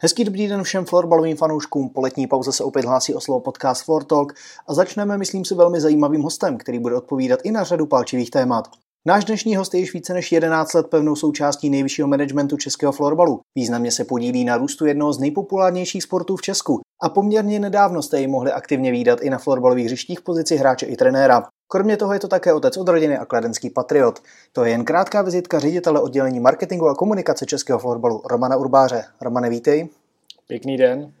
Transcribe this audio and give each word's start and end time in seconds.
Hezký 0.00 0.24
dobrý 0.24 0.48
den 0.48 0.62
všem 0.62 0.84
florbalovým 0.84 1.36
fanouškům. 1.36 1.88
Po 1.88 2.00
letní 2.00 2.26
pauze 2.26 2.52
se 2.52 2.64
opět 2.64 2.84
hlásí 2.84 3.14
o 3.14 3.20
slovo 3.20 3.40
podcast 3.40 3.84
Floor 3.84 4.04
Talk 4.04 4.32
a 4.68 4.74
začneme, 4.74 5.18
myslím 5.18 5.44
si, 5.44 5.54
velmi 5.54 5.80
zajímavým 5.80 6.22
hostem, 6.22 6.58
který 6.58 6.78
bude 6.78 6.96
odpovídat 6.96 7.40
i 7.44 7.50
na 7.50 7.64
řadu 7.64 7.86
palčivých 7.86 8.30
témat. 8.30 8.68
Náš 9.06 9.24
dnešní 9.24 9.56
host 9.56 9.74
je 9.74 9.80
již 9.80 9.92
více 9.92 10.14
než 10.14 10.32
11 10.32 10.74
let 10.74 10.86
pevnou 10.86 11.16
součástí 11.16 11.70
nejvyššího 11.70 12.08
managementu 12.08 12.56
českého 12.56 12.92
florbalu. 12.92 13.40
Významně 13.56 13.90
se 13.90 14.04
podílí 14.04 14.44
na 14.44 14.56
růstu 14.56 14.86
jednoho 14.86 15.12
z 15.12 15.18
nejpopulárnějších 15.18 16.02
sportů 16.02 16.36
v 16.36 16.42
Česku 16.42 16.80
a 17.02 17.08
poměrně 17.08 17.60
nedávno 17.60 18.02
jste 18.02 18.20
ji 18.20 18.26
mohli 18.26 18.52
aktivně 18.52 18.92
výdat 18.92 19.18
i 19.22 19.30
na 19.30 19.38
florbalových 19.38 19.86
hřištích 19.86 20.18
v 20.18 20.22
pozici 20.24 20.56
hráče 20.56 20.86
i 20.86 20.96
trenéra. 20.96 21.42
Kromě 21.68 21.96
toho 21.96 22.12
je 22.12 22.20
to 22.20 22.28
také 22.28 22.52
otec 22.52 22.76
od 22.76 22.88
rodiny 22.88 23.18
a 23.18 23.24
kladenský 23.24 23.70
patriot. 23.70 24.22
To 24.52 24.64
je 24.64 24.70
jen 24.70 24.84
krátká 24.84 25.22
vizitka 25.22 25.58
ředitele 25.58 26.00
oddělení 26.00 26.40
marketingu 26.40 26.88
a 26.88 26.94
komunikace 26.94 27.46
českého 27.46 27.78
florbalu 27.78 28.22
Romana 28.24 28.56
Urbáře. 28.56 29.04
Romane, 29.20 29.50
vítej. 29.50 29.88
Pěkný 30.46 30.76
den. 30.76 31.12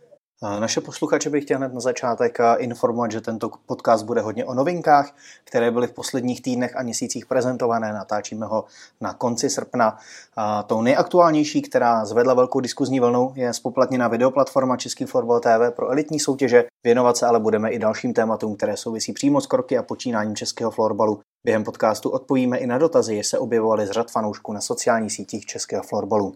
Naše 0.42 0.80
posluchače 0.80 1.30
bych 1.30 1.44
chtěl 1.44 1.58
hned 1.58 1.74
na 1.74 1.80
začátek 1.80 2.38
informovat, 2.58 3.12
že 3.12 3.20
tento 3.20 3.50
podcast 3.66 4.04
bude 4.04 4.20
hodně 4.20 4.44
o 4.44 4.54
novinkách, 4.54 5.14
které 5.44 5.70
byly 5.70 5.86
v 5.86 5.92
posledních 5.92 6.42
týdnech 6.42 6.76
a 6.76 6.82
měsících 6.82 7.26
prezentované. 7.26 7.92
Natáčíme 7.92 8.46
ho 8.46 8.64
na 9.00 9.14
konci 9.14 9.50
srpna. 9.50 9.98
A 10.36 10.62
tou 10.62 10.82
nejaktuálnější, 10.82 11.62
která 11.62 12.04
zvedla 12.04 12.34
velkou 12.34 12.60
diskuzní 12.60 13.00
vlnu, 13.00 13.32
je 13.34 13.54
spoplatněná 13.54 14.08
videoplatforma 14.08 14.76
Český 14.76 15.04
Florbal 15.04 15.40
TV 15.40 15.74
pro 15.76 15.90
elitní 15.90 16.20
soutěže. 16.20 16.64
Věnovat 16.84 17.16
se 17.16 17.26
ale 17.26 17.40
budeme 17.40 17.70
i 17.70 17.78
dalším 17.78 18.14
tématům, 18.14 18.56
které 18.56 18.76
souvisí 18.76 19.12
přímo 19.12 19.40
s 19.40 19.46
kroky 19.46 19.78
a 19.78 19.82
počínáním 19.82 20.36
českého 20.36 20.70
florbalu. 20.70 21.20
Během 21.44 21.64
podcastu 21.64 22.10
odpovíme 22.10 22.58
i 22.58 22.66
na 22.66 22.78
dotazy, 22.78 23.14
jež 23.14 23.26
se 23.26 23.38
objevovaly 23.38 23.86
z 23.86 23.90
řad 23.90 24.10
fanoušků 24.10 24.52
na 24.52 24.60
sociálních 24.60 25.12
sítích 25.12 25.46
českého 25.46 25.82
florbalu. 25.82 26.34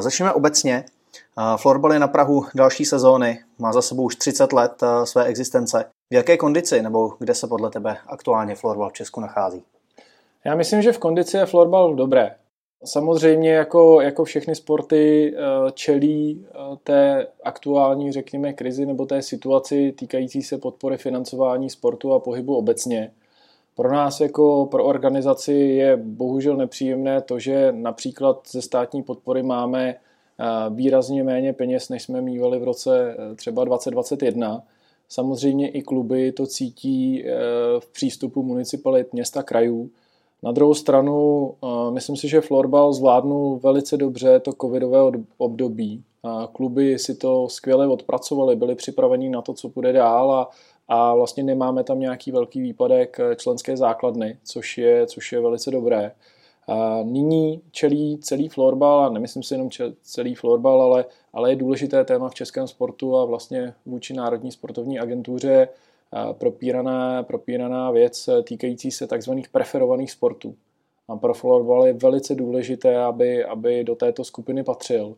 Začneme 0.00 0.32
obecně. 0.32 0.84
Florbal 1.56 1.92
je 1.92 1.98
na 1.98 2.08
Prahu 2.08 2.44
další 2.54 2.84
sezóny, 2.84 3.38
má 3.58 3.72
za 3.72 3.82
sebou 3.82 4.02
už 4.02 4.16
30 4.16 4.52
let 4.52 4.82
eh, 4.82 5.06
své 5.06 5.24
existence. 5.24 5.84
V 6.10 6.14
jaké 6.14 6.36
kondici 6.36 6.82
nebo 6.82 7.12
kde 7.18 7.34
se 7.34 7.46
podle 7.46 7.70
tebe 7.70 7.96
aktuálně 8.06 8.54
florbal 8.54 8.90
v 8.90 8.92
Česku 8.92 9.20
nachází? 9.20 9.62
Já 10.44 10.54
myslím, 10.54 10.82
že 10.82 10.92
v 10.92 10.98
kondici 10.98 11.36
je 11.36 11.46
florbal 11.46 11.94
dobré. 11.94 12.34
Samozřejmě 12.84 13.52
jako, 13.52 14.00
jako 14.00 14.24
všechny 14.24 14.54
sporty 14.54 15.34
eh, 15.36 15.70
čelí 15.72 16.46
eh, 16.48 16.76
té 16.84 17.26
aktuální, 17.44 18.12
řekněme, 18.12 18.52
krizi 18.52 18.86
nebo 18.86 19.06
té 19.06 19.22
situaci 19.22 19.92
týkající 19.98 20.42
se 20.42 20.58
podpory 20.58 20.96
financování 20.96 21.70
sportu 21.70 22.12
a 22.12 22.20
pohybu 22.20 22.56
obecně. 22.56 23.12
Pro 23.74 23.92
nás 23.92 24.20
jako 24.20 24.66
pro 24.66 24.84
organizaci 24.84 25.52
je 25.52 25.96
bohužel 25.96 26.56
nepříjemné 26.56 27.20
to, 27.20 27.38
že 27.38 27.72
například 27.72 28.48
ze 28.50 28.62
státní 28.62 29.02
podpory 29.02 29.42
máme 29.42 29.94
výrazně 30.70 31.24
méně 31.24 31.52
peněz, 31.52 31.88
než 31.88 32.02
jsme 32.02 32.20
mývali 32.20 32.58
v 32.58 32.64
roce 32.64 33.16
eh, 33.18 33.34
třeba 33.34 33.64
2021. 33.64 34.62
Samozřejmě 35.08 35.68
i 35.68 35.82
kluby 35.82 36.32
to 36.32 36.46
cítí 36.46 37.24
eh, 37.24 37.30
v 37.78 37.86
přístupu 37.92 38.42
municipalit 38.42 39.12
města 39.12 39.42
krajů. 39.42 39.90
Na 40.42 40.52
druhou 40.52 40.74
stranu, 40.74 41.52
eh, 41.64 41.90
myslím 41.90 42.16
si, 42.16 42.28
že 42.28 42.40
Florbal 42.40 42.92
zvládnul 42.92 43.58
velice 43.58 43.96
dobře 43.96 44.40
to 44.40 44.52
covidové 44.60 44.98
období. 45.38 46.02
Kluby 46.52 46.98
si 46.98 47.14
to 47.14 47.48
skvěle 47.48 47.88
odpracovali, 47.88 48.56
byli 48.56 48.74
připraveni 48.74 49.28
na 49.28 49.42
to, 49.42 49.54
co 49.54 49.68
bude 49.68 49.92
dál 49.92 50.32
a, 50.32 50.50
a 50.88 51.14
vlastně 51.14 51.42
nemáme 51.42 51.84
tam 51.84 52.00
nějaký 52.00 52.32
velký 52.32 52.60
výpadek 52.60 53.16
členské 53.36 53.76
základny, 53.76 54.38
což 54.44 54.78
je, 54.78 55.06
což 55.06 55.32
je 55.32 55.40
velice 55.40 55.70
dobré. 55.70 56.12
Nyní 57.02 57.62
čelí 57.70 58.18
celý 58.18 58.48
florbal, 58.48 59.04
a 59.04 59.08
nemyslím 59.08 59.42
si 59.42 59.54
jenom 59.54 59.68
celý 60.02 60.34
florbal, 60.34 60.82
ale, 60.82 61.04
ale 61.32 61.50
je 61.52 61.56
důležité 61.56 62.04
téma 62.04 62.28
v 62.28 62.34
českém 62.34 62.68
sportu 62.68 63.16
a 63.16 63.24
vlastně 63.24 63.74
vůči 63.86 64.14
Národní 64.14 64.52
sportovní 64.52 64.98
agentuře 64.98 65.68
propíraná, 66.32 67.22
propíraná 67.22 67.90
věc 67.90 68.28
týkající 68.44 68.90
se 68.90 69.06
tzv. 69.06 69.32
preferovaných 69.52 70.12
sportů. 70.12 70.54
A 71.08 71.16
pro 71.16 71.34
florbal 71.34 71.86
je 71.86 71.92
velice 71.92 72.34
důležité, 72.34 72.98
aby, 72.98 73.44
aby 73.44 73.84
do 73.84 73.94
této 73.94 74.24
skupiny 74.24 74.64
patřil, 74.64 75.16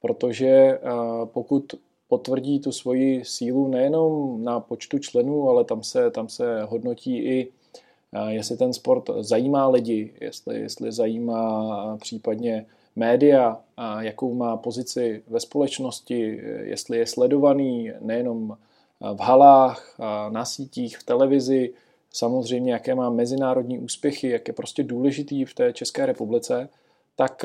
protože 0.00 0.80
pokud 1.24 1.74
potvrdí 2.08 2.60
tu 2.60 2.72
svoji 2.72 3.24
sílu 3.24 3.68
nejenom 3.68 4.44
na 4.44 4.60
počtu 4.60 4.98
členů, 4.98 5.48
ale 5.48 5.64
tam 5.64 5.82
se, 5.82 6.10
tam 6.10 6.28
se 6.28 6.62
hodnotí 6.62 7.18
i 7.18 7.52
jestli 8.28 8.56
ten 8.56 8.72
sport 8.72 9.10
zajímá 9.20 9.68
lidi, 9.68 10.14
jestli, 10.20 10.60
jestli 10.60 10.92
zajímá 10.92 11.96
případně 12.00 12.66
média, 12.96 13.60
jakou 13.98 14.34
má 14.34 14.56
pozici 14.56 15.22
ve 15.28 15.40
společnosti, 15.40 16.40
jestli 16.62 16.98
je 16.98 17.06
sledovaný 17.06 17.92
nejenom 18.00 18.56
v 19.14 19.20
halách, 19.20 19.96
na 20.28 20.44
sítích, 20.44 20.98
v 20.98 21.04
televizi, 21.04 21.72
samozřejmě 22.12 22.72
jaké 22.72 22.94
má 22.94 23.10
mezinárodní 23.10 23.78
úspěchy, 23.78 24.28
jak 24.28 24.48
je 24.48 24.54
prostě 24.54 24.82
důležitý 24.82 25.44
v 25.44 25.54
té 25.54 25.72
České 25.72 26.06
republice, 26.06 26.68
tak 27.16 27.44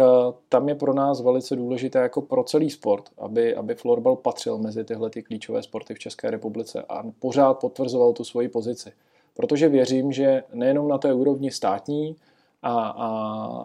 tam 0.50 0.70
je 0.70 0.76
pro 0.76 0.94
nás 0.94 1.22
velice 1.22 1.56
důležité 1.56 2.00
jako 2.00 2.22
pro 2.22 2.44
celý 2.44 2.70
sport, 2.70 3.10
aby, 3.18 3.56
aby 3.56 3.76
florbal 3.76 4.16
patřil 4.16 4.58
mezi 4.58 4.84
tyhle 4.84 5.10
ty 5.10 5.24
klíčové 5.24 5.64
sporty 5.64 5.94
v 5.94 6.00
České 6.00 6.32
republice 6.32 6.86
a 6.90 7.04
pořád 7.20 7.54
potvrzoval 7.54 8.14
tu 8.14 8.24
svoji 8.24 8.50
pozici 8.50 8.92
protože 9.36 9.70
věřím, 9.70 10.12
že 10.12 10.44
nejenom 10.54 10.88
na 10.88 10.98
té 10.98 11.14
úrovni 11.14 11.52
státní, 11.52 12.16
a, 12.62 12.88
a, 12.88 13.10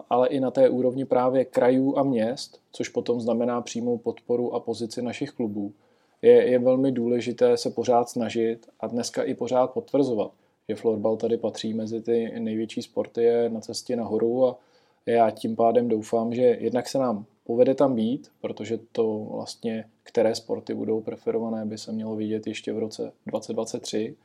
ale 0.09 0.27
i 0.27 0.39
na 0.39 0.51
té 0.51 0.69
úrovni 0.69 1.05
právě 1.05 1.45
krajů 1.45 1.97
a 1.97 2.03
měst, 2.03 2.59
což 2.71 2.89
potom 2.89 3.21
znamená 3.21 3.61
přímou 3.61 3.97
podporu 3.97 4.55
a 4.55 4.59
pozici 4.59 5.01
našich 5.01 5.31
klubů, 5.31 5.73
je, 6.21 6.49
je 6.49 6.59
velmi 6.59 6.91
důležité 6.91 7.57
se 7.57 7.69
pořád 7.69 8.09
snažit 8.09 8.69
a 8.79 8.87
dneska 8.87 9.23
i 9.23 9.33
pořád 9.33 9.71
potvrzovat, 9.71 10.31
že 10.69 10.75
florbal 10.75 11.17
tady 11.17 11.37
patří 11.37 11.73
mezi 11.73 12.01
ty 12.01 12.39
největší 12.39 12.81
sporty, 12.81 13.23
je 13.23 13.49
na 13.49 13.59
cestě 13.59 13.95
nahoru 13.95 14.47
a 14.47 14.57
já 15.05 15.31
tím 15.31 15.55
pádem 15.55 15.87
doufám, 15.87 16.33
že 16.33 16.41
jednak 16.41 16.89
se 16.89 16.97
nám 16.97 17.25
povede 17.43 17.75
tam 17.75 17.95
být, 17.95 18.31
protože 18.41 18.79
to 18.91 19.27
vlastně, 19.31 19.85
které 20.03 20.35
sporty 20.35 20.73
budou 20.73 21.01
preferované, 21.01 21.65
by 21.65 21.77
se 21.77 21.91
mělo 21.91 22.15
vidět 22.15 22.47
ještě 22.47 22.73
v 22.73 22.79
roce 22.79 23.11
2023, 23.25 24.15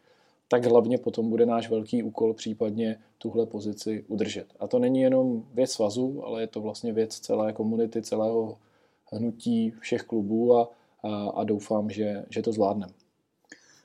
tak 0.49 0.65
hlavně 0.65 0.99
potom 0.99 1.31
bude 1.31 1.47
náš 1.47 1.71
velký 1.71 2.03
úkol 2.03 2.35
případně 2.35 2.99
tuhle 3.19 3.47
pozici 3.47 4.05
udržet. 4.09 4.47
A 4.61 4.67
to 4.67 4.79
není 4.79 5.01
jenom 5.01 5.45
věc 5.55 5.71
svazu, 5.71 6.23
ale 6.25 6.41
je 6.41 6.47
to 6.47 6.61
vlastně 6.61 6.93
věc 6.93 7.19
celé 7.19 7.53
komunity, 7.53 8.03
celého 8.03 8.59
hnutí 9.13 9.71
všech 9.81 10.03
klubů 10.03 10.57
a, 10.57 10.71
a, 11.03 11.29
a 11.29 11.45
doufám, 11.45 11.91
že, 11.91 12.25
že 12.31 12.43
to 12.43 12.53
zvládneme. 12.53 12.93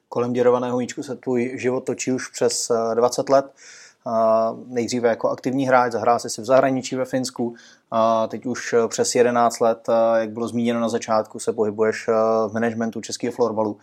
Kolem 0.10 0.34
děrovaného 0.34 0.78
míčku 0.78 1.04
se 1.04 1.16
tvůj 1.16 1.52
život 1.56 1.86
točí 1.86 2.12
už 2.12 2.32
přes 2.32 2.72
20 2.96 3.30
let 3.30 3.46
nejdříve 4.67 5.09
jako 5.09 5.29
aktivní 5.29 5.67
hráč, 5.67 5.91
zahrál 5.91 6.19
si 6.19 6.41
v 6.41 6.45
zahraničí 6.45 6.95
ve 6.95 7.06
Finsku, 7.06 7.56
a 7.91 8.28
teď 8.28 8.45
už 8.45 8.75
přes 8.88 9.16
11 9.16 9.59
let, 9.59 9.88
jak 10.17 10.31
bylo 10.31 10.47
zmíněno 10.47 10.79
na 10.79 10.89
začátku, 10.89 11.39
se 11.39 11.53
pohybuješ 11.53 12.07
v 12.47 12.53
managementu 12.53 13.01
českého 13.01 13.34
florbalu. 13.34 13.78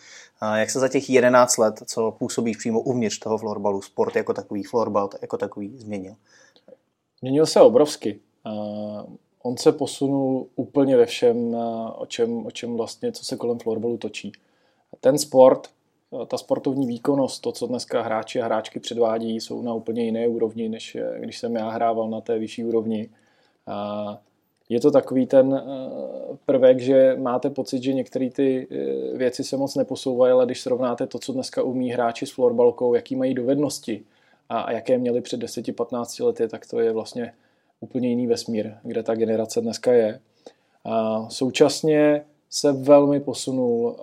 Jak 0.54 0.70
se 0.70 0.80
za 0.80 0.88
těch 0.88 1.10
11 1.10 1.56
let, 1.56 1.82
co 1.86 2.10
působíš 2.10 2.56
přímo 2.56 2.80
uvnitř 2.80 3.18
toho 3.18 3.38
florbalu, 3.38 3.82
sport 3.82 4.16
jako 4.16 4.34
takový, 4.34 4.62
florbal 4.62 5.10
jako 5.22 5.36
takový 5.36 5.78
změnil? 5.78 6.14
Změnil 7.18 7.46
se 7.46 7.60
obrovsky. 7.60 8.20
On 9.42 9.56
se 9.56 9.72
posunul 9.72 10.46
úplně 10.56 10.96
ve 10.96 11.06
všem, 11.06 11.54
o 11.96 12.06
čem, 12.06 12.46
o 12.46 12.50
čem 12.50 12.76
vlastně, 12.76 13.12
co 13.12 13.24
se 13.24 13.36
kolem 13.36 13.58
florbalu 13.58 13.96
točí. 13.96 14.32
Ten 15.00 15.18
sport 15.18 15.68
Eh, 15.68 15.77
ta 16.26 16.38
sportovní 16.38 16.86
výkonnost, 16.86 17.42
to, 17.42 17.52
co 17.52 17.66
dneska 17.66 18.02
hráči 18.02 18.40
a 18.40 18.44
hráčky 18.44 18.80
předvádí, 18.80 19.40
jsou 19.40 19.62
na 19.62 19.74
úplně 19.74 20.04
jiné 20.04 20.28
úrovni, 20.28 20.68
než 20.68 20.94
eh, 20.94 21.16
když 21.18 21.38
jsem 21.38 21.56
já 21.56 21.70
hrával 21.70 22.10
na 22.10 22.20
té 22.20 22.38
vyšší 22.38 22.64
úrovni. 22.64 23.08
A 23.66 24.18
je 24.68 24.80
to 24.80 24.90
takový 24.90 25.26
ten 25.26 25.54
eh, 25.54 26.36
prvek, 26.46 26.80
že 26.80 27.16
máte 27.18 27.50
pocit, 27.50 27.82
že 27.82 27.92
některé 27.92 28.30
ty 28.30 28.68
věci 29.14 29.44
se 29.44 29.56
moc 29.56 29.74
neposouvají, 29.74 30.32
ale 30.32 30.46
když 30.46 30.60
srovnáte 30.60 31.06
to, 31.06 31.18
co 31.18 31.32
dneska 31.32 31.62
umí 31.62 31.90
hráči 31.90 32.26
s 32.26 32.30
florbalkou, 32.30 32.94
jaký 32.94 33.16
mají 33.16 33.34
dovednosti 33.34 34.04
a 34.48 34.72
jaké 34.72 34.98
měli 34.98 35.20
před 35.20 35.42
10-15 35.42 36.26
lety, 36.26 36.48
tak 36.48 36.66
to 36.66 36.80
je 36.80 36.92
vlastně 36.92 37.32
úplně 37.80 38.08
jiný 38.08 38.26
vesmír, 38.26 38.72
kde 38.82 39.02
ta 39.02 39.14
generace 39.14 39.60
dneska 39.60 39.92
je. 39.92 40.20
A 40.84 41.26
současně 41.30 42.24
se 42.50 42.72
velmi 42.72 43.20
posunul 43.20 43.96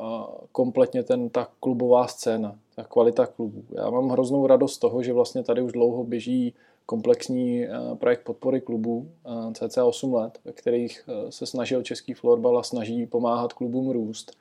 kompletně 0.51 1.03
ten, 1.03 1.29
ta 1.29 1.47
klubová 1.59 2.07
scéna, 2.07 2.55
ta 2.75 2.83
kvalita 2.83 3.25
klubů. 3.25 3.63
Já 3.71 3.89
mám 3.89 4.09
hroznou 4.09 4.47
radost 4.47 4.73
z 4.73 4.77
toho, 4.77 5.03
že 5.03 5.13
vlastně 5.13 5.43
tady 5.43 5.61
už 5.61 5.71
dlouho 5.71 6.03
běží 6.03 6.53
komplexní 6.85 7.67
projekt 7.95 8.23
podpory 8.23 8.61
klubů, 8.61 9.07
cca 9.53 9.85
8 9.85 10.13
let, 10.13 10.39
ve 10.45 10.51
kterých 10.51 11.09
se 11.29 11.45
snažil 11.45 11.83
český 11.83 12.13
florbal 12.13 12.57
a 12.57 12.63
snaží 12.63 13.05
pomáhat 13.05 13.53
klubům 13.53 13.89
růst. 13.89 14.37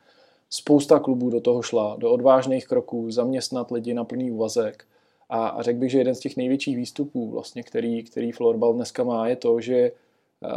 Spousta 0.51 0.99
klubů 0.99 1.31
do 1.31 1.41
toho 1.41 1.63
šla, 1.63 1.97
do 1.99 2.11
odvážných 2.11 2.67
kroků, 2.67 3.11
zaměstnat 3.11 3.71
lidi 3.71 3.95
na 3.95 4.05
plný 4.05 4.31
úvazek. 4.31 4.85
A, 5.29 5.47
a 5.47 5.63
řekl 5.63 5.79
bych, 5.79 5.91
že 5.91 5.99
jeden 5.99 6.15
z 6.15 6.21
těch 6.21 6.37
největších 6.37 6.77
výstupů, 6.77 7.31
vlastně, 7.31 7.63
který, 7.63 8.03
který 8.03 8.33
florbal 8.33 8.75
dneska 8.75 9.05
má, 9.05 9.29
je 9.29 9.37
to, 9.37 9.61
že 9.61 9.93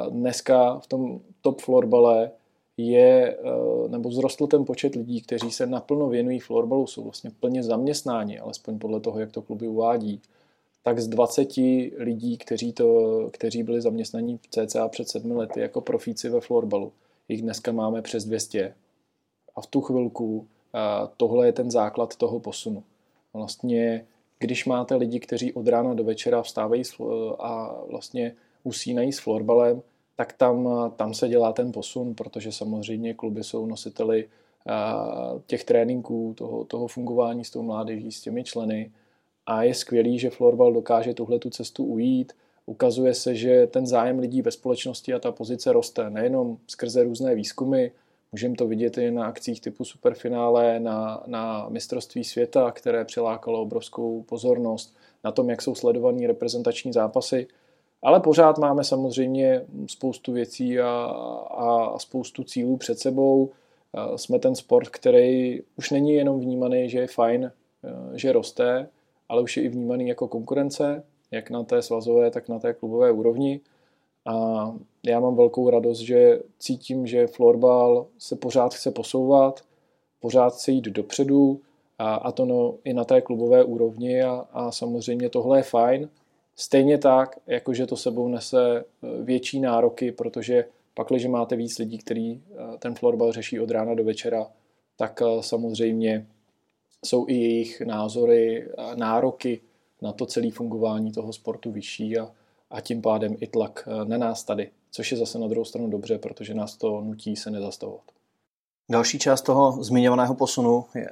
dneska 0.09 0.79
v 0.79 0.88
tom 0.88 1.19
top 1.41 1.61
florbale 1.61 2.31
je, 2.77 3.38
eh, 3.38 3.89
nebo 3.89 4.09
vzrostl 4.09 4.47
ten 4.47 4.65
počet 4.65 4.95
lidí, 4.95 5.21
kteří 5.21 5.51
se 5.51 5.68
naplno 5.68 6.09
věnují 6.09 6.39
florbalu, 6.39 6.88
jsou 6.88 7.03
vlastně 7.03 7.31
plně 7.39 7.63
zaměstnáni, 7.63 8.39
alespoň 8.39 8.79
podle 8.79 9.00
toho, 9.00 9.19
jak 9.19 9.31
to 9.31 9.41
kluby 9.41 9.68
uvádí, 9.68 10.21
tak 10.83 11.00
z 11.00 11.07
20 11.07 11.91
lidí, 11.97 12.38
kteří, 12.38 12.74
to, 12.74 13.29
kteří 13.33 13.63
byli 13.63 13.81
zaměstnaní 13.81 14.39
cca 14.50 14.88
před 14.88 15.09
sedmi 15.09 15.33
lety 15.33 15.59
jako 15.59 15.81
profíci 15.81 16.29
ve 16.29 16.41
florbalu, 16.41 16.91
jich 17.29 17.41
dneska 17.41 17.71
máme 17.71 18.01
přes 18.01 18.25
200. 18.25 18.74
A 19.56 19.62
v 19.62 19.68
tu 19.68 19.81
chvilku 19.81 20.47
tohle 21.18 21.45
je 21.45 21.53
ten 21.53 21.71
základ 21.71 22.15
toho 22.15 22.39
posunu. 22.39 22.83
Vlastně, 23.33 24.06
když 24.39 24.65
máte 24.65 24.95
lidi, 24.95 25.19
kteří 25.19 25.53
od 25.53 25.68
rána 25.68 25.94
do 25.94 26.03
večera 26.03 26.41
vstávají 26.41 26.83
a 27.39 27.75
vlastně 27.89 28.35
usínají 28.63 29.13
s 29.13 29.19
florbalem, 29.19 29.81
tak 30.17 30.33
tam, 30.33 30.69
tam 30.95 31.13
se 31.13 31.29
dělá 31.29 31.53
ten 31.53 31.71
posun, 31.71 32.15
protože 32.15 32.51
samozřejmě 32.51 33.13
kluby 33.13 33.43
jsou 33.43 33.65
nositeli 33.65 34.29
těch 35.47 35.63
tréninků, 35.63 36.33
toho, 36.37 36.65
toho 36.65 36.87
fungování 36.87 37.45
s 37.45 37.51
tou 37.51 37.61
mládeží, 37.61 38.11
s 38.11 38.21
těmi 38.21 38.43
členy. 38.43 38.91
A 39.45 39.63
je 39.63 39.73
skvělý, 39.73 40.19
že 40.19 40.29
florbal 40.29 40.73
dokáže 40.73 41.13
tuhle 41.13 41.39
tu 41.39 41.49
cestu 41.49 41.83
ujít. 41.83 42.33
Ukazuje 42.65 43.13
se, 43.13 43.35
že 43.35 43.67
ten 43.67 43.87
zájem 43.87 44.19
lidí 44.19 44.41
ve 44.41 44.51
společnosti 44.51 45.13
a 45.13 45.19
ta 45.19 45.31
pozice 45.31 45.71
roste 45.73 46.09
nejenom 46.09 46.57
skrze 46.67 47.03
různé 47.03 47.35
výzkumy, 47.35 47.91
Můžeme 48.31 48.55
to 48.55 48.67
vidět 48.67 48.97
i 48.97 49.11
na 49.11 49.25
akcích 49.25 49.61
typu 49.61 49.85
superfinále, 49.85 50.79
na, 50.79 51.23
na 51.27 51.69
mistrovství 51.69 52.23
světa, 52.23 52.71
které 52.71 53.05
přilákalo 53.05 53.61
obrovskou 53.61 54.23
pozornost, 54.23 54.95
na 55.23 55.31
tom, 55.31 55.49
jak 55.49 55.61
jsou 55.61 55.75
sledovaný 55.75 56.27
reprezentační 56.27 56.93
zápasy. 56.93 57.47
Ale 58.03 58.19
pořád 58.19 58.57
máme 58.57 58.83
samozřejmě 58.83 59.65
spoustu 59.88 60.33
věcí 60.33 60.79
a, 60.79 60.89
a, 61.49 61.99
spoustu 61.99 62.44
cílů 62.44 62.77
před 62.77 62.99
sebou. 62.99 63.51
Jsme 64.15 64.39
ten 64.39 64.55
sport, 64.55 64.89
který 64.89 65.61
už 65.77 65.91
není 65.91 66.13
jenom 66.13 66.39
vnímaný, 66.39 66.89
že 66.89 66.99
je 66.99 67.07
fajn, 67.07 67.51
že 68.13 68.31
roste, 68.31 68.89
ale 69.29 69.41
už 69.41 69.57
je 69.57 69.63
i 69.63 69.67
vnímaný 69.67 70.07
jako 70.07 70.27
konkurence, 70.27 71.03
jak 71.31 71.49
na 71.49 71.63
té 71.63 71.81
svazové, 71.81 72.31
tak 72.31 72.49
na 72.49 72.59
té 72.59 72.73
klubové 72.73 73.11
úrovni. 73.11 73.59
A 74.25 74.75
já 75.03 75.19
mám 75.19 75.35
velkou 75.35 75.69
radost, 75.69 75.99
že 75.99 76.39
cítím, 76.59 77.07
že 77.07 77.27
florbal 77.27 78.05
se 78.17 78.35
pořád 78.35 78.73
chce 78.73 78.91
posouvat, 78.91 79.61
pořád 80.19 80.53
chce 80.53 80.71
jít 80.71 80.85
dopředu 80.85 81.61
a, 81.99 82.15
a 82.15 82.31
to 82.31 82.45
no, 82.45 82.75
i 82.83 82.94
na 82.94 83.03
té 83.03 83.21
klubové 83.21 83.63
úrovni 83.63 84.23
a, 84.23 84.45
a 84.51 84.71
samozřejmě 84.71 85.29
tohle 85.29 85.59
je 85.59 85.63
fajn. 85.63 86.09
Stejně 86.59 86.98
tak, 86.98 87.39
jakože 87.48 87.86
to 87.86 87.98
sebou 87.98 88.27
nese 88.27 88.80
e, 88.80 88.83
větší 89.24 89.59
nároky, 89.59 90.12
protože 90.12 90.65
pak, 90.94 91.07
když 91.07 91.25
máte 91.25 91.56
víc 91.56 91.77
lidí, 91.77 91.98
kteří 91.98 92.30
e, 92.30 92.77
ten 92.77 92.95
florbal 92.95 93.31
řeší 93.31 93.59
od 93.59 93.71
rána 93.71 93.94
do 93.94 94.04
večera, 94.04 94.48
tak 94.98 95.21
e, 95.21 95.44
samozřejmě 95.44 96.27
jsou 97.06 97.25
i 97.27 97.33
jejich 97.33 97.81
názory, 97.81 98.68
nároky 98.95 99.62
na 100.01 100.12
to 100.12 100.25
celé 100.25 100.51
fungování 100.51 101.12
toho 101.12 101.33
sportu 101.33 101.71
vyšší 101.71 102.18
a, 102.18 102.31
a 102.71 102.81
tím 102.81 103.01
pádem 103.01 103.36
i 103.39 103.48
tlak 103.48 103.88
eh, 103.88 104.06
na 104.06 104.18
nás 104.18 104.44
tady, 104.44 104.69
což 104.92 105.12
je 105.12 105.18
zase 105.18 105.39
na 105.39 105.48
druhou 105.48 105.65
stranu 105.65 105.88
dobře, 105.88 106.18
protože 106.18 106.54
nás 106.54 106.75
to 106.75 107.01
nutí 107.01 107.36
se 107.36 107.51
nezastavovat. 107.51 108.04
Další 108.92 109.19
část 109.19 109.42
toho 109.42 109.83
zmiňovaného 109.83 110.36
posunu 110.36 110.86
je 110.95 111.07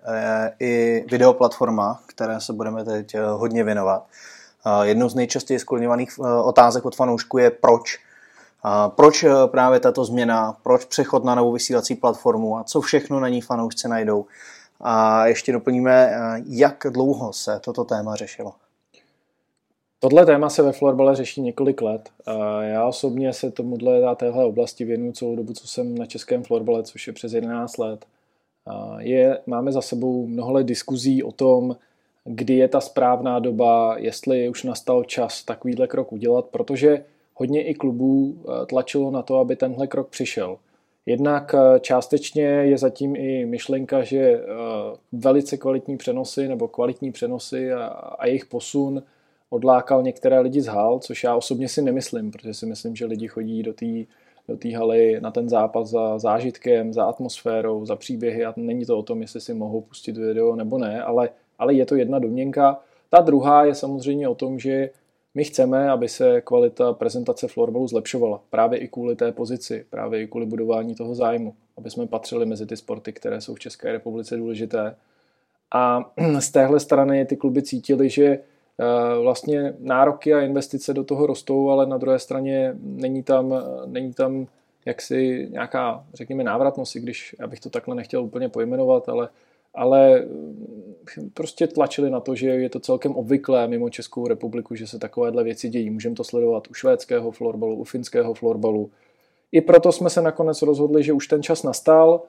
i 0.60 1.06
videoplatforma, 1.12 2.04
které 2.06 2.42
se 2.42 2.54
budeme 2.54 2.86
teď 2.86 3.16
eh, 3.16 3.26
hodně 3.26 3.64
věnovat. 3.64 4.08
Eh, 4.66 4.88
jednou 4.88 5.10
z 5.10 5.16
nejčastěji 5.16 5.60
skloněvaných 5.60 6.20
otázek 6.44 6.86
od 6.86 6.96
fanoušků 6.96 7.38
je 7.38 7.52
proč. 7.52 8.00
Proč 8.96 9.26
právě 9.46 9.80
tato 9.80 10.06
změna, 10.06 10.58
proč 10.64 10.86
přechod 10.86 11.24
na 11.24 11.36
novou 11.36 11.52
vysílací 11.52 11.96
platformu 11.96 12.58
a 12.58 12.64
co 12.64 12.82
všechno 12.82 13.20
na 13.20 13.30
ní 13.30 13.42
fanoušci 13.42 13.88
najdou. 13.88 14.26
A 14.82 15.26
ještě 15.28 15.52
doplníme, 15.52 16.12
jak 16.46 16.86
dlouho 16.90 17.34
se 17.34 17.60
toto 17.60 17.84
téma 17.84 18.16
řešilo. 18.16 18.54
Tohle 20.00 20.26
téma 20.26 20.50
se 20.50 20.64
ve 20.64 20.72
florbale 20.72 21.16
řeší 21.16 21.42
několik 21.42 21.82
let. 21.82 22.10
Já 22.62 22.86
osobně 22.86 23.34
se 23.34 23.52
tomuhle 23.52 24.04
a 24.04 24.16
téhle 24.16 24.46
oblasti 24.46 24.86
věnuju 24.86 25.12
celou 25.12 25.36
dobu, 25.36 25.54
co 25.54 25.68
jsem 25.68 25.98
na 25.98 26.06
českém 26.06 26.44
florbale, 26.44 26.84
což 26.84 27.08
je 27.08 27.14
přes 27.14 27.34
11 27.34 27.78
let. 27.78 28.06
Je, 28.98 29.40
máme 29.48 29.72
za 29.72 29.82
sebou 29.82 30.28
mnoho 30.28 30.52
let 30.52 30.64
diskuzí 30.64 31.24
o 31.24 31.32
tom, 31.32 31.76
kdy 32.26 32.54
je 32.54 32.68
ta 32.68 32.82
správná 32.82 33.40
doba, 33.40 33.96
jestli 33.98 34.50
už 34.50 34.64
nastal 34.64 35.04
čas 35.04 35.44
takovýhle 35.44 35.88
krok 35.88 36.14
udělat, 36.14 36.46
protože 36.46 37.06
hodně 37.34 37.64
i 37.64 37.74
klubů 37.74 38.36
e, 38.38 38.66
tlačilo 38.66 39.12
na 39.12 39.22
to, 39.22 39.38
aby 39.38 39.56
tenhle 39.56 39.88
krok 39.88 40.10
přišel. 40.10 40.58
Jednak 41.06 41.56
e, 41.56 41.80
částečně 41.80 42.44
je 42.44 42.78
zatím 42.78 43.16
i 43.16 43.46
myšlenka, 43.46 44.04
že 44.04 44.20
e, 44.20 44.42
velice 45.12 45.58
kvalitní 45.58 45.98
přenosy 45.98 46.48
nebo 46.48 46.68
kvalitní 46.68 47.12
přenosy 47.12 47.74
a, 47.74 47.86
a 47.88 48.26
jejich 48.26 48.46
posun 48.46 49.04
odlákal 49.50 50.04
některé 50.04 50.40
lidi 50.40 50.62
z 50.62 50.68
hal, 50.68 51.00
což 51.00 51.24
já 51.24 51.36
osobně 51.36 51.70
si 51.70 51.82
nemyslím, 51.82 52.32
protože 52.32 52.54
si 52.54 52.66
myslím, 52.66 52.96
že 52.96 53.06
lidi 53.06 53.28
chodí 53.28 53.64
do 53.64 53.74
té 53.74 53.86
do 54.48 54.58
té 54.58 54.78
haly 54.78 55.22
na 55.22 55.32
ten 55.32 55.50
zápas 55.50 55.90
za 55.90 56.20
zážitkem, 56.20 56.94
za 56.94 57.06
atmosférou, 57.06 57.86
za 57.86 57.96
příběhy 57.96 58.46
a 58.46 58.54
není 58.58 58.86
to 58.86 58.98
o 58.98 59.04
tom, 59.04 59.22
jestli 59.22 59.42
si 59.42 59.54
mohou 59.54 59.82
pustit 59.82 60.18
video 60.18 60.56
nebo 60.56 60.78
ne, 60.78 61.04
ale, 61.04 61.30
ale 61.60 61.74
je 61.74 61.86
to 61.86 61.96
jedna 61.96 62.20
domněnka. 62.20 62.80
Ta 63.10 63.22
druhá 63.22 63.66
je 63.66 63.76
samozřejmě 63.76 64.28
o 64.28 64.36
tom, 64.36 64.60
že 64.60 64.90
my 65.36 65.44
chceme, 65.44 65.90
aby 65.90 66.10
se 66.10 66.42
kvalita 66.42 66.94
prezentace 66.94 67.48
florbalu 67.48 67.88
zlepšovala. 67.88 68.42
Právě 68.50 68.80
i 68.80 68.88
kvůli 68.88 69.16
té 69.16 69.32
pozici, 69.32 69.86
právě 69.90 70.22
i 70.22 70.28
kvůli 70.28 70.46
budování 70.46 70.96
toho 70.96 71.16
zájmu, 71.16 71.54
aby 71.78 71.90
jsme 71.90 72.08
patřili 72.08 72.46
mezi 72.46 72.66
ty 72.66 72.78
sporty, 72.78 73.14
které 73.14 73.42
jsou 73.42 73.56
v 73.56 73.60
České 73.60 73.92
republice 73.92 74.38
důležité. 74.38 74.96
A 75.74 76.12
z 76.40 76.52
téhle 76.52 76.80
strany 76.80 77.26
ty 77.26 77.38
kluby 77.38 77.62
cítili, 77.62 78.10
že 78.10 78.40
Eh, 78.80 79.20
vlastně 79.20 79.74
nároky 79.80 80.34
a 80.34 80.42
investice 80.42 80.94
do 80.94 81.04
toho 81.04 81.26
rostou, 81.28 81.70
ale 81.70 81.86
na 81.86 81.98
druhé 81.98 82.20
straně 82.20 82.76
není 82.82 83.24
tam, 83.24 83.54
není 83.86 84.14
tam 84.14 84.48
jaksi 84.86 85.48
nějaká, 85.52 86.06
řekněme, 86.14 86.44
návratnost, 86.44 86.96
i 86.96 87.00
když 87.00 87.36
já 87.40 87.48
bych 87.48 87.60
to 87.60 87.70
takhle 87.70 87.96
nechtěl 87.96 88.24
úplně 88.24 88.50
pojmenovat, 88.50 89.10
ale, 89.10 89.30
ale 89.76 90.20
hm, 90.20 91.30
prostě 91.34 91.68
tlačili 91.68 92.10
na 92.10 92.20
to, 92.20 92.36
že 92.36 92.48
je 92.48 92.70
to 92.70 92.80
celkem 92.80 93.16
obvyklé 93.16 93.68
mimo 93.68 93.90
Českou 93.90 94.28
republiku, 94.28 94.76
že 94.76 94.88
se 94.88 95.00
takovéhle 95.00 95.44
věci 95.44 95.70
dějí. 95.70 95.90
Můžeme 95.90 96.16
to 96.16 96.24
sledovat 96.24 96.68
u 96.70 96.74
švédského 96.74 97.32
florbalu, 97.32 97.76
u 97.76 97.84
finského 97.84 98.34
florbalu. 98.34 98.90
I 99.52 99.62
proto 99.62 99.92
jsme 99.92 100.10
se 100.10 100.22
nakonec 100.22 100.62
rozhodli, 100.62 101.04
že 101.04 101.14
už 101.14 101.28
ten 101.28 101.44
čas 101.44 101.64
nastal 101.64 102.22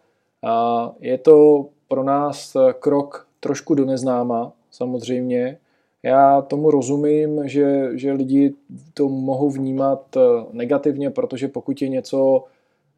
a 0.42 0.92
je 1.00 1.18
to 1.18 1.66
pro 1.88 2.04
nás 2.04 2.56
krok 2.78 3.26
trošku 3.40 3.74
do 3.74 3.84
neznáma, 3.84 4.52
samozřejmě, 4.70 5.58
já 6.02 6.42
tomu 6.42 6.70
rozumím, 6.70 7.48
že, 7.48 7.90
že 7.98 8.12
lidi 8.12 8.54
to 8.94 9.08
mohou 9.08 9.50
vnímat 9.50 10.16
eh, 10.16 10.20
negativně, 10.52 11.10
protože 11.10 11.48
pokud 11.48 11.82
je 11.82 11.88
něco 11.88 12.44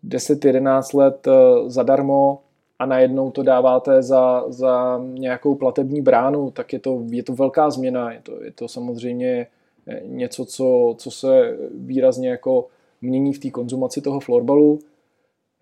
10-11 0.04 0.98
let 0.98 1.26
eh, 1.26 1.32
zadarmo 1.70 2.38
a 2.78 2.86
najednou 2.86 3.30
to 3.30 3.42
dáváte 3.42 4.02
za, 4.02 4.44
za 4.48 5.00
nějakou 5.04 5.54
platební 5.54 6.02
bránu, 6.02 6.50
tak 6.50 6.72
je 6.72 6.78
to, 6.78 7.02
je 7.10 7.22
to 7.22 7.34
velká 7.34 7.70
změna. 7.70 8.12
Je 8.12 8.20
to, 8.22 8.44
je 8.44 8.52
to 8.52 8.68
samozřejmě 8.68 9.46
eh, 9.86 10.00
něco, 10.04 10.44
co, 10.44 10.94
co 10.98 11.10
se 11.10 11.56
výrazně 11.74 12.28
jako 12.28 12.66
mění 13.02 13.32
v 13.32 13.38
té 13.38 13.50
konzumaci 13.50 14.00
toho 14.00 14.20
florbalu. 14.20 14.78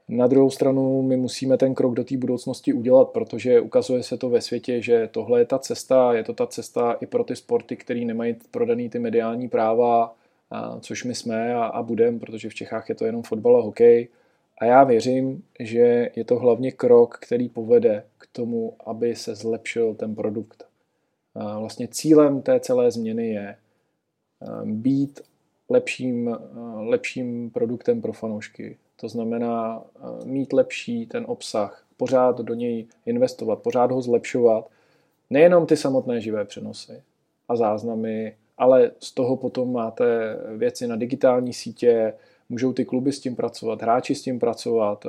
Na 0.08 0.26
druhou 0.26 0.50
stranu 0.50 1.02
my 1.02 1.16
musíme 1.16 1.56
ten 1.56 1.74
krok 1.74 1.94
do 1.94 2.04
té 2.04 2.16
budoucnosti 2.16 2.72
udělat, 2.72 3.08
protože 3.08 3.60
ukazuje 3.60 4.02
se 4.02 4.16
to 4.16 4.30
ve 4.30 4.40
světě, 4.40 4.82
že 4.82 5.08
tohle 5.12 5.40
je 5.40 5.44
ta 5.44 5.58
cesta, 5.58 6.12
je 6.12 6.24
to 6.24 6.32
ta 6.32 6.46
cesta 6.46 6.92
i 6.92 7.06
pro 7.06 7.24
ty 7.24 7.36
sporty, 7.36 7.76
které 7.76 8.00
nemají 8.00 8.36
prodaný 8.50 8.88
ty 8.88 8.98
mediální 8.98 9.48
práva, 9.48 10.14
a, 10.50 10.80
což 10.80 11.04
my 11.04 11.14
jsme 11.14 11.54
a, 11.54 11.64
a 11.64 11.82
budeme, 11.82 12.18
protože 12.18 12.48
v 12.48 12.54
Čechách 12.54 12.88
je 12.88 12.94
to 12.94 13.04
jenom 13.04 13.22
fotbal 13.22 13.56
a 13.56 13.62
hokej. 13.62 14.08
A 14.58 14.64
já 14.64 14.84
věřím, 14.84 15.42
že 15.60 16.10
je 16.16 16.24
to 16.24 16.38
hlavně 16.38 16.72
krok, 16.72 17.18
který 17.20 17.48
povede 17.48 18.04
k 18.18 18.26
tomu, 18.32 18.76
aby 18.86 19.16
se 19.16 19.34
zlepšil 19.34 19.94
ten 19.94 20.14
produkt. 20.14 20.64
A 21.34 21.58
vlastně 21.58 21.88
cílem 21.88 22.42
té 22.42 22.60
celé 22.60 22.90
změny 22.90 23.28
je 23.28 23.56
být 24.64 25.20
lepším, 25.68 26.36
lepším 26.74 27.50
produktem 27.50 28.02
pro 28.02 28.12
fanoušky, 28.12 28.76
to 28.96 29.08
znamená 29.08 29.82
eh, 29.84 30.24
mít 30.24 30.52
lepší 30.52 31.06
ten 31.06 31.24
obsah, 31.28 31.86
pořád 31.96 32.38
do 32.38 32.54
něj 32.54 32.86
investovat, 33.06 33.62
pořád 33.62 33.90
ho 33.90 34.02
zlepšovat. 34.02 34.70
Nejenom 35.30 35.66
ty 35.66 35.76
samotné 35.76 36.20
živé 36.20 36.44
přenosy 36.44 37.02
a 37.48 37.56
záznamy, 37.56 38.36
ale 38.58 38.90
z 39.00 39.12
toho 39.12 39.36
potom 39.36 39.72
máte 39.72 40.36
věci 40.56 40.86
na 40.86 40.96
digitální 40.96 41.52
sítě, 41.52 42.12
můžou 42.48 42.72
ty 42.72 42.84
kluby 42.84 43.12
s 43.12 43.20
tím 43.20 43.36
pracovat, 43.36 43.82
hráči 43.82 44.14
s 44.14 44.22
tím 44.22 44.38
pracovat, 44.38 45.06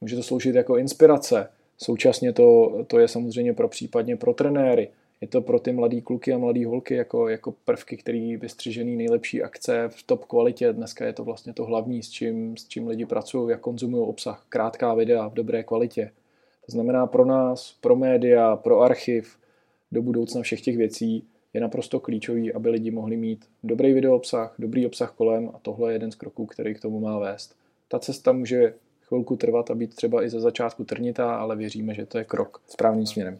může 0.00 0.16
to 0.16 0.22
sloužit 0.22 0.54
jako 0.54 0.76
inspirace. 0.76 1.48
Současně 1.78 2.32
to, 2.32 2.72
to 2.86 2.98
je 2.98 3.08
samozřejmě 3.08 3.52
pro 3.52 3.68
případně 3.68 4.16
pro 4.16 4.34
trenéry, 4.34 4.88
je 5.20 5.28
to 5.28 5.40
pro 5.40 5.58
ty 5.58 5.72
mladý 5.72 6.02
kluky 6.02 6.32
a 6.32 6.38
mladý 6.38 6.64
holky 6.64 6.94
jako, 6.94 7.28
jako 7.28 7.54
prvky, 7.64 7.96
který 7.96 8.36
vystřižený 8.36 8.96
nejlepší 8.96 9.42
akce 9.42 9.88
v 9.88 10.02
top 10.02 10.24
kvalitě. 10.24 10.72
Dneska 10.72 11.06
je 11.06 11.12
to 11.12 11.24
vlastně 11.24 11.52
to 11.52 11.64
hlavní, 11.64 12.02
s 12.02 12.10
čím, 12.10 12.56
s 12.56 12.68
čím 12.68 12.88
lidi 12.88 13.06
pracují, 13.06 13.50
jak 13.50 13.60
konzumují 13.60 14.08
obsah, 14.08 14.46
krátká 14.48 14.94
videa 14.94 15.28
v 15.28 15.34
dobré 15.34 15.62
kvalitě. 15.62 16.10
To 16.66 16.72
znamená 16.72 17.06
pro 17.06 17.24
nás, 17.24 17.76
pro 17.80 17.96
média, 17.96 18.56
pro 18.56 18.80
archiv, 18.80 19.36
do 19.92 20.02
budoucna 20.02 20.42
všech 20.42 20.60
těch 20.60 20.76
věcí 20.76 21.24
je 21.54 21.60
naprosto 21.60 22.00
klíčový, 22.00 22.52
aby 22.52 22.68
lidi 22.68 22.90
mohli 22.90 23.16
mít 23.16 23.48
dobrý 23.62 23.92
video 23.92 24.16
obsah, 24.16 24.54
dobrý 24.58 24.86
obsah 24.86 25.12
kolem 25.12 25.50
a 25.54 25.58
tohle 25.62 25.90
je 25.90 25.94
jeden 25.94 26.12
z 26.12 26.14
kroků, 26.14 26.46
který 26.46 26.74
k 26.74 26.80
tomu 26.80 27.00
má 27.00 27.18
vést. 27.18 27.56
Ta 27.88 27.98
cesta 27.98 28.32
může 28.32 28.74
chvilku 29.02 29.36
trvat 29.36 29.70
a 29.70 29.74
být 29.74 29.94
třeba 29.94 30.24
i 30.24 30.28
ze 30.28 30.40
začátku 30.40 30.84
trnitá, 30.84 31.36
ale 31.36 31.56
věříme, 31.56 31.94
že 31.94 32.06
to 32.06 32.18
je 32.18 32.24
krok 32.24 32.62
správným 32.66 33.06
směrem. 33.06 33.38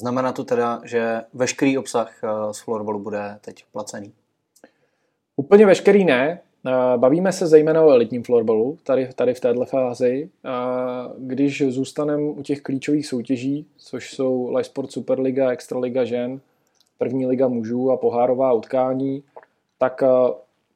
Znamená 0.00 0.32
to 0.32 0.44
teda, 0.44 0.80
že 0.84 1.20
veškerý 1.34 1.78
obsah 1.78 2.24
eh, 2.24 2.28
z 2.52 2.60
florbalu 2.60 2.98
bude 2.98 3.38
teď 3.40 3.64
placený? 3.72 4.12
Úplně 5.36 5.66
veškerý 5.66 6.04
ne. 6.04 6.40
Eh, 6.66 6.98
bavíme 6.98 7.32
se 7.32 7.46
zejména 7.46 7.82
o 7.82 7.90
elitním 7.90 8.22
florbalu, 8.22 8.78
tady, 8.82 9.08
tady 9.14 9.34
v 9.34 9.40
této 9.40 9.64
fázi. 9.64 10.30
Eh, 10.44 10.50
když 11.18 11.62
zůstaneme 11.68 12.22
u 12.22 12.42
těch 12.42 12.60
klíčových 12.60 13.06
soutěží, 13.06 13.66
což 13.76 14.14
jsou 14.14 14.48
Live 14.48 14.64
Sport 14.64 14.92
Superliga, 14.92 15.50
Extraliga 15.50 16.04
žen, 16.04 16.40
první 16.98 17.26
liga 17.26 17.48
mužů 17.48 17.90
a 17.90 17.96
pohárová 17.96 18.52
utkání, 18.52 19.22
tak 19.78 20.02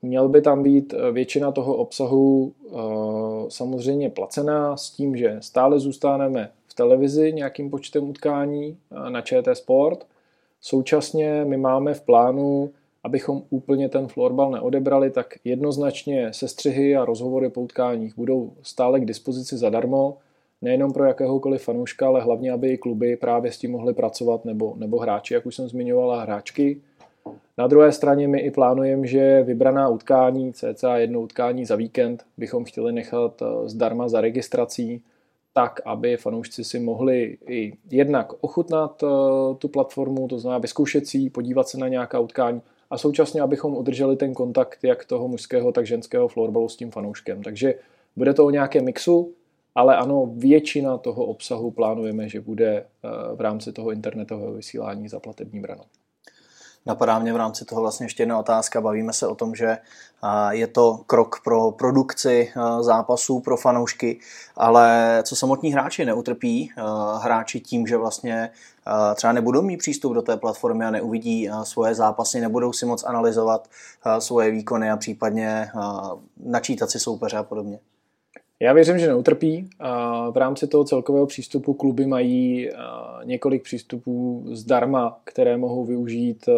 měl 0.03 0.29
by 0.29 0.43
tam 0.43 0.63
být 0.63 0.95
většina 1.13 1.53
toho 1.53 1.75
obsahu 1.75 2.53
samozřejmě 3.49 4.11
placená 4.11 4.77
s 4.77 4.91
tím, 4.91 5.17
že 5.17 5.37
stále 5.41 5.79
zůstaneme 5.79 6.51
televizi 6.79 7.33
nějakým 7.33 7.71
počtem 7.71 8.09
utkání 8.11 8.77
na 9.09 9.21
ČT 9.21 9.57
Sport. 9.57 10.07
Současně 10.61 11.45
my 11.45 11.57
máme 11.57 11.95
v 11.95 12.01
plánu, 12.01 12.71
abychom 13.05 13.43
úplně 13.51 13.89
ten 13.89 14.09
florbal 14.09 14.51
neodebrali, 14.51 15.11
tak 15.11 15.35
jednoznačně 15.45 16.33
sestřihy 16.33 16.97
a 16.97 17.05
rozhovory 17.05 17.51
po 17.51 17.61
utkáních 17.61 18.17
budou 18.17 18.53
stále 18.63 19.01
k 19.01 19.05
dispozici 19.05 19.57
zadarmo, 19.57 20.17
nejenom 20.63 20.93
pro 20.93 21.05
jakéhokoliv 21.05 21.63
fanouška, 21.63 22.07
ale 22.07 22.23
hlavně, 22.23 22.53
aby 22.53 22.69
i 22.69 22.79
kluby 22.79 23.17
právě 23.17 23.53
s 23.53 23.59
tím 23.59 23.71
mohly 23.71 23.95
pracovat, 23.95 24.45
nebo, 24.45 24.75
nebo 24.77 24.99
hráči, 24.99 25.35
jak 25.35 25.47
už 25.47 25.57
jsem 25.57 25.69
zmiňovala, 25.69 26.23
hráčky. 26.23 26.81
Na 27.59 27.67
druhé 27.67 27.93
straně 27.93 28.29
my 28.29 28.41
i 28.41 28.51
plánujeme, 28.51 29.07
že 29.07 29.43
vybraná 29.43 29.89
utkání, 29.89 30.53
cca 30.53 30.99
jedno 30.99 31.21
utkání 31.21 31.65
za 31.65 31.77
víkend, 31.77 32.25
bychom 32.37 32.65
chtěli 32.65 32.93
nechat 32.93 33.43
eh, 33.43 33.69
zdarma 33.69 34.09
za 34.09 34.21
registrací, 34.21 35.03
tak, 35.59 35.81
aby 35.85 36.17
fanoušci 36.17 36.65
si 36.65 36.81
mohli 36.81 37.39
i 37.49 37.73
jednak 37.91 38.33
ochutnat 38.41 39.03
uh, 39.03 39.09
tu 39.57 39.69
platformu, 39.69 40.29
to 40.29 40.39
znamená 40.39 40.59
vyzkoušet 40.59 41.07
si 41.07 41.31
podívat 41.31 41.69
se 41.69 41.79
na 41.79 41.89
nějaká 41.89 42.19
utkání 42.19 42.63
a 42.91 42.99
současně, 42.99 43.41
abychom 43.41 43.77
udrželi 43.77 44.17
ten 44.17 44.35
kontakt 44.35 44.79
jak 44.85 45.05
toho 45.05 45.29
mužského, 45.29 45.73
tak 45.73 45.87
ženského 45.87 46.29
florbalu 46.29 46.69
s 46.69 46.77
tím 46.77 46.91
fanouškem. 46.91 47.43
Takže 47.43 47.75
bude 48.17 48.35
to 48.35 48.47
o 48.47 48.51
nějakém 48.51 48.85
mixu, 48.85 49.33
ale 49.79 49.97
ano, 49.97 50.31
většina 50.37 50.99
toho 50.99 51.25
obsahu 51.25 51.71
plánujeme, 51.71 52.29
že 52.29 52.41
bude 52.41 52.83
uh, 52.83 53.37
v 53.37 53.41
rámci 53.41 53.73
toho 53.73 53.91
internetového 53.91 54.53
vysílání 54.53 55.09
za 55.09 55.21
platební 55.21 55.61
branou. 55.61 55.85
Napadá 56.87 57.19
mě 57.19 57.33
v 57.33 57.37
rámci 57.37 57.65
toho 57.65 57.81
vlastně 57.81 58.07
ještě 58.07 58.23
jedna 58.23 58.39
otázka. 58.39 58.81
Bavíme 58.81 59.13
se 59.13 59.27
o 59.27 59.35
tom, 59.35 59.55
že 59.55 59.79
je 60.51 60.67
to 60.67 61.01
krok 61.07 61.41
pro 61.45 61.71
produkci 61.71 62.53
zápasů 62.81 63.41
pro 63.41 63.57
fanoušky, 63.57 64.21
ale 64.57 65.19
co 65.27 65.37
samotní 65.37 65.73
hráči 65.73 66.05
neutrpí 66.05 66.71
hráči 67.23 67.61
tím, 67.61 67.87
že 67.87 67.97
vlastně 67.97 68.51
třeba 69.15 69.33
nebudou 69.33 69.63
mít 69.63 69.77
přístup 69.77 70.13
do 70.13 70.23
té 70.23 70.37
platformy 70.37 70.85
a 70.85 70.91
neuvidí 70.91 71.51
svoje 71.63 71.95
zápasy, 71.95 72.41
nebudou 72.41 72.73
si 72.73 72.87
moc 72.87 73.05
analyzovat 73.05 73.69
svoje 74.19 74.51
výkony 74.51 74.91
a 74.91 74.97
případně 74.97 75.71
načítat 76.45 76.91
si 76.91 76.99
soupeře 76.99 77.37
a 77.37 77.43
podobně. 77.43 77.79
Já 78.61 78.73
věřím, 78.73 78.99
že 78.99 79.07
neutrpí. 79.07 79.71
V 80.31 80.37
rámci 80.37 80.67
toho 80.67 80.85
celkového 80.85 81.27
přístupu 81.27 81.75
kluby 81.75 82.07
mají 82.07 82.71
několik 83.25 83.63
přístupů 83.63 84.45
zdarma, 84.53 85.21
které 85.25 85.57
mohou 85.57 85.85
využít 85.85 86.49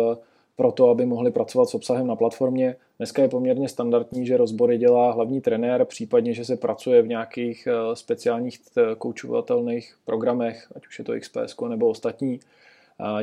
pro 0.56 0.72
to, 0.72 0.88
aby 0.88 1.06
mohli 1.06 1.30
pracovat 1.30 1.68
s 1.68 1.74
obsahem 1.74 2.06
na 2.06 2.16
platformě. 2.16 2.76
Dneska 2.98 3.22
je 3.22 3.28
poměrně 3.28 3.68
standardní, 3.68 4.26
že 4.26 4.36
rozbory 4.36 4.78
dělá 4.78 5.12
hlavní 5.12 5.40
trenér, 5.40 5.84
případně, 5.84 6.34
že 6.34 6.44
se 6.44 6.56
pracuje 6.56 7.02
v 7.02 7.08
nějakých 7.08 7.68
speciálních 7.94 8.60
koučovatelných 8.98 9.94
programech, 10.04 10.72
ať 10.76 10.86
už 10.86 10.98
je 10.98 11.04
to 11.04 11.12
XPS 11.20 11.56
nebo 11.68 11.88
ostatní. 11.88 12.40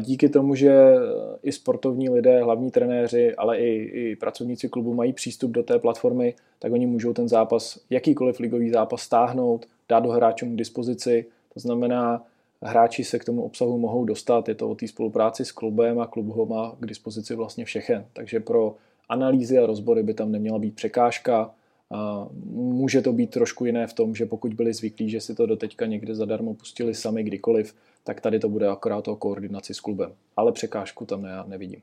Díky 0.01 0.29
tomu, 0.29 0.55
že 0.55 0.95
i 1.43 1.51
sportovní 1.51 2.09
lidé, 2.09 2.43
hlavní 2.43 2.71
trenéři, 2.71 3.35
ale 3.35 3.59
i, 3.59 3.73
i 3.83 4.15
pracovníci 4.15 4.69
klubu 4.69 4.93
mají 4.93 5.13
přístup 5.13 5.51
do 5.51 5.63
té 5.63 5.79
platformy, 5.79 6.33
tak 6.59 6.71
oni 6.71 6.85
můžou 6.85 7.13
ten 7.13 7.27
zápas, 7.27 7.79
jakýkoliv 7.89 8.39
ligový 8.39 8.69
zápas 8.69 9.01
stáhnout, 9.01 9.65
dát 9.89 9.99
do 9.99 10.09
hráčům 10.09 10.53
k 10.53 10.57
dispozici. 10.57 11.25
To 11.53 11.59
znamená, 11.59 12.25
hráči 12.61 13.03
se 13.03 13.19
k 13.19 13.25
tomu 13.25 13.43
obsahu 13.43 13.77
mohou 13.77 14.05
dostat. 14.05 14.49
Je 14.49 14.55
to 14.55 14.69
o 14.69 14.75
té 14.75 14.87
spolupráci 14.87 15.45
s 15.45 15.51
klubem 15.51 15.99
a 15.99 16.07
klub 16.07 16.27
ho 16.27 16.45
má 16.45 16.75
k 16.79 16.85
dispozici 16.85 17.35
vlastně 17.35 17.65
všechen. 17.65 18.05
Takže 18.13 18.39
pro 18.39 18.75
analýzy 19.09 19.57
a 19.57 19.65
rozbory 19.65 20.03
by 20.03 20.13
tam 20.13 20.31
neměla 20.31 20.59
být 20.59 20.75
překážka. 20.75 21.51
A 21.91 22.27
může 22.53 23.01
to 23.01 23.13
být 23.13 23.29
trošku 23.29 23.65
jiné 23.65 23.87
v 23.87 23.93
tom, 23.93 24.15
že 24.15 24.25
pokud 24.25 24.53
byli 24.53 24.73
zvyklí, 24.73 25.09
že 25.09 25.21
si 25.21 25.35
to 25.35 25.45
doteďka 25.45 25.85
někde 25.85 26.15
zadarmo 26.15 26.53
pustili 26.53 26.95
sami 26.95 27.23
kdykoliv, 27.23 27.75
tak 28.07 28.21
tady 28.21 28.39
to 28.39 28.49
bude 28.49 28.67
akorát 28.67 29.07
o 29.07 29.15
koordinaci 29.15 29.73
s 29.73 29.79
klubem. 29.79 30.13
Ale 30.37 30.51
překážku 30.51 31.05
tam 31.05 31.21
ne, 31.21 31.43
nevidím. 31.45 31.81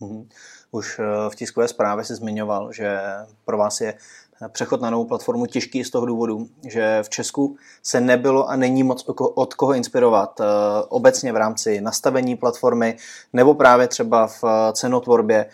Mhm. 0.00 0.28
Už 0.70 0.98
eh, 0.98 1.30
v 1.30 1.34
tiskové 1.34 1.68
zprávě 1.68 2.04
se 2.04 2.14
zmiňoval, 2.14 2.72
že 2.72 3.00
pro 3.44 3.58
vás 3.58 3.80
je 3.80 3.94
přechod 4.48 4.80
na 4.80 4.90
novou 4.90 5.04
platformu 5.04 5.46
těžký 5.46 5.84
z 5.84 5.90
toho 5.90 6.06
důvodu, 6.06 6.46
že 6.68 6.98
v 7.02 7.08
Česku 7.08 7.56
se 7.82 8.00
nebylo 8.00 8.48
a 8.48 8.56
není 8.56 8.82
moc 8.82 9.04
od 9.34 9.54
koho 9.54 9.74
inspirovat 9.74 10.40
eh, 10.40 10.44
obecně 10.88 11.32
v 11.32 11.36
rámci 11.36 11.80
nastavení 11.80 12.36
platformy 12.36 12.96
nebo 13.32 13.54
právě 13.54 13.88
třeba 13.88 14.26
v 14.26 14.44
eh, 14.44 14.72
cenotvorbě. 14.72 15.46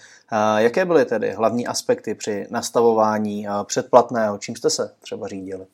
Jaké 0.57 0.85
byly 0.85 1.05
tedy 1.05 1.33
hlavní 1.33 1.67
aspekty 1.67 2.15
při 2.15 2.47
nastavování 2.51 3.47
předplatného? 3.65 4.39
Čím 4.39 4.57
jste 4.57 4.71
se 4.71 4.95
třeba 5.01 5.29
řídili? 5.29 5.67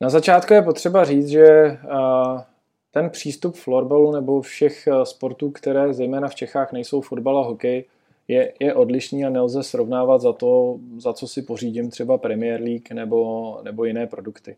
Na 0.00 0.10
začátku 0.10 0.54
je 0.54 0.62
potřeba 0.62 1.04
říct, 1.04 1.28
že 1.28 1.78
ten 2.94 3.10
přístup 3.10 3.54
florbalu 3.54 4.12
nebo 4.12 4.40
všech 4.40 4.86
eh, 4.86 5.06
sportů, 5.06 5.50
které 5.50 5.94
zejména 5.94 6.28
v 6.28 6.34
Čechách 6.34 6.72
nejsou 6.72 7.00
fotbal 7.00 7.38
a 7.38 7.44
hokej, 7.44 7.84
je, 8.28 8.52
je 8.60 8.74
odlišný 8.74 9.24
a 9.24 9.30
nelze 9.30 9.62
srovnávat 9.62 10.20
za 10.20 10.32
to, 10.32 10.78
za 10.96 11.12
co 11.12 11.28
si 11.28 11.42
pořídím 11.42 11.90
třeba 11.90 12.18
Premier 12.18 12.60
League 12.60 12.92
nebo, 12.92 13.60
nebo 13.62 13.84
jiné 13.84 14.06
produkty. 14.06 14.56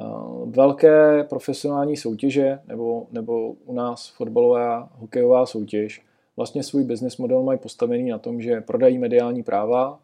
Eh, 0.00 0.04
velké 0.46 1.24
profesionální 1.24 1.96
soutěže 1.96 2.58
nebo, 2.66 3.06
nebo 3.12 3.54
u 3.64 3.74
nás 3.74 4.08
fotbalová 4.08 4.88
hokejová 4.92 5.46
soutěž 5.46 6.02
vlastně 6.36 6.62
svůj 6.62 6.84
business 6.84 7.16
model 7.16 7.42
mají 7.42 7.58
postavený 7.58 8.10
na 8.10 8.18
tom, 8.18 8.40
že 8.40 8.60
prodají 8.60 8.98
mediální 8.98 9.42
práva, 9.42 9.98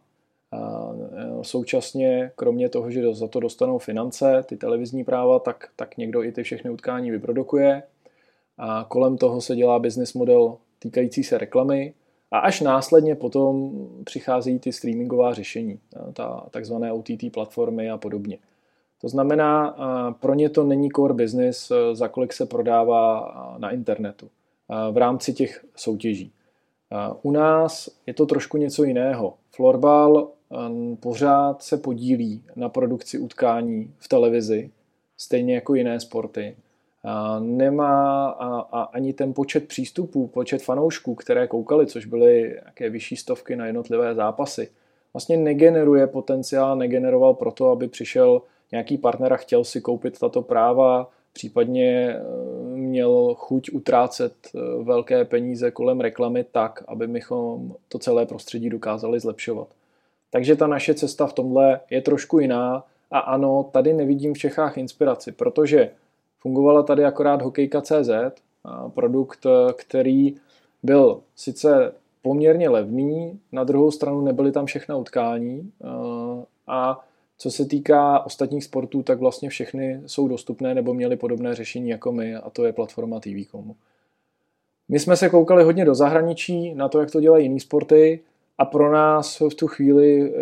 současně, 1.43 2.33
kromě 2.37 2.69
toho, 2.69 2.91
že 2.91 3.15
za 3.15 3.29
to 3.29 3.41
dostanou 3.41 3.79
finance, 3.79 4.45
ty 4.47 4.57
televizní 4.57 5.05
práva, 5.05 5.39
tak, 5.39 5.69
tak 5.77 5.97
někdo 5.97 6.23
i 6.23 6.33
ty 6.33 6.43
všechny 6.43 6.71
utkání 6.71 7.11
vyprodukuje. 7.11 7.83
A 8.59 8.87
kolem 8.89 9.19
toho 9.19 9.41
se 9.41 9.57
dělá 9.57 9.79
business 9.79 10.15
model 10.15 10.57
týkající 10.79 11.25
se 11.25 11.39
reklamy. 11.39 11.95
A 12.31 12.39
až 12.39 12.61
následně 12.61 13.15
potom 13.15 13.73
přichází 14.05 14.59
ty 14.59 14.73
streamingová 14.73 15.35
řešení, 15.35 15.79
ta 16.13 16.47
takzvané 16.51 16.93
OTT 16.93 17.33
platformy 17.33 17.91
a 17.91 17.99
podobně. 17.99 18.39
To 19.01 19.09
znamená, 19.09 19.77
pro 20.21 20.35
ně 20.35 20.51
to 20.51 20.65
není 20.65 20.89
core 20.91 21.15
business, 21.15 21.71
e, 21.71 21.95
za 21.95 22.09
kolik 22.09 22.33
se 22.33 22.47
prodává 22.47 23.35
na 23.59 23.71
internetu 23.71 24.29
v 24.93 24.97
rámci 24.97 25.33
těch 25.33 25.65
soutěží. 25.77 26.33
U 27.23 27.31
nás 27.31 27.89
je 28.07 28.15
to 28.15 28.27
trošku 28.27 28.57
něco 28.57 28.85
jiného. 28.85 29.35
Florbal 29.51 30.29
pořád 31.01 31.63
se 31.63 31.77
podílí 31.77 32.43
na 32.57 32.69
produkci 32.69 33.19
utkání 33.19 33.95
v 33.99 34.09
televizi, 34.09 34.71
stejně 35.17 35.55
jako 35.55 35.75
jiné 35.75 36.01
sporty. 36.01 36.57
Nemá 37.41 38.29
a, 38.29 38.61
a 38.61 38.83
ani 38.83 39.13
ten 39.13 39.35
počet 39.35 39.69
přístupů, 39.69 40.27
počet 40.27 40.63
fanoušků, 40.63 41.15
které 41.15 41.47
koukali, 41.47 41.87
což 41.87 42.07
byly 42.07 42.43
nějaké 42.43 42.91
vyšší 42.91 43.17
stovky 43.17 43.57
na 43.57 43.67
jednotlivé 43.67 44.15
zápasy, 44.15 44.69
vlastně 45.13 45.37
negeneruje 45.37 46.07
potenciál, 46.07 46.77
negeneroval 46.77 47.35
proto, 47.35 47.71
aby 47.71 47.89
přišel 47.89 48.43
nějaký 48.73 48.99
partner 48.99 49.33
a 49.33 49.37
chtěl 49.37 49.65
si 49.65 49.81
koupit 49.81 50.19
tato 50.19 50.43
práva, 50.43 51.11
případně 51.33 52.09
e, 52.09 52.21
měl 52.77 53.35
chuť 53.35 53.71
utrácet 53.73 54.35
e, 54.55 54.59
velké 54.83 55.25
peníze 55.25 55.71
kolem 55.71 56.01
reklamy 56.01 56.45
tak, 56.53 56.85
aby 56.89 57.21
to 57.89 57.99
celé 57.99 58.27
prostředí 58.27 58.71
dokázali 58.71 59.21
zlepšovat. 59.21 59.69
Takže 60.35 60.57
ta 60.57 60.67
naše 60.67 60.95
cesta 60.95 61.27
v 61.27 61.33
tomhle 61.33 61.81
je 61.91 62.03
trošku 62.03 62.39
jiná 62.39 62.85
a 63.11 63.19
ano, 63.19 63.69
tady 63.73 63.93
nevidím 63.93 64.35
v 64.35 64.39
Čechách 64.39 64.79
inspiraci, 64.79 65.33
protože 65.33 65.91
fungovala 66.39 66.83
tady 66.83 67.05
akorát 67.05 67.43
hokejka.cz, 67.43 68.11
produkt, 68.95 69.47
který 69.77 70.35
byl 70.83 71.21
sice 71.37 71.93
poměrně 72.23 72.69
levný, 72.69 73.41
na 73.53 73.65
druhou 73.65 73.91
stranu 73.91 74.21
nebyly 74.21 74.53
tam 74.53 74.67
všechna 74.67 74.97
utkání 74.97 75.73
a 76.67 77.05
co 77.39 77.51
se 77.51 77.65
týká 77.65 78.27
ostatních 78.27 78.65
sportů, 78.65 79.03
tak 79.03 79.19
vlastně 79.19 79.49
všechny 79.49 80.01
jsou 80.07 80.29
dostupné 80.29 80.75
nebo 80.75 80.95
měly 80.95 81.17
podobné 81.17 81.55
řešení 81.55 81.89
jako 81.89 82.13
my 82.13 82.35
a 82.35 82.51
to 82.51 82.65
je 82.65 82.73
platforma 82.73 83.21
TV.com. 83.21 83.75
My 84.89 84.99
jsme 84.99 85.17
se 85.17 85.29
koukali 85.29 85.65
hodně 85.65 85.85
do 85.85 85.95
zahraničí 85.95 86.75
na 86.75 86.89
to, 86.89 87.01
jak 87.01 87.11
to 87.11 87.21
dělají 87.21 87.45
jiné 87.45 87.61
sporty 87.61 88.21
a 88.59 88.65
pro 88.65 88.93
nás 88.93 89.41
v 89.41 89.55
tu 89.55 89.67
chvíli 89.67 90.33
eh, 90.33 90.39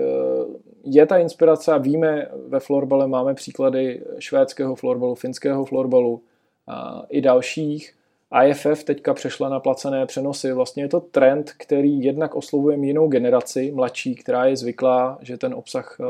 je 0.84 1.06
ta 1.06 1.16
inspirace 1.16 1.72
a 1.72 1.78
víme, 1.78 2.28
ve 2.48 2.60
florbale 2.60 3.08
máme 3.08 3.34
příklady 3.34 4.02
švédského 4.18 4.74
florbalu, 4.74 5.14
finského 5.14 5.64
florbalu 5.64 6.22
a 6.66 7.02
i 7.08 7.20
dalších. 7.20 7.94
IFF 8.46 8.84
teďka 8.84 9.14
přešla 9.14 9.48
na 9.48 9.60
placené 9.60 10.06
přenosy. 10.06 10.52
Vlastně 10.52 10.82
je 10.82 10.88
to 10.88 11.00
trend, 11.00 11.52
který 11.56 12.04
jednak 12.04 12.34
oslovuje 12.34 12.78
jinou 12.86 13.08
generaci, 13.08 13.72
mladší, 13.74 14.14
která 14.14 14.44
je 14.44 14.56
zvyklá, 14.56 15.18
že 15.20 15.38
ten 15.38 15.54
obsah 15.54 15.96
eh, 16.00 16.04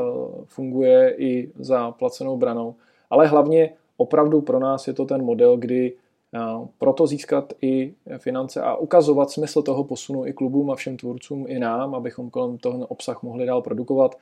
funguje 0.45 1.15
i 1.17 1.51
za 1.59 1.91
placenou 1.91 2.37
branou. 2.37 2.75
Ale 3.09 3.27
hlavně 3.27 3.73
opravdu 3.97 4.41
pro 4.41 4.59
nás 4.59 4.87
je 4.87 4.93
to 4.93 5.05
ten 5.05 5.23
model, 5.23 5.57
kdy 5.57 5.93
proto 6.77 7.07
získat 7.07 7.53
i 7.61 7.93
finance 8.17 8.61
a 8.61 8.75
ukazovat 8.75 9.31
smysl 9.31 9.61
toho 9.61 9.83
posunu 9.83 10.25
i 10.25 10.33
klubům 10.33 10.71
a 10.71 10.75
všem 10.75 10.97
tvůrcům, 10.97 11.45
i 11.47 11.59
nám, 11.59 11.95
abychom 11.95 12.29
kolem 12.29 12.57
toho 12.57 12.87
obsah 12.87 13.23
mohli 13.23 13.45
dál 13.45 13.61
produkovat, 13.61 14.15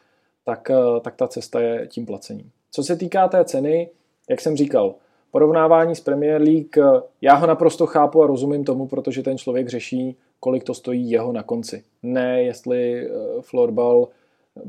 tak, 0.46 0.70
eh, 0.70 1.00
tak 1.02 1.16
ta 1.16 1.28
cesta 1.28 1.60
je 1.60 1.88
tím 1.88 2.06
placením. 2.06 2.52
Co 2.72 2.84
se 2.84 2.96
týká 2.96 3.28
té 3.28 3.46
ceny, 3.46 3.90
jak 4.30 4.42
jsem 4.42 4.56
říkal, 4.56 4.96
porovnávání 5.32 5.96
s 5.96 6.02
Premier 6.02 6.42
League, 6.42 6.78
eh, 6.78 7.02
já 7.22 7.36
ho 7.36 7.48
naprosto 7.48 7.86
chápu 7.86 8.24
a 8.24 8.28
rozumím 8.28 8.64
tomu, 8.64 8.88
protože 8.88 9.24
ten 9.24 9.38
člověk 9.38 9.70
řeší, 9.70 10.16
kolik 10.40 10.64
to 10.64 10.74
stojí 10.74 11.12
jeho 11.12 11.32
na 11.32 11.44
konci. 11.44 11.84
Ne, 12.04 12.44
jestli 12.44 13.06
eh, 13.06 13.10
florbal 13.42 14.08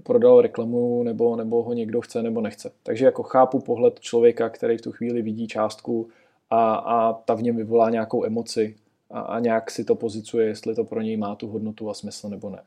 prodal 0.02 0.40
reklamu 0.40 1.02
nebo, 1.02 1.36
nebo 1.36 1.62
ho 1.62 1.72
někdo 1.72 2.00
chce 2.00 2.22
nebo 2.22 2.40
nechce. 2.40 2.70
Takže 2.82 3.04
jako 3.04 3.22
chápu 3.22 3.60
pohled 3.60 4.00
člověka, 4.00 4.48
který 4.48 4.78
v 4.78 4.82
tu 4.82 4.92
chvíli 4.92 5.22
vidí 5.22 5.46
částku, 5.46 6.08
a, 6.52 6.74
a 6.74 7.12
ta 7.12 7.34
v 7.34 7.42
něm 7.42 7.56
vyvolá 7.56 7.90
nějakou 7.90 8.24
emoci 8.24 8.76
a, 9.10 9.20
a 9.20 9.38
nějak 9.38 9.70
si 9.70 9.84
to 9.84 9.94
pozicuje, 9.94 10.46
jestli 10.46 10.74
to 10.74 10.84
pro 10.84 11.00
něj 11.00 11.16
má 11.16 11.34
tu 11.34 11.48
hodnotu 11.48 11.90
a 11.90 11.94
smysl 11.94 12.28
nebo 12.28 12.50
ne. 12.50 12.62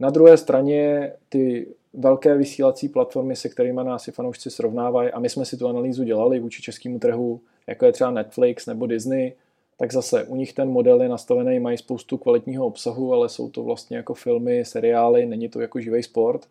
Na 0.00 0.10
druhé 0.10 0.36
straně 0.36 1.12
ty 1.28 1.74
velké 1.92 2.36
vysílací 2.36 2.88
platformy, 2.88 3.36
se 3.36 3.48
kterými 3.48 3.80
nás 3.84 4.08
i 4.08 4.12
fanoušci 4.12 4.50
srovnávají, 4.50 5.10
a 5.10 5.20
my 5.20 5.28
jsme 5.28 5.44
si 5.44 5.56
tu 5.56 5.68
analýzu 5.68 6.04
dělali 6.04 6.40
vůči 6.40 6.62
českému 6.62 6.98
trhu, 6.98 7.40
jako 7.66 7.86
je 7.86 7.92
třeba 7.92 8.10
Netflix 8.10 8.66
nebo 8.66 8.86
Disney, 8.86 9.32
tak 9.76 9.92
zase 9.92 10.24
u 10.24 10.36
nich 10.36 10.52
ten 10.52 10.68
model 10.68 11.02
je 11.02 11.08
nastavený, 11.08 11.60
mají 11.60 11.78
spoustu 11.78 12.18
kvalitního 12.18 12.66
obsahu, 12.66 13.12
ale 13.12 13.28
jsou 13.28 13.50
to 13.50 13.62
vlastně 13.62 13.96
jako 13.96 14.14
filmy, 14.14 14.64
seriály, 14.64 15.26
není 15.26 15.48
to 15.48 15.60
jako 15.60 15.80
živý 15.80 16.02
sport 16.02 16.46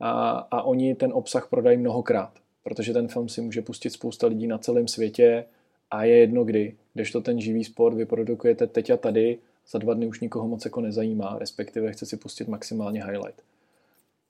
a, 0.00 0.30
a 0.50 0.62
oni 0.62 0.94
ten 0.94 1.12
obsah 1.14 1.48
prodají 1.50 1.78
mnohokrát, 1.78 2.32
protože 2.62 2.92
ten 2.92 3.08
film 3.08 3.28
si 3.28 3.40
může 3.40 3.62
pustit 3.62 3.90
spousta 3.90 4.26
lidí 4.26 4.46
na 4.46 4.58
celém 4.58 4.88
světě 4.88 5.44
a 5.96 6.04
je 6.04 6.16
jedno 6.16 6.44
kdy. 6.44 6.76
Když 6.94 7.12
to 7.12 7.20
ten 7.20 7.40
živý 7.40 7.64
sport 7.64 7.94
vyprodukujete 7.94 8.66
teď 8.66 8.90
a 8.90 8.96
tady, 8.96 9.38
za 9.68 9.78
dva 9.78 9.94
dny 9.94 10.06
už 10.06 10.20
nikoho 10.20 10.48
moc 10.48 10.64
jako 10.64 10.80
nezajímá, 10.80 11.36
respektive 11.38 11.92
chce 11.92 12.06
si 12.06 12.16
pustit 12.16 12.48
maximálně 12.48 13.04
highlight. 13.04 13.42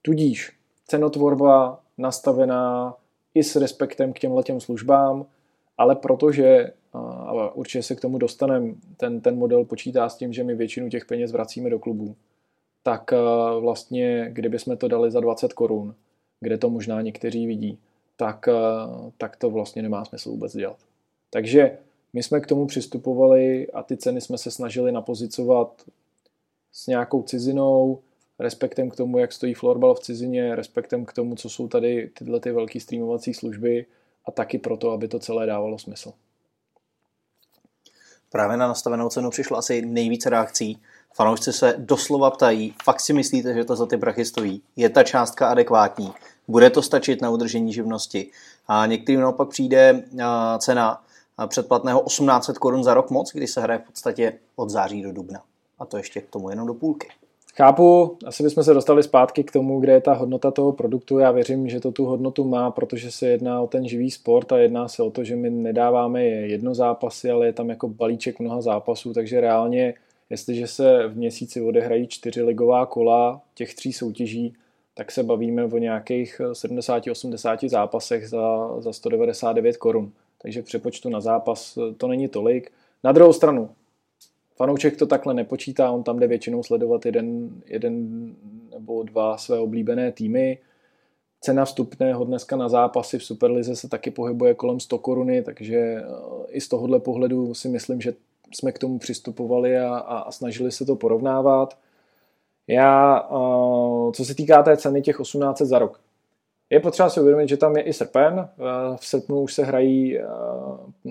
Tudíž 0.02 0.52
cenotvorba 0.86 1.80
nastavená 1.98 2.94
i 3.34 3.42
s 3.42 3.56
respektem 3.56 4.12
k 4.12 4.18
těmhle 4.18 4.42
těm 4.42 4.60
službám, 4.60 5.26
ale 5.78 5.96
protože, 5.96 6.72
a 6.92 7.54
určitě 7.54 7.82
se 7.82 7.94
k 7.94 8.00
tomu 8.00 8.18
dostaneme, 8.18 8.74
ten, 8.96 9.20
ten 9.20 9.38
model 9.38 9.64
počítá 9.64 10.08
s 10.08 10.16
tím, 10.16 10.32
že 10.32 10.44
my 10.44 10.54
většinu 10.54 10.88
těch 10.88 11.04
peněz 11.04 11.32
vracíme 11.32 11.70
do 11.70 11.78
klubu, 11.78 12.16
tak 12.82 13.10
vlastně, 13.60 14.28
kdyby 14.32 14.58
jsme 14.58 14.76
to 14.76 14.88
dali 14.88 15.10
za 15.10 15.20
20 15.20 15.52
korun, 15.52 15.94
kde 16.40 16.58
to 16.58 16.70
možná 16.70 17.02
někteří 17.02 17.46
vidí, 17.46 17.78
tak, 18.16 18.48
tak 19.18 19.36
to 19.36 19.50
vlastně 19.50 19.82
nemá 19.82 20.04
smysl 20.04 20.30
vůbec 20.30 20.56
dělat. 20.56 20.76
Takže 21.30 21.78
my 22.12 22.22
jsme 22.22 22.40
k 22.40 22.46
tomu 22.46 22.66
přistupovali 22.66 23.70
a 23.70 23.82
ty 23.82 23.96
ceny 23.96 24.20
jsme 24.20 24.38
se 24.38 24.50
snažili 24.50 24.92
napozicovat 24.92 25.82
s 26.72 26.86
nějakou 26.86 27.22
cizinou, 27.22 28.00
respektem 28.38 28.90
k 28.90 28.96
tomu, 28.96 29.18
jak 29.18 29.32
stojí 29.32 29.54
florbal 29.54 29.94
v 29.94 30.00
cizině, 30.00 30.54
respektem 30.54 31.04
k 31.04 31.12
tomu, 31.12 31.34
co 31.34 31.48
jsou 31.48 31.68
tady 31.68 32.10
tyhle 32.18 32.40
ty 32.40 32.52
velké 32.52 32.80
streamovací 32.80 33.34
služby 33.34 33.86
a 34.24 34.30
taky 34.30 34.58
proto, 34.58 34.90
aby 34.90 35.08
to 35.08 35.18
celé 35.18 35.46
dávalo 35.46 35.78
smysl. 35.78 36.12
Právě 38.30 38.56
na 38.56 38.68
nastavenou 38.68 39.08
cenu 39.08 39.30
přišlo 39.30 39.56
asi 39.56 39.82
nejvíce 39.86 40.30
reakcí. 40.30 40.82
Fanoušci 41.14 41.52
se 41.52 41.74
doslova 41.78 42.30
ptají, 42.30 42.74
fakt 42.84 43.00
si 43.00 43.12
myslíte, 43.12 43.54
že 43.54 43.64
to 43.64 43.76
za 43.76 43.86
ty 43.86 43.96
prachy 43.96 44.24
stojí? 44.24 44.62
Je 44.76 44.88
ta 44.88 45.02
částka 45.02 45.48
adekvátní? 45.48 46.12
Bude 46.48 46.70
to 46.70 46.82
stačit 46.82 47.22
na 47.22 47.30
udržení 47.30 47.72
živnosti? 47.72 48.30
A 48.68 48.86
některým 48.86 49.20
naopak 49.20 49.48
přijde 49.48 50.04
cena 50.58 51.02
předplatného 51.46 52.02
1800 52.02 52.58
korun 52.58 52.84
za 52.84 52.94
rok 52.94 53.10
moc, 53.10 53.32
když 53.32 53.50
se 53.50 53.60
hraje 53.60 53.78
v 53.78 53.86
podstatě 53.86 54.38
od 54.56 54.70
září 54.70 55.02
do 55.02 55.12
dubna. 55.12 55.42
A 55.78 55.86
to 55.86 55.96
ještě 55.96 56.20
k 56.20 56.30
tomu 56.30 56.50
jenom 56.50 56.66
do 56.66 56.74
půlky. 56.74 57.08
Chápu, 57.56 58.16
asi 58.26 58.42
bychom 58.42 58.64
se 58.64 58.74
dostali 58.74 59.02
zpátky 59.02 59.44
k 59.44 59.52
tomu, 59.52 59.80
kde 59.80 59.92
je 59.92 60.00
ta 60.00 60.12
hodnota 60.12 60.50
toho 60.50 60.72
produktu. 60.72 61.18
Já 61.18 61.30
věřím, 61.30 61.68
že 61.68 61.80
to 61.80 61.92
tu 61.92 62.04
hodnotu 62.04 62.44
má, 62.44 62.70
protože 62.70 63.10
se 63.10 63.28
jedná 63.28 63.60
o 63.60 63.66
ten 63.66 63.88
živý 63.88 64.10
sport 64.10 64.52
a 64.52 64.58
jedná 64.58 64.88
se 64.88 65.02
o 65.02 65.10
to, 65.10 65.24
že 65.24 65.36
my 65.36 65.50
nedáváme 65.50 66.24
jedno 66.24 66.74
zápasy, 66.74 67.30
ale 67.30 67.46
je 67.46 67.52
tam 67.52 67.68
jako 67.68 67.88
balíček 67.88 68.38
mnoha 68.40 68.60
zápasů, 68.60 69.12
takže 69.12 69.40
reálně, 69.40 69.94
jestliže 70.30 70.66
se 70.66 71.08
v 71.08 71.16
měsíci 71.16 71.60
odehrají 71.60 72.06
čtyři 72.06 72.42
ligová 72.42 72.86
kola 72.86 73.40
těch 73.54 73.74
tří 73.74 73.92
soutěží, 73.92 74.54
tak 74.94 75.12
se 75.12 75.22
bavíme 75.22 75.64
o 75.64 75.78
nějakých 75.78 76.40
70-80 76.52 77.68
zápasech 77.68 78.28
za, 78.28 78.74
za 78.80 78.92
199 78.92 79.76
korun 79.76 80.12
takže 80.42 80.62
v 80.62 80.64
přepočtu 80.64 81.08
na 81.08 81.20
zápas 81.20 81.76
eh, 81.76 81.94
to 81.94 82.08
není 82.08 82.28
tolik. 82.28 82.72
Na 83.04 83.12
druhou 83.12 83.32
stranu, 83.32 83.70
fanoušek 84.56 84.96
to 84.96 85.06
takhle 85.06 85.34
nepočítá, 85.34 85.90
on 85.90 86.02
tam 86.02 86.18
jde 86.18 86.26
většinou 86.26 86.62
sledovat 86.62 87.06
jeden, 87.06 87.50
jeden 87.66 88.06
nebo 88.70 89.02
dva 89.02 89.38
své 89.38 89.58
oblíbené 89.58 90.12
týmy. 90.12 90.58
Cena 91.40 91.64
vstupného 91.64 92.24
dneska 92.24 92.56
na 92.56 92.68
zápasy 92.68 93.18
v 93.18 93.24
Superlize 93.24 93.76
se 93.76 93.88
taky 93.88 94.10
pohybuje 94.10 94.54
kolem 94.54 94.80
100 94.80 94.98
koruny, 94.98 95.42
takže 95.42 95.76
eh, 95.76 96.04
i 96.48 96.60
z 96.60 96.68
tohohle 96.68 97.00
pohledu 97.00 97.54
si 97.54 97.68
myslím, 97.68 98.00
že 98.00 98.14
jsme 98.54 98.72
k 98.72 98.78
tomu 98.78 98.98
přistupovali 98.98 99.78
a, 99.78 99.96
a, 99.96 100.18
a 100.18 100.32
snažili 100.32 100.72
se 100.72 100.84
to 100.84 100.96
porovnávat. 100.96 101.78
Já, 102.68 103.20
eh, 103.20 104.12
co 104.12 104.24
se 104.24 104.34
týká 104.34 104.62
té 104.62 104.76
ceny 104.76 105.02
těch 105.02 105.20
18 105.20 105.58
za 105.58 105.78
rok, 105.78 106.00
je 106.70 106.80
potřeba 106.80 107.10
si 107.10 107.20
uvědomit, 107.20 107.48
že 107.48 107.56
tam 107.56 107.76
je 107.76 107.82
i 107.82 107.92
srpen. 107.92 108.38
Eh, 108.38 108.96
v 108.96 109.06
srpnu 109.06 109.40
už 109.40 109.54
se 109.54 109.64
hrají 109.64 110.18
eh, 110.18 110.24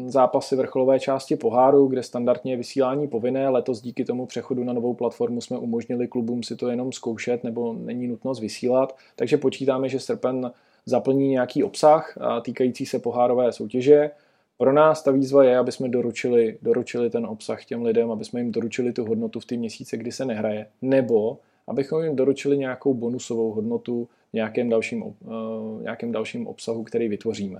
zápasy 0.08 0.56
vrcholové 0.56 1.00
části 1.00 1.36
poháru, 1.36 1.88
kde 1.88 2.04
standardně 2.04 2.54
je 2.54 2.58
vysílání 2.58 3.08
povinné. 3.08 3.50
Letos 3.50 3.82
díky 3.82 4.06
tomu 4.06 4.26
přechodu 4.26 4.64
na 4.64 4.74
novou 4.74 4.94
platformu 4.94 5.42
jsme 5.42 5.58
umožnili 5.58 6.08
klubům 6.08 6.44
si 6.44 6.56
to 6.56 6.68
jenom 6.68 6.92
zkoušet, 6.92 7.44
nebo 7.44 7.74
není 7.74 8.08
nutnost 8.08 8.40
vysílat. 8.40 8.98
Takže 9.16 9.38
počítáme, 9.38 9.90
že 9.90 10.00
srpen 10.00 10.52
zaplní 10.86 11.30
nějaký 11.30 11.64
obsah 11.64 12.18
eh, 12.18 12.42
týkající 12.42 12.86
se 12.86 13.00
pohárové 13.00 13.52
soutěže. 13.52 14.12
Pro 14.58 14.74
nás 14.74 15.04
ta 15.04 15.12
výzva 15.12 15.44
je, 15.44 15.58
aby 15.58 15.72
jsme 15.72 15.90
doručili, 15.90 16.58
doručili 16.62 17.10
ten 17.10 17.26
obsah 17.26 17.66
těm 17.66 17.84
lidem, 17.84 18.12
aby 18.12 18.26
jsme 18.26 18.40
jim 18.40 18.52
doručili 18.52 18.94
tu 18.94 19.06
hodnotu 19.06 19.40
v 19.40 19.46
ty 19.46 19.58
měsíce, 19.58 19.98
kdy 19.98 20.12
se 20.12 20.26
nehraje, 20.26 20.68
nebo 20.82 21.38
abychom 21.68 22.04
jim 22.04 22.16
doručili 22.16 22.58
nějakou 22.58 22.94
bonusovou 22.94 23.52
hodnotu 23.52 24.08
nějakém 24.36 24.70
dalším, 24.70 25.04
uh, 25.04 25.14
nějakém 25.82 26.12
dalším 26.12 26.48
obsahu, 26.48 26.84
který 26.84 27.08
vytvoříme. 27.08 27.56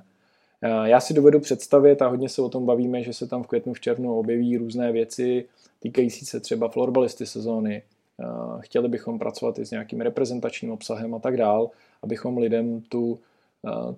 Uh, 0.64 0.84
já 0.84 1.00
si 1.00 1.14
dovedu 1.14 1.40
představit, 1.40 2.02
a 2.02 2.08
hodně 2.08 2.30
se 2.30 2.42
o 2.42 2.50
tom 2.50 2.66
bavíme, 2.66 3.04
že 3.04 3.14
se 3.14 3.28
tam 3.28 3.44
v 3.44 3.48
květnu, 3.48 3.74
v 3.74 3.80
červnu 3.80 4.20
objeví 4.20 4.58
různé 4.58 4.92
věci 4.92 5.46
týkající 5.80 6.26
se 6.26 6.40
třeba 6.40 6.68
florbalisty 6.68 7.26
sezóny. 7.26 7.82
Uh, 8.18 8.62
chtěli 8.62 8.90
bychom 8.90 9.20
pracovat 9.20 9.60
i 9.60 9.66
s 9.66 9.72
nějakým 9.72 10.02
reprezentačním 10.02 10.72
obsahem 10.72 11.16
a 11.16 11.20
tak 11.20 11.38
dál, 11.38 11.70
abychom 12.04 12.38
lidem 12.38 12.82
tu, 12.82 13.20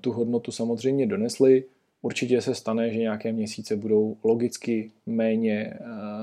tu 0.01 0.11
hodnotu 0.11 0.51
samozřejmě 0.51 1.07
donesli. 1.07 1.63
Určitě 2.01 2.41
se 2.41 2.55
stane, 2.55 2.89
že 2.89 2.99
nějaké 2.99 3.31
měsíce 3.31 3.75
budou 3.75 4.17
logicky 4.23 4.91
méně, 5.05 5.73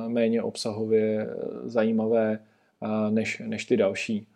méně 0.09 0.43
obsahově 0.43 1.29
zajímavé 1.65 2.39
než, 3.11 3.43
než 3.47 3.65
ty 3.65 3.77
další. 3.77 4.27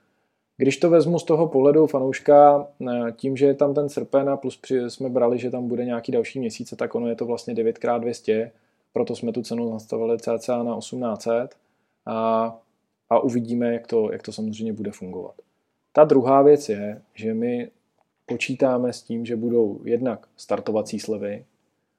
Když 0.60 0.76
to 0.76 0.90
vezmu 0.90 1.18
z 1.18 1.24
toho 1.24 1.48
pohledu 1.48 1.86
fanouška, 1.86 2.66
eh, 2.80 3.12
tím, 3.12 3.36
že 3.36 3.46
je 3.46 3.54
tam 3.54 3.74
ten 3.74 3.88
srpen 3.88 4.30
a 4.30 4.36
plus 4.36 4.60
jsme 4.88 5.08
brali, 5.08 5.38
že 5.38 5.50
tam 5.50 5.68
bude 5.68 5.84
nějaký 5.84 6.12
další 6.12 6.38
měsíce, 6.38 6.76
tak 6.76 6.94
ono 6.94 7.08
je 7.08 7.14
to 7.14 7.26
vlastně 7.26 7.54
9x200, 7.54 8.50
proto 8.92 9.16
jsme 9.16 9.32
tu 9.32 9.42
cenu 9.42 9.72
nastavili 9.72 10.18
cca 10.18 10.62
na 10.62 10.78
1800 10.78 11.54
a, 12.06 12.58
a 13.10 13.18
uvidíme, 13.18 13.72
jak 13.72 13.86
to, 13.86 14.12
jak 14.12 14.22
to 14.22 14.32
samozřejmě 14.32 14.72
bude 14.72 14.90
fungovat. 14.90 15.34
Ta 15.92 16.04
druhá 16.04 16.42
věc 16.42 16.68
je, 16.68 17.02
že 17.14 17.34
my 17.34 17.70
počítáme 18.26 18.92
s 18.92 19.02
tím, 19.02 19.26
že 19.26 19.36
budou 19.36 19.80
jednak 19.84 20.26
startovací 20.36 21.00
slevy 21.00 21.44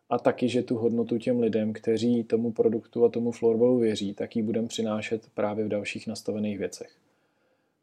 a 0.10 0.20
taky, 0.20 0.50
že 0.50 0.64
tu 0.64 0.78
hodnotu 0.78 1.18
těm 1.18 1.40
lidem, 1.40 1.74
kteří 1.74 2.24
tomu 2.24 2.52
produktu 2.52 3.06
a 3.06 3.10
tomu 3.10 3.32
florbalu 3.32 3.78
věří, 3.78 4.14
tak 4.14 4.36
ji 4.36 4.44
budeme 4.44 4.68
přinášet 4.68 5.22
právě 5.34 5.66
v 5.66 5.70
dalších 5.70 6.08
nastavených 6.08 6.58
věcech. 6.58 6.90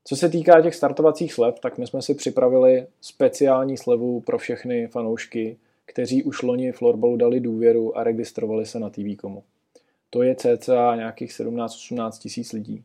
Co 0.08 0.16
se 0.16 0.28
týká 0.28 0.60
těch 0.60 0.74
startovacích 0.74 1.32
slev, 1.32 1.60
tak 1.60 1.78
my 1.78 1.86
jsme 1.86 2.02
si 2.02 2.14
připravili 2.14 2.86
speciální 3.00 3.76
slevu 3.76 4.20
pro 4.20 4.38
všechny 4.38 4.86
fanoušky, 4.86 5.56
kteří 5.86 6.22
už 6.22 6.42
loni 6.42 6.72
florbalu 6.72 7.16
dali 7.16 7.40
důvěru 7.40 7.98
a 7.98 8.04
registrovali 8.04 8.66
se 8.66 8.78
na 8.78 8.90
TV.comu. 8.90 9.42
To 10.10 10.22
je 10.22 10.34
cca 10.34 10.96
nějakých 10.96 11.30
17-18 11.30 12.10
tisíc 12.18 12.52
lidí, 12.52 12.84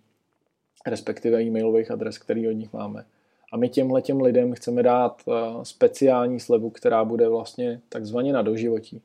respektive 0.87 1.41
e-mailových 1.41 1.91
adres, 1.91 2.17
který 2.17 2.47
od 2.47 2.51
nich 2.51 2.73
máme. 2.73 3.05
A 3.51 3.57
my 3.57 3.69
těmhle 3.69 4.01
těm 4.01 4.21
lidem 4.21 4.53
chceme 4.53 4.83
dát 4.83 5.21
eh, 5.27 5.31
speciální 5.63 6.39
slevu, 6.39 6.69
která 6.69 7.05
bude 7.05 7.29
vlastně 7.29 7.81
takzvaně 7.89 8.33
na 8.33 8.41
doživotí. 8.41 9.01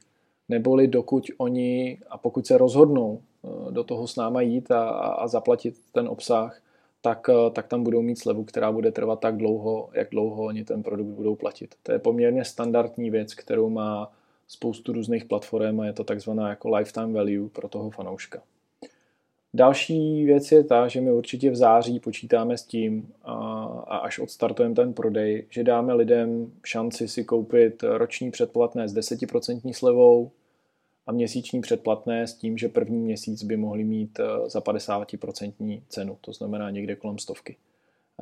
Neboli 0.48 0.88
dokud 0.88 1.24
oni, 1.38 1.98
a 2.11 2.18
pokud 2.18 2.46
se 2.46 2.59
rozhodnou 2.59 3.20
eh, 3.44 3.48
do 3.72 3.85
toho 3.85 4.07
s 4.07 4.16
náma 4.16 4.40
jít 4.40 4.70
a, 4.70 4.88
a 4.88 5.29
zaplatit 5.29 5.74
ten 5.92 6.09
obsah, 6.09 6.61
tak, 7.00 7.28
eh, 7.28 7.50
tak 7.50 7.66
tam 7.66 7.82
budou 7.82 8.02
mít 8.02 8.18
slevu, 8.18 8.44
která 8.44 8.72
bude 8.72 8.92
trvat 8.92 9.20
tak 9.20 9.37
dlouho, 9.37 9.90
jak 9.92 10.11
dlouho 10.11 10.44
oni 10.44 10.64
ten 10.64 10.82
produkt 10.82 11.06
budou 11.06 11.37
platit. 11.37 11.74
To 11.82 11.92
je 11.92 11.98
poměrně 11.98 12.44
standardní 12.44 13.11
věc, 13.11 13.35
kterou 13.35 13.70
má 13.70 14.12
spoustu 14.48 14.92
různých 14.92 15.24
platform 15.24 15.80
a 15.80 15.87
je 15.87 15.92
to 15.92 16.04
takzvaná 16.04 16.48
jako 16.48 16.76
lifetime 16.76 17.12
value 17.12 17.48
pro 17.48 17.68
toho 17.68 17.90
fanouška. 17.90 18.42
Další 19.54 20.24
věc 20.24 20.52
je 20.52 20.64
ta, 20.64 20.88
že 20.88 21.00
my 21.00 21.12
určitě 21.12 21.50
v 21.50 21.56
září 21.56 22.00
počítáme 22.00 22.59
s 22.59 22.62
tím, 22.62 23.12
a, 23.24 23.35
a 23.87 23.96
až 23.96 24.18
odstartujeme 24.18 24.74
ten 24.74 24.92
prodej, 24.92 25.46
že 25.50 25.64
dáme 25.64 25.94
lidem 25.94 26.52
šanci 26.64 27.09
si 27.09 27.24
koupit 27.24 27.82
roční 27.82 28.30
předplatné 28.30 28.88
s 28.88 28.94
10% 28.94 29.72
slevou 29.72 30.30
a 31.07 31.12
měsíční 31.12 31.61
předplatné 31.61 32.27
s 32.27 32.35
tím, 32.35 32.59
že 32.59 32.69
první 32.69 32.99
měsíc 32.99 33.42
by 33.42 33.57
mohli 33.57 33.85
mít 33.85 34.21
eh, 34.21 34.51
za 34.51 34.61
50% 34.61 35.83
cenu, 35.88 36.19
to 36.21 36.33
znamená 36.33 36.71
někde 36.71 36.97
kolem 36.97 37.19
stovky. 37.19 37.57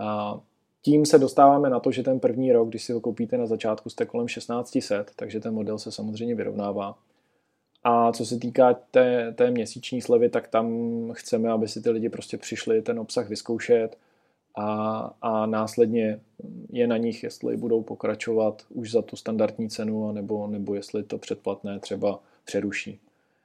A 0.01 0.41
tím 0.83 1.07
se 1.07 1.19
dostáváme 1.19 1.71
na 1.71 1.81
to, 1.81 1.93
že 1.93 2.03
ten 2.03 2.21
první 2.21 2.53
rok, 2.53 2.69
když 2.69 2.85
si 2.85 2.93
ho 2.93 3.01
koupíte 3.01 3.39
na 3.39 3.47
začátku, 3.47 3.91
jste 3.91 4.07
kolem 4.07 4.27
1600, 4.27 5.11
takže 5.17 5.41
ten 5.41 5.55
model 5.55 5.79
se 5.79 5.93
samozřejmě 5.93 6.35
vyrovnává. 6.35 6.99
A 7.85 8.13
co 8.13 8.27
se 8.27 8.39
týká 8.39 8.75
té, 8.75 9.33
té 9.33 9.51
měsíční 9.51 10.03
slevy, 10.03 10.29
tak 10.29 10.49
tam 10.49 10.69
chceme, 11.13 11.51
aby 11.51 11.69
si 11.69 11.83
ty 11.83 11.91
lidi 11.91 12.09
prostě 12.09 12.37
přišli 12.39 12.83
ten 12.83 12.99
obsah 12.99 13.29
vyzkoušet 13.29 13.97
a, 14.55 15.01
a 15.23 15.47
následně 15.47 16.21
je 16.73 16.87
na 16.87 16.97
nich, 16.97 17.23
jestli 17.23 17.57
budou 17.57 17.83
pokračovat 17.83 18.63
už 18.71 18.91
za 18.91 19.03
tu 19.03 19.17
standardní 19.17 19.69
cenu, 19.69 20.13
nebo, 20.13 20.47
nebo 20.47 20.75
jestli 20.75 21.03
to 21.03 21.19
předplatné 21.19 21.81
třeba 21.81 22.21
přeruší. 22.45 22.99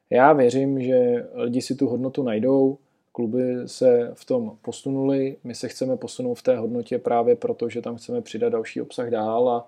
Já 0.10 0.34
věřím, 0.34 0.82
že 0.82 1.28
lidi 1.34 1.62
si 1.62 1.76
tu 1.76 1.88
hodnotu 1.88 2.24
najdou, 2.24 2.78
kluby 3.12 3.56
se 3.66 4.12
v 4.14 4.26
tom 4.26 4.58
posunuli, 4.62 5.38
my 5.44 5.56
se 5.56 5.68
chceme 5.68 5.98
posunout 5.98 6.36
v 6.36 6.44
té 6.44 6.58
hodnotě 6.58 7.00
právě 7.00 7.36
proto, 7.36 7.70
že 7.70 7.82
tam 7.82 7.96
chceme 7.96 8.22
přidat 8.22 8.50
další 8.50 8.82
obsah 8.82 9.10
dál 9.10 9.50
a, 9.50 9.68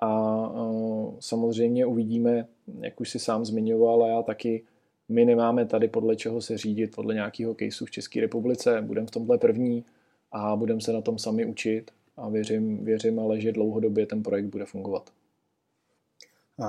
a, 0.00 0.08
a 0.08 0.72
samozřejmě 1.20 1.86
uvidíme, 1.86 2.46
jak 2.80 3.00
už 3.00 3.10
si 3.10 3.18
sám 3.18 3.44
zmiňoval 3.44 4.02
a 4.02 4.08
já 4.08 4.22
taky, 4.22 4.62
my 5.08 5.24
nemáme 5.24 5.66
tady 5.66 5.88
podle 5.88 6.16
čeho 6.16 6.40
se 6.40 6.58
řídit, 6.58 6.94
podle 6.94 7.14
nějakého 7.14 7.54
caseu 7.54 7.86
v 7.86 7.90
České 7.90 8.20
republice, 8.20 8.82
budeme 8.82 9.06
v 9.06 9.10
tomhle 9.10 9.38
první 9.38 9.84
a 10.32 10.56
budeme 10.56 10.80
se 10.80 10.92
na 10.92 11.00
tom 11.00 11.18
sami 11.18 11.44
učit 11.44 11.90
a 12.16 12.28
věřím, 12.28 12.84
věřím 12.84 13.20
ale, 13.20 13.40
že 13.40 13.52
dlouhodobě 13.52 14.06
ten 14.06 14.22
projekt 14.22 14.46
bude 14.46 14.64
fungovat. 14.64 15.10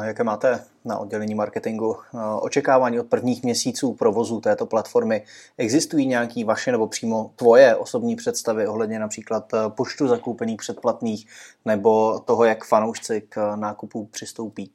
Jaké 0.04 0.24
máte 0.24 0.64
na 0.86 0.98
oddělení 0.98 1.36
marketingu 1.36 1.96
očekávání 2.42 3.00
od 3.00 3.08
prvních 3.08 3.44
měsíců 3.44 3.94
provozu 3.94 4.42
této 4.42 4.66
platformy? 4.66 5.24
Existují 5.58 6.08
nějaké 6.08 6.46
vaše 6.46 6.72
nebo 6.72 6.88
přímo 6.88 7.32
tvoje 7.36 7.76
osobní 7.76 8.16
představy 8.16 8.68
ohledně 8.68 9.00
například 9.00 9.54
e, 9.54 9.58
počtu 9.70 10.08
zakoupených 10.08 10.58
předplatných 10.58 11.28
nebo 11.66 12.20
toho, 12.20 12.44
jak 12.44 12.66
fanoušci 12.66 13.22
k 13.30 13.56
nákupu 13.56 14.06
přistoupí? 14.06 14.72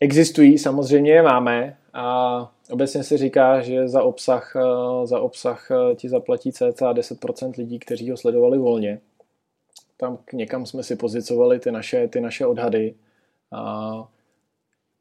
Existují, 0.00 0.58
samozřejmě 0.58 1.12
je 1.12 1.22
máme 1.22 1.76
a 1.94 2.52
obecně 2.72 3.04
se 3.04 3.18
říká, 3.18 3.60
že 3.60 3.88
za 3.88 4.02
obsah, 4.02 4.56
e, 4.56 4.60
za 5.06 5.20
obsah 5.20 5.70
e, 5.70 5.94
ti 5.94 6.08
zaplatí 6.08 6.52
cca 6.52 6.92
10% 6.92 7.52
lidí, 7.58 7.78
kteří 7.78 8.10
ho 8.10 8.16
sledovali 8.16 8.58
volně. 8.58 9.00
Tam 9.96 10.18
někam 10.32 10.66
jsme 10.66 10.82
si 10.82 10.96
pozicovali 10.96 11.58
ty 11.58 11.70
naše, 11.70 12.08
ty 12.08 12.20
naše 12.20 12.46
odhady 12.46 12.94
a 13.52 13.92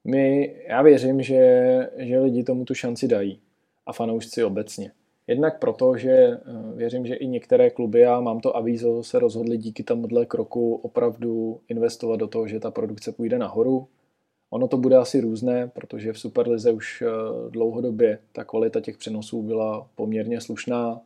my, 0.04 0.56
já 0.68 0.82
věřím, 0.82 1.22
že, 1.22 1.90
že 1.98 2.20
lidi 2.20 2.44
tomu 2.44 2.66
tu 2.66 2.74
šanci 2.74 3.08
dají 3.08 3.40
a 3.86 3.94
fanoušci 3.94 4.44
obecně. 4.44 4.92
Jednak 5.28 5.60
proto, 5.60 5.98
že 5.98 6.12
eh, 6.12 6.40
věřím, 6.76 7.06
že 7.06 7.16
i 7.16 7.28
některé 7.28 7.70
kluby, 7.70 8.06
a 8.06 8.20
mám 8.20 8.40
to 8.40 8.58
avízo, 8.58 9.04
se 9.04 9.20
rozhodli 9.20 9.58
díky 9.58 9.84
tomuhle 9.84 10.26
kroku 10.26 10.76
opravdu 10.76 11.60
investovat 11.68 12.16
do 12.16 12.28
toho, 12.28 12.48
že 12.48 12.60
ta 12.60 12.72
produkce 12.72 13.12
půjde 13.12 13.38
nahoru. 13.38 13.88
Ono 14.54 14.68
to 14.68 14.78
bude 14.78 14.96
asi 14.96 15.22
různé, 15.22 15.68
protože 15.68 16.14
v 16.14 16.20
Superlize 16.20 16.72
už 16.72 17.02
eh, 17.02 17.08
dlouhodobě 17.50 18.20
ta 18.32 18.44
kvalita 18.44 18.82
těch 18.82 18.98
přenosů 18.98 19.44
byla 19.44 19.90
poměrně 19.96 20.42
slušná. 20.42 21.02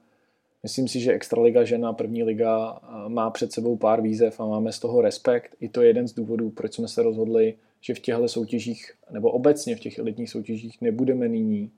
Myslím 0.64 0.88
si, 0.88 1.00
že 1.00 1.14
Extraliga 1.14 1.64
žena, 1.64 1.94
první 1.94 2.24
liga 2.24 2.80
eh, 2.84 3.10
má 3.10 3.30
před 3.30 3.52
sebou 3.52 3.78
pár 3.78 4.02
výzev 4.02 4.40
a 4.40 4.46
máme 4.46 4.72
z 4.72 4.80
toho 4.80 5.02
respekt. 5.02 5.56
I 5.60 5.70
to 5.70 5.82
je 5.82 5.88
jeden 5.88 6.08
z 6.08 6.14
důvodů, 6.14 6.50
proč 6.50 6.74
jsme 6.74 6.88
se 6.88 7.04
rozhodli, 7.04 7.54
že 7.82 7.94
v 7.94 8.00
těchto 8.00 8.28
soutěžích, 8.28 8.92
nebo 9.12 9.32
obecně 9.32 9.76
v 9.76 9.80
těch 9.80 10.00
elitních 10.00 10.30
soutěžích 10.30 10.82
nebudeme 10.82 11.28
nyní 11.28 11.72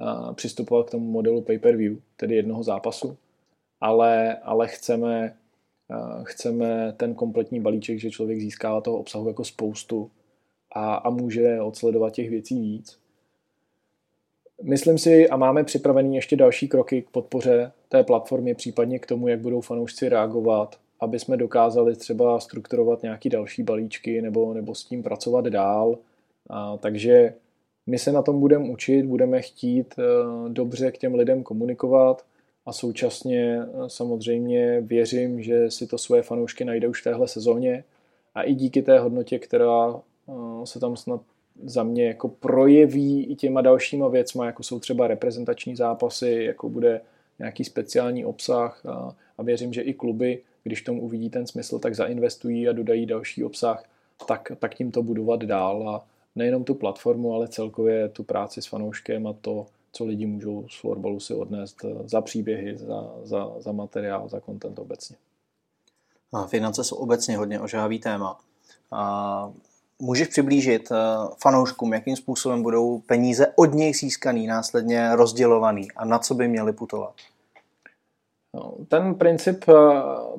eh, 0.00 0.34
přistupovat 0.34 0.86
k 0.86 0.90
tomu 0.90 1.10
modelu 1.10 1.42
pay-per-view, 1.42 1.98
tedy 2.16 2.36
jednoho 2.36 2.62
zápasu, 2.62 3.16
ale, 3.80 4.36
ale 4.36 4.68
chceme, 4.68 5.34
chceme 6.22 6.94
ten 6.96 7.14
kompletní 7.14 7.60
balíček, 7.60 7.98
že 7.98 8.10
člověk 8.10 8.40
získává 8.40 8.80
toho 8.80 8.98
obsahu 8.98 9.28
jako 9.28 9.44
spoustu 9.44 10.10
a, 10.72 10.94
a 10.94 11.10
může 11.10 11.60
odsledovat 11.60 12.12
těch 12.12 12.30
věcí 12.30 12.60
víc. 12.60 12.98
Myslím 14.62 14.98
si 14.98 15.28
a 15.28 15.36
máme 15.36 15.64
připravený 15.64 16.16
ještě 16.16 16.36
další 16.36 16.68
kroky 16.68 17.02
k 17.02 17.10
podpoře 17.10 17.72
té 17.88 18.04
platformy, 18.04 18.54
případně 18.54 18.98
k 18.98 19.06
tomu, 19.06 19.28
jak 19.28 19.40
budou 19.40 19.60
fanoušci 19.60 20.08
reagovat, 20.08 20.76
aby 21.00 21.18
jsme 21.18 21.36
dokázali 21.36 21.96
třeba 21.96 22.40
strukturovat 22.40 23.02
nějaký 23.02 23.28
další 23.28 23.62
balíčky 23.62 24.22
nebo, 24.22 24.54
nebo 24.54 24.74
s 24.74 24.84
tím 24.84 25.02
pracovat 25.02 25.44
dál. 25.46 25.98
A, 26.50 26.76
takže 26.76 27.34
my 27.86 27.98
se 27.98 28.12
na 28.12 28.22
tom 28.22 28.40
budeme 28.40 28.68
učit, 28.68 29.02
budeme 29.02 29.42
chtít 29.42 29.94
e, 29.98 30.02
dobře 30.48 30.92
k 30.92 30.98
těm 30.98 31.14
lidem 31.14 31.42
komunikovat 31.42 32.24
a 32.66 32.72
současně 32.72 33.58
e, 33.58 33.66
samozřejmě 33.86 34.80
věřím, 34.80 35.42
že 35.42 35.70
si 35.70 35.86
to 35.86 35.98
svoje 35.98 36.22
fanoušky 36.22 36.64
najde 36.64 36.88
už 36.88 37.00
v 37.00 37.04
téhle 37.04 37.28
sezóně 37.28 37.84
a 38.34 38.42
i 38.42 38.54
díky 38.54 38.82
té 38.82 38.98
hodnotě, 38.98 39.38
která 39.38 40.00
se 40.64 40.80
tam 40.80 40.96
snad 40.96 41.20
za 41.64 41.82
mě 41.82 42.06
jako 42.06 42.28
projeví 42.28 43.24
i 43.24 43.34
těma 43.34 43.60
dalšíma 43.60 44.08
věcma, 44.08 44.46
jako 44.46 44.62
jsou 44.62 44.80
třeba 44.80 45.08
reprezentační 45.08 45.76
zápasy, 45.76 46.30
jako 46.30 46.68
bude 46.68 47.00
nějaký 47.38 47.64
speciální 47.64 48.24
obsah 48.24 48.86
a, 48.86 49.16
a 49.38 49.42
věřím, 49.42 49.72
že 49.72 49.82
i 49.82 49.94
kluby, 49.94 50.42
když 50.62 50.82
tomu 50.82 51.02
uvidí 51.02 51.30
ten 51.30 51.46
smysl, 51.46 51.78
tak 51.78 51.94
zainvestují 51.94 52.68
a 52.68 52.72
dodají 52.72 53.06
další 53.06 53.44
obsah, 53.44 53.84
tak, 54.26 54.52
tak 54.58 54.74
tím 54.74 54.90
to 54.90 55.02
budovat 55.02 55.42
dál 55.42 55.88
a 55.88 56.04
nejenom 56.36 56.64
tu 56.64 56.74
platformu, 56.74 57.34
ale 57.34 57.48
celkově 57.48 58.08
tu 58.08 58.22
práci 58.22 58.62
s 58.62 58.66
fanouškem 58.66 59.26
a 59.26 59.32
to, 59.32 59.66
co 59.92 60.04
lidi 60.04 60.26
můžou 60.26 60.68
z 60.68 60.80
florbalu 60.80 61.20
si 61.20 61.34
odnést 61.34 61.84
za 62.04 62.20
příběhy, 62.20 62.76
za, 62.76 63.14
za, 63.22 63.52
za 63.58 63.72
materiál, 63.72 64.28
za 64.28 64.40
content 64.40 64.78
obecně. 64.78 65.16
A 66.32 66.46
finance 66.46 66.84
jsou 66.84 66.96
obecně 66.96 67.36
hodně 67.36 67.60
ožávý 67.60 67.98
téma. 67.98 68.40
A 68.90 69.52
Můžeš 70.02 70.28
přiblížit 70.28 70.88
eh, 70.92 70.96
fanouškům, 71.42 71.92
jakým 71.92 72.16
způsobem 72.16 72.62
budou 72.62 72.98
peníze 72.98 73.52
od 73.56 73.74
něj 73.74 73.94
získaný, 73.94 74.46
následně 74.46 75.16
rozdělovaný 75.16 75.88
a 75.96 76.04
na 76.04 76.18
co 76.18 76.34
by 76.34 76.48
měly 76.48 76.72
putovat? 76.72 77.14
No, 78.54 78.74
ten 78.88 79.14
princip 79.14 79.64
eh, 79.68 79.74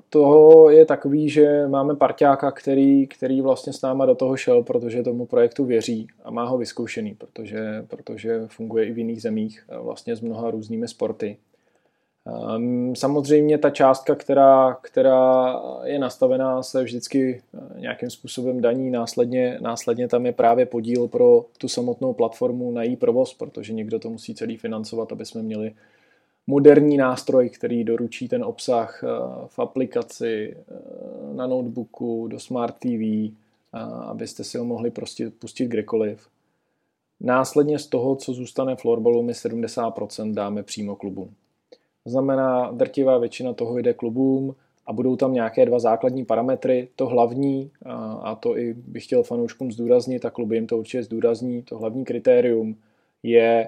toho 0.10 0.70
je 0.70 0.86
takový, 0.86 1.30
že 1.30 1.68
máme 1.68 1.96
parťáka, 1.96 2.52
který, 2.52 3.08
který 3.08 3.42
vlastně 3.42 3.74
s 3.74 3.82
náma 3.82 4.06
do 4.06 4.16
toho 4.16 4.38
šel, 4.38 4.64
protože 4.64 5.04
tomu 5.04 5.26
projektu 5.26 5.66
věří 5.66 6.08
a 6.24 6.32
má 6.32 6.46
ho 6.46 6.58
vyzkoušený, 6.58 7.16
protože, 7.16 7.86
protože 7.88 8.48
funguje 8.48 8.86
i 8.86 8.92
v 8.92 8.98
jiných 8.98 9.22
zemích 9.22 9.66
eh, 9.70 9.78
vlastně 9.78 10.16
s 10.16 10.22
mnoha 10.22 10.52
různými 10.52 10.88
sporty. 10.88 11.38
Ehm, 12.30 12.96
samozřejmě 12.96 13.58
ta 13.58 13.70
částka, 13.70 14.16
která, 14.16 14.78
která 14.82 15.56
je 15.84 16.00
nastavená, 16.00 16.64
se 16.64 16.84
vždycky 16.84 17.42
eh, 17.54 17.80
nějakým 17.80 18.10
způsobem 18.10 18.62
daní. 18.62 18.92
Následně, 18.92 19.58
následně 19.62 20.08
tam 20.08 20.26
je 20.26 20.32
právě 20.32 20.66
podíl 20.66 21.08
pro 21.08 21.46
tu 21.58 21.68
samotnou 21.68 22.14
platformu 22.14 22.72
na 22.72 22.84
její 22.84 22.96
provoz, 22.96 23.34
protože 23.34 23.74
někdo 23.74 24.00
to 24.00 24.10
musí 24.10 24.36
celý 24.36 24.58
financovat, 24.58 25.12
aby 25.12 25.26
jsme 25.26 25.42
měli 25.42 25.74
moderní 26.48 26.98
nástroj, 26.98 27.50
který 27.50 27.84
doručí 27.84 28.28
ten 28.28 28.44
obsah 28.44 29.04
eh, 29.04 29.08
v 29.48 29.60
aplikaci, 29.60 30.56
eh, 30.58 31.34
na 31.34 31.48
notebooku, 31.48 32.28
do 32.28 32.40
Smart 32.40 32.76
TV, 32.80 33.34
abyste 34.08 34.44
si 34.44 34.58
ho 34.58 34.66
mohli 34.66 34.92
prostě 34.92 35.30
pustit 35.30 35.66
kdekoliv. 35.66 36.28
Následně 37.20 37.80
z 37.80 37.88
toho, 37.88 38.16
co 38.16 38.34
zůstane 38.34 38.76
florbalu, 38.76 39.24
my 39.24 39.34
70% 39.34 40.34
dáme 40.34 40.64
přímo 40.64 40.96
klubům. 40.96 41.36
Znamená, 42.10 42.72
drtivá 42.72 43.18
většina 43.18 43.54
toho 43.54 43.78
jde 43.78 43.94
klubům 43.94 44.56
a 44.86 44.94
budou 44.94 45.16
tam 45.16 45.34
nějaké 45.34 45.66
dva 45.66 45.80
základní 45.80 46.26
parametry. 46.26 46.88
To 46.96 47.08
hlavní, 47.08 47.72
a 48.22 48.36
to 48.36 48.58
i 48.58 48.74
bych 48.74 49.04
chtěl 49.04 49.24
fanouškům 49.24 49.72
zdůraznit, 49.72 50.26
a 50.26 50.30
kluby 50.30 50.56
jim 50.56 50.68
to 50.68 50.78
určitě 50.78 51.04
zdůrazní, 51.04 51.64
to 51.64 51.78
hlavní 51.78 52.06
kritérium 52.06 52.76
je, 53.24 53.68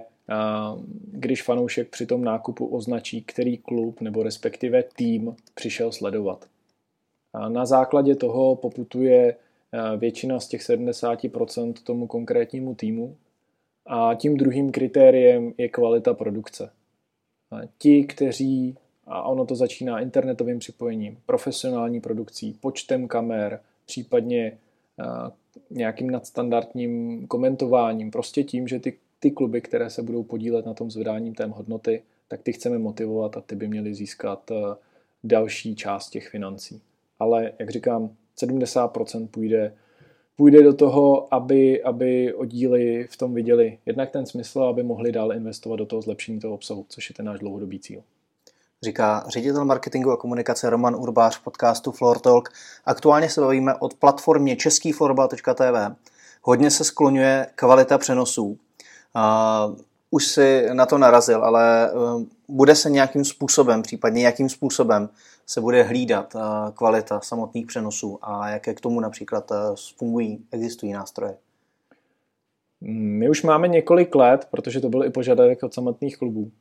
když 1.12 1.44
fanoušek 1.44 1.90
při 1.90 2.06
tom 2.06 2.24
nákupu 2.24 2.66
označí, 2.66 3.24
který 3.24 3.58
klub 3.58 4.02
nebo 4.02 4.24
respektive 4.24 4.84
tým 4.96 5.36
přišel 5.56 5.92
sledovat. 5.92 6.46
A 7.34 7.50
na 7.50 7.66
základě 7.66 8.16
toho 8.16 8.56
poputuje 8.56 9.36
většina 9.98 10.40
z 10.40 10.48
těch 10.48 10.62
70% 10.62 11.74
tomu 11.84 12.08
konkrétnímu 12.08 12.76
týmu. 12.76 13.16
A 13.86 14.16
tím 14.16 14.38
druhým 14.38 14.72
kritériem 14.72 15.54
je 15.58 15.70
kvalita 15.70 16.14
produkce. 16.14 16.70
Ti, 17.78 18.04
kteří, 18.04 18.76
a 19.08 19.24
ono 19.24 19.46
to 19.46 19.56
začíná 19.56 20.00
internetovým 20.00 20.60
připojením, 20.60 21.18
profesionální 21.26 22.02
produkcí, 22.02 22.58
počtem 22.62 23.08
kamer, 23.08 23.60
případně 23.86 24.58
nějakým 25.70 26.12
nadstandardním 26.12 27.28
komentováním, 27.28 28.12
prostě 28.12 28.44
tím, 28.44 28.68
že 28.68 28.80
ty, 28.80 28.98
ty 29.20 29.32
kluby, 29.32 29.62
které 29.62 29.90
se 29.90 30.02
budou 30.04 30.24
podílet 30.24 30.66
na 30.66 30.74
tom 30.74 30.92
zvedáním 30.92 31.36
té 31.36 31.46
hodnoty, 31.46 32.02
tak 32.28 32.42
ty 32.42 32.54
chceme 32.54 32.78
motivovat 32.78 33.38
a 33.38 33.42
ty 33.42 33.56
by 33.56 33.68
měly 33.68 33.94
získat 33.94 34.52
další 35.24 35.76
část 35.76 36.10
těch 36.10 36.30
financí. 36.30 36.82
Ale, 37.20 37.52
jak 37.60 37.70
říkám, 37.70 38.16
70% 38.38 39.28
půjde, 39.28 39.74
půjde 40.42 40.64
do 40.64 40.74
toho, 40.74 41.34
aby, 41.34 41.84
aby 41.84 42.34
oddíly 42.34 43.08
v 43.12 43.18
tom 43.18 43.34
viděli 43.34 43.78
jednak 43.86 44.10
ten 44.10 44.26
smysl, 44.26 44.64
aby 44.64 44.84
mohli 44.84 45.12
dál 45.12 45.34
investovat 45.34 45.76
do 45.76 45.86
toho 45.86 46.02
zlepšení 46.02 46.40
toho 46.40 46.54
obsahu, 46.54 46.86
což 46.90 47.10
je 47.10 47.16
ten 47.16 47.26
náš 47.26 47.40
dlouhodobý 47.40 47.80
cíl. 47.80 48.02
Říká 48.84 49.24
ředitel 49.28 49.66
marketingu 49.66 50.12
a 50.12 50.18
komunikace 50.18 50.70
Roman 50.70 50.96
Urbář 50.96 51.38
v 51.38 51.44
podcastu 51.44 51.92
Floor 51.92 52.20
Talk. 52.20 52.50
Aktuálně 52.86 53.30
se 53.30 53.42
bavíme 53.42 53.76
od 53.76 53.94
platformě 53.94 54.56
českýflorbal.tv. 54.56 55.96
Hodně 56.42 56.72
se 56.72 56.84
skloňuje 56.84 57.48
kvalita 57.56 57.98
přenosů. 57.98 58.46
Uh, 58.46 59.76
už 60.12 60.28
si 60.28 60.68
na 60.74 60.86
to 60.86 60.98
narazil, 60.98 61.44
ale 61.44 61.92
uh, 61.94 62.24
bude 62.48 62.76
se 62.76 62.90
nějakým 62.90 63.26
způsobem, 63.26 63.82
případně 63.82 64.26
jakým 64.26 64.50
způsobem 64.50 65.10
se 65.46 65.62
bude 65.62 65.84
hlídat 65.84 66.36
uh, 66.36 66.42
kvalita 66.74 67.20
samotných 67.20 67.66
přenosů 67.66 68.20
a 68.22 68.50
jaké 68.50 68.74
k 68.74 68.82
tomu 68.82 69.00
například 69.00 69.52
uh, 69.52 69.58
fungují, 69.98 70.46
existují 70.52 70.94
nástroje? 70.94 71.38
My 72.92 73.30
už 73.30 73.44
máme 73.44 73.68
několik 73.68 74.16
let, 74.16 74.48
protože 74.52 74.80
to 74.80 74.90
byl 74.90 75.04
i 75.04 75.10
požadavek 75.10 75.64
od 75.64 75.74
samotných 75.74 76.18
klubů, 76.18 76.52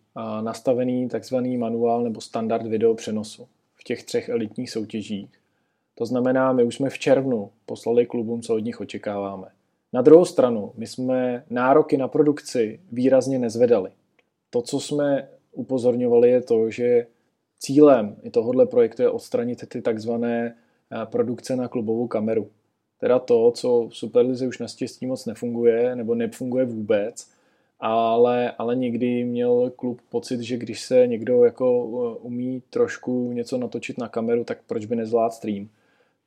nastavený 0.40 1.08
takzvaný 1.08 1.56
manuál 1.56 2.02
nebo 2.02 2.20
standard 2.20 2.66
video 2.66 2.94
přenosu 2.94 3.48
v 3.74 3.84
těch 3.84 4.04
třech 4.04 4.28
elitních 4.28 4.70
soutěžích. 4.70 5.28
To 5.94 6.06
znamená, 6.06 6.52
my 6.52 6.64
už 6.64 6.74
jsme 6.74 6.90
v 6.90 6.98
červnu 6.98 7.50
poslali 7.66 8.06
klubům, 8.06 8.42
co 8.42 8.54
od 8.54 8.58
nich 8.58 8.80
očekáváme. 8.80 9.48
Na 9.92 10.02
druhou 10.02 10.24
stranu, 10.24 10.72
my 10.76 10.86
jsme 10.86 11.44
nároky 11.50 11.96
na 11.96 12.08
produkci 12.08 12.80
výrazně 12.92 13.38
nezvedali. 13.38 13.90
To, 14.50 14.62
co 14.62 14.80
jsme 14.80 15.28
upozorňovali, 15.52 16.30
je 16.30 16.40
to, 16.40 16.70
že 16.70 17.06
cílem 17.60 18.16
i 18.22 18.30
tohohle 18.30 18.66
projektu 18.66 19.02
je 19.02 19.10
odstranit 19.10 19.68
ty 19.68 19.82
takzvané 19.82 20.56
eh, 20.92 21.06
produkce 21.06 21.56
na 21.56 21.68
klubovou 21.68 22.06
kameru. 22.06 22.50
Teda 22.98 23.18
to, 23.18 23.50
co 23.50 23.88
v 23.88 23.96
Superlize 23.96 24.46
už 24.46 24.58
naštěstí 24.58 25.06
moc 25.06 25.26
nefunguje, 25.26 25.96
nebo 25.96 26.14
nefunguje 26.14 26.64
vůbec, 26.64 27.30
ale, 27.80 28.52
ale 28.58 28.76
někdy 28.76 29.24
měl 29.24 29.72
klub 29.76 30.00
pocit, 30.08 30.40
že 30.40 30.56
když 30.56 30.80
se 30.80 31.06
někdo 31.06 31.44
jako 31.44 31.66
eh, 31.66 32.18
umí 32.22 32.62
trošku 32.70 33.32
něco 33.32 33.58
natočit 33.58 33.98
na 33.98 34.08
kameru, 34.08 34.44
tak 34.44 34.58
proč 34.66 34.86
by 34.86 34.96
nezvládl 34.96 35.34
stream. 35.34 35.68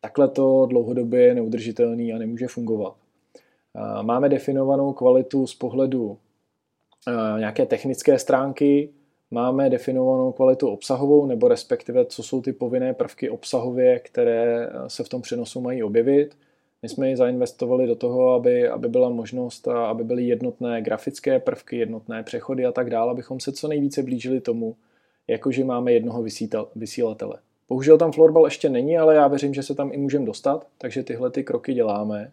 Takhle 0.02 0.28
to 0.28 0.66
dlouhodobě 0.66 1.22
je 1.22 1.36
neudržitelný 1.36 2.14
a 2.14 2.18
nemůže 2.18 2.48
fungovat. 2.48 2.96
Máme 4.02 4.30
definovanou 4.30 4.94
kvalitu 4.94 5.48
z 5.48 5.56
pohledu 5.56 6.18
eh, 7.08 7.40
nějaké 7.40 7.66
technické 7.66 8.20
stránky, 8.20 8.90
máme 9.34 9.70
definovanou 9.70 10.32
kvalitu 10.32 10.70
obsahovou, 10.70 11.26
nebo 11.26 11.48
respektive 11.48 12.06
co 12.06 12.24
jsou 12.24 12.42
ty 12.42 12.54
povinné 12.54 12.94
prvky 12.94 13.30
obsahově, 13.30 14.00
které 14.00 14.70
se 14.88 15.04
v 15.04 15.10
tom 15.10 15.22
přenosu 15.22 15.62
mají 15.62 15.84
objevit. 15.84 16.38
My 16.82 16.90
jsme 16.90 17.10
ji 17.10 17.16
zainvestovali 17.16 17.88
do 17.88 17.96
toho, 17.96 18.34
aby, 18.34 18.68
aby 18.70 18.90
byla 18.90 19.10
možnost, 19.10 19.68
a 19.68 19.86
aby 19.86 20.04
byly 20.04 20.24
jednotné 20.24 20.82
grafické 20.82 21.40
prvky, 21.40 21.78
jednotné 21.78 22.24
přechody 22.24 22.66
a 22.66 22.72
tak 22.72 22.90
dále, 22.90 23.12
abychom 23.12 23.40
se 23.40 23.52
co 23.52 23.68
nejvíce 23.68 24.04
blížili 24.04 24.42
tomu, 24.42 24.76
jakože 25.28 25.66
máme 25.66 25.94
jednoho 25.94 26.24
vysílatele. 26.76 27.38
Bohužel 27.70 27.98
tam 27.98 28.12
florbal 28.12 28.46
ještě 28.46 28.70
není, 28.70 28.98
ale 28.98 29.16
já 29.16 29.28
věřím, 29.28 29.54
že 29.54 29.64
se 29.64 29.76
tam 29.76 29.94
i 29.94 29.98
můžeme 29.98 30.26
dostat, 30.26 30.68
takže 30.78 31.04
tyhle 31.04 31.32
ty 31.32 31.44
kroky 31.44 31.74
děláme. 31.74 32.32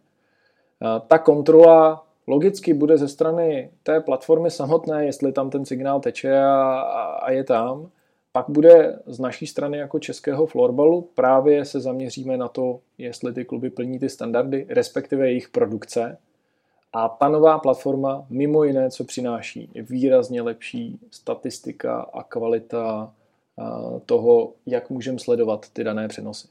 Ta 1.09 1.19
kontrola 1.19 2.07
logicky 2.31 2.75
bude 2.75 2.99
ze 2.99 3.09
strany 3.09 3.71
té 3.83 4.01
platformy 4.01 4.51
samotné, 4.51 5.07
jestli 5.07 5.33
tam 5.33 5.51
ten 5.51 5.65
signál 5.65 6.01
teče 6.01 6.39
a, 6.39 6.81
a 7.23 7.31
je 7.31 7.45
tam. 7.45 7.91
Pak 8.33 8.47
bude 8.49 8.99
z 9.07 9.21
naší 9.21 9.47
strany 9.47 9.79
jako 9.79 9.99
českého 9.99 10.47
florbalu 10.47 11.09
právě 11.15 11.65
se 11.65 11.81
zaměříme 11.81 12.37
na 12.37 12.49
to, 12.49 12.81
jestli 12.99 13.33
ty 13.33 13.45
kluby 13.45 13.71
plní 13.71 13.99
ty 13.99 14.09
standardy, 14.09 14.67
respektive 14.69 15.27
jejich 15.29 15.49
produkce. 15.49 16.19
A 16.93 17.09
ta 17.09 17.29
nová 17.29 17.59
platforma 17.59 18.27
mimo 18.31 18.65
jiné, 18.65 18.91
co 18.91 19.05
přináší, 19.05 19.71
je 19.75 19.83
výrazně 19.83 20.43
lepší 20.43 20.99
statistika 21.11 22.01
a 22.01 22.23
kvalita 22.23 23.13
toho, 24.07 24.53
jak 24.67 24.91
můžeme 24.91 25.19
sledovat 25.19 25.67
ty 25.73 25.85
dané 25.85 26.09
přenosy. 26.09 26.49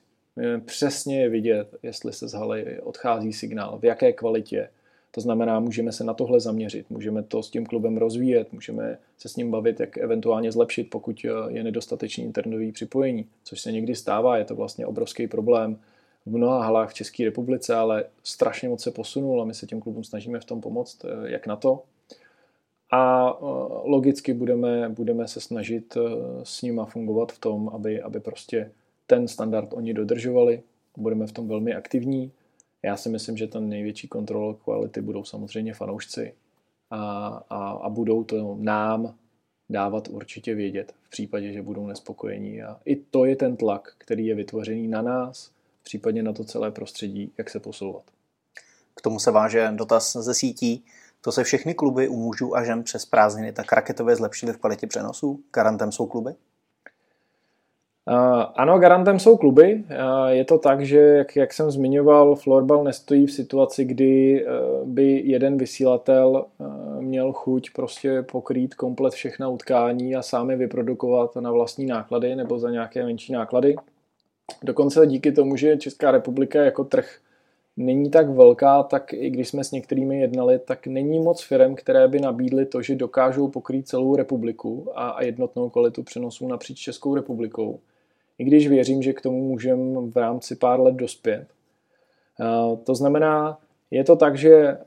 Přesně 0.65 1.21
je 1.21 1.29
vidět, 1.29 1.75
jestli 1.83 2.13
se 2.13 2.27
z 2.27 2.33
haly 2.33 2.79
odchází 2.81 3.33
signál, 3.33 3.79
v 3.79 3.85
jaké 3.85 4.13
kvalitě, 4.13 4.69
to 5.11 5.21
znamená, 5.21 5.59
můžeme 5.59 5.91
se 5.91 6.03
na 6.03 6.13
tohle 6.13 6.39
zaměřit, 6.39 6.89
můžeme 6.89 7.23
to 7.23 7.43
s 7.43 7.49
tím 7.49 7.65
klubem 7.65 7.97
rozvíjet, 7.97 8.53
můžeme 8.53 8.97
se 9.17 9.29
s 9.29 9.35
ním 9.35 9.51
bavit, 9.51 9.79
jak 9.79 9.97
eventuálně 9.97 10.51
zlepšit, 10.51 10.89
pokud 10.89 11.25
eh, 11.25 11.29
je 11.53 11.63
nedostatečný 11.63 12.23
internetový 12.23 12.71
připojení, 12.71 13.25
což 13.43 13.61
se 13.61 13.71
někdy 13.71 13.95
stává, 13.95 14.37
je 14.37 14.45
to 14.45 14.55
vlastně 14.55 14.85
obrovský 14.85 15.27
problém 15.27 15.79
v 16.25 16.37
mnoha 16.37 16.63
halách 16.63 16.89
v 16.89 16.93
České 16.93 17.25
republice, 17.25 17.75
ale 17.75 18.03
strašně 18.23 18.69
moc 18.69 18.83
se 18.83 18.91
posunul 18.91 19.41
a 19.41 19.45
my 19.45 19.53
se 19.53 19.65
těm 19.65 19.79
klubům 19.79 20.03
snažíme 20.03 20.39
v 20.39 20.45
tom 20.45 20.61
pomoct, 20.61 21.05
eh, 21.05 21.31
jak 21.31 21.47
na 21.47 21.55
to. 21.55 21.83
A 22.91 23.33
eh, 23.33 23.43
logicky 23.83 24.33
budeme, 24.33 24.89
budeme 24.89 25.27
se 25.27 25.41
snažit 25.41 25.97
s 26.43 26.61
nima 26.61 26.85
fungovat 26.85 27.31
v 27.31 27.39
tom, 27.39 27.69
aby, 27.73 28.01
aby 28.01 28.19
prostě 28.19 28.71
ten 29.07 29.27
standard 29.27 29.73
oni 29.73 29.93
dodržovali. 29.93 30.61
Budeme 30.97 31.27
v 31.27 31.31
tom 31.31 31.47
velmi 31.47 31.73
aktivní 31.73 32.31
já 32.83 32.97
si 32.97 33.09
myslím, 33.09 33.37
že 33.37 33.47
ten 33.47 33.69
největší 33.69 34.07
kontrol 34.07 34.53
kvality 34.53 35.01
budou 35.01 35.23
samozřejmě 35.23 35.73
fanoušci 35.73 36.33
a, 36.89 37.27
a, 37.49 37.69
a 37.71 37.89
budou 37.89 38.23
to 38.23 38.57
nám 38.59 39.15
dávat 39.69 40.07
určitě 40.07 40.55
vědět 40.55 40.93
v 41.03 41.09
případě, 41.09 41.53
že 41.53 41.61
budou 41.61 41.87
nespokojení. 41.87 42.63
A 42.63 42.79
i 42.85 42.95
to 42.95 43.25
je 43.25 43.35
ten 43.35 43.57
tlak, 43.57 43.93
který 43.97 44.25
je 44.25 44.35
vytvořený 44.35 44.87
na 44.87 45.01
nás, 45.01 45.51
případně 45.83 46.23
na 46.23 46.33
to 46.33 46.43
celé 46.43 46.71
prostředí, 46.71 47.31
jak 47.37 47.49
se 47.49 47.59
posouvat. 47.59 48.03
K 48.95 49.01
tomu 49.01 49.19
se 49.19 49.31
váže 49.31 49.71
dotaz 49.75 50.13
ze 50.13 50.33
sítí. 50.33 50.85
To 51.21 51.31
se 51.31 51.43
všechny 51.43 51.73
kluby 51.73 52.07
u 52.07 52.17
mužů 52.17 52.55
a 52.55 52.63
žen 52.63 52.83
přes 52.83 53.05
prázdniny 53.05 53.53
tak 53.53 53.71
raketově 53.71 54.15
zlepšily 54.15 54.53
v 54.53 54.57
kvalitě 54.57 54.87
přenosů? 54.87 55.43
Garantem 55.53 55.91
jsou 55.91 56.05
kluby? 56.05 56.35
Ano, 58.55 58.79
garantem 58.79 59.19
jsou 59.19 59.37
kluby. 59.37 59.83
Je 60.27 60.45
to 60.45 60.57
tak, 60.57 60.85
že 60.85 60.99
jak, 60.99 61.35
jak 61.35 61.53
jsem 61.53 61.71
zmiňoval, 61.71 62.35
florbal 62.35 62.83
nestojí 62.83 63.25
v 63.25 63.31
situaci, 63.31 63.85
kdy 63.85 64.43
e, 64.45 64.45
by 64.85 65.21
jeden 65.25 65.57
vysílatel 65.57 66.45
měl 66.99 67.33
chuť 67.33 67.69
prostě 67.75 68.23
pokrýt 68.31 68.75
komplet 68.75 69.13
všechna 69.13 69.47
utkání 69.49 70.15
a 70.15 70.21
sám 70.21 70.49
je 70.49 70.57
vyprodukovat 70.57 71.35
na 71.35 71.51
vlastní 71.51 71.85
náklady 71.85 72.35
nebo 72.35 72.59
za 72.59 72.69
nějaké 72.69 73.05
menší 73.05 73.33
náklady. 73.33 73.75
Dokonce 74.63 75.07
díky 75.07 75.31
tomu, 75.31 75.55
že 75.55 75.77
Česká 75.77 76.11
republika 76.11 76.63
jako 76.63 76.83
trh 76.83 77.17
není 77.77 78.09
tak 78.09 78.29
velká, 78.29 78.83
tak 78.83 79.13
i 79.13 79.29
když 79.29 79.49
jsme 79.49 79.63
s 79.63 79.71
některými 79.71 80.21
jednali, 80.21 80.59
tak 80.59 80.87
není 80.87 81.19
moc 81.19 81.43
firm, 81.43 81.75
které 81.75 82.07
by 82.07 82.19
nabídly 82.19 82.65
to, 82.65 82.81
že 82.81 82.95
dokážou 82.95 83.47
pokrýt 83.47 83.87
celou 83.87 84.15
republiku 84.15 84.87
a 84.95 85.23
jednotnou 85.23 85.69
kvalitu 85.69 86.03
přenosů 86.03 86.47
napříč 86.47 86.79
Českou 86.79 87.15
republikou 87.15 87.79
i 88.39 88.43
když 88.43 88.67
věřím, 88.67 89.01
že 89.01 89.13
k 89.13 89.21
tomu 89.21 89.47
můžeme 89.47 90.01
v 90.01 90.17
rámci 90.17 90.55
pár 90.55 90.79
let 90.79 90.95
dospět. 90.95 91.47
To 92.83 92.95
znamená, 92.95 93.57
je 93.91 94.03
to 94.03 94.15
tak, 94.15 94.37
že 94.37 94.77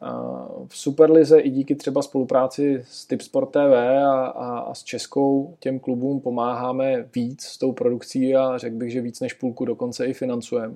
v 0.67 0.77
Superlize 0.77 1.41
i 1.41 1.51
díky 1.51 1.75
třeba 1.75 2.03
spolupráci 2.03 2.85
s 2.89 3.07
Tipsport 3.07 3.51
TV 3.51 3.75
a, 4.05 4.27
a, 4.27 4.59
a 4.59 4.75
s 4.75 4.83
Českou 4.83 5.55
těm 5.61 5.79
klubům 5.79 6.21
pomáháme 6.21 7.09
víc 7.15 7.43
s 7.43 7.59
tou 7.59 7.73
produkcí 7.73 8.37
a 8.37 8.59
řekl 8.59 8.77
bych, 8.77 8.93
že 8.93 9.01
víc 9.01 9.21
než 9.21 9.33
půlku 9.33 9.65
dokonce 9.65 10.07
i 10.07 10.13
financujeme. 10.13 10.75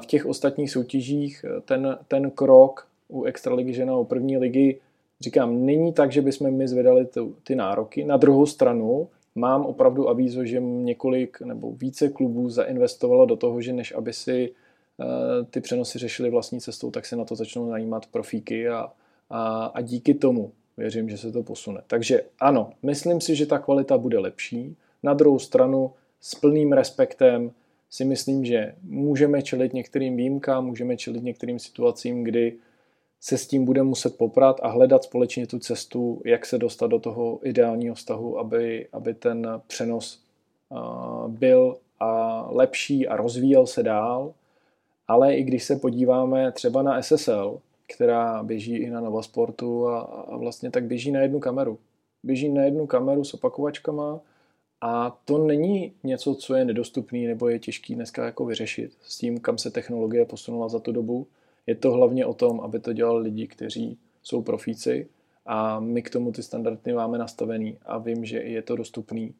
V 0.00 0.06
těch 0.06 0.26
ostatních 0.26 0.70
soutěžích 0.70 1.44
ten, 1.64 1.98
ten 2.08 2.30
krok 2.30 2.86
u 3.08 3.24
Extraligy 3.24 3.72
žena 3.72 3.96
u 3.96 4.04
první 4.04 4.38
ligy 4.38 4.80
Říkám, 5.20 5.66
není 5.66 5.92
tak, 5.92 6.12
že 6.12 6.22
bychom 6.22 6.50
my 6.50 6.68
zvedali 6.68 7.08
ty 7.44 7.54
nároky. 7.54 8.04
Na 8.04 8.16
druhou 8.16 8.46
stranu 8.46 9.08
mám 9.34 9.66
opravdu 9.66 10.08
avízo, 10.08 10.44
že 10.44 10.60
několik 10.60 11.40
nebo 11.40 11.72
více 11.72 12.08
klubů 12.08 12.50
zainvestovalo 12.50 13.26
do 13.26 13.36
toho, 13.36 13.60
že 13.60 13.72
než 13.72 13.92
aby 13.92 14.12
si 14.12 14.52
eh, 15.00 15.44
ty 15.44 15.60
přenosy 15.60 15.98
řešili 15.98 16.30
vlastní 16.30 16.60
cestou, 16.60 16.90
tak 16.90 17.06
se 17.06 17.16
na 17.16 17.24
to 17.24 17.36
začnou 17.36 17.70
najímat 17.70 18.06
profíky 18.06 18.68
a, 18.68 18.92
a, 19.30 19.64
a 19.64 19.80
díky 19.80 20.14
tomu 20.14 20.52
věřím, 20.76 21.08
že 21.08 21.18
se 21.18 21.32
to 21.32 21.42
posune. 21.42 21.80
Takže 21.86 22.22
ano, 22.40 22.72
myslím 22.82 23.20
si, 23.20 23.36
že 23.36 23.46
ta 23.46 23.58
kvalita 23.58 23.98
bude 23.98 24.18
lepší. 24.18 24.76
Na 25.02 25.14
druhou 25.14 25.38
stranu 25.38 25.92
s 26.20 26.34
plným 26.34 26.72
respektem 26.72 27.50
si 27.90 28.04
myslím, 28.04 28.44
že 28.44 28.74
můžeme 28.82 29.42
čelit 29.42 29.72
některým 29.72 30.16
výjimkám, 30.16 30.66
můžeme 30.66 30.96
čelit 30.96 31.22
některým 31.22 31.58
situacím, 31.58 32.24
kdy 32.24 32.56
se 33.20 33.38
s 33.38 33.46
tím 33.46 33.64
bude 33.64 33.82
muset 33.82 34.18
poprat 34.18 34.60
a 34.62 34.68
hledat 34.68 35.04
společně 35.04 35.46
tu 35.46 35.58
cestu, 35.58 36.22
jak 36.24 36.46
se 36.46 36.58
dostat 36.58 36.86
do 36.86 36.98
toho 36.98 37.40
ideálního 37.42 37.94
vztahu, 37.94 38.38
aby, 38.38 38.88
aby 38.92 39.14
ten 39.14 39.46
přenos 39.66 40.22
byl 41.28 41.76
a 42.00 42.46
lepší 42.50 43.08
a 43.08 43.16
rozvíjel 43.16 43.66
se 43.66 43.82
dál. 43.82 44.34
Ale 45.08 45.34
i 45.34 45.42
když 45.42 45.64
se 45.64 45.76
podíváme 45.76 46.52
třeba 46.52 46.82
na 46.82 47.02
SSL, 47.02 47.60
která 47.94 48.42
běží 48.42 48.76
i 48.76 48.90
na 48.90 49.00
Novasportu 49.00 49.88
a, 49.88 50.00
a 50.00 50.36
vlastně 50.36 50.70
tak 50.70 50.84
běží 50.84 51.12
na 51.12 51.20
jednu 51.20 51.40
kameru. 51.40 51.78
Běží 52.22 52.48
na 52.48 52.62
jednu 52.62 52.86
kameru 52.86 53.24
s 53.24 53.34
opakovačkama 53.34 54.20
a 54.80 55.18
to 55.24 55.38
není 55.38 55.92
něco, 56.04 56.34
co 56.34 56.54
je 56.54 56.64
nedostupný 56.64 57.26
nebo 57.26 57.48
je 57.48 57.58
těžký 57.58 57.94
dneska 57.94 58.24
jako 58.24 58.44
vyřešit 58.44 58.92
s 59.02 59.18
tím, 59.18 59.40
kam 59.40 59.58
se 59.58 59.70
technologie 59.70 60.24
posunula 60.24 60.68
za 60.68 60.78
tu 60.78 60.92
dobu. 60.92 61.26
Je 61.66 61.74
to 61.74 61.92
hlavně 61.92 62.26
o 62.26 62.34
tom, 62.34 62.60
aby 62.60 62.80
to 62.80 62.92
dělali 62.92 63.22
lidi, 63.22 63.46
kteří 63.46 63.98
jsou 64.22 64.42
profíci 64.42 65.08
a 65.46 65.80
my 65.80 66.02
k 66.02 66.10
tomu 66.10 66.32
ty 66.32 66.42
standardy 66.42 66.92
máme 66.92 67.18
nastavený 67.18 67.76
a 67.86 67.98
vím, 67.98 68.24
že 68.24 68.38
je 68.38 68.62
to 68.62 68.76
dostupný 68.76 69.34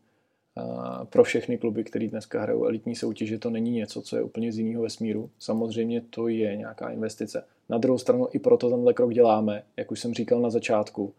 pro 1.04 1.24
všechny 1.24 1.58
kluby, 1.58 1.84
které 1.84 2.08
dneska 2.08 2.42
hrajou 2.42 2.64
elitní 2.64 2.96
soutěže, 2.96 3.38
to 3.38 3.50
není 3.50 3.70
něco, 3.70 4.02
co 4.02 4.16
je 4.16 4.22
úplně 4.22 4.52
z 4.52 4.58
jiného 4.58 4.82
vesmíru. 4.82 5.30
Samozřejmě 5.38 6.00
to 6.10 6.28
je 6.28 6.56
nějaká 6.56 6.90
investice. 6.90 7.44
Na 7.68 7.78
druhou 7.78 7.98
stranu 7.98 8.28
i 8.32 8.38
proto 8.38 8.70
tenhle 8.70 8.94
krok 8.94 9.14
děláme, 9.14 9.62
jak 9.76 9.90
už 9.90 10.00
jsem 10.00 10.14
říkal 10.14 10.40
na 10.40 10.50
začátku, 10.50 11.12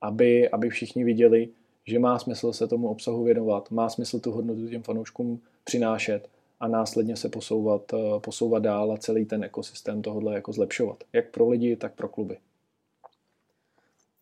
aby, 0.00 0.48
aby 0.48 0.68
všichni 0.68 1.04
viděli, 1.04 1.48
že 1.86 1.98
má 1.98 2.18
smysl 2.18 2.52
se 2.52 2.66
tomu 2.66 2.88
obsahu 2.88 3.24
věnovat, 3.24 3.70
má 3.70 3.88
smysl 3.88 4.20
tu 4.20 4.30
hodnotu 4.30 4.68
těm 4.68 4.82
fanouškům 4.82 5.40
přinášet 5.64 6.28
a 6.60 6.68
následně 6.68 7.16
se 7.16 7.28
posouvat, 7.28 7.82
eh, 7.92 8.20
posouvat 8.20 8.62
dál 8.62 8.92
a 8.92 8.96
celý 8.96 9.24
ten 9.24 9.44
ekosystém 9.44 10.02
tohohle 10.02 10.34
jako 10.34 10.52
zlepšovat. 10.52 10.96
Jak 11.12 11.30
pro 11.30 11.48
lidi, 11.48 11.76
tak 11.76 11.92
pro 11.94 12.08
kluby. 12.08 12.38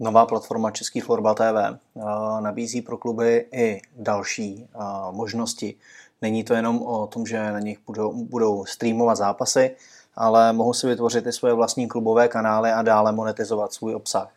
Nová 0.00 0.26
platforma 0.26 0.70
Český 0.70 1.00
Florbal 1.00 1.34
TV 1.34 1.40
eh, 1.40 2.00
nabízí 2.40 2.82
pro 2.82 2.96
kluby 2.96 3.46
i 3.52 3.80
další 3.96 4.66
eh, 4.74 4.78
možnosti. 5.10 5.74
Není 6.22 6.44
to 6.44 6.54
jenom 6.54 6.82
o 6.82 7.06
tom, 7.06 7.26
že 7.26 7.52
na 7.52 7.60
nich 7.60 7.78
budou, 7.86 8.24
budou 8.24 8.64
streamovat 8.64 9.16
zápasy, 9.16 9.76
ale 10.14 10.52
mohou 10.52 10.72
si 10.72 10.86
vytvořit 10.86 11.26
i 11.26 11.32
svoje 11.32 11.54
vlastní 11.54 11.88
klubové 11.88 12.28
kanály 12.28 12.70
a 12.70 12.82
dále 12.82 13.12
monetizovat 13.12 13.72
svůj 13.72 13.94
obsah. 13.94 14.32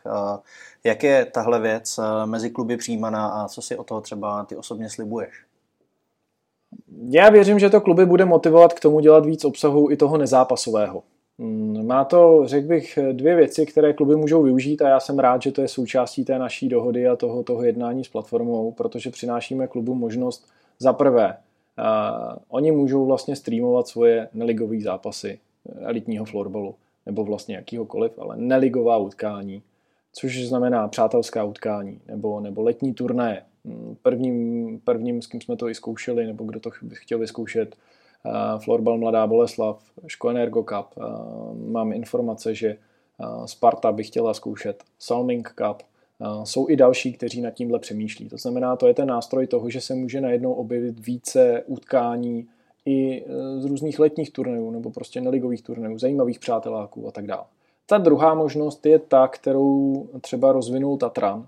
Jak 0.83 1.03
je 1.03 1.25
tahle 1.25 1.59
věc 1.59 1.99
mezi 2.25 2.49
kluby 2.49 2.77
přijímaná 2.77 3.27
a 3.27 3.47
co 3.47 3.61
si 3.61 3.77
o 3.77 3.83
toho 3.83 4.01
třeba 4.01 4.45
ty 4.45 4.55
osobně 4.55 4.89
slibuješ? 4.89 5.45
Já 7.09 7.29
věřím, 7.29 7.59
že 7.59 7.69
to 7.69 7.81
kluby 7.81 8.05
bude 8.05 8.25
motivovat 8.25 8.73
k 8.73 8.79
tomu 8.79 8.99
dělat 8.99 9.25
víc 9.25 9.45
obsahu 9.45 9.91
i 9.91 9.97
toho 9.97 10.17
nezápasového. 10.17 11.03
Hmm, 11.39 11.87
má 11.87 12.03
to, 12.03 12.41
řekl 12.45 12.67
bych, 12.67 12.99
dvě 13.11 13.35
věci, 13.35 13.65
které 13.65 13.93
kluby 13.93 14.15
můžou 14.15 14.43
využít 14.43 14.81
a 14.81 14.89
já 14.89 14.99
jsem 14.99 15.19
rád, 15.19 15.41
že 15.41 15.51
to 15.51 15.61
je 15.61 15.67
součástí 15.67 16.25
té 16.25 16.39
naší 16.39 16.69
dohody 16.69 17.07
a 17.07 17.15
toho, 17.15 17.43
toho 17.43 17.63
jednání 17.63 18.03
s 18.03 18.07
platformou, 18.07 18.71
protože 18.71 19.09
přinášíme 19.09 19.67
klubu 19.67 19.95
možnost 19.95 20.47
za 20.79 20.93
prvé, 20.93 21.37
oni 22.49 22.71
můžou 22.71 23.05
vlastně 23.05 23.35
streamovat 23.35 23.87
svoje 23.87 24.29
neligové 24.33 24.81
zápasy 24.81 25.39
elitního 25.79 26.25
florbalu 26.25 26.75
nebo 27.05 27.23
vlastně 27.23 27.55
jakýhokoliv, 27.55 28.11
ale 28.19 28.37
neligová 28.37 28.97
utkání, 28.97 29.61
což 30.17 30.47
znamená 30.47 30.87
přátelská 30.87 31.43
utkání 31.43 32.01
nebo, 32.07 32.39
nebo 32.39 32.61
letní 32.61 32.93
turné, 32.93 33.45
Prvním, 34.01 34.79
prvním, 34.83 35.21
s 35.21 35.27
kým 35.27 35.41
jsme 35.41 35.55
to 35.55 35.69
i 35.69 35.75
zkoušeli, 35.75 36.25
nebo 36.25 36.43
kdo 36.43 36.59
to 36.59 36.69
chtěl 36.93 37.19
vyzkoušet, 37.19 37.75
uh, 38.25 38.61
Florbal 38.61 38.97
Mladá 38.97 39.27
Boleslav, 39.27 39.83
Ško 40.07 40.29
Energo 40.29 40.63
Cup. 40.63 40.85
Uh, 40.97 41.57
mám 41.71 41.93
informace, 41.93 42.55
že 42.55 42.77
uh, 43.17 43.45
Sparta 43.45 43.91
by 43.91 44.03
chtěla 44.03 44.33
zkoušet 44.33 44.83
Salming 44.99 45.49
Cup. 45.49 45.83
Jsou 46.43 46.69
i 46.69 46.75
další, 46.75 47.13
kteří 47.13 47.41
nad 47.41 47.51
tímhle 47.51 47.79
přemýšlí. 47.79 48.29
To 48.29 48.37
znamená, 48.37 48.75
to 48.75 48.87
je 48.87 48.93
ten 48.93 49.07
nástroj 49.07 49.47
toho, 49.47 49.69
že 49.69 49.81
se 49.81 49.95
může 49.95 50.21
najednou 50.21 50.53
objevit 50.53 51.05
více 51.05 51.63
utkání 51.65 52.47
i 52.85 53.25
z 53.57 53.65
různých 53.65 53.99
letních 53.99 54.31
turnajů 54.31 54.71
nebo 54.71 54.91
prostě 54.91 55.21
neligových 55.21 55.61
turnajů, 55.61 55.97
zajímavých 55.97 56.39
přáteláků 56.39 57.07
a 57.07 57.11
tak 57.11 57.27
dále. 57.27 57.43
Ta 57.87 57.97
druhá 57.97 58.33
možnost 58.33 58.85
je 58.85 58.99
ta, 58.99 59.27
kterou 59.27 60.07
třeba 60.21 60.51
rozvinul 60.51 60.97
Tatran 60.97 61.47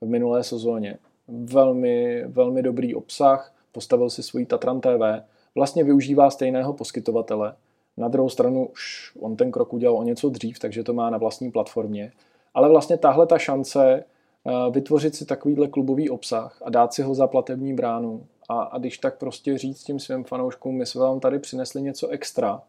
v 0.00 0.06
minulé 0.06 0.44
sezóně, 0.44 0.98
velmi, 1.28 2.24
velmi 2.26 2.62
dobrý 2.62 2.94
obsah, 2.94 3.54
postavil 3.72 4.10
si 4.10 4.22
svůj 4.22 4.46
Tatran 4.46 4.80
TV, 4.80 5.22
vlastně 5.54 5.84
využívá 5.84 6.30
stejného 6.30 6.72
poskytovatele. 6.72 7.54
Na 7.96 8.08
druhou 8.08 8.28
stranu 8.28 8.66
už 8.66 9.12
on 9.20 9.36
ten 9.36 9.50
krok 9.50 9.72
udělal 9.72 9.96
o 9.96 10.02
něco 10.02 10.28
dřív, 10.28 10.58
takže 10.58 10.82
to 10.82 10.92
má 10.92 11.10
na 11.10 11.18
vlastní 11.18 11.50
platformě. 11.50 12.12
Ale 12.54 12.68
vlastně 12.68 12.96
tahle 12.96 13.26
ta 13.26 13.38
šance 13.38 14.04
eh, 14.46 14.70
vytvořit 14.70 15.14
si 15.14 15.24
takovýhle 15.24 15.68
klubový 15.68 16.10
obsah 16.10 16.62
a 16.64 16.70
dát 16.70 16.94
si 16.94 17.02
ho 17.02 17.14
za 17.14 17.26
platební 17.26 17.74
bránu 17.74 18.26
a, 18.48 18.62
a 18.62 18.78
když 18.78 18.98
tak 18.98 19.18
prostě 19.18 19.58
říct 19.58 19.84
tím 19.84 20.00
svým 20.00 20.24
fanouškům, 20.24 20.76
my 20.76 20.86
jsme 20.86 21.00
vám 21.00 21.20
tady 21.20 21.38
přinesli 21.38 21.82
něco 21.82 22.08
extra, 22.08 22.62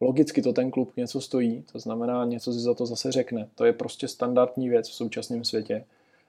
logicky 0.00 0.42
to 0.42 0.52
ten 0.52 0.70
klub 0.70 0.92
něco 0.96 1.20
stojí, 1.20 1.64
to 1.72 1.78
znamená 1.78 2.24
něco 2.24 2.52
si 2.52 2.58
za 2.58 2.74
to 2.74 2.86
zase 2.86 3.12
řekne. 3.12 3.48
To 3.54 3.64
je 3.64 3.72
prostě 3.72 4.08
standardní 4.08 4.68
věc 4.68 4.88
v 4.88 4.94
současném 4.94 5.44
světě 5.44 5.84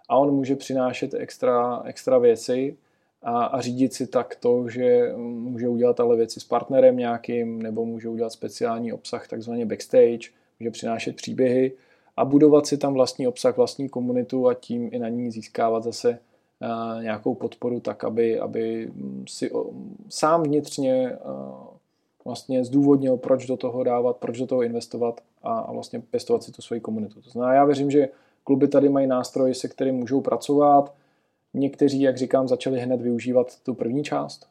a 0.10 0.18
on 0.18 0.36
může 0.36 0.56
přinášet 0.56 1.14
extra, 1.14 1.82
extra 1.86 2.18
věci 2.18 2.78
a, 3.24 3.44
a 3.46 3.62
řídit 3.62 3.94
si 3.94 4.08
tak 4.08 4.36
to, 4.36 4.70
že 4.70 5.14
může 5.18 5.68
udělat 5.68 6.00
ale 6.00 6.18
věci 6.18 6.40
s 6.40 6.44
partnerem 6.44 6.98
nějakým, 6.98 7.62
nebo 7.62 7.86
může 7.86 8.10
udělat 8.10 8.34
speciální 8.34 8.94
obsah, 8.94 9.28
takzvaně 9.28 9.66
backstage, 9.66 10.30
může 10.60 10.72
přinášet 10.72 11.16
příběhy 11.16 11.72
a 12.18 12.26
budovat 12.26 12.68
si 12.68 12.78
tam 12.78 12.94
vlastní 12.94 13.28
obsah, 13.28 13.58
vlastní 13.58 13.90
komunitu 13.90 14.48
a 14.48 14.54
tím 14.54 14.90
i 14.92 15.00
na 15.00 15.10
ní 15.10 15.32
získávat 15.32 15.84
zase 15.84 16.20
nějakou 17.02 17.36
podporu 17.36 17.80
tak, 17.80 18.04
aby, 18.04 18.40
aby 18.40 18.92
si 19.28 19.52
sám 20.10 20.44
vnitřně 20.44 21.18
vlastně 22.30 22.66
zdůvodnil, 22.66 23.18
proč 23.18 23.46
do 23.46 23.58
toho 23.58 23.84
dávat, 23.84 24.18
proč 24.18 24.38
do 24.38 24.48
toho 24.48 24.64
investovat 24.64 25.22
a, 25.44 25.60
a 25.60 25.72
vlastně 25.72 26.00
pěstovat 26.00 26.44
si 26.44 26.52
tu 26.52 26.62
svoji 26.62 26.82
komunitu. 26.82 27.22
To 27.22 27.30
znamená, 27.30 27.54
já 27.54 27.66
věřím, 27.66 27.92
že 27.92 28.10
Kluby 28.50 28.68
tady 28.68 28.90
mají 28.90 29.08
nástroj, 29.08 29.56
se 29.56 29.68
kterým 29.68 29.96
můžou 29.96 30.22
pracovat. 30.22 30.94
Někteří, 31.54 32.02
jak 32.02 32.18
říkám, 32.18 32.48
začali 32.48 32.80
hned 32.80 33.02
využívat 33.02 33.60
tu 33.64 33.74
první 33.74 34.04
část 34.04 34.48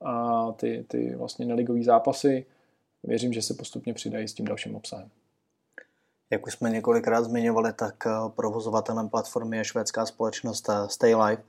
a 0.00 0.52
ty, 0.52 0.84
ty 0.88 1.14
vlastně 1.16 1.46
neligové 1.46 1.82
zápasy. 1.82 2.46
Věřím, 3.02 3.32
že 3.32 3.42
se 3.42 3.54
postupně 3.54 3.94
přidají 3.94 4.28
s 4.28 4.34
tím 4.34 4.46
dalším 4.46 4.76
obsahem. 4.76 5.08
Jak 6.30 6.46
už 6.46 6.52
jsme 6.52 6.70
několikrát 6.70 7.22
zmiňovali, 7.22 7.72
tak 7.72 8.06
eh, 8.06 8.10
provozovatelem 8.36 9.08
platformy 9.08 9.56
je 9.56 9.64
švédská 9.64 10.06
společnost 10.06 10.68
eh, 10.68 10.88
Stay 10.88 11.14
Live. 11.14 11.42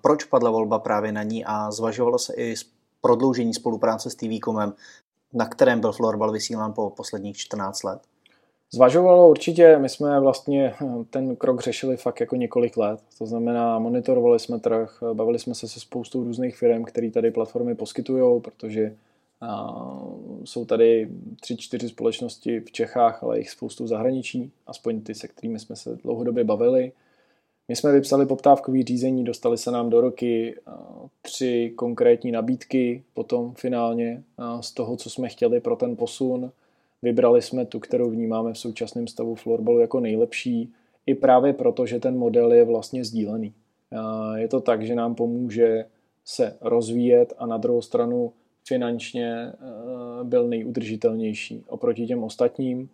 Proč 0.00 0.24
padla 0.24 0.50
volba 0.50 0.78
právě 0.78 1.12
na 1.12 1.22
ní 1.22 1.44
a 1.44 1.70
zvažovalo 1.70 2.18
se 2.18 2.34
i 2.34 2.54
prodloužení 3.02 3.54
spolupráce 3.54 4.10
s 4.10 4.14
TV.comem, 4.14 4.72
na 5.32 5.46
kterém 5.46 5.80
byl 5.80 5.92
florbal 5.92 6.32
vysílán 6.32 6.72
po 6.72 6.90
posledních 6.90 7.36
14 7.36 7.82
let? 7.82 8.02
Zvažovalo 8.74 9.30
určitě, 9.30 9.78
my 9.78 9.88
jsme 9.88 10.20
vlastně 10.20 10.74
hm, 10.80 11.04
ten 11.10 11.36
krok 11.36 11.60
řešili 11.60 11.96
fakt 11.96 12.20
jako 12.20 12.36
několik 12.36 12.76
let. 12.76 13.00
To 13.18 13.26
znamená, 13.26 13.78
monitorovali 13.78 14.38
jsme 14.38 14.60
trh, 14.60 15.02
bavili 15.12 15.38
jsme 15.38 15.54
se 15.54 15.68
se 15.68 15.80
spoustou 15.80 16.24
různých 16.24 16.56
firm, 16.56 16.84
které 16.84 17.10
tady 17.10 17.30
platformy 17.30 17.74
poskytují, 17.74 18.40
protože 18.40 18.96
a, 19.40 19.74
jsou 20.44 20.64
tady 20.64 21.08
tři, 21.40 21.56
čtyři 21.56 21.88
společnosti 21.88 22.60
v 22.60 22.72
Čechách, 22.72 23.22
ale 23.22 23.38
jich 23.38 23.50
spoustu 23.50 23.86
zahraničí, 23.86 24.52
aspoň 24.66 25.00
ty, 25.00 25.14
se 25.14 25.28
kterými 25.28 25.58
jsme 25.58 25.76
se 25.76 25.96
dlouhodobě 25.96 26.44
bavili. 26.44 26.92
My 27.72 27.76
jsme 27.76 27.92
vypsali 27.92 28.26
poptávkový 28.26 28.82
řízení, 28.82 29.24
dostali 29.24 29.58
se 29.58 29.70
nám 29.70 29.90
do 29.90 30.00
roky 30.00 30.56
tři 31.22 31.72
konkrétní 31.76 32.32
nabídky, 32.32 33.02
potom 33.14 33.54
finálně 33.54 34.22
z 34.60 34.72
toho, 34.72 34.96
co 34.96 35.10
jsme 35.10 35.28
chtěli 35.28 35.60
pro 35.60 35.76
ten 35.76 35.96
posun 35.96 36.52
Vybrali 37.02 37.42
jsme 37.42 37.66
tu, 37.66 37.80
kterou 37.80 38.10
vnímáme 38.10 38.52
v 38.52 38.58
současném 38.58 39.06
stavu 39.06 39.34
florbalu 39.34 39.78
jako 39.78 40.00
nejlepší, 40.00 40.72
i 41.06 41.14
právě 41.14 41.52
proto, 41.52 41.86
že 41.86 42.00
ten 42.00 42.18
model 42.18 42.52
je 42.52 42.64
vlastně 42.64 43.04
sdílený. 43.04 43.52
Je 44.36 44.48
to 44.48 44.60
tak, 44.60 44.82
že 44.82 44.94
nám 44.94 45.14
pomůže 45.14 45.84
se 46.24 46.56
rozvíjet 46.60 47.32
a 47.38 47.46
na 47.46 47.56
druhou 47.56 47.82
stranu 47.82 48.32
finančně 48.64 49.52
byl 50.22 50.48
nejudržitelnější 50.48 51.64
oproti 51.68 52.06
těm 52.06 52.24
ostatním. 52.24 52.88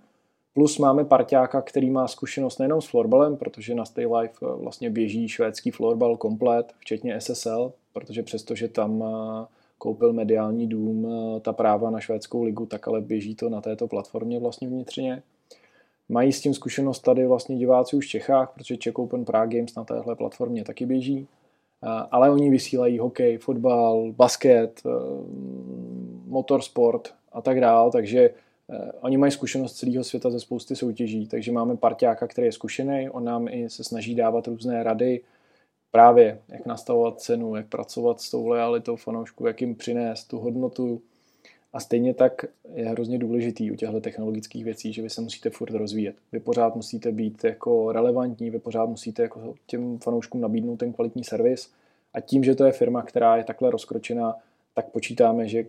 Plus 0.55 0.79
máme 0.79 1.05
parťáka, 1.05 1.63
který 1.63 1.91
má 1.91 2.09
zkušenost 2.09 2.59
nejenom 2.59 2.81
s 2.81 2.87
florbalem, 2.87 3.37
protože 3.37 3.75
na 3.75 3.85
Stay 3.85 4.07
Life 4.07 4.35
eh, 4.43 4.47
vlastně 4.57 4.91
běží 4.91 5.29
švédský 5.29 5.71
florbal 5.71 6.17
komplet, 6.17 6.73
včetně 6.79 7.21
SSL, 7.21 7.73
protože 7.93 8.23
přestože 8.23 8.69
tam 8.69 9.03
eh, 9.03 9.47
koupil 9.79 10.13
mediální 10.13 10.67
dům 10.67 11.07
eh, 11.07 11.41
ta 11.41 11.53
práva 11.53 11.91
na 11.91 12.01
švédskou 12.01 12.43
ligu, 12.43 12.67
tak 12.67 12.89
ale 12.89 13.01
běží 13.01 13.35
to 13.35 13.49
na 13.49 13.61
této 13.61 13.89
platformě 13.89 14.41
vlastně 14.41 14.69
vnitřně. 14.69 15.23
Mají 16.09 16.33
s 16.33 16.41
tím 16.41 16.55
zkušenost 16.55 17.01
tady 17.01 17.27
vlastně 17.27 17.57
diváci 17.57 17.97
už 17.97 18.07
v 18.07 18.09
Čechách, 18.09 18.51
protože 18.55 18.77
Czech 18.77 18.99
Open 18.99 19.25
Prague 19.25 19.59
Games 19.59 19.75
na 19.75 19.85
téhle 19.85 20.17
platformě 20.17 20.65
taky 20.65 20.87
běží. 20.87 21.29
Ale 22.11 22.31
oni 22.31 22.51
vysílají 22.51 22.99
hokej, 22.99 23.39
fotbal, 23.39 24.13
basket, 24.13 24.83
motorsport 26.27 27.15
a 27.33 27.41
tak 27.43 27.61
dále, 27.61 27.91
takže 27.91 28.31
oni 29.01 29.17
mají 29.17 29.33
zkušenost 29.33 29.75
celého 29.75 30.05
světa 30.05 30.31
ze 30.31 30.41
spousty 30.41 30.77
soutěží, 30.77 31.27
takže 31.27 31.53
máme 31.53 31.77
parťáka, 31.77 32.27
který 32.27 32.47
je 32.47 32.53
zkušený, 32.53 33.11
on 33.11 33.25
nám 33.25 33.49
i 33.49 33.71
se 33.71 33.85
snaží 33.85 34.15
dávat 34.15 34.47
různé 34.47 34.83
rady, 34.83 35.21
právě 35.91 36.41
jak 36.49 36.67
nastavovat 36.67 37.21
cenu, 37.21 37.57
jak 37.57 37.67
pracovat 37.67 38.21
s 38.21 38.31
tou 38.31 38.47
lojalitou 38.47 38.97
fanoušku, 38.97 39.47
jak 39.47 39.61
jim 39.61 39.75
přinést 39.75 40.25
tu 40.25 40.39
hodnotu. 40.39 41.01
A 41.73 41.81
stejně 41.81 42.15
tak 42.15 42.45
je 42.75 42.89
hrozně 42.89 43.19
důležitý 43.19 43.71
u 43.71 43.77
těchto 43.77 44.01
technologických 44.01 44.65
věcí, 44.65 44.93
že 44.93 45.03
vy 45.03 45.11
se 45.11 45.21
musíte 45.21 45.51
furt 45.51 45.71
rozvíjet. 45.71 46.17
Vy 46.33 46.41
pořád 46.41 46.77
musíte 46.77 47.13
být 47.13 47.45
jako 47.45 47.93
relevantní, 47.93 48.51
vy 48.51 48.59
pořád 48.59 48.87
musíte 48.87 49.23
jako 49.23 49.55
těm 49.67 49.99
fanouškům 49.99 50.41
nabídnout 50.41 50.77
ten 50.77 50.93
kvalitní 50.93 51.25
servis. 51.25 51.71
A 52.15 52.21
tím, 52.21 52.45
že 52.45 52.55
to 52.55 52.65
je 52.65 52.73
firma, 52.73 53.03
která 53.03 53.37
je 53.37 53.45
takhle 53.45 53.71
rozkročená, 53.71 54.35
tak 54.75 54.91
počítáme, 54.91 55.49
že 55.49 55.65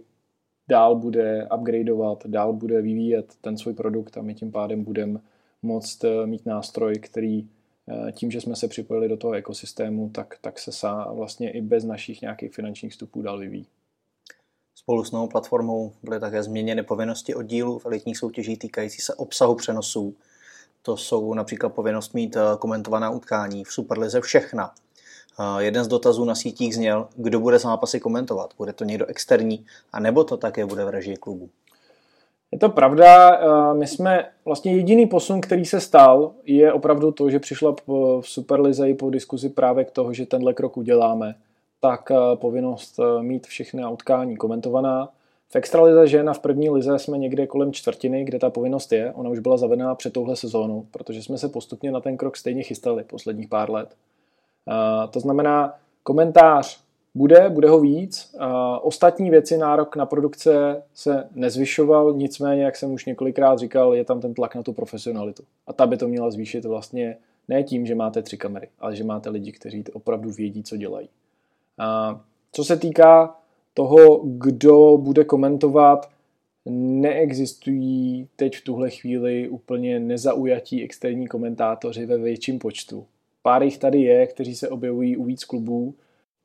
dál 0.70 0.96
bude 0.96 1.48
upgradeovat, 1.58 2.28
dál 2.28 2.54
bude 2.54 2.82
vyvíjet 2.82 3.34
ten 3.42 3.58
svůj 3.58 3.74
produkt 3.74 4.18
a 4.18 4.22
my 4.22 4.36
tím 4.36 4.52
pádem 4.52 4.84
budeme 4.84 5.20
moct 5.62 6.04
eh, 6.04 6.26
mít 6.26 6.46
nástroj, 6.46 6.96
který 6.96 7.48
eh, 8.08 8.12
tím, 8.12 8.32
že 8.32 8.42
jsme 8.42 8.56
se 8.56 8.68
připojili 8.68 9.10
do 9.10 9.18
toho 9.18 9.34
ekosystému, 9.34 10.10
tak, 10.10 10.38
tak 10.42 10.60
se 10.60 10.72
sá 10.72 11.12
vlastně 11.12 11.52
i 11.52 11.62
bez 11.62 11.84
našich 11.84 12.22
nějakých 12.22 12.54
finančních 12.54 12.92
vstupů 12.92 13.22
dál 13.22 13.40
vyvíjí. 13.40 13.68
Spolu 14.76 15.04
s 15.04 15.12
novou 15.12 15.28
platformou 15.28 15.94
byly 16.04 16.20
také 16.20 16.44
změněny 16.44 16.84
povinnosti 16.84 17.36
oddílů 17.36 17.80
v 17.80 17.86
elitních 17.86 18.18
soutěží 18.18 18.58
týkající 18.58 19.02
se 19.02 19.14
obsahu 19.14 19.56
přenosů. 19.56 20.16
To 20.82 20.98
jsou 20.98 21.34
například 21.34 21.70
povinnost 21.70 22.14
mít 22.14 22.36
eh, 22.36 22.42
komentovaná 22.60 23.10
utkání 23.10 23.64
v 23.64 23.72
Superlize 23.74 24.22
všechna, 24.22 24.74
Jeden 25.58 25.84
z 25.84 25.88
dotazů 25.88 26.26
na 26.26 26.36
sítích 26.36 26.76
zněl, 26.76 27.08
kdo 27.16 27.40
bude 27.40 27.60
zápasy 27.60 28.00
komentovat. 28.00 28.54
Bude 28.58 28.74
to 28.74 28.84
někdo 28.84 29.06
externí, 29.06 29.66
a 29.92 30.00
nebo 30.00 30.24
to 30.24 30.38
také 30.38 30.66
bude 30.66 30.86
v 30.86 30.90
režii 30.90 31.18
klubu? 31.18 31.50
Je 32.52 32.60
to 32.60 32.70
pravda, 32.70 33.40
my 33.74 33.88
jsme 33.88 34.26
vlastně 34.46 34.76
jediný 34.76 35.06
posun, 35.06 35.42
který 35.42 35.66
se 35.66 35.80
stal, 35.80 36.32
je 36.44 36.74
opravdu 36.74 37.12
to, 37.12 37.30
že 37.30 37.40
přišla 37.40 37.76
v 37.88 38.22
Superlize 38.22 38.90
i 38.90 38.94
po 38.94 39.10
diskuzi 39.10 39.50
právě 39.50 39.86
k 39.86 39.92
toho, 39.92 40.14
že 40.14 40.26
tenhle 40.26 40.54
krok 40.54 40.78
uděláme, 40.78 41.36
tak 41.80 42.12
povinnost 42.36 43.00
mít 43.22 43.48
všechny 43.48 43.86
utkání 43.86 44.38
komentovaná. 44.38 45.10
V 45.50 45.56
extralize 45.56 46.08
žen 46.08 46.30
a 46.30 46.34
v 46.34 46.40
první 46.40 46.70
lize 46.70 47.00
jsme 47.00 47.18
někde 47.18 47.48
kolem 47.48 47.74
čtvrtiny, 47.74 48.24
kde 48.24 48.40
ta 48.40 48.50
povinnost 48.50 48.92
je. 48.92 49.14
Ona 49.14 49.30
už 49.30 49.40
byla 49.40 49.58
zavedená 49.58 49.96
před 49.96 50.14
touhle 50.14 50.36
sezónou, 50.36 50.86
protože 50.92 51.24
jsme 51.24 51.38
se 51.38 51.50
postupně 51.50 51.92
na 51.92 52.02
ten 52.02 52.18
krok 52.18 52.38
stejně 52.38 52.64
chystali 52.64 53.04
posledních 53.04 53.48
pár 53.48 53.72
let. 53.72 53.96
To 55.12 55.20
znamená, 55.20 55.74
komentář 56.04 56.84
bude, 57.16 57.50
bude 57.50 57.70
ho 57.70 57.80
víc. 57.80 58.36
Ostatní 58.82 59.30
věci, 59.30 59.58
nárok 59.58 59.96
na 59.96 60.06
produkce 60.06 60.84
se 60.94 61.30
nezvyšoval, 61.36 62.14
nicméně, 62.14 62.64
jak 62.64 62.76
jsem 62.76 62.92
už 62.92 63.06
několikrát 63.06 63.60
říkal, 63.60 63.96
je 63.96 64.06
tam 64.06 64.22
ten 64.22 64.34
tlak 64.34 64.56
na 64.56 64.64
tu 64.64 64.74
profesionalitu. 64.74 65.44
A 65.68 65.74
ta 65.74 65.88
by 65.88 65.98
to 65.98 66.08
měla 66.08 66.32
zvýšit 66.32 66.66
vlastně 66.66 67.18
ne 67.48 67.64
tím, 67.64 67.86
že 67.86 67.96
máte 67.96 68.22
tři 68.22 68.38
kamery, 68.38 68.68
ale 68.80 68.96
že 68.96 69.04
máte 69.04 69.30
lidi, 69.30 69.52
kteří 69.52 69.84
opravdu 69.94 70.30
vědí, 70.30 70.64
co 70.64 70.78
dělají. 70.78 71.10
A 71.78 72.22
co 72.52 72.64
se 72.64 72.78
týká 72.78 73.36
toho, 73.74 74.22
kdo 74.24 74.98
bude 74.98 75.24
komentovat, 75.24 76.10
neexistují 76.70 78.28
teď 78.36 78.58
v 78.58 78.64
tuhle 78.64 78.90
chvíli 78.90 79.50
úplně 79.50 80.00
nezaujatí 80.00 80.84
externí 80.84 81.28
komentátoři 81.28 82.06
ve 82.06 82.18
větším 82.18 82.60
počtu. 82.60 83.06
Pár 83.42 83.64
jich 83.64 83.78
tady 83.78 84.02
je, 84.02 84.28
kteří 84.28 84.56
se 84.56 84.70
objevují 84.70 85.18
u 85.18 85.24
víc 85.24 85.44
klubů, 85.44 85.96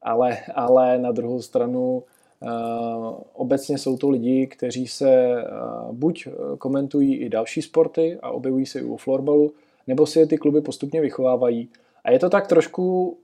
ale, 0.03 0.39
ale 0.55 0.99
na 0.99 1.13
druhou 1.13 1.43
stranu 1.43 2.03
uh, 2.41 3.15
obecně 3.33 3.79
jsou 3.79 3.97
to 3.97 4.11
lidi, 4.11 4.47
kteří 4.47 4.87
se 4.87 5.35
uh, 5.35 5.93
buď 5.95 6.29
komentují 6.59 7.17
i 7.17 7.29
další 7.29 7.63
sporty 7.63 8.19
a 8.23 8.31
objevují 8.31 8.67
se 8.67 8.81
i 8.81 8.85
u 8.85 8.97
florbalu, 8.97 9.53
nebo 9.87 10.07
si 10.07 10.19
je 10.19 10.27
ty 10.27 10.39
kluby 10.39 10.61
postupně 10.61 11.01
vychovávají. 11.01 11.69
A 12.05 12.11
je 12.11 12.19
to 12.19 12.31
tak 12.31 12.47
trošku 12.47 13.17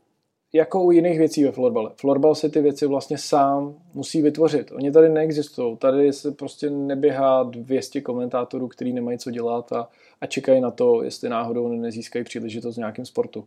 jako 0.53 0.83
u 0.83 0.91
jiných 0.91 1.19
věcí 1.19 1.45
ve 1.45 1.53
florbale. 1.53 1.91
Florbal 1.97 2.35
si 2.35 2.51
ty 2.51 2.61
věci 2.61 2.87
vlastně 2.87 3.19
sám 3.19 3.75
musí 3.95 4.23
vytvořit. 4.23 4.73
Oni 4.73 4.93
tady 4.93 5.09
neexistují. 5.09 5.77
Tady 5.77 6.13
se 6.13 6.33
prostě 6.33 6.71
neběhá 6.71 7.43
200 7.43 8.01
komentátorů, 8.01 8.69
kteří 8.69 8.93
nemají 8.93 9.19
co 9.19 9.31
dělat 9.31 9.73
a, 9.73 9.89
a 10.21 10.27
čekají 10.27 10.61
na 10.61 10.71
to, 10.71 11.03
jestli 11.03 11.29
náhodou 11.29 11.69
nezískají 11.69 12.25
příležitost 12.25 12.75
v 12.75 12.79
nějakém 12.79 13.05
sportu. 13.05 13.45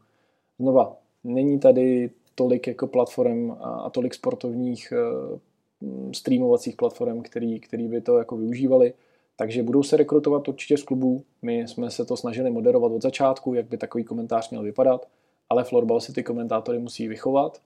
Znova, 0.60 0.98
není 1.24 1.60
tady 1.60 2.10
tolik 2.36 2.68
jako 2.68 2.88
platform 2.88 3.52
a, 3.52 3.90
tolik 3.90 4.14
sportovních 4.14 4.94
uh, 5.32 6.12
streamovacích 6.14 6.76
platform, 6.76 7.22
který, 7.22 7.60
který 7.60 7.88
by 7.88 8.02
to 8.02 8.18
jako 8.18 8.38
využívali. 8.38 8.94
Takže 9.36 9.64
budou 9.64 9.84
se 9.84 9.98
rekrutovat 9.98 10.48
určitě 10.48 10.78
z 10.78 10.84
klubů. 10.84 11.24
My 11.42 11.60
jsme 11.60 11.92
se 11.92 12.06
to 12.06 12.18
snažili 12.18 12.52
moderovat 12.52 12.92
od 12.92 13.02
začátku, 13.02 13.54
jak 13.54 13.66
by 13.66 13.78
takový 13.78 14.04
komentář 14.04 14.50
měl 14.50 14.64
vypadat, 14.64 15.08
ale 15.50 15.64
Florbal 15.64 16.00
si 16.00 16.14
ty 16.14 16.24
komentátory 16.24 16.80
musí 16.80 17.08
vychovat 17.08 17.62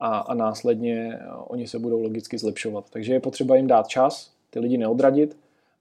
a, 0.00 0.18
a 0.18 0.34
následně 0.34 1.18
oni 1.46 1.66
se 1.66 1.78
budou 1.78 2.02
logicky 2.02 2.38
zlepšovat. 2.38 2.90
Takže 2.90 3.12
je 3.12 3.20
potřeba 3.20 3.56
jim 3.56 3.66
dát 3.66 3.88
čas, 3.88 4.32
ty 4.50 4.58
lidi 4.58 4.78
neodradit 4.78 5.36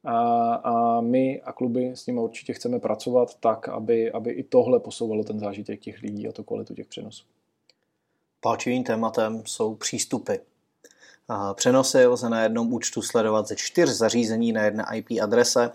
a, 0.05 0.53
a 0.53 1.01
my 1.01 1.41
a 1.41 1.51
kluby 1.51 1.91
s 1.95 2.07
nimi 2.07 2.19
určitě 2.19 2.53
chceme 2.53 2.79
pracovat 2.79 3.35
tak, 3.39 3.69
aby, 3.69 4.11
aby 4.11 4.31
i 4.31 4.43
tohle 4.43 4.79
posouvalo 4.79 5.23
ten 5.23 5.39
zážitek 5.39 5.79
těch 5.79 6.01
lidí 6.01 6.27
a 6.27 6.31
tu 6.31 6.43
kvalitu 6.43 6.73
těch 6.73 6.87
přenosů. 6.87 7.23
Palčivým 8.41 8.83
tématem 8.83 9.43
jsou 9.45 9.75
přístupy. 9.75 10.33
Přenosy 11.53 12.05
lze 12.05 12.29
na 12.29 12.43
jednom 12.43 12.73
účtu 12.73 13.01
sledovat 13.01 13.47
ze 13.47 13.55
čtyř 13.55 13.89
zařízení 13.89 14.51
na 14.51 14.63
jedné 14.63 14.85
IP 14.93 15.07
adrese. 15.23 15.71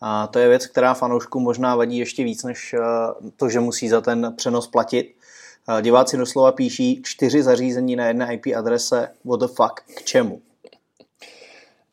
A 0.00 0.26
to 0.26 0.38
je 0.38 0.48
věc, 0.48 0.66
která 0.66 0.94
fanoušku 0.94 1.40
možná 1.40 1.76
vadí 1.76 1.98
ještě 1.98 2.24
víc, 2.24 2.44
než 2.44 2.74
eh, 2.74 2.80
to, 3.36 3.48
že 3.48 3.60
musí 3.60 3.88
za 3.88 4.00
ten 4.00 4.34
přenos 4.36 4.66
platit. 4.66 5.14
Diváci 5.82 6.16
doslova 6.16 6.52
píší 6.52 7.02
čtyři 7.04 7.42
zařízení 7.42 7.96
na 7.96 8.06
jedné 8.06 8.34
IP 8.34 8.46
adrese. 8.56 9.12
What 9.24 9.40
the 9.40 9.46
fuck? 9.46 9.80
K 9.94 10.02
čemu? 10.02 10.42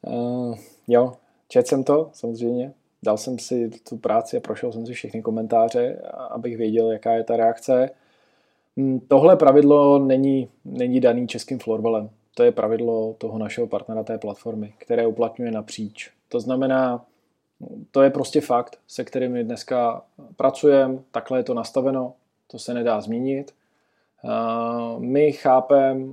Uh, 0.01 0.57
jo, 0.87 1.17
Četl 1.47 1.67
jsem 1.67 1.83
to, 1.83 2.09
samozřejmě, 2.13 2.73
dal 3.03 3.17
jsem 3.17 3.39
si 3.39 3.69
tu 3.89 3.97
práci 3.97 4.37
a 4.37 4.39
prošel 4.39 4.71
jsem 4.71 4.85
si 4.85 4.93
všechny 4.93 5.21
komentáře, 5.21 6.01
abych 6.29 6.57
věděl, 6.57 6.91
jaká 6.91 7.11
je 7.11 7.23
ta 7.23 7.37
reakce. 7.37 7.89
Hm, 8.77 8.99
tohle 9.07 9.35
pravidlo 9.35 9.99
není, 9.99 10.49
není 10.65 10.99
daný 10.99 11.27
českým 11.27 11.59
florbalem. 11.59 12.09
To 12.35 12.43
je 12.43 12.51
pravidlo 12.51 13.15
toho 13.17 13.37
našeho 13.37 13.67
partnera 13.67 14.03
té 14.03 14.17
platformy, 14.17 14.73
které 14.77 15.07
uplatňuje 15.07 15.51
napříč. 15.51 16.11
To 16.29 16.39
znamená, 16.39 17.05
to 17.91 18.01
je 18.01 18.09
prostě 18.09 18.41
fakt, 18.41 18.79
se 18.87 19.03
kterým 19.03 19.31
my 19.31 19.43
dneska 19.43 20.01
pracujeme, 20.35 20.99
takhle 21.11 21.39
je 21.39 21.43
to 21.43 21.53
nastaveno, 21.53 22.13
to 22.47 22.59
se 22.59 22.73
nedá 22.73 23.01
změnit. 23.01 23.51
My 24.97 25.31
chápeme 25.31 26.05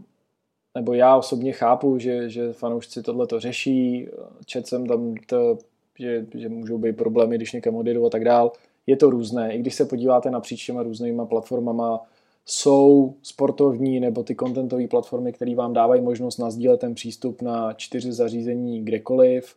nebo 0.75 0.95
já 0.95 1.17
osobně 1.17 1.53
chápu, 1.53 1.99
že, 1.99 2.31
že 2.31 2.53
fanoušci 2.53 3.03
tohle 3.03 3.27
to 3.27 3.41
řeší, 3.41 4.09
čet 4.47 4.67
jsem 4.67 4.87
tam, 4.87 5.15
to, 5.27 5.59
že, 5.99 6.27
že 6.35 6.49
můžou 6.49 6.79
být 6.79 6.97
problémy, 6.97 7.37
když 7.37 7.53
někam 7.53 7.75
odjedu 7.75 8.07
a 8.07 8.11
tak 8.11 8.25
dál. 8.25 8.53
Je 8.87 8.97
to 8.97 9.11
různé. 9.11 9.55
I 9.55 9.59
když 9.59 9.75
se 9.75 9.85
podíváte 9.85 10.31
napříč 10.31 10.67
těma 10.67 10.83
různýma 10.83 11.27
platformama, 11.27 12.01
jsou 12.47 13.15
sportovní 13.23 14.01
nebo 14.01 14.23
ty 14.23 14.35
contentové 14.35 14.89
platformy, 14.89 15.33
které 15.33 15.55
vám 15.55 15.73
dávají 15.73 16.03
možnost 16.03 16.39
nazdílet 16.39 16.81
ten 16.81 16.95
přístup 16.95 17.43
na 17.43 17.73
čtyři 17.73 18.13
zařízení 18.13 18.85
kdekoliv. 18.85 19.55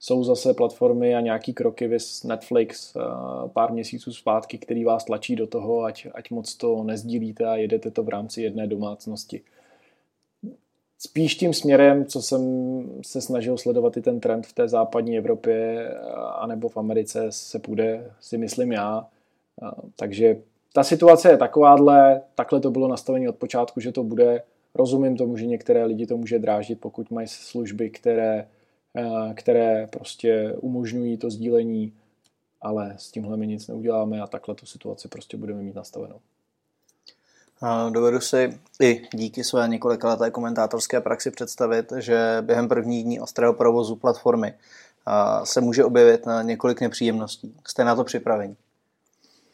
Jsou 0.00 0.24
zase 0.24 0.54
platformy 0.54 1.14
a 1.14 1.20
nějaký 1.20 1.52
kroky, 1.52 1.88
vys 1.88 2.24
Netflix 2.24 2.96
pár 3.52 3.72
měsíců 3.72 4.12
zpátky, 4.12 4.58
který 4.58 4.84
vás 4.84 5.04
tlačí 5.04 5.36
do 5.36 5.46
toho, 5.46 5.82
ať, 5.82 6.06
ať 6.14 6.30
moc 6.30 6.54
to 6.54 6.82
nezdílíte 6.82 7.46
a 7.46 7.56
jedete 7.56 7.90
to 7.90 8.02
v 8.02 8.08
rámci 8.08 8.42
jedné 8.42 8.66
domácnosti 8.66 9.40
spíš 10.98 11.34
tím 11.34 11.54
směrem, 11.54 12.04
co 12.04 12.22
jsem 12.22 12.42
se 13.02 13.20
snažil 13.20 13.58
sledovat 13.58 13.96
i 13.96 14.02
ten 14.02 14.20
trend 14.20 14.46
v 14.46 14.52
té 14.52 14.68
západní 14.68 15.18
Evropě 15.18 15.88
anebo 16.38 16.68
v 16.68 16.76
Americe 16.76 17.26
se 17.30 17.58
půjde, 17.58 18.10
si 18.20 18.38
myslím 18.38 18.72
já. 18.72 19.06
Takže 19.96 20.36
ta 20.72 20.84
situace 20.84 21.30
je 21.30 21.36
takováhle, 21.36 22.22
takhle 22.34 22.60
to 22.60 22.70
bylo 22.70 22.88
nastavení 22.88 23.28
od 23.28 23.36
počátku, 23.36 23.80
že 23.80 23.92
to 23.92 24.02
bude. 24.02 24.42
Rozumím 24.74 25.16
tomu, 25.16 25.36
že 25.36 25.46
některé 25.46 25.84
lidi 25.84 26.06
to 26.06 26.16
může 26.16 26.38
dráždit, 26.38 26.80
pokud 26.80 27.10
mají 27.10 27.28
služby, 27.28 27.90
které, 27.90 28.48
které 29.34 29.86
prostě 29.86 30.54
umožňují 30.60 31.16
to 31.16 31.30
sdílení 31.30 31.92
ale 32.64 32.94
s 32.98 33.10
tímhle 33.10 33.36
my 33.36 33.46
nic 33.46 33.68
neuděláme 33.68 34.20
a 34.20 34.26
takhle 34.26 34.54
tu 34.54 34.66
situaci 34.66 35.08
prostě 35.08 35.36
budeme 35.36 35.62
mít 35.62 35.74
nastavenou. 35.74 36.20
Dovedu 37.90 38.20
si 38.20 38.58
i 38.82 39.02
díky 39.14 39.44
své 39.44 39.68
několikaleté 39.68 40.30
komentátorské 40.30 41.00
praxi 41.00 41.30
představit, 41.30 41.92
že 41.96 42.38
během 42.40 42.68
první 42.68 43.02
dní 43.02 43.20
ostrého 43.20 43.54
provozu 43.54 43.96
platformy 43.96 44.54
se 45.44 45.60
může 45.60 45.84
objevit 45.84 46.26
na 46.26 46.42
několik 46.42 46.80
nepříjemností. 46.80 47.54
Jste 47.66 47.84
na 47.84 47.96
to 47.96 48.04
připraveni? 48.04 48.56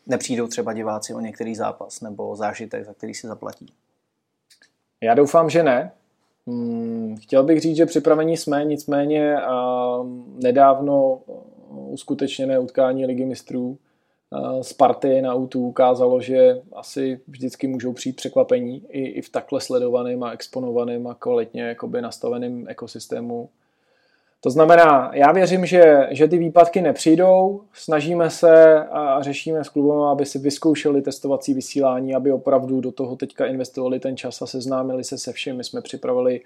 Nepřijdou 0.06 0.46
třeba 0.46 0.72
diváci 0.72 1.14
o 1.14 1.20
některý 1.20 1.54
zápas 1.54 2.00
nebo 2.00 2.36
zážitek, 2.36 2.84
za 2.84 2.94
který 2.94 3.14
si 3.14 3.26
zaplatí? 3.26 3.72
Já 5.00 5.14
doufám, 5.14 5.50
že 5.50 5.62
ne. 5.62 5.92
Hmm, 6.46 7.16
chtěl 7.20 7.42
bych 7.42 7.60
říct, 7.60 7.76
že 7.76 7.86
připravení 7.86 8.36
jsme, 8.36 8.64
nicméně 8.64 9.36
nedávno 10.42 11.20
uskutečněné 11.68 12.58
utkání 12.58 13.06
Ligy 13.06 13.24
mistrů 13.24 13.78
z 14.62 14.72
party 14.72 15.22
na 15.22 15.34
autu 15.34 15.66
ukázalo, 15.66 16.20
že 16.20 16.60
asi 16.72 17.20
vždycky 17.28 17.66
můžou 17.66 17.92
přijít 17.92 18.16
překvapení 18.16 18.82
i, 18.88 19.04
i 19.04 19.22
v 19.22 19.28
takhle 19.28 19.60
sledovaném 19.60 20.22
a 20.22 20.30
exponovaném 20.30 21.06
a 21.06 21.14
kvalitně 21.14 21.62
jakoby 21.62 22.02
nastaveném 22.02 22.68
ekosystému. 22.68 23.48
To 24.40 24.50
znamená, 24.50 25.10
já 25.14 25.32
věřím, 25.32 25.66
že, 25.66 26.08
že 26.10 26.28
ty 26.28 26.38
výpadky 26.38 26.82
nepřijdou, 26.82 27.60
snažíme 27.72 28.30
se 28.30 28.84
a 28.84 29.22
řešíme 29.22 29.64
s 29.64 29.68
klubem, 29.68 30.00
aby 30.00 30.26
si 30.26 30.38
vyzkoušeli 30.38 31.02
testovací 31.02 31.54
vysílání, 31.54 32.14
aby 32.14 32.32
opravdu 32.32 32.80
do 32.80 32.92
toho 32.92 33.16
teďka 33.16 33.46
investovali 33.46 34.00
ten 34.00 34.16
čas 34.16 34.42
a 34.42 34.46
seznámili 34.46 35.04
se 35.04 35.18
se 35.18 35.32
vším. 35.32 35.56
My 35.56 35.64
jsme 35.64 35.82
připravili, 35.82 36.40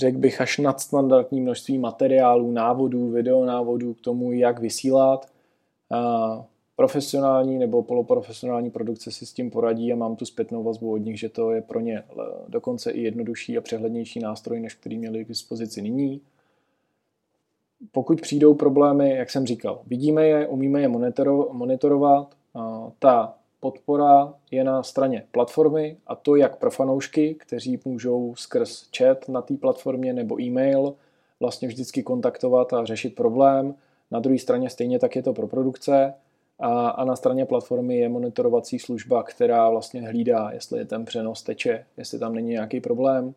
řekl 0.00 0.18
bych, 0.18 0.40
až 0.40 0.58
nadstandardní 0.58 1.40
množství 1.40 1.78
materiálů, 1.78 2.50
návodů, 2.50 3.10
videonávodů 3.10 3.94
k 3.94 4.00
tomu, 4.00 4.32
jak 4.32 4.60
vysílat 4.60 5.26
profesionální 6.76 7.58
nebo 7.58 7.82
poloprofesionální 7.82 8.70
produkce 8.70 9.10
si 9.10 9.26
s 9.26 9.32
tím 9.32 9.50
poradí 9.50 9.92
a 9.92 9.96
mám 9.96 10.16
tu 10.16 10.24
zpětnou 10.24 10.62
vazbu 10.62 10.92
od 10.92 10.96
nich, 10.98 11.18
že 11.18 11.28
to 11.28 11.50
je 11.50 11.62
pro 11.62 11.80
ně 11.80 12.02
dokonce 12.48 12.90
i 12.90 13.00
jednodušší 13.00 13.58
a 13.58 13.60
přehlednější 13.60 14.20
nástroj, 14.20 14.60
než 14.60 14.74
který 14.74 14.98
měli 14.98 15.24
k 15.24 15.28
dispozici 15.28 15.82
nyní. 15.82 16.20
Pokud 17.92 18.20
přijdou 18.20 18.54
problémy, 18.54 19.16
jak 19.16 19.30
jsem 19.30 19.46
říkal, 19.46 19.80
vidíme 19.86 20.26
je, 20.26 20.48
umíme 20.48 20.80
je 20.80 20.88
monitorovat, 21.52 22.34
ta 22.98 23.34
podpora 23.60 24.34
je 24.50 24.64
na 24.64 24.82
straně 24.82 25.26
platformy 25.30 25.96
a 26.06 26.14
to 26.14 26.36
jak 26.36 26.56
pro 26.56 26.70
fanoušky, 26.70 27.34
kteří 27.34 27.80
můžou 27.84 28.34
skrz 28.34 28.88
chat 28.96 29.28
na 29.28 29.42
té 29.42 29.56
platformě 29.56 30.12
nebo 30.12 30.40
e-mail 30.40 30.94
vlastně 31.40 31.68
vždycky 31.68 32.02
kontaktovat 32.02 32.72
a 32.72 32.84
řešit 32.84 33.14
problém. 33.14 33.74
Na 34.10 34.20
druhé 34.20 34.38
straně 34.38 34.70
stejně 34.70 34.98
tak 34.98 35.16
je 35.16 35.22
to 35.22 35.32
pro 35.32 35.46
produkce 35.46 36.14
a, 36.58 36.88
a 36.88 37.04
na 37.04 37.16
straně 37.16 37.46
platformy 37.46 37.96
je 37.96 38.08
monitorovací 38.08 38.78
služba, 38.78 39.22
která 39.22 39.70
vlastně 39.70 40.08
hlídá, 40.08 40.50
jestli 40.50 40.78
je 40.78 40.84
ten 40.84 41.04
přenos 41.04 41.42
teče, 41.42 41.86
jestli 41.96 42.18
tam 42.18 42.34
není 42.34 42.48
nějaký 42.48 42.80
problém. 42.80 43.34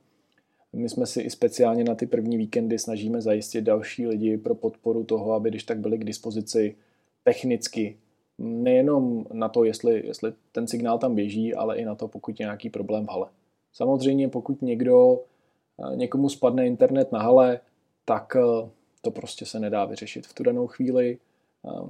My 0.73 0.89
jsme 0.89 1.05
si 1.05 1.21
i 1.21 1.29
speciálně 1.29 1.83
na 1.83 1.95
ty 1.95 2.05
první 2.05 2.37
víkendy 2.37 2.79
snažíme 2.79 3.21
zajistit 3.21 3.61
další 3.61 4.07
lidi 4.07 4.37
pro 4.37 4.55
podporu 4.55 5.03
toho, 5.03 5.33
aby 5.33 5.49
když 5.49 5.63
tak 5.63 5.79
byli 5.79 5.97
k 5.97 6.03
dispozici 6.03 6.75
technicky, 7.23 7.97
nejenom 8.37 9.25
na 9.33 9.49
to, 9.49 9.63
jestli, 9.63 10.07
jestli 10.07 10.33
ten 10.51 10.67
signál 10.67 10.97
tam 10.97 11.15
běží, 11.15 11.53
ale 11.53 11.77
i 11.77 11.85
na 11.85 11.95
to, 11.95 12.07
pokud 12.07 12.39
je 12.39 12.43
nějaký 12.43 12.69
problém 12.69 13.05
v 13.05 13.09
hale. 13.09 13.27
Samozřejmě, 13.73 14.29
pokud 14.29 14.61
někdo, 14.61 15.19
někomu 15.95 16.29
spadne 16.29 16.67
internet 16.67 17.11
na 17.11 17.19
hale, 17.19 17.59
tak 18.05 18.35
eh, 18.35 18.69
to 19.01 19.11
prostě 19.11 19.45
se 19.45 19.59
nedá 19.59 19.85
vyřešit 19.85 20.27
v 20.27 20.33
tu 20.33 20.43
danou 20.43 20.67
chvíli. 20.67 21.17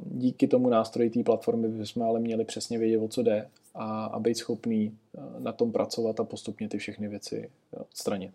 Díky 0.06 0.48
tomu 0.48 0.70
nástroji 0.70 1.10
té 1.10 1.24
platformy 1.24 1.68
bychom 1.68 2.04
ale 2.04 2.20
měli 2.20 2.46
přesně 2.46 2.78
vědět, 2.78 2.98
o 2.98 3.08
co 3.08 3.24
jde 3.24 3.48
a, 3.76 4.06
a 4.06 4.20
být 4.20 4.38
schopný 4.38 4.98
eh, 5.18 5.22
na 5.40 5.52
tom 5.52 5.72
pracovat 5.72 6.20
a 6.20 6.24
postupně 6.24 6.70
ty 6.70 6.78
všechny 6.78 7.08
věci 7.08 7.50
eh, 7.74 7.80
odstranit. 7.80 8.32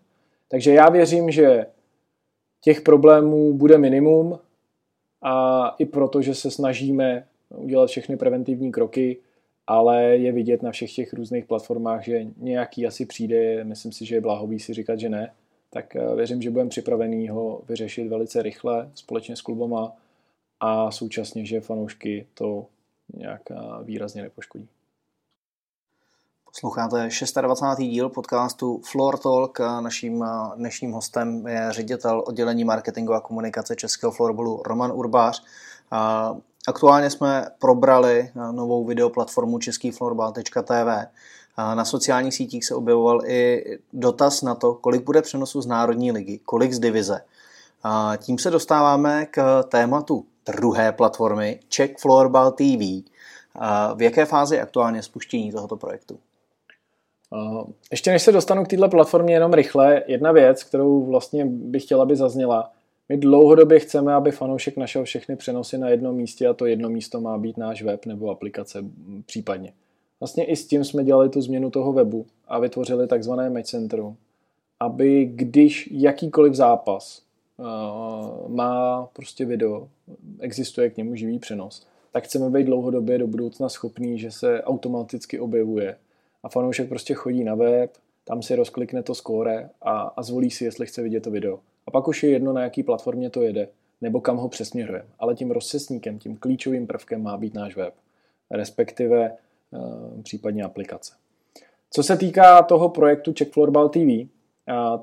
Takže 0.47 0.73
já 0.73 0.89
věřím, 0.89 1.31
že 1.31 1.65
těch 2.61 2.81
problémů 2.81 3.53
bude 3.53 3.77
minimum 3.77 4.39
a 5.21 5.67
i 5.79 5.85
proto, 5.85 6.21
že 6.21 6.35
se 6.35 6.51
snažíme 6.51 7.27
udělat 7.55 7.89
všechny 7.89 8.17
preventivní 8.17 8.71
kroky, 8.71 9.17
ale 9.67 10.03
je 10.03 10.31
vidět 10.31 10.63
na 10.63 10.71
všech 10.71 10.93
těch 10.93 11.13
různých 11.13 11.45
platformách, 11.45 12.03
že 12.03 12.25
nějaký 12.37 12.87
asi 12.87 13.05
přijde, 13.05 13.63
myslím 13.63 13.91
si, 13.91 14.05
že 14.05 14.15
je 14.15 14.21
bláhový 14.21 14.59
si 14.59 14.73
říkat, 14.73 14.99
že 14.99 15.09
ne, 15.09 15.31
tak 15.69 15.95
eh, 15.95 16.15
věřím, 16.15 16.41
že 16.41 16.51
budeme 16.51 16.69
připravený 16.69 17.29
ho 17.29 17.61
vyřešit 17.69 18.07
velice 18.07 18.41
rychle 18.41 18.91
společně 18.95 19.35
s 19.35 19.41
klubama 19.41 19.95
a 20.63 20.91
současně, 20.91 21.45
že 21.45 21.61
fanoušky 21.61 22.27
to 22.33 22.65
nějak 23.13 23.41
výrazně 23.83 24.21
nepoškodí. 24.21 24.69
Posloucháte 26.45 27.09
26. 27.41 27.89
díl 27.89 28.09
podcastu 28.09 28.81
Floor 28.91 29.17
Talk. 29.17 29.59
Naším 29.59 30.25
dnešním 30.55 30.91
hostem 30.91 31.47
je 31.47 31.67
ředitel 31.69 32.23
oddělení 32.27 32.63
marketingu 32.63 33.13
a 33.13 33.21
komunikace 33.21 33.75
Českého 33.75 34.11
florbalu 34.11 34.63
Roman 34.65 34.91
Urbář. 34.91 35.43
Aktuálně 36.67 37.09
jsme 37.09 37.47
probrali 37.59 38.31
novou 38.51 38.85
videoplatformu 38.85 39.59
českýflorbal.tv. 39.59 41.07
Na 41.57 41.85
sociálních 41.85 42.33
sítích 42.33 42.65
se 42.65 42.75
objevoval 42.75 43.25
i 43.25 43.63
dotaz 43.93 44.41
na 44.41 44.55
to, 44.55 44.73
kolik 44.73 45.03
bude 45.03 45.21
přenosu 45.21 45.61
z 45.61 45.65
Národní 45.65 46.11
ligy, 46.11 46.37
kolik 46.37 46.73
z 46.73 46.79
divize. 46.79 47.21
Tím 48.17 48.37
se 48.39 48.51
dostáváme 48.51 49.25
k 49.25 49.63
tématu 49.63 50.25
druhé 50.45 50.91
platformy 50.91 51.59
Czech 51.69 51.91
Floorball 51.99 52.51
TV. 52.51 53.03
V 53.95 54.01
jaké 54.01 54.25
fázi 54.25 54.59
aktuálně 54.59 55.03
spuštění 55.03 55.51
tohoto 55.51 55.77
projektu? 55.77 56.19
Ještě 57.91 58.11
než 58.11 58.21
se 58.21 58.31
dostanu 58.31 58.63
k 58.63 58.67
této 58.67 58.89
platformě 58.89 59.33
jenom 59.33 59.53
rychle, 59.53 60.03
jedna 60.07 60.31
věc, 60.31 60.63
kterou 60.63 61.05
vlastně 61.05 61.45
bych 61.45 61.83
chtěla, 61.83 62.03
aby 62.03 62.15
zazněla. 62.15 62.71
My 63.09 63.17
dlouhodobě 63.17 63.79
chceme, 63.79 64.13
aby 64.13 64.31
fanoušek 64.31 64.77
našel 64.77 65.03
všechny 65.03 65.35
přenosy 65.35 65.77
na 65.77 65.89
jednom 65.89 66.15
místě 66.15 66.47
a 66.47 66.53
to 66.53 66.65
jedno 66.65 66.89
místo 66.89 67.21
má 67.21 67.37
být 67.37 67.57
náš 67.57 67.83
web 67.83 68.05
nebo 68.05 68.29
aplikace 68.29 68.83
případně. 69.25 69.73
Vlastně 70.19 70.45
i 70.45 70.55
s 70.55 70.67
tím 70.67 70.83
jsme 70.83 71.03
dělali 71.03 71.29
tu 71.29 71.41
změnu 71.41 71.69
toho 71.69 71.93
webu 71.93 72.25
a 72.47 72.59
vytvořili 72.59 73.07
takzvané 73.07 73.49
match 73.49 73.65
centrum, 73.65 74.15
aby 74.79 75.25
když 75.25 75.89
jakýkoliv 75.91 76.53
zápas 76.53 77.21
má 78.47 79.05
prostě 79.13 79.45
video, 79.45 79.87
existuje 80.39 80.89
k 80.89 80.97
němu 80.97 81.15
živý 81.15 81.39
přenos, 81.39 81.87
tak 82.11 82.23
chceme 82.23 82.49
být 82.49 82.63
dlouhodobě 82.63 83.17
do 83.17 83.27
budoucna 83.27 83.69
schopný, 83.69 84.19
že 84.19 84.31
se 84.31 84.63
automaticky 84.63 85.39
objevuje 85.39 85.97
a 86.43 86.49
fanoušek 86.49 86.89
prostě 86.89 87.13
chodí 87.13 87.43
na 87.43 87.55
web, 87.55 87.91
tam 88.25 88.41
si 88.41 88.55
rozklikne 88.55 89.03
to 89.03 89.15
skóre 89.15 89.69
a, 89.81 90.01
a 90.01 90.23
zvolí 90.23 90.51
si, 90.51 90.63
jestli 90.65 90.85
chce 90.85 91.01
vidět 91.01 91.23
to 91.23 91.31
video. 91.31 91.59
A 91.87 91.91
pak 91.91 92.07
už 92.07 92.23
je 92.23 92.29
jedno, 92.29 92.53
na 92.53 92.63
jaký 92.63 92.83
platformě 92.83 93.29
to 93.29 93.41
jede, 93.41 93.67
nebo 94.01 94.21
kam 94.21 94.37
ho 94.37 94.49
přesměruje. 94.49 95.05
Ale 95.19 95.35
tím 95.35 95.51
rozcestníkem, 95.51 96.19
tím 96.19 96.37
klíčovým 96.37 96.87
prvkem 96.87 97.23
má 97.23 97.37
být 97.37 97.53
náš 97.53 97.75
web, 97.75 97.93
respektive 98.51 99.25
e, 99.25 99.33
případně 100.23 100.63
aplikace. 100.63 101.13
Co 101.89 102.03
se 102.03 102.17
týká 102.17 102.61
toho 102.61 102.89
projektu 102.89 103.33
Czech 103.33 103.51
Floorball 103.51 103.89
TV, 103.89 103.97
e, 103.97 104.27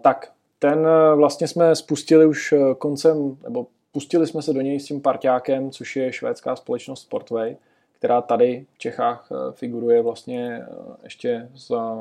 tak 0.01 0.33
ten 0.63 0.87
eh, 0.87 1.15
vlastně 1.15 1.49
jsme 1.49 1.77
spustili 1.77 2.27
už 2.27 2.53
eh, 2.53 2.75
koncem, 2.79 3.37
nebo 3.43 3.67
pustili 3.93 4.27
jsme 4.27 4.43
se 4.43 4.53
do 4.53 4.61
něj 4.61 4.81
s 4.81 4.87
tím 4.87 5.01
parťákem, 5.01 5.71
což 5.71 5.97
je 5.97 6.13
švédská 6.13 6.57
společnost 6.57 7.03
Sportway, 7.03 7.57
která 7.93 8.21
tady 8.21 8.67
v 8.75 8.79
Čechách 8.79 9.29
eh, 9.33 9.53
figuruje 9.53 10.03
vlastně 10.03 10.67
ještě 11.05 11.49
za, 11.55 11.97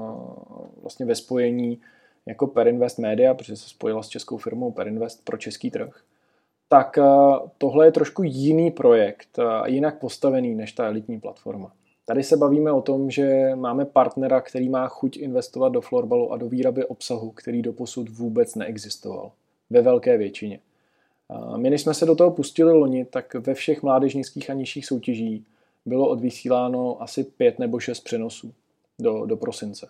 vlastně 0.82 1.06
ve 1.06 1.16
spojení 1.16 1.82
jako 2.26 2.48
Perinvest 2.48 3.00
Media, 3.00 3.34
protože 3.34 3.56
se 3.56 3.70
spojila 3.70 4.04
s 4.04 4.08
českou 4.08 4.38
firmou 4.38 4.72
Perinvest 4.72 5.26
pro 5.26 5.38
český 5.38 5.72
trh. 5.72 6.02
Tak 6.72 7.00
tohle 7.58 7.88
je 7.88 7.92
trošku 7.92 8.24
jiný 8.24 8.72
projekt, 8.72 9.40
jinak 9.66 10.00
postavený 10.00 10.56
než 10.56 10.72
ta 10.72 10.86
elitní 10.86 11.20
platforma. 11.20 11.72
Tady 12.10 12.24
se 12.24 12.38
bavíme 12.38 12.72
o 12.72 12.82
tom, 12.82 13.12
že 13.12 13.52
máme 13.56 13.86
partnera, 13.86 14.42
který 14.42 14.70
má 14.70 14.88
chuť 14.88 15.18
investovat 15.18 15.70
do 15.70 15.82
florbalu 15.82 16.34
a 16.34 16.38
do 16.38 16.50
výroby 16.50 16.86
obsahu, 16.86 17.32
který 17.32 17.62
doposud 17.62 18.10
vůbec 18.10 18.56
neexistoval. 18.56 19.32
Ve 19.70 19.82
velké 19.82 20.18
většině. 20.18 20.60
My, 21.58 21.70
když 21.70 21.82
jsme 21.82 21.94
se 21.94 22.06
do 22.06 22.16
toho 22.16 22.32
pustili 22.32 22.74
loni, 22.74 23.06
tak 23.06 23.34
ve 23.34 23.54
všech 23.54 23.84
mládežnických 23.84 24.50
a 24.50 24.54
nižších 24.54 24.86
soutěží 24.86 25.46
bylo 25.86 26.10
odvysíláno 26.10 27.02
asi 27.02 27.24
pět 27.24 27.60
nebo 27.60 27.80
šest 27.80 28.00
přenosů 28.00 28.54
do, 29.00 29.26
do 29.26 29.38
prosince. 29.38 29.88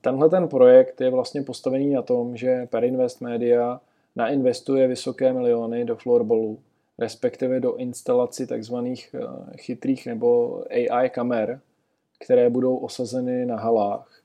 Tenhle 0.00 0.28
ten 0.30 0.48
projekt 0.48 1.00
je 1.00 1.10
vlastně 1.10 1.42
postavený 1.42 1.90
na 1.90 2.02
tom, 2.02 2.36
že 2.36 2.66
Perinvest 2.66 3.20
Media 3.20 3.80
nainvestuje 4.16 4.88
vysoké 4.88 5.32
miliony 5.32 5.84
do 5.84 5.96
florbalu 5.96 6.58
respektive 7.00 7.60
do 7.60 7.76
instalaci 7.76 8.46
takzvaných 8.46 9.14
eh, 9.14 9.56
chytrých 9.56 10.06
nebo 10.06 10.62
AI 10.70 11.10
kamer, 11.10 11.60
které 12.24 12.50
budou 12.50 12.76
osazeny 12.76 13.46
na 13.46 13.56
halách. 13.56 14.22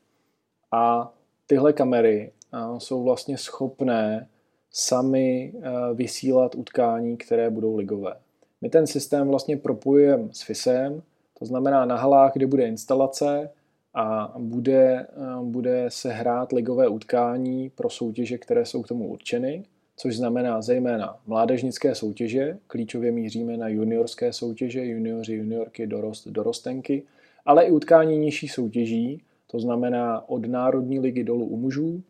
A 0.71 1.13
tyhle 1.47 1.73
kamery 1.73 2.31
eh, 2.53 2.79
jsou 2.79 3.03
vlastně 3.03 3.37
schopné 3.37 4.27
sami 4.71 5.53
eh, 5.55 5.69
vysílat 5.93 6.55
utkání, 6.55 7.17
které 7.17 7.49
budou 7.49 7.75
ligové. 7.75 8.15
My 8.61 8.69
ten 8.69 8.87
systém 8.87 9.27
vlastně 9.27 9.57
propojujeme 9.57 10.29
s 10.31 10.41
FISem, 10.41 11.01
to 11.39 11.45
znamená 11.45 11.85
na 11.85 11.95
halách, 11.97 12.33
kde 12.33 12.47
bude 12.47 12.67
instalace 12.67 13.49
a 13.93 14.33
bude, 14.37 15.07
bude 15.41 15.85
se 15.89 16.11
hrát 16.11 16.51
ligové 16.51 16.87
utkání 16.87 17.69
pro 17.69 17.89
soutěže, 17.89 18.37
které 18.37 18.65
jsou 18.65 18.81
k 18.81 18.87
tomu 18.87 19.07
určeny, 19.07 19.65
což 19.97 20.17
znamená 20.17 20.61
zejména 20.61 21.19
mládežnické 21.27 21.95
soutěže, 21.95 22.57
klíčově 22.67 23.11
míříme 23.11 23.57
na 23.57 23.67
juniorské 23.67 24.33
soutěže, 24.33 24.85
junioři, 24.85 25.33
juniorky, 25.33 25.87
dorost, 25.87 26.27
dorostenky, 26.27 27.03
ale 27.45 27.63
i 27.63 27.71
utkání 27.71 28.17
nižších 28.17 28.51
soutěží, 28.51 29.21
to 29.47 29.59
znamená 29.59 30.29
od 30.29 30.45
Národní 30.45 30.99
ligy 30.99 31.23
dolů 31.23 31.45
u 31.45 31.57
mužů 31.57 32.03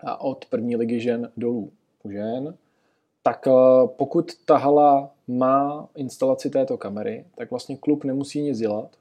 a 0.00 0.20
od 0.20 0.44
první 0.44 0.76
ligy 0.76 1.00
žen 1.00 1.32
dolů 1.36 1.70
u 2.02 2.10
žen, 2.10 2.54
tak 3.22 3.46
eh, 3.46 3.50
pokud 3.86 4.32
ta 4.44 4.56
hala 4.56 5.10
má 5.28 5.88
instalaci 5.96 6.50
této 6.50 6.78
kamery, 6.78 7.24
tak 7.36 7.50
vlastně 7.50 7.76
klub 7.76 8.04
nemusí 8.04 8.42
nic 8.42 8.58
dělat, 8.58 8.96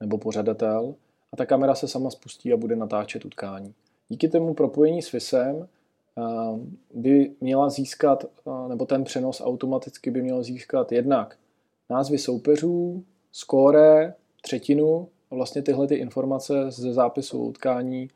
nebo 0.00 0.18
pořadatel, 0.18 0.94
a 1.32 1.36
ta 1.36 1.46
kamera 1.46 1.74
se 1.74 1.88
sama 1.88 2.10
spustí 2.10 2.52
a 2.52 2.56
bude 2.56 2.76
natáčet 2.76 3.24
utkání. 3.24 3.74
Díky 4.08 4.28
tomu 4.28 4.54
propojení 4.54 5.02
s 5.02 5.08
FISem 5.08 5.68
by 6.94 7.32
měla 7.40 7.70
získat, 7.70 8.24
eh, 8.24 8.68
nebo 8.68 8.86
ten 8.86 9.04
přenos 9.04 9.40
automaticky 9.44 10.10
by 10.10 10.22
měl 10.22 10.42
získat 10.42 10.92
jednak 10.92 11.36
názvy 11.90 12.18
soupeřů, 12.18 13.04
skóre, 13.32 14.14
třetinu 14.42 15.08
a 15.30 15.34
vlastně 15.34 15.62
tyhle 15.62 15.86
ty 15.86 15.94
informace 15.94 16.70
ze 16.70 16.92
zápisu 16.92 17.44
utkání 17.44 18.10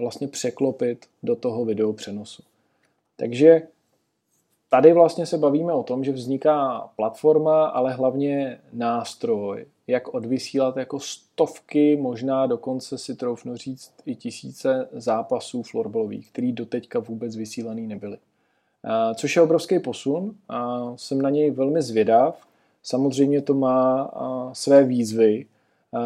vlastně 0.00 0.28
překlopit 0.28 1.06
do 1.22 1.36
toho 1.36 1.64
video 1.64 1.92
přenosu. 1.92 2.42
Takže 3.16 3.62
tady 4.70 4.92
vlastně 4.92 5.26
se 5.26 5.38
bavíme 5.38 5.72
o 5.72 5.82
tom, 5.82 6.04
že 6.04 6.12
vzniká 6.12 6.88
platforma, 6.96 7.66
ale 7.66 7.92
hlavně 7.92 8.60
nástroj, 8.72 9.66
jak 9.90 10.14
odvysílat 10.14 10.76
jako 10.76 11.00
stovky, 11.00 11.96
možná 11.96 12.46
dokonce 12.46 12.98
si 12.98 13.14
troufnu 13.16 13.56
říct 13.56 13.92
i 14.06 14.14
tisíce 14.14 14.88
zápasů 14.92 15.62
florbalových, 15.62 16.32
který 16.32 16.52
doteďka 16.52 16.98
vůbec 16.98 17.36
vysílaný 17.36 17.86
nebyly. 17.86 18.18
Což 19.14 19.36
je 19.36 19.42
obrovský 19.42 19.78
posun 19.78 20.34
a 20.48 20.92
jsem 20.96 21.22
na 21.22 21.30
něj 21.30 21.50
velmi 21.50 21.82
zvědav. 21.82 22.42
Samozřejmě 22.82 23.42
to 23.42 23.54
má 23.54 24.10
své 24.52 24.84
výzvy, 24.84 25.46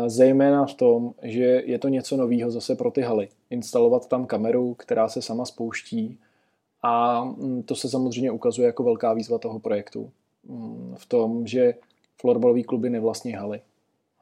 zejména 0.07 0.67
v 0.67 0.75
tom, 0.75 1.15
že 1.23 1.63
je 1.67 1.79
to 1.79 1.89
něco 1.89 2.17
nového 2.17 2.51
zase 2.51 2.75
pro 2.75 2.91
ty 2.91 3.01
haly. 3.01 3.29
Instalovat 3.51 4.09
tam 4.09 4.27
kameru, 4.27 4.75
která 4.75 5.09
se 5.09 5.23
sama 5.23 5.45
spouští 5.45 6.19
a 6.83 7.25
mm, 7.25 7.63
to 7.63 7.75
se 7.75 7.89
samozřejmě 7.89 8.31
ukazuje 8.31 8.67
jako 8.67 8.83
velká 8.83 9.13
výzva 9.13 9.39
toho 9.39 9.59
projektu. 9.59 10.11
Mm, 10.49 10.95
v 10.99 11.07
tom, 11.07 11.47
že 11.47 11.75
florbalové 12.21 12.63
kluby 12.63 12.91
nevlastní 12.91 13.33
haly. 13.33 13.61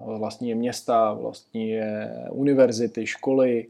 Vlastní 0.04 0.48
je 0.48 0.54
města, 0.54 1.12
vlastní 1.12 1.68
je 1.68 2.14
univerzity, 2.30 3.06
školy, 3.06 3.66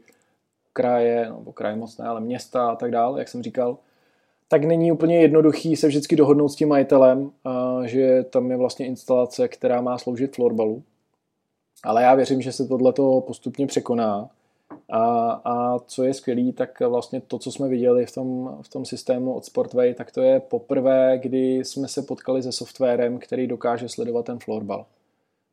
kraje, 0.73 1.25
nebo 1.25 1.51
kraje 1.51 1.75
moc 1.75 1.97
ne, 1.97 2.05
ale 2.05 2.21
města 2.21 2.69
a 2.69 2.75
tak 2.75 2.91
dále, 2.91 3.19
jak 3.19 3.27
jsem 3.27 3.43
říkal, 3.43 3.77
tak 4.47 4.63
není 4.63 4.91
úplně 4.91 5.21
jednoduchý 5.21 5.75
se 5.75 5.87
vždycky 5.87 6.15
dohodnout 6.15 6.49
s 6.49 6.55
tím 6.55 6.69
majitelem, 6.69 7.31
že 7.85 8.23
tam 8.23 8.51
je 8.51 8.57
vlastně 8.57 8.85
instalace, 8.85 9.47
která 9.47 9.81
má 9.81 9.97
sloužit 9.97 10.35
florbalu. 10.35 10.83
Ale 11.83 12.03
já 12.03 12.15
věřím, 12.15 12.41
že 12.41 12.51
se 12.51 12.67
tohleto 12.67 13.21
postupně 13.21 13.67
překoná 13.67 14.29
a, 14.89 15.31
a 15.45 15.79
co 15.79 16.03
je 16.03 16.13
skvělé, 16.13 16.51
tak 16.51 16.79
vlastně 16.79 17.21
to, 17.21 17.39
co 17.39 17.51
jsme 17.51 17.67
viděli 17.67 18.05
v 18.05 18.13
tom, 18.13 18.57
v 18.61 18.69
tom 18.69 18.85
systému 18.85 19.33
od 19.33 19.45
Sportway, 19.45 19.93
tak 19.93 20.11
to 20.11 20.21
je 20.21 20.39
poprvé, 20.39 21.17
kdy 21.17 21.57
jsme 21.57 21.87
se 21.87 22.01
potkali 22.01 22.43
se 22.43 22.51
softwarem, 22.51 23.17
který 23.17 23.47
dokáže 23.47 23.89
sledovat 23.89 24.25
ten 24.25 24.39
florbal. 24.39 24.85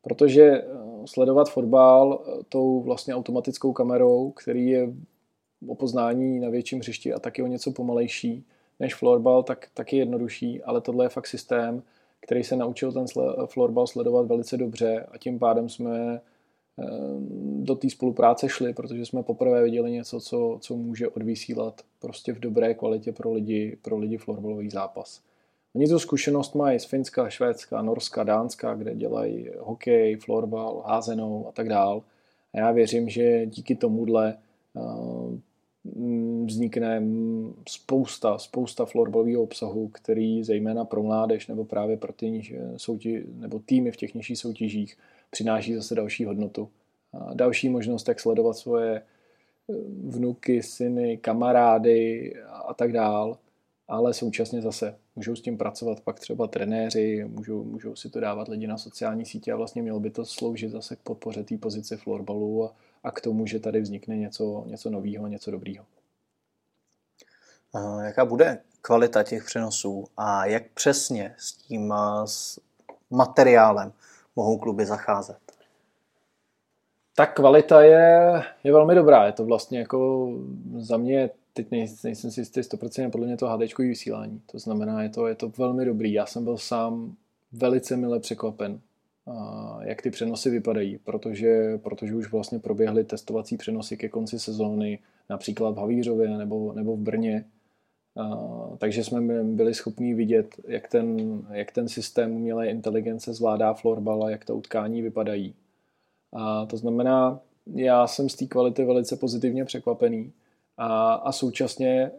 Protože 0.03 0.43
eh, 0.43 0.67
sledovat 1.05 1.51
fotbal 1.51 2.21
eh, 2.23 2.43
tou 2.49 2.81
vlastně 2.81 3.15
automatickou 3.15 3.73
kamerou, 3.73 4.31
který 4.31 4.69
je 4.69 4.93
o 5.67 5.75
poznání 5.75 6.41
na 6.41 6.49
větším 6.49 6.79
hřišti 6.79 7.13
a 7.13 7.19
taky 7.19 7.43
o 7.43 7.47
něco 7.47 7.73
pomalejší 7.73 8.45
než 8.81 8.95
florbal, 8.95 9.43
tak, 9.43 9.69
tak 9.75 9.93
je 9.93 9.99
jednodušší, 9.99 10.63
ale 10.63 10.81
tohle 10.81 11.05
je 11.05 11.09
fakt 11.09 11.27
systém, 11.27 11.83
který 12.21 12.45
se 12.45 12.57
naučil 12.57 12.93
ten 12.93 13.05
florbal 13.47 13.87
sledovat 13.87 14.27
velice 14.27 14.57
dobře 14.57 15.07
a 15.13 15.19
tím 15.19 15.39
pádem 15.39 15.69
jsme 15.69 16.21
do 17.59 17.75
té 17.75 17.91
spolupráce 17.91 18.49
šli, 18.49 18.75
protože 18.75 19.07
jsme 19.07 19.23
poprvé 19.23 19.63
viděli 19.63 19.91
něco, 19.91 20.21
co, 20.21 20.59
co 20.61 20.77
může 20.77 21.09
odvysílat 21.09 21.81
prostě 21.99 22.33
v 22.33 22.41
dobré 22.41 22.75
kvalitě 22.75 23.13
pro 23.13 23.33
lidi, 23.33 23.79
pro 23.83 23.99
lidi 23.99 24.17
florbalový 24.17 24.71
zápas. 24.71 25.21
Oni 25.75 25.89
tu 25.89 25.99
zkušenost 25.99 26.55
mají 26.55 26.81
z 26.81 26.85
Finska, 26.85 27.31
Švédska, 27.31 27.83
Norska, 27.83 28.25
Dánska, 28.25 28.75
kde 28.75 28.95
dělají 28.95 29.51
hokej, 29.59 30.17
florbal, 30.17 30.83
házenou 30.87 31.49
a 31.49 31.53
tak 31.53 31.69
dál. 31.69 32.03
A 32.55 32.59
já 32.59 32.73
věřím, 32.73 33.09
že 33.09 33.47
díky 33.47 33.75
tomuhle 33.75 34.39
ehm, 34.77 35.43
vznikne 36.47 37.03
spousta, 37.69 38.39
spousta 38.39 38.85
florbalového 38.85 39.43
obsahu, 39.43 39.89
který 39.89 40.45
zejména 40.45 40.85
pro 40.85 41.03
mládež 41.03 41.47
nebo 41.47 41.65
právě 41.65 41.97
pro 41.97 42.13
ty 42.13 42.43
soutěž, 42.77 43.25
nebo 43.35 43.59
týmy 43.59 43.91
v 43.91 43.97
těch 43.97 44.15
nižších 44.15 44.39
soutěžích 44.39 44.97
přináší 45.31 45.75
zase 45.75 45.95
další 45.95 46.25
hodnotu. 46.25 46.69
A 47.13 47.35
další 47.35 47.69
možnost, 47.69 48.09
jak 48.09 48.21
sledovat 48.21 48.57
svoje 48.57 48.97
eh, 48.97 49.03
vnuky, 50.05 50.63
syny, 50.63 51.17
kamarády 51.17 52.35
a 52.49 52.75
tak 52.75 52.93
dál, 52.93 53.39
ale 53.89 54.15
současně 54.15 54.63
zase 54.63 54.95
můžou 55.17 55.37
s 55.37 55.41
tím 55.41 55.59
pracovat 55.59 56.01
pak 56.01 56.21
třeba 56.21 56.47
trenéři, 56.47 57.25
můžou, 57.29 57.65
můžou 57.65 57.97
si 57.97 58.11
to 58.11 58.21
dávat 58.21 58.49
lidi 58.49 58.67
na 58.67 58.79
sociální 58.79 59.27
sítě 59.27 59.53
a 59.53 59.57
vlastně 59.57 59.83
mělo 59.83 60.01
by 60.01 60.11
to 60.11 60.25
sloužit 60.25 60.71
zase 60.71 60.97
k 60.97 61.01
podpoře 61.01 61.45
té 61.45 61.59
pozice 61.59 61.97
florbalu 61.97 62.65
a, 62.65 62.75
a 63.05 63.11
k 63.11 63.21
tomu, 63.21 63.47
že 63.47 63.59
tady 63.59 63.81
vznikne 63.81 64.17
něco, 64.17 64.65
něco 64.67 64.91
nového, 64.91 65.27
něco 65.27 65.51
dobrýho. 65.51 65.85
Jaká 68.05 68.25
bude 68.25 68.59
kvalita 68.83 69.23
těch 69.23 69.45
přenosů 69.45 70.07
a 70.17 70.47
jak 70.47 70.71
přesně 70.75 71.35
s 71.39 71.53
tím 71.53 71.95
s 72.25 72.61
materiálem 73.11 73.93
mohou 74.37 74.59
kluby 74.59 74.87
zacházet? 74.87 75.39
Ta 77.17 77.27
kvalita 77.27 77.83
je, 77.83 78.43
je 78.65 78.73
velmi 78.73 78.95
dobrá. 78.95 79.27
Je 79.27 79.33
to 79.33 79.45
vlastně 79.45 79.79
jako 79.79 80.29
za 80.79 80.97
mě, 80.97 81.31
teď 81.53 81.71
nejsem 81.71 82.31
si 82.31 82.41
jistý 82.41 82.61
100%, 82.61 83.11
podle 83.11 83.27
mě 83.27 83.37
to 83.37 83.49
HD 83.49 83.79
vysílání. 83.79 84.43
To 84.53 84.59
znamená, 84.59 85.03
je 85.03 85.09
to, 85.09 85.27
je 85.27 85.35
to 85.35 85.53
velmi 85.59 85.85
dobrý. 85.85 86.13
Já 86.13 86.27
jsem 86.27 86.45
byl 86.45 86.59
sám 86.59 87.15
velice 87.53 87.97
mile 87.97 88.21
překvapen, 88.21 88.81
jak 89.81 90.03
ty 90.03 90.11
přenosy 90.11 90.51
vypadají, 90.51 90.99
protože, 91.05 91.79
protože 91.79 92.15
už 92.15 92.33
vlastně 92.33 92.59
proběhly 92.59 93.05
testovací 93.05 93.57
přenosy 93.57 93.97
ke 93.97 94.09
konci 94.09 94.39
sezóny, 94.39 94.99
například 95.31 95.71
v 95.71 95.79
Havířově 95.79 96.29
nebo, 96.29 96.73
nebo 96.73 96.97
v 96.97 97.01
Brně, 97.01 97.45
takže 98.79 99.05
jsme 99.05 99.45
byli 99.45 99.75
schopni 99.75 100.15
vidět, 100.15 100.55
jak 100.69 100.89
ten, 100.89 101.41
jak 101.51 101.73
ten 101.73 101.89
systém 101.89 102.33
umělé 102.33 102.69
inteligence 102.69 103.35
zvládá 103.35 103.75
florbal 103.75 104.25
a 104.25 104.31
jak 104.31 104.45
to 104.45 104.57
utkání 104.57 105.03
vypadají. 105.03 105.55
A 106.33 106.67
to 106.67 106.77
znamená, 106.77 107.41
já 107.75 108.07
jsem 108.07 108.29
z 108.29 108.35
té 108.35 108.47
kvality 108.47 108.85
velice 108.85 109.17
pozitivně 109.17 109.65
překvapený 109.65 110.33
a, 110.81 111.15
a 111.15 111.33
současně 111.33 112.11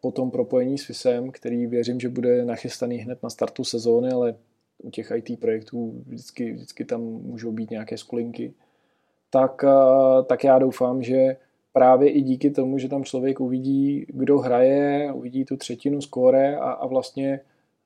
po 0.00 0.12
tom 0.12 0.30
propojení 0.30 0.78
s 0.78 0.84
FISem, 0.84 1.30
který 1.30 1.66
věřím, 1.66 2.00
že 2.00 2.08
bude 2.08 2.44
nachystaný 2.44 2.96
hned 2.96 3.22
na 3.22 3.30
startu 3.30 3.64
sezóny, 3.64 4.12
ale 4.12 4.34
u 4.78 4.90
těch 4.90 5.12
IT 5.14 5.40
projektů 5.40 6.02
vždycky, 6.06 6.52
vždycky 6.52 6.84
tam 6.84 7.00
můžou 7.00 7.52
být 7.52 7.70
nějaké 7.70 7.98
skulinky, 7.98 8.52
tak, 9.30 9.64
tak 10.26 10.44
já 10.44 10.58
doufám, 10.58 11.02
že 11.02 11.36
právě 11.72 12.10
i 12.10 12.20
díky 12.20 12.50
tomu, 12.50 12.78
že 12.78 12.88
tam 12.88 13.04
člověk 13.04 13.40
uvidí, 13.40 14.06
kdo 14.08 14.38
hraje, 14.38 15.12
uvidí 15.12 15.44
tu 15.44 15.56
třetinu 15.56 16.00
skóre 16.00 16.56
a, 16.56 16.70
a 16.70 16.86
vlastně 16.86 17.40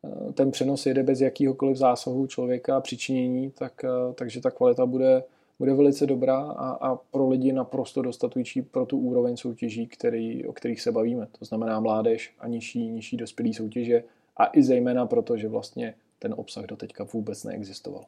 eh, 0.04 0.32
ten 0.32 0.50
přenos 0.50 0.86
jede 0.86 1.02
bez 1.02 1.20
jakýhokoliv 1.20 1.76
zásahu 1.76 2.26
člověka 2.26 2.76
a 2.76 2.80
přičinění, 2.80 3.50
tak, 3.50 3.84
eh, 3.84 3.88
takže 4.14 4.40
ta 4.40 4.50
kvalita 4.50 4.86
bude, 4.86 5.22
bude 5.58 5.74
velice 5.74 6.06
dobrá 6.06 6.38
a, 6.38 6.70
a 6.70 6.96
pro 6.96 7.28
lidi 7.28 7.52
naprosto 7.52 8.02
dostatující 8.02 8.62
pro 8.62 8.86
tu 8.86 8.98
úroveň 8.98 9.36
soutěží, 9.36 9.86
který, 9.86 10.46
o 10.46 10.52
kterých 10.52 10.80
se 10.80 10.92
bavíme. 10.92 11.26
To 11.38 11.44
znamená 11.44 11.80
mládež 11.80 12.34
a 12.38 12.48
nižší, 12.48 12.88
nižší 12.88 13.16
dospělý 13.16 13.54
soutěže 13.54 14.04
a 14.36 14.50
i 14.52 14.62
zejména 14.62 15.06
proto, 15.06 15.36
že 15.36 15.48
vlastně 15.48 15.94
ten 16.18 16.34
obsah 16.36 16.64
do 16.64 16.76
teďka 16.76 17.06
vůbec 17.12 17.44
neexistoval. 17.44 18.04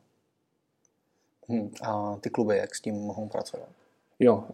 Hmm. 1.48 1.70
A 1.82 2.16
ty 2.20 2.30
kluby, 2.30 2.56
jak 2.56 2.74
s 2.74 2.80
tím 2.80 2.94
mohou 2.94 3.28
pracovat? 3.28 3.68
Jo, 4.18 4.44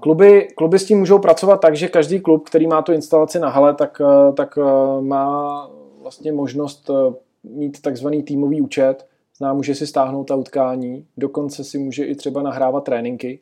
kluby, 0.00 0.48
kluby 0.56 0.78
s 0.78 0.84
tím 0.84 0.98
můžou 0.98 1.18
pracovat 1.18 1.56
tak, 1.56 1.76
že 1.76 1.88
každý 1.88 2.20
klub, 2.20 2.46
který 2.46 2.66
má 2.66 2.82
tu 2.82 2.92
instalaci 2.92 3.38
na 3.38 3.48
hale, 3.48 3.74
tak, 3.74 4.00
eh, 4.00 4.32
tak 4.32 4.58
eh, 4.58 5.02
má 5.02 5.70
vlastně 6.02 6.32
možnost 6.32 6.90
eh, 6.90 7.14
mít 7.44 7.82
takzvaný 7.82 8.22
týmový 8.22 8.60
účet, 8.60 9.06
zná, 9.38 9.54
může 9.54 9.74
si 9.74 9.86
stáhnout 9.86 10.24
ta 10.24 10.34
utkání, 10.34 11.06
dokonce 11.16 11.64
si 11.64 11.78
může 11.78 12.04
i 12.04 12.14
třeba 12.14 12.42
nahrávat 12.42 12.84
tréninky 12.84 13.40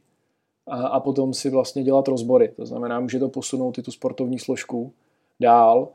a, 0.69 0.87
a 0.87 1.01
potom 1.01 1.35
si 1.35 1.51
vlastně 1.51 1.83
dělat 1.83 2.09
rozbory. 2.09 2.53
To 2.57 2.67
znamená, 2.67 3.01
může 3.01 3.19
to 3.19 3.29
posunout 3.29 3.79
i 3.79 3.83
tu 3.83 3.91
sportovní 3.91 4.39
složku 4.39 4.93
dál. 5.41 5.89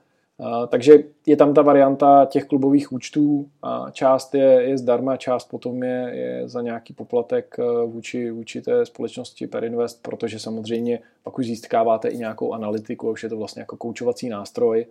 Takže 0.68 1.04
je 1.26 1.38
tam 1.38 1.54
ta 1.54 1.62
varianta 1.62 2.26
těch 2.26 2.46
klubových 2.46 2.92
účtů, 2.92 3.50
a 3.62 3.92
část 3.92 4.36
je, 4.36 4.44
je 4.44 4.78
zdarma, 4.78 5.18
část 5.18 5.46
potom 5.50 5.84
je, 5.84 6.12
je 6.14 6.50
za 6.50 6.62
nějaký 6.62 6.94
poplatek 6.94 7.56
e, 7.60 7.86
vůči, 7.86 8.32
vůči 8.32 8.62
té 8.62 8.86
společnosti 8.86 9.48
Perinvest, 9.48 10.04
protože 10.04 10.40
samozřejmě 10.40 11.00
pak 11.24 11.40
už 11.40 11.46
získáváte 11.46 12.10
i 12.10 12.18
nějakou 12.18 12.54
analytiku, 12.54 13.12
už 13.12 13.24
je 13.24 13.30
to 13.30 13.38
vlastně 13.38 13.60
jako 13.60 13.78
koučovací 13.78 14.30
nástroj 14.30 14.86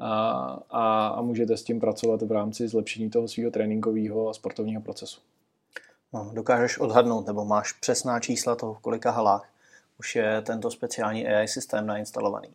a, 0.00 0.10
a, 0.70 1.06
a 1.08 1.22
můžete 1.22 1.56
s 1.56 1.62
tím 1.62 1.80
pracovat 1.80 2.22
v 2.22 2.32
rámci 2.32 2.68
zlepšení 2.68 3.10
toho 3.10 3.28
svého 3.28 3.50
tréninkového 3.50 4.28
a 4.28 4.34
sportovního 4.34 4.82
procesu. 4.82 5.20
No, 6.12 6.30
dokážeš 6.34 6.78
odhadnout, 6.78 7.26
nebo 7.26 7.44
máš 7.44 7.72
přesná 7.72 8.20
čísla 8.20 8.56
toho, 8.56 8.74
v 8.74 8.78
kolika 8.78 9.10
halách 9.10 9.48
už 9.98 10.16
je 10.16 10.42
tento 10.42 10.70
speciální 10.70 11.26
AI 11.26 11.48
systém 11.48 11.86
nainstalovaný? 11.86 12.48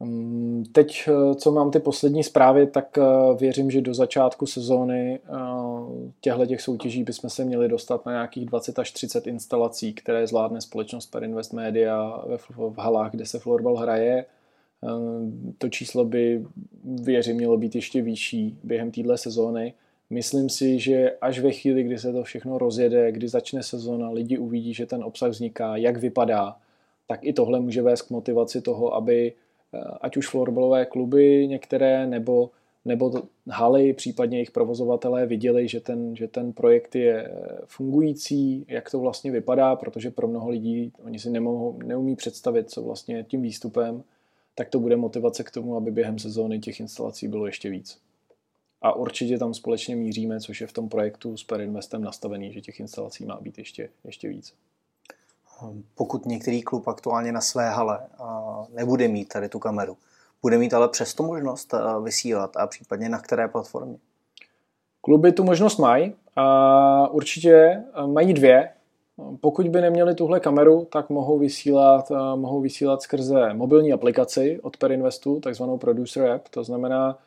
Mm, 0.00 0.64
teď, 0.72 1.08
eh, 1.08 1.34
co 1.34 1.52
mám 1.52 1.70
ty 1.70 1.78
poslední 1.78 2.24
zprávy, 2.24 2.66
tak 2.66 2.98
eh, 2.98 3.02
věřím, 3.36 3.70
že 3.70 3.80
do 3.80 3.94
začátku 3.94 4.46
sezóny 4.46 5.18
eh, 5.24 6.10
těchto 6.20 6.46
těch 6.46 6.60
soutěží 6.60 7.04
bychom 7.04 7.30
se 7.30 7.44
měli 7.44 7.68
dostat 7.68 8.06
na 8.06 8.12
nějakých 8.12 8.46
20 8.46 8.78
až 8.78 8.92
30 8.92 9.26
instalací, 9.26 9.94
které 9.94 10.26
zvládne 10.26 10.60
společnost 10.60 11.06
Per 11.06 11.24
Invest 11.24 11.52
Media 11.52 12.24
v 12.58 12.78
halách, 12.78 13.10
kde 13.10 13.26
se 13.26 13.38
florbal 13.38 13.76
hraje. 13.76 14.24
To 15.58 15.68
číslo 15.68 16.04
by, 16.04 16.44
věřím, 16.84 17.36
mělo 17.36 17.56
být 17.56 17.74
ještě 17.74 18.02
vyšší 18.02 18.58
během 18.64 18.90
téhle 18.90 19.18
sezóny. 19.18 19.74
Myslím 20.10 20.48
si, 20.48 20.78
že 20.78 21.16
až 21.20 21.38
ve 21.38 21.52
chvíli, 21.52 21.82
kdy 21.82 21.98
se 21.98 22.12
to 22.12 22.22
všechno 22.22 22.58
rozjede, 22.58 23.12
kdy 23.12 23.28
začne 23.28 23.62
sezóna, 23.62 24.10
lidi 24.10 24.38
uvidí, 24.38 24.74
že 24.74 24.86
ten 24.86 25.04
obsah 25.04 25.30
vzniká, 25.30 25.76
jak 25.76 25.96
vypadá, 25.96 26.56
tak 27.06 27.24
i 27.24 27.32
tohle 27.32 27.60
může 27.60 27.82
vést 27.82 28.02
k 28.02 28.10
motivaci 28.10 28.60
toho, 28.60 28.94
aby 28.94 29.32
Eh, 29.74 29.78
ať 30.00 30.16
už 30.16 30.28
florbalové 30.28 30.86
kluby 30.86 31.46
některé, 31.48 32.06
nebo, 32.06 32.50
nebo 32.84 33.12
haly, 33.48 33.92
případně 33.92 34.38
jejich 34.38 34.50
provozovatelé 34.50 35.26
viděli, 35.26 35.68
že 35.68 35.80
ten, 35.80 36.16
že 36.16 36.28
ten 36.28 36.52
projekt 36.52 36.96
je 36.96 37.30
fungující, 37.66 38.64
jak 38.68 38.90
to 38.90 38.98
vlastně 38.98 39.30
vypadá, 39.30 39.76
protože 39.76 40.10
pro 40.10 40.28
mnoho 40.28 40.48
lidí 40.48 40.92
oni 41.04 41.18
si 41.18 41.30
nemohou, 41.30 41.78
neumí 41.84 42.16
představit, 42.16 42.70
co 42.70 42.82
vlastně 42.82 43.24
tím 43.28 43.42
výstupem, 43.42 44.02
tak 44.54 44.68
to 44.68 44.80
bude 44.80 44.96
motivace 44.96 45.44
k 45.44 45.50
tomu, 45.50 45.76
aby 45.76 45.90
během 45.90 46.18
sezóny 46.18 46.58
těch 46.58 46.80
instalací 46.80 47.28
bylo 47.28 47.46
ještě 47.46 47.70
víc. 47.70 47.98
A 48.82 48.92
určitě 48.92 49.38
tam 49.38 49.54
společně 49.54 49.96
míříme, 49.96 50.40
což 50.40 50.60
je 50.60 50.66
v 50.66 50.72
tom 50.72 50.88
projektu 50.88 51.36
s 51.36 51.44
Perinvestem 51.44 52.02
nastavený, 52.02 52.52
že 52.52 52.60
těch 52.60 52.80
instalací 52.80 53.24
má 53.24 53.40
být 53.40 53.58
ještě, 53.58 53.90
ještě 54.04 54.28
víc 54.28 54.54
pokud 55.94 56.26
některý 56.26 56.62
klub 56.62 56.88
aktuálně 56.88 57.32
na 57.32 57.40
své 57.40 57.70
hale 57.70 58.00
nebude 58.74 59.08
mít 59.08 59.28
tady 59.28 59.48
tu 59.48 59.58
kameru, 59.58 59.96
bude 60.42 60.58
mít 60.58 60.74
ale 60.74 60.88
přesto 60.88 61.22
možnost 61.22 61.74
vysílat 62.02 62.56
a 62.56 62.66
případně 62.66 63.08
na 63.08 63.18
které 63.18 63.48
platformě? 63.48 63.96
Kluby 65.00 65.32
tu 65.32 65.44
možnost 65.44 65.78
mají 65.78 66.14
a 66.36 67.08
určitě 67.08 67.84
mají 68.06 68.34
dvě. 68.34 68.70
Pokud 69.40 69.68
by 69.68 69.80
neměli 69.80 70.14
tuhle 70.14 70.40
kameru, 70.40 70.86
tak 70.92 71.10
mohou 71.10 71.38
vysílat, 71.38 72.12
mohou 72.34 72.60
vysílat 72.60 73.02
skrze 73.02 73.54
mobilní 73.54 73.92
aplikaci 73.92 74.60
od 74.62 74.76
Perinvestu, 74.76 75.40
takzvanou 75.40 75.78
Producer 75.78 76.30
App. 76.30 76.48
To 76.48 76.64
znamená 76.64 77.18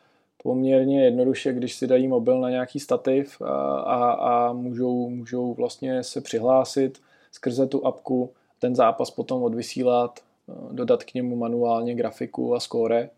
poměrně 0.43 1.05
jednoduše, 1.05 1.53
když 1.53 1.75
si 1.75 1.87
dají 1.87 2.07
mobil 2.07 2.41
na 2.41 2.49
nějaký 2.49 2.79
stativ 2.79 3.41
a, 3.41 3.79
a, 3.79 4.11
a 4.11 4.53
můžou, 4.53 5.09
můžou 5.09 5.53
vlastně 5.53 6.03
se 6.03 6.21
přihlásit, 6.21 7.01
skrze 7.31 7.67
tu 7.67 7.85
apku 7.85 8.29
ten 8.59 8.75
zápas 8.75 9.11
potom 9.11 9.43
odvysílat, 9.43 10.19
eh, 10.19 10.53
dodat 10.71 11.03
k 11.03 11.13
němu 11.13 11.35
manuálně 11.35 11.95
grafiku 11.95 12.55
a 12.55 12.59
skóre, 12.59 13.09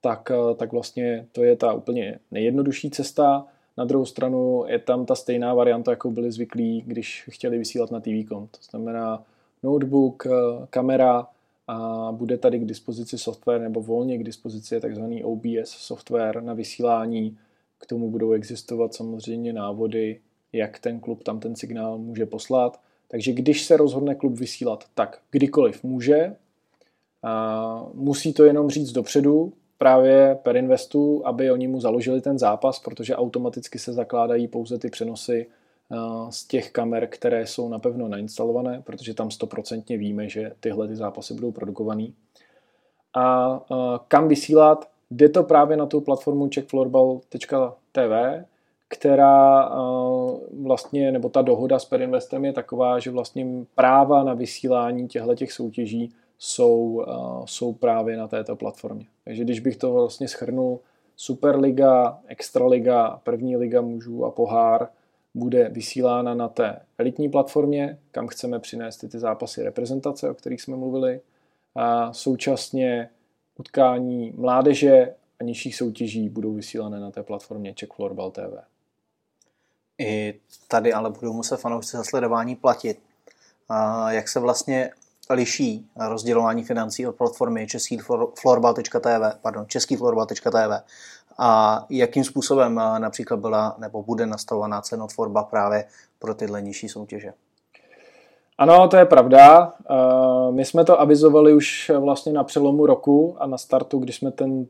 tak, 0.00 0.30
eh, 0.30 0.54
tak 0.54 0.72
vlastně 0.72 1.26
to 1.32 1.42
je 1.42 1.56
ta 1.56 1.72
úplně 1.72 2.18
nejjednodušší 2.30 2.90
cesta. 2.90 3.46
Na 3.76 3.84
druhou 3.84 4.06
stranu 4.06 4.64
je 4.66 4.78
tam 4.78 5.06
ta 5.06 5.14
stejná 5.14 5.54
varianta, 5.54 5.90
jako 5.90 6.10
byli 6.10 6.32
zvyklí, 6.32 6.84
když 6.86 7.24
chtěli 7.30 7.58
vysílat 7.58 7.90
na 7.90 8.00
TV.com. 8.00 8.46
To 8.46 8.58
znamená 8.70 9.24
notebook, 9.62 10.26
eh, 10.26 10.30
kamera 10.70 11.26
a 11.66 12.08
bude 12.12 12.38
tady 12.38 12.58
k 12.58 12.64
dispozici 12.64 13.18
software 13.18 13.60
nebo 13.60 13.82
volně 13.82 14.18
k 14.18 14.24
dispozici 14.24 14.74
je 14.74 14.80
takzvaný 14.80 15.24
OBS 15.24 15.70
software 15.70 16.42
na 16.42 16.54
vysílání. 16.54 17.38
K 17.78 17.86
tomu 17.86 18.10
budou 18.10 18.32
existovat 18.32 18.94
samozřejmě 18.94 19.52
návody, 19.52 20.20
jak 20.52 20.78
ten 20.78 21.00
klub 21.00 21.22
tam 21.22 21.40
ten 21.40 21.56
signál 21.56 21.98
může 21.98 22.26
poslat. 22.26 22.80
Takže 23.08 23.32
když 23.32 23.64
se 23.64 23.76
rozhodne 23.76 24.14
klub 24.14 24.38
vysílat, 24.38 24.84
tak 24.94 25.20
kdykoliv 25.30 25.84
může. 25.84 26.36
A 27.22 27.86
musí 27.94 28.32
to 28.32 28.44
jenom 28.44 28.70
říct 28.70 28.92
dopředu, 28.92 29.52
právě 29.80 30.38
per 30.42 30.56
investu, 30.56 31.22
aby 31.24 31.50
oni 31.50 31.68
mu 31.68 31.80
založili 31.80 32.20
ten 32.20 32.38
zápas, 32.38 32.78
protože 32.78 33.16
automaticky 33.16 33.78
se 33.78 33.92
zakládají 33.92 34.48
pouze 34.48 34.78
ty 34.78 34.90
přenosy 34.90 35.46
z 36.30 36.46
těch 36.46 36.70
kamer, 36.70 37.06
které 37.06 37.46
jsou 37.46 37.68
napevno 37.68 38.08
nainstalované, 38.08 38.82
protože 38.84 39.14
tam 39.14 39.30
stoprocentně 39.30 39.96
víme, 39.96 40.28
že 40.28 40.52
tyhle 40.60 40.88
ty 40.88 40.96
zápasy 40.96 41.34
budou 41.34 41.52
produkovaný. 41.52 42.14
A 43.14 43.60
kam 44.08 44.28
vysílat? 44.28 44.88
Jde 45.10 45.28
to 45.28 45.42
právě 45.42 45.76
na 45.76 45.86
tu 45.86 46.00
platformu 46.00 46.48
checkfloorball.tv, 46.54 48.44
která 48.88 49.68
eh, 49.68 49.72
vlastně, 50.62 51.12
nebo 51.12 51.28
ta 51.28 51.42
dohoda 51.42 51.78
s 51.78 51.84
Perinvestem 51.84 52.44
je 52.44 52.52
taková, 52.52 52.98
že 52.98 53.10
vlastně 53.10 53.46
práva 53.74 54.24
na 54.24 54.34
vysílání 54.34 55.08
těchto 55.08 55.34
těch 55.34 55.52
soutěží 55.52 56.12
jsou, 56.42 57.04
eh, 57.08 57.12
jsou 57.44 57.72
právě 57.72 58.16
na 58.16 58.28
této 58.28 58.56
platformě. 58.56 59.06
Takže 59.24 59.44
když 59.44 59.60
bych 59.60 59.76
to 59.76 59.92
vlastně 59.92 60.28
schrnul, 60.28 60.80
Superliga, 61.16 62.18
Extraliga, 62.26 63.20
První 63.24 63.56
liga 63.56 63.80
mužů 63.80 64.24
a 64.24 64.30
pohár 64.30 64.88
bude 65.34 65.68
vysílána 65.68 66.34
na 66.34 66.48
té 66.48 66.80
elitní 66.98 67.28
platformě, 67.28 67.98
kam 68.10 68.28
chceme 68.28 68.58
přinést 68.58 68.96
ty 68.96 69.18
zápasy 69.18 69.62
reprezentace, 69.62 70.30
o 70.30 70.34
kterých 70.34 70.62
jsme 70.62 70.76
mluvili. 70.76 71.20
A 71.74 72.12
současně 72.12 73.10
utkání 73.58 74.32
mládeže 74.36 75.14
a 75.40 75.44
nižších 75.44 75.76
soutěží 75.76 76.28
budou 76.28 76.54
vysílané 76.54 77.00
na 77.00 77.10
té 77.10 77.22
platformě 77.22 77.74
Czech 77.74 77.88
Floorball 77.96 78.30
TV. 78.30 78.64
I 79.98 80.40
tady 80.68 80.92
ale 80.92 81.10
budou 81.10 81.32
muset 81.32 81.56
fanoušci 81.56 81.96
za 81.96 82.04
sledování 82.04 82.56
platit. 82.56 83.00
A 83.68 84.12
jak 84.12 84.28
se 84.28 84.40
vlastně 84.40 84.90
liší 85.34 85.86
rozdělování 86.08 86.64
financí 86.64 87.06
od 87.06 87.16
platformy 87.16 87.66
český 87.66 87.98
florbal.tv, 88.40 89.38
pardon, 89.42 89.64
český 89.68 89.96
florbal.tv 89.96 90.82
a 91.38 91.86
jakým 91.90 92.24
způsobem 92.24 92.74
například 92.98 93.40
byla 93.40 93.76
nebo 93.78 94.02
bude 94.02 94.26
nastavovaná 94.26 94.80
cenotvorba 94.80 95.42
právě 95.42 95.84
pro 96.18 96.34
tyhle 96.34 96.62
nižší 96.62 96.88
soutěže. 96.88 97.32
Ano, 98.58 98.88
to 98.88 98.96
je 98.96 99.04
pravda. 99.04 99.74
My 100.50 100.64
jsme 100.64 100.84
to 100.84 101.00
avizovali 101.00 101.54
už 101.54 101.90
vlastně 101.98 102.32
na 102.32 102.44
přelomu 102.44 102.86
roku 102.86 103.36
a 103.38 103.46
na 103.46 103.58
startu, 103.58 103.98
když 103.98 104.16
jsme 104.16 104.30
ten 104.30 104.66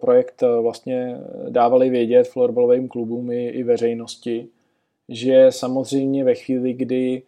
projekt 0.00 0.42
vlastně 0.62 1.20
dávali 1.48 1.90
vědět 1.90 2.28
florbalovým 2.28 2.88
klubům 2.88 3.32
i, 3.32 3.48
i 3.48 3.62
veřejnosti, 3.62 4.48
že 5.08 5.46
samozřejmě 5.50 6.24
ve 6.24 6.34
chvíli, 6.34 6.72
kdy 6.72 7.22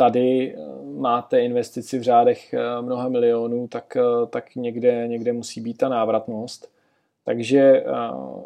tady 0.00 0.56
máte 0.96 1.40
investici 1.40 1.98
v 1.98 2.02
řádech 2.02 2.54
mnoha 2.80 3.08
milionů, 3.08 3.68
tak, 3.68 3.96
tak 4.30 4.56
někde, 4.56 5.08
někde 5.08 5.32
musí 5.32 5.60
být 5.60 5.76
ta 5.76 5.88
návratnost. 5.88 6.70
Takže 7.24 7.84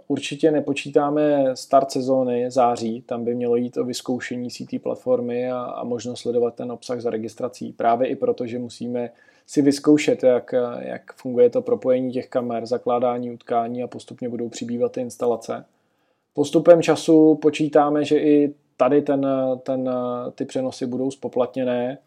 určitě 0.08 0.50
nepočítáme 0.50 1.56
start 1.56 1.90
sezóny 1.90 2.50
září, 2.50 3.02
tam 3.02 3.24
by 3.24 3.34
mělo 3.34 3.56
jít 3.56 3.76
o 3.76 3.84
vyzkoušení 3.84 4.50
CT 4.50 4.82
platformy 4.82 5.50
a, 5.50 5.60
a 5.60 5.84
možnost 5.84 6.20
sledovat 6.20 6.54
ten 6.54 6.72
obsah 6.72 7.00
za 7.00 7.10
registrací. 7.10 7.72
Právě 7.72 8.08
i 8.08 8.16
proto, 8.16 8.46
že 8.46 8.58
musíme 8.58 9.10
si 9.46 9.62
vyzkoušet, 9.62 10.22
jak, 10.22 10.54
jak 10.78 11.12
funguje 11.12 11.50
to 11.50 11.62
propojení 11.62 12.12
těch 12.12 12.28
kamer, 12.28 12.66
zakládání 12.66 13.30
utkání 13.30 13.82
a 13.82 13.86
postupně 13.86 14.28
budou 14.28 14.48
přibývat 14.48 14.92
ty 14.92 15.00
instalace. 15.00 15.64
Postupem 16.34 16.82
času 16.82 17.34
počítáme, 17.34 18.04
že 18.04 18.18
i 18.18 18.54
tady 18.82 19.02
ten, 19.02 19.26
ten, 19.62 19.90
ty 20.34 20.44
přenosy 20.44 20.86
budou 20.86 21.10
spoplatněné. 21.10 21.98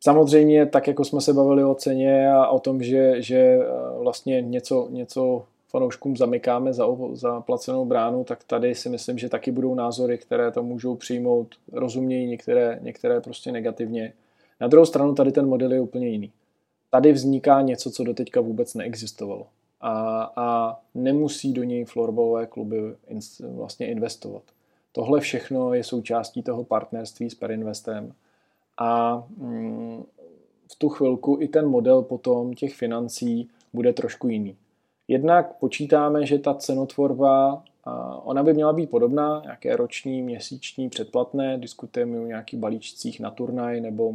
Samozřejmě, 0.00 0.66
tak 0.66 0.88
jako 0.88 1.04
jsme 1.04 1.20
se 1.20 1.32
bavili 1.32 1.64
o 1.64 1.74
ceně 1.74 2.32
a 2.32 2.48
o 2.48 2.58
tom, 2.60 2.82
že, 2.82 3.22
že 3.22 3.58
vlastně 3.98 4.40
něco, 4.40 4.88
něco 4.90 5.44
fanouškům 5.68 6.16
zamykáme 6.16 6.72
za, 6.72 6.86
za 7.12 7.40
placenou 7.40 7.84
bránu, 7.84 8.24
tak 8.24 8.44
tady 8.44 8.74
si 8.74 8.88
myslím, 8.88 9.18
že 9.18 9.28
taky 9.28 9.52
budou 9.52 9.74
názory, 9.74 10.18
které 10.18 10.50
to 10.50 10.62
můžou 10.62 10.94
přijmout 10.94 11.54
rozumějí, 11.72 12.26
některé, 12.26 12.78
některé 12.82 13.20
prostě 13.20 13.52
negativně. 13.52 14.12
Na 14.60 14.66
druhou 14.66 14.86
stranu 14.86 15.14
tady 15.14 15.32
ten 15.32 15.46
model 15.46 15.72
je 15.72 15.80
úplně 15.80 16.08
jiný. 16.08 16.32
Tady 16.90 17.12
vzniká 17.12 17.60
něco, 17.60 17.90
co 17.90 18.04
doteďka 18.04 18.40
vůbec 18.40 18.74
neexistovalo. 18.74 19.46
A, 19.80 20.22
a 20.36 20.78
nemusí 20.94 21.52
do 21.52 21.62
něj 21.62 21.84
florbalové 21.84 22.46
kluby 22.46 22.76
vlastně 23.54 23.86
investovat. 23.86 24.42
Tohle 24.96 25.20
všechno 25.20 25.74
je 25.74 25.84
součástí 25.84 26.42
toho 26.42 26.64
partnerství 26.64 27.30
s 27.30 27.34
Perinvestem 27.34 28.12
a 28.78 29.22
mm, 29.36 30.04
v 30.72 30.76
tu 30.78 30.88
chvilku 30.88 31.38
i 31.40 31.48
ten 31.48 31.66
model 31.66 32.02
potom 32.02 32.54
těch 32.54 32.74
financí 32.74 33.48
bude 33.72 33.92
trošku 33.92 34.28
jiný. 34.28 34.56
Jednak 35.08 35.58
počítáme, 35.58 36.26
že 36.26 36.38
ta 36.38 36.54
cenotvorba, 36.54 37.62
ona 38.22 38.42
by 38.42 38.54
měla 38.54 38.72
být 38.72 38.90
podobná, 38.90 39.40
nějaké 39.44 39.76
roční, 39.76 40.22
měsíční, 40.22 40.88
předplatné, 40.88 41.58
diskutujeme 41.58 42.20
o 42.20 42.26
nějakých 42.26 42.60
balíčcích 42.60 43.20
na 43.20 43.30
turnaj 43.30 43.80
nebo 43.80 44.08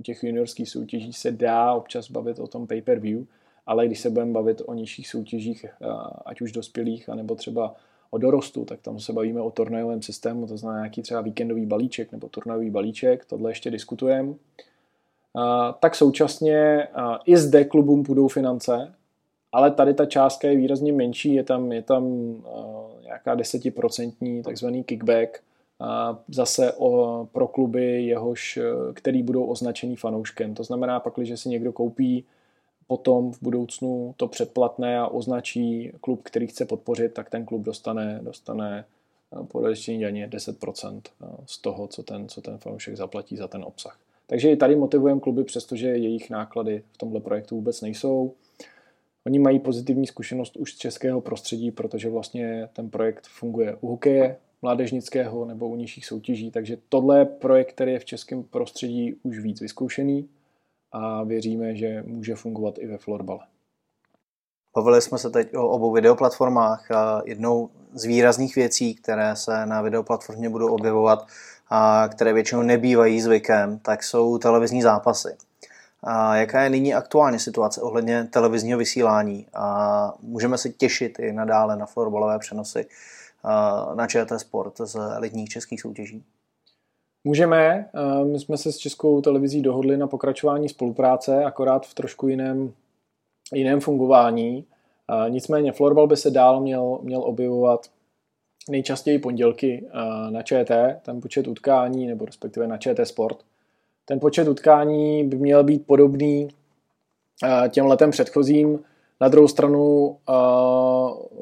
u 0.00 0.02
těch 0.02 0.24
juniorských 0.24 0.68
soutěží 0.68 1.12
se 1.12 1.30
dá 1.30 1.72
občas 1.72 2.10
bavit 2.10 2.38
o 2.38 2.46
tom 2.46 2.66
pay-per-view, 2.66 3.26
ale 3.66 3.86
když 3.86 4.00
se 4.00 4.10
budeme 4.10 4.32
bavit 4.32 4.62
o 4.66 4.74
nižších 4.74 5.08
soutěžích, 5.08 5.66
ať 6.24 6.40
už 6.40 6.52
dospělých, 6.52 7.08
anebo 7.08 7.34
třeba 7.34 7.74
o 8.14 8.18
dorostu, 8.18 8.64
tak 8.64 8.80
tam 8.80 9.00
se 9.00 9.12
bavíme 9.12 9.40
o 9.40 9.50
turnajovém 9.50 10.02
systému, 10.02 10.46
to 10.46 10.56
znamená 10.56 10.80
nějaký 10.80 11.02
třeba 11.02 11.20
víkendový 11.20 11.66
balíček 11.66 12.12
nebo 12.12 12.28
turnajový 12.28 12.70
balíček, 12.70 13.24
tohle 13.24 13.50
ještě 13.50 13.70
diskutujeme. 13.70 14.34
Tak 15.80 15.94
současně 15.94 16.88
i 17.24 17.36
zde 17.36 17.64
klubům 17.64 18.04
půjdou 18.04 18.28
finance, 18.28 18.94
ale 19.52 19.70
tady 19.70 19.94
ta 19.94 20.06
částka 20.06 20.48
je 20.48 20.56
výrazně 20.56 20.92
menší, 20.92 21.34
je 21.34 21.42
tam, 21.44 21.72
je 21.72 21.82
tam 21.82 22.34
nějaká 23.02 23.34
desetiprocentní 23.34 24.42
takzvaný 24.42 24.84
kickback, 24.84 25.40
zase 26.28 26.72
o, 26.72 27.28
pro 27.32 27.48
kluby, 27.48 28.04
jehož, 28.04 28.58
který 28.94 29.22
budou 29.22 29.44
označený 29.44 29.96
fanouškem. 29.96 30.54
To 30.54 30.64
znamená, 30.64 31.00
pak, 31.00 31.14
když 31.16 31.40
si 31.40 31.48
někdo 31.48 31.72
koupí 31.72 32.24
potom 32.86 33.32
v 33.32 33.42
budoucnu 33.42 34.14
to 34.16 34.28
předplatné 34.28 34.98
a 34.98 35.06
označí 35.06 35.92
klub, 36.00 36.20
který 36.22 36.46
chce 36.46 36.64
podpořit, 36.64 37.14
tak 37.14 37.30
ten 37.30 37.44
klub 37.44 37.62
dostane, 37.62 38.20
dostane 38.22 38.84
eh, 39.32 39.44
po 39.44 39.60
daně 39.60 40.28
10% 40.28 41.00
eh, 41.06 41.26
z 41.46 41.58
toho, 41.58 41.86
co 41.86 42.02
ten, 42.02 42.28
co 42.28 42.40
ten 42.40 42.58
fanoušek 42.58 42.96
zaplatí 42.96 43.36
za 43.36 43.48
ten 43.48 43.64
obsah. 43.64 43.98
Takže 44.26 44.50
i 44.50 44.56
tady 44.56 44.76
motivujeme 44.76 45.20
kluby, 45.20 45.44
přestože 45.44 45.88
jejich 45.88 46.30
náklady 46.30 46.82
v 46.92 46.98
tomhle 46.98 47.20
projektu 47.20 47.54
vůbec 47.54 47.80
nejsou. 47.80 48.32
Oni 49.26 49.38
mají 49.38 49.58
pozitivní 49.58 50.06
zkušenost 50.06 50.56
už 50.56 50.74
z 50.74 50.78
českého 50.78 51.20
prostředí, 51.20 51.70
protože 51.70 52.10
vlastně 52.10 52.68
ten 52.72 52.90
projekt 52.90 53.26
funguje 53.26 53.76
u 53.80 53.88
hokeje 53.88 54.36
mládežnického 54.62 55.44
nebo 55.44 55.68
u 55.68 55.76
nižších 55.76 56.06
soutěží, 56.06 56.50
takže 56.50 56.76
tohle 56.88 57.18
je 57.18 57.24
projekt, 57.24 57.72
který 57.72 57.92
je 57.92 57.98
v 57.98 58.04
českém 58.04 58.42
prostředí 58.42 59.14
už 59.22 59.38
víc 59.38 59.60
vyzkoušený 59.60 60.28
a 60.92 61.22
věříme, 61.22 61.76
že 61.76 62.02
může 62.06 62.34
fungovat 62.34 62.78
i 62.78 62.86
ve 62.86 62.98
florbale. 62.98 63.40
Bavili 64.76 65.02
jsme 65.02 65.18
se 65.18 65.30
teď 65.30 65.56
o 65.56 65.68
obou 65.68 65.92
videoplatformách. 65.92 66.86
Jednou 67.24 67.70
z 67.92 68.04
výrazných 68.04 68.56
věcí, 68.56 68.94
které 68.94 69.36
se 69.36 69.66
na 69.66 69.82
videoplatformě 69.82 70.48
budou 70.48 70.74
objevovat 70.74 71.26
a 71.70 72.08
které 72.08 72.32
většinou 72.32 72.62
nebývají 72.62 73.20
zvykem, 73.20 73.78
tak 73.78 74.02
jsou 74.02 74.38
televizní 74.38 74.82
zápasy. 74.82 75.36
A 76.02 76.36
jaká 76.36 76.62
je 76.62 76.70
nyní 76.70 76.94
aktuální 76.94 77.38
situace 77.38 77.80
ohledně 77.80 78.24
televizního 78.24 78.78
vysílání? 78.78 79.46
A 79.54 80.12
můžeme 80.22 80.58
se 80.58 80.68
těšit 80.68 81.18
i 81.18 81.32
nadále 81.32 81.76
na 81.76 81.86
florbalové 81.86 82.38
přenosy 82.38 82.86
na 83.94 84.06
ČT 84.06 84.40
Sport 84.40 84.74
z 84.78 84.94
elitních 84.94 85.48
českých 85.48 85.80
soutěží? 85.80 86.24
Můžeme, 87.24 87.90
eh, 87.94 88.24
my 88.24 88.38
jsme 88.38 88.56
se 88.56 88.72
s 88.72 88.76
Českou 88.76 89.20
televizí 89.20 89.62
dohodli 89.62 89.96
na 89.96 90.06
pokračování 90.06 90.68
spolupráce, 90.68 91.44
akorát 91.44 91.86
v 91.86 91.94
trošku 91.94 92.28
jiném, 92.28 92.72
jiném 93.54 93.80
fungování. 93.80 94.64
Eh, 95.26 95.30
nicméně 95.30 95.72
florbal 95.72 96.06
by 96.06 96.16
se 96.16 96.30
dál 96.30 96.60
měl, 96.60 96.98
měl 97.02 97.22
objevovat 97.22 97.86
nejčastěji 98.70 99.18
pondělky 99.18 99.86
eh, 99.86 100.30
na 100.30 100.42
ČT, 100.42 101.00
ten 101.02 101.20
počet 101.20 101.48
utkání, 101.48 102.06
nebo 102.06 102.24
respektive 102.24 102.66
na 102.66 102.78
ČT 102.78 103.08
Sport. 103.08 103.38
Ten 104.04 104.20
počet 104.20 104.48
utkání 104.48 105.24
by 105.24 105.36
měl 105.36 105.64
být 105.64 105.86
podobný 105.86 106.48
těm 107.68 107.86
letem 107.86 108.10
předchozím. 108.10 108.80
Na 109.20 109.28
druhou 109.28 109.48
stranu 109.48 110.16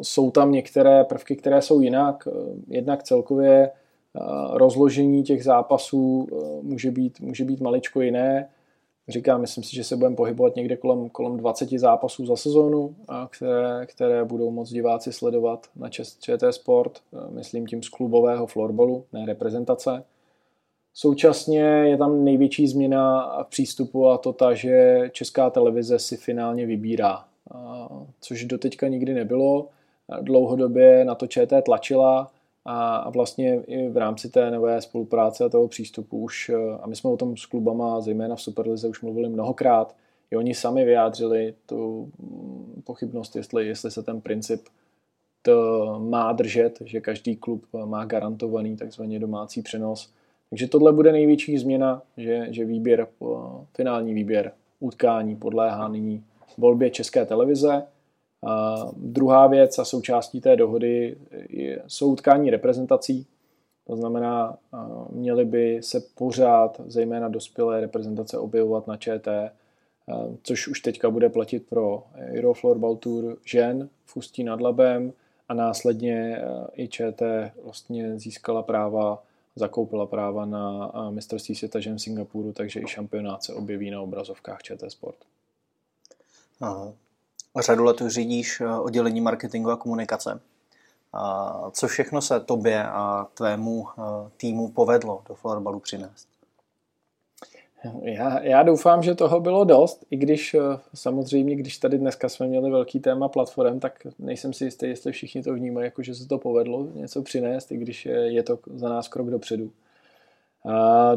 jsou 0.03 0.31
tam 0.31 0.53
některé 0.53 1.05
prvky, 1.05 1.37
které 1.37 1.62
jsou 1.62 1.81
jinak. 1.81 2.28
Jednak 2.68 3.03
celkově 3.03 3.70
rozložení 4.52 5.22
těch 5.22 5.44
zápasů 5.44 6.28
e, 6.32 6.62
může 6.62 6.90
být, 6.90 7.20
může 7.20 7.44
být 7.44 7.61
maličko 7.61 8.00
jiné. 8.00 8.48
Říkám, 9.08 9.40
myslím 9.40 9.64
si, 9.64 9.76
že 9.76 9.84
se 9.84 9.96
budeme 9.96 10.16
pohybovat 10.16 10.56
někde 10.56 10.76
kolem, 10.76 11.08
kolem 11.08 11.36
20 11.36 11.70
zápasů 11.70 12.26
za 12.26 12.36
sezónu, 12.36 12.94
které, 13.30 13.86
které 13.86 14.24
budou 14.24 14.50
moc 14.50 14.70
diváci 14.70 15.12
sledovat 15.12 15.66
na 15.76 15.88
ČT 15.88 16.54
Sport, 16.54 16.98
e, 16.98 17.34
myslím 17.34 17.66
tím 17.66 17.82
z 17.82 17.88
klubového 17.88 18.46
florbalu, 18.46 19.04
ne 19.12 19.26
reprezentace. 19.26 20.04
Současně 20.94 21.61
je 21.62 21.96
tam 21.96 22.24
největší 22.24 22.66
změna 22.66 23.32
v 23.42 23.48
přístupu 23.48 24.08
a 24.08 24.18
to 24.18 24.32
ta, 24.32 24.54
že 24.54 25.08
česká 25.12 25.50
televize 25.50 25.98
si 25.98 26.16
finálně 26.16 26.66
vybírá, 26.66 27.24
což 28.20 28.44
doteďka 28.44 28.88
nikdy 28.88 29.14
nebylo. 29.14 29.68
Dlouhodobě 30.20 31.04
na 31.04 31.14
to 31.14 31.26
ČT 31.26 31.64
tlačila, 31.64 32.30
a 32.64 33.11
vlastně 33.11 33.62
i 33.66 33.88
v 33.88 33.96
rámci 33.96 34.28
té 34.28 34.50
nové 34.50 34.80
spolupráce 34.80 35.44
a 35.44 35.48
toho 35.48 35.68
přístupu 35.68 36.18
už, 36.18 36.48
eh, 36.48 36.78
a 36.82 36.86
my 36.86 36.96
jsme 36.96 37.11
o 37.11 37.16
tom 37.16 37.36
s 37.36 37.46
klubama, 37.46 38.00
zejména 38.00 38.36
v 38.36 38.42
Superlize, 38.42 38.88
už 38.88 39.02
mluvili 39.02 39.28
mnohokrát, 39.28 39.96
i 40.30 40.36
oni 40.36 40.54
sami 40.54 40.84
vyjádřili 40.84 41.54
tu 41.66 42.11
mm, 42.18 42.82
pochybnost, 42.84 43.36
jestli, 43.36 43.66
jestli 43.66 43.90
se 43.90 44.02
ten 44.02 44.20
princip 44.20 44.61
to 45.42 45.98
má 46.08 46.32
držet, 46.32 46.78
že 46.84 47.00
každý 47.00 47.36
klub 47.36 47.66
má 47.84 48.04
garantovaný 48.04 48.76
takzvaný 48.76 49.18
domácí 49.18 49.62
přenos. 49.62 50.12
Takže 50.50 50.68
tohle 50.68 50.92
bude 50.92 51.12
největší 51.12 51.58
změna, 51.58 52.02
že, 52.16 52.46
že 52.50 52.64
výběr, 52.64 53.06
finální 53.74 54.14
výběr 54.14 54.52
utkání 54.80 55.36
podléhá 55.36 55.88
nyní 55.88 56.24
volbě 56.58 56.90
České 56.90 57.26
televize, 57.26 57.82
a 58.47 58.86
druhá 58.97 59.47
věc 59.47 59.78
a 59.78 59.84
součástí 59.84 60.41
té 60.41 60.57
dohody 60.57 61.16
je, 61.49 61.82
jsou 61.86 62.12
utkání 62.12 62.51
reprezentací, 62.51 63.26
to 63.86 63.97
znamená, 63.97 64.59
měly 65.11 65.45
by 65.45 65.80
se 65.82 66.01
pořád, 66.01 66.80
zejména 66.86 67.28
dospělé 67.28 67.80
reprezentace, 67.80 68.38
objevovat 68.38 68.86
na 68.86 68.97
ČT, 68.97 69.53
což 70.43 70.68
už 70.68 70.80
teďka 70.80 71.11
bude 71.11 71.28
platit 71.28 71.66
pro 71.68 72.05
Euroflorbal 72.14 72.97
Tour 72.97 73.36
žen 73.45 73.88
v 74.05 74.16
Ústí 74.16 74.45
nad 74.45 74.61
Labem 74.61 75.12
a 75.49 75.55
následně 75.55 76.43
i 76.72 76.88
ČT 76.88 77.53
vlastně 77.64 78.18
získala 78.18 78.62
práva, 78.62 79.22
zakoupila 79.57 80.07
práva 80.07 80.45
na 80.47 80.93
mistrovství 81.11 81.55
světa 81.55 81.80
žen 81.80 81.97
v 81.97 82.03
Singapuru, 82.03 82.53
takže 82.53 82.80
i 82.80 82.86
šampionát 82.86 83.45
se 83.45 83.55
objeví 83.55 83.91
na 83.91 84.01
obrazovkách 84.01 84.62
ČT 84.62 84.91
Sport. 84.91 85.18
Aha 86.61 86.93
řadu 87.59 87.84
let 87.84 88.03
řídíš 88.07 88.61
eh, 88.61 88.78
oddělení 88.78 89.20
marketingu 89.20 89.70
a 89.70 89.76
komunikace. 89.76 90.40
Co 91.72 91.88
všechno 91.88 92.22
se 92.22 92.40
tobě 92.40 92.84
a 92.84 93.26
tvému 93.34 93.86
eh, 93.88 94.03
týmu 94.36 94.68
povedlo 94.68 95.22
do 95.28 95.34
florbalu 95.34 95.80
přinést? 95.80 96.28
Já, 98.03 98.42
já 98.42 98.62
doufám, 98.62 99.03
že 99.03 99.14
toho 99.14 99.40
bylo 99.40 99.64
dost, 99.64 100.05
i 100.11 100.16
když 100.16 100.55
eh, 100.55 100.61
samozřejmě, 100.94 101.57
když 101.57 101.78
tady 101.78 101.98
dneska 101.98 102.28
jsme 102.28 102.46
měli 102.46 102.70
velký 102.70 103.01
téma 103.01 103.28
platform, 103.28 103.80
tak 103.80 104.07
nejsem 104.18 104.53
si 104.53 104.64
jistý, 104.64 104.86
jestli 104.86 105.12
všichni 105.12 105.42
to 105.42 105.55
vnímají, 105.55 105.84
jako 105.84 106.03
že 106.03 106.14
se 106.14 106.28
to 106.28 106.38
povedlo 106.38 106.86
něco 106.94 107.22
přinést, 107.22 107.72
i 107.72 107.76
když 107.76 108.07
je 108.07 108.42
to 108.42 108.59
za 108.74 108.88
nás 108.88 109.09
krok 109.09 109.30
dopředu. 109.30 109.70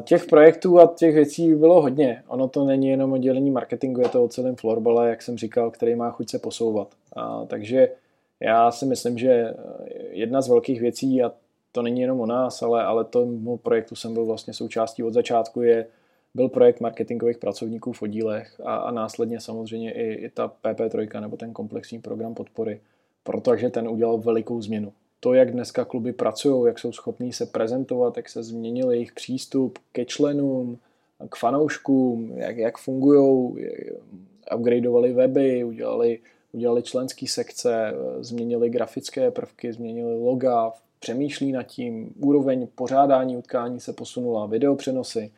Těch 0.03 0.25
projektů 0.25 0.79
a 0.79 0.93
těch 0.97 1.15
věcí 1.15 1.55
bylo 1.55 1.81
hodně. 1.81 2.23
Ono 2.27 2.47
to 2.47 2.65
není 2.65 2.87
jenom 2.87 3.13
o 3.13 3.17
dělení 3.17 3.51
marketingu, 3.51 4.01
je 4.01 4.09
to 4.09 4.23
o 4.23 4.27
celém 4.27 4.55
florbale, 4.55 5.09
jak 5.09 5.21
jsem 5.21 5.37
říkal, 5.37 5.71
který 5.71 5.95
má 5.95 6.11
chuť 6.11 6.29
se 6.29 6.39
posouvat. 6.39 6.87
A, 7.15 7.45
takže 7.45 7.89
já 8.39 8.71
si 8.71 8.85
myslím, 8.85 9.17
že 9.17 9.53
jedna 10.09 10.41
z 10.41 10.49
velkých 10.49 10.81
věcí, 10.81 11.23
a 11.23 11.31
to 11.71 11.81
není 11.81 12.01
jenom 12.01 12.21
o 12.21 12.25
nás, 12.25 12.61
ale, 12.61 12.83
ale 12.83 13.05
tomu 13.05 13.57
projektu 13.57 13.95
jsem 13.95 14.13
byl 14.13 14.25
vlastně 14.25 14.53
součástí 14.53 15.03
od 15.03 15.13
začátku, 15.13 15.61
je, 15.61 15.87
byl 16.33 16.49
projekt 16.49 16.79
marketingových 16.79 17.37
pracovníků 17.37 17.93
v 17.93 18.01
oddílech 18.01 18.61
a, 18.63 18.75
a 18.75 18.91
následně 18.91 19.39
samozřejmě 19.39 19.91
i, 19.91 20.13
i 20.13 20.29
ta 20.29 20.51
PP3 20.63 21.21
nebo 21.21 21.37
ten 21.37 21.53
komplexní 21.53 21.99
program 21.99 22.33
podpory, 22.33 22.81
protože 23.23 23.69
ten 23.69 23.87
udělal 23.87 24.17
velikou 24.17 24.61
změnu 24.61 24.93
to, 25.23 25.33
jak 25.33 25.51
dneska 25.51 25.85
kluby 25.85 26.13
pracují, 26.13 26.67
jak 26.67 26.79
jsou 26.79 26.91
schopní 26.91 27.33
se 27.33 27.45
prezentovat, 27.45 28.17
jak 28.17 28.29
se 28.29 28.43
změnil 28.43 28.91
jejich 28.91 29.13
přístup 29.13 29.79
ke 29.91 30.05
členům, 30.05 30.79
k 31.29 31.35
fanouškům, 31.35 32.31
jak, 32.35 32.57
jak 32.57 32.77
fungují, 32.77 33.53
upgradeovali 34.55 35.13
weby, 35.13 35.63
udělali, 35.63 36.19
udělali 36.51 36.83
členské 36.83 37.27
sekce, 37.27 37.93
změnili 38.19 38.69
grafické 38.69 39.31
prvky, 39.31 39.73
změnili 39.73 40.19
loga, 40.19 40.71
přemýšlí 40.99 41.51
nad 41.51 41.63
tím, 41.63 42.13
úroveň 42.19 42.67
pořádání 42.75 43.37
utkání 43.37 43.79
se 43.79 43.93
posunula, 43.93 44.45
videopřenosy. 44.45 45.31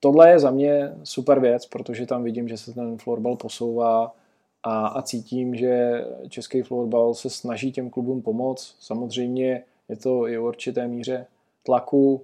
Tohle 0.00 0.30
je 0.30 0.38
za 0.38 0.50
mě 0.50 0.92
super 1.02 1.40
věc, 1.40 1.66
protože 1.66 2.06
tam 2.06 2.22
vidím, 2.22 2.48
že 2.48 2.56
se 2.56 2.72
ten 2.74 2.98
florbal 2.98 3.36
posouvá 3.36 4.14
a, 4.66 4.86
a 4.86 5.02
cítím, 5.02 5.54
že 5.54 6.04
český 6.28 6.62
florbal 6.62 7.14
se 7.14 7.30
snaží 7.30 7.72
těm 7.72 7.90
klubům 7.90 8.22
pomoct. 8.22 8.76
Samozřejmě 8.80 9.62
je 9.88 9.96
to 9.96 10.28
i 10.28 10.38
v 10.38 10.44
určité 10.44 10.88
míře 10.88 11.26
tlaku, 11.62 12.22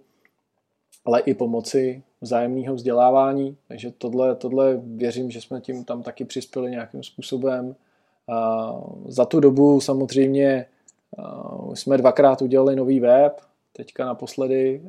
ale 1.05 1.21
i 1.21 1.35
pomoci 1.35 2.03
vzájemného 2.21 2.75
vzdělávání. 2.75 3.57
Takže 3.69 3.93
tohle, 3.99 4.37
tohle 4.37 4.81
věřím, 4.85 5.31
že 5.31 5.41
jsme 5.41 5.61
tím 5.61 5.85
tam 5.85 6.03
taky 6.03 6.25
přispěli 6.25 6.71
nějakým 6.71 7.03
způsobem. 7.03 7.77
Za 9.07 9.25
tu 9.25 9.41
dobu 9.41 9.81
samozřejmě 9.81 10.67
jsme 11.75 11.97
dvakrát 11.97 12.43
udělali 12.43 12.77
nový 12.77 13.01
web, 13.01 13.41
teďka 13.73 14.07
naposledy 14.07 14.83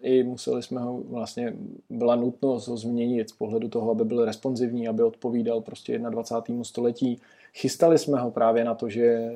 i 0.00 0.22
museli 0.22 0.62
jsme 0.62 0.80
ho, 0.80 1.02
vlastně 1.08 1.56
byla 1.90 2.16
nutnost 2.16 2.68
ho 2.68 2.76
změnit 2.76 3.30
z 3.30 3.32
pohledu 3.32 3.68
toho, 3.68 3.90
aby 3.90 4.04
byl 4.04 4.24
responsivní, 4.24 4.88
aby 4.88 5.02
odpovídal 5.02 5.60
prostě 5.60 5.98
21. 5.98 6.64
století. 6.64 7.20
Chystali 7.54 7.98
jsme 7.98 8.20
ho 8.20 8.30
právě 8.30 8.64
na 8.64 8.74
to, 8.74 8.88
že 8.88 9.32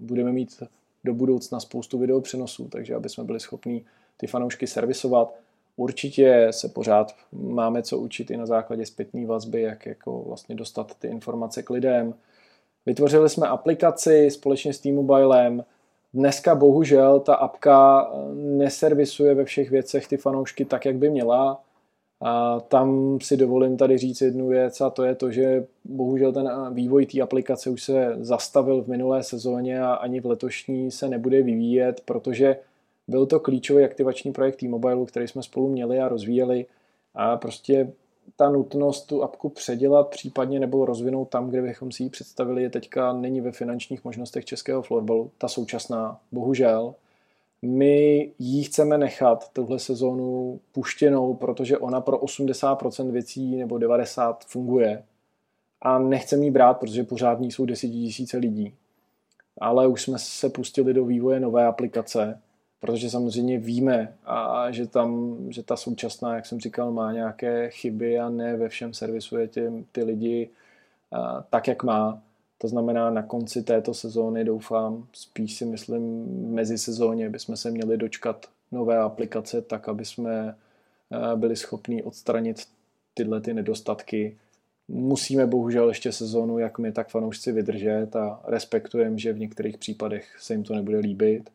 budeme 0.00 0.32
mít 0.32 0.62
do 1.04 1.14
budoucna 1.14 1.60
spoustu 1.60 1.98
videopřenosů, 1.98 2.68
takže 2.68 2.94
aby 2.94 3.08
jsme 3.08 3.24
byli 3.24 3.40
schopni 3.40 3.84
ty 4.16 4.26
fanoušky 4.26 4.66
servisovat. 4.66 5.34
Určitě 5.76 6.48
se 6.50 6.68
pořád 6.68 7.14
máme 7.32 7.82
co 7.82 7.98
učit 7.98 8.30
i 8.30 8.36
na 8.36 8.46
základě 8.46 8.86
zpětné 8.86 9.26
vazby, 9.26 9.62
jak 9.62 9.86
jako 9.86 10.22
vlastně 10.22 10.54
dostat 10.54 10.94
ty 10.98 11.08
informace 11.08 11.62
k 11.62 11.70
lidem. 11.70 12.14
Vytvořili 12.86 13.28
jsme 13.28 13.48
aplikaci 13.48 14.30
společně 14.30 14.72
s 14.72 14.78
T-Mobilem. 14.78 15.64
Dneska 16.14 16.54
bohužel 16.54 17.20
ta 17.20 17.34
apka 17.34 18.10
neservisuje 18.34 19.34
ve 19.34 19.44
všech 19.44 19.70
věcech 19.70 20.08
ty 20.08 20.16
fanoušky 20.16 20.64
tak, 20.64 20.84
jak 20.84 20.96
by 20.96 21.10
měla. 21.10 21.60
A 22.20 22.60
tam 22.60 23.18
si 23.20 23.36
dovolím 23.36 23.76
tady 23.76 23.98
říct 23.98 24.20
jednu 24.20 24.48
věc 24.48 24.80
a 24.80 24.90
to 24.90 25.04
je 25.04 25.14
to, 25.14 25.30
že 25.30 25.66
bohužel 25.84 26.32
ten 26.32 26.74
vývoj 26.74 27.06
té 27.06 27.20
aplikace 27.20 27.70
už 27.70 27.82
se 27.82 28.16
zastavil 28.20 28.82
v 28.82 28.88
minulé 28.88 29.22
sezóně 29.22 29.82
a 29.82 29.92
ani 29.92 30.20
v 30.20 30.26
letošní 30.26 30.90
se 30.90 31.08
nebude 31.08 31.42
vyvíjet, 31.42 32.00
protože 32.04 32.56
byl 33.08 33.26
to 33.26 33.40
klíčový 33.40 33.84
aktivační 33.84 34.32
projekt 34.32 34.56
T-Mobile, 34.56 35.06
který 35.06 35.28
jsme 35.28 35.42
spolu 35.42 35.68
měli 35.68 36.00
a 36.00 36.08
rozvíjeli 36.08 36.66
a 37.14 37.36
prostě 37.36 37.92
ta 38.36 38.50
nutnost 38.50 39.02
tu 39.02 39.22
apku 39.22 39.48
předělat 39.48 40.08
případně 40.08 40.60
nebo 40.60 40.84
rozvinout 40.84 41.28
tam, 41.28 41.48
kde 41.48 41.62
bychom 41.62 41.92
si 41.92 42.02
ji 42.02 42.10
představili, 42.10 42.62
je 42.62 42.70
teďka 42.70 43.12
není 43.12 43.40
ve 43.40 43.52
finančních 43.52 44.04
možnostech 44.04 44.44
českého 44.44 44.82
florbalu, 44.82 45.30
ta 45.38 45.48
současná, 45.48 46.20
bohužel. 46.32 46.94
My 47.62 48.30
ji 48.38 48.64
chceme 48.64 48.98
nechat 48.98 49.48
tuhle 49.52 49.78
sezónu 49.78 50.60
puštěnou, 50.72 51.34
protože 51.34 51.78
ona 51.78 52.00
pro 52.00 52.18
80% 52.18 53.10
věcí 53.10 53.56
nebo 53.56 53.76
90% 53.76 54.36
funguje. 54.46 55.02
A 55.82 55.98
nechceme 55.98 56.44
ji 56.44 56.50
brát, 56.50 56.74
protože 56.74 57.04
pořád 57.04 57.40
ní 57.40 57.52
jsou 57.52 57.66
desetitisíce 57.66 58.36
lidí. 58.36 58.74
Ale 59.60 59.86
už 59.86 60.02
jsme 60.02 60.18
se 60.18 60.48
pustili 60.48 60.94
do 60.94 61.04
vývoje 61.04 61.40
nové 61.40 61.66
aplikace, 61.66 62.40
protože 62.84 63.10
samozřejmě 63.10 63.58
víme, 63.58 64.14
a 64.24 64.70
že, 64.70 64.86
tam, 64.86 65.36
že 65.48 65.62
ta 65.62 65.76
současná, 65.76 66.34
jak 66.34 66.46
jsem 66.46 66.60
říkal, 66.60 66.92
má 66.92 67.12
nějaké 67.12 67.70
chyby 67.70 68.18
a 68.18 68.28
ne 68.28 68.56
ve 68.56 68.68
všem 68.68 68.94
servisuje 68.94 69.48
ty, 69.48 69.84
ty 69.92 70.04
lidi 70.04 70.50
a, 71.12 71.42
tak, 71.50 71.68
jak 71.68 71.82
má. 71.82 72.22
To 72.58 72.68
znamená, 72.68 73.10
na 73.10 73.22
konci 73.22 73.62
této 73.62 73.94
sezóny 73.94 74.44
doufám, 74.44 75.06
spíš 75.12 75.56
si 75.56 75.64
myslím 75.64 76.26
mezi 76.54 76.78
sezóně, 76.78 77.30
bychom 77.30 77.56
se 77.56 77.70
měli 77.70 77.96
dočkat 77.96 78.46
nové 78.72 78.98
aplikace, 78.98 79.62
tak 79.62 79.88
aby 79.88 80.04
jsme 80.04 80.54
byli 81.36 81.56
schopni 81.56 82.02
odstranit 82.02 82.66
tyhle 83.14 83.40
ty 83.40 83.54
nedostatky. 83.54 84.36
Musíme 84.88 85.46
bohužel 85.46 85.88
ještě 85.88 86.12
sezónu, 86.12 86.58
jak 86.58 86.78
my, 86.78 86.92
tak 86.92 87.08
fanoušci 87.08 87.52
vydržet 87.52 88.16
a 88.16 88.40
respektujeme, 88.44 89.18
že 89.18 89.32
v 89.32 89.38
některých 89.38 89.78
případech 89.78 90.36
se 90.40 90.54
jim 90.54 90.62
to 90.62 90.74
nebude 90.74 90.98
líbit 90.98 91.50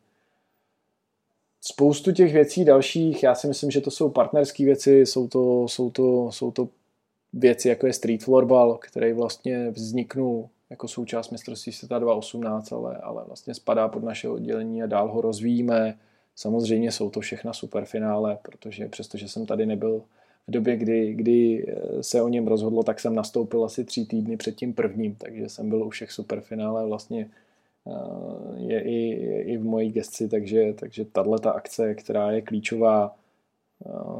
spoustu 1.60 2.12
těch 2.12 2.32
věcí 2.32 2.64
dalších, 2.64 3.22
já 3.22 3.34
si 3.34 3.48
myslím, 3.48 3.70
že 3.70 3.80
to 3.80 3.90
jsou 3.90 4.10
partnerské 4.10 4.64
věci, 4.64 5.00
jsou 5.00 5.28
to, 5.28 5.68
jsou, 5.68 5.90
to, 5.90 6.32
jsou 6.32 6.50
to 6.50 6.68
věci, 7.32 7.68
jako 7.68 7.86
je 7.86 7.92
street 7.92 8.24
floorball, 8.24 8.74
který 8.74 9.12
vlastně 9.12 9.70
vzniknul 9.70 10.48
jako 10.70 10.88
součást 10.88 11.30
mistrovství 11.30 11.72
světa 11.72 11.98
2018, 11.98 12.72
ale, 12.72 12.96
ale 12.96 13.24
vlastně 13.26 13.54
spadá 13.54 13.88
pod 13.88 14.02
naše 14.02 14.28
oddělení 14.28 14.82
a 14.82 14.86
dál 14.86 15.12
ho 15.12 15.20
rozvíjíme. 15.20 15.98
Samozřejmě 16.36 16.92
jsou 16.92 17.10
to 17.10 17.20
všechna 17.20 17.52
superfinále, 17.52 18.38
protože 18.42 18.88
přestože 18.88 19.28
jsem 19.28 19.46
tady 19.46 19.66
nebyl 19.66 20.02
v 20.48 20.50
době, 20.50 20.76
kdy, 20.76 21.14
kdy 21.14 21.66
se 22.00 22.22
o 22.22 22.28
něm 22.28 22.46
rozhodlo, 22.46 22.82
tak 22.82 23.00
jsem 23.00 23.14
nastoupil 23.14 23.64
asi 23.64 23.84
tři 23.84 24.06
týdny 24.06 24.36
před 24.36 24.56
tím 24.56 24.74
prvním, 24.74 25.14
takže 25.14 25.48
jsem 25.48 25.68
byl 25.68 25.82
u 25.82 25.90
všech 25.90 26.12
superfinále 26.12 26.86
vlastně 26.86 27.30
je 28.56 28.82
i, 28.82 29.08
i 29.52 29.56
v 29.56 29.64
mojí 29.64 29.90
gesci, 29.90 30.28
takže, 30.28 30.72
takže 30.72 31.04
tato 31.04 31.54
akce, 31.54 31.94
která 31.94 32.30
je 32.30 32.42
klíčová, 32.42 33.16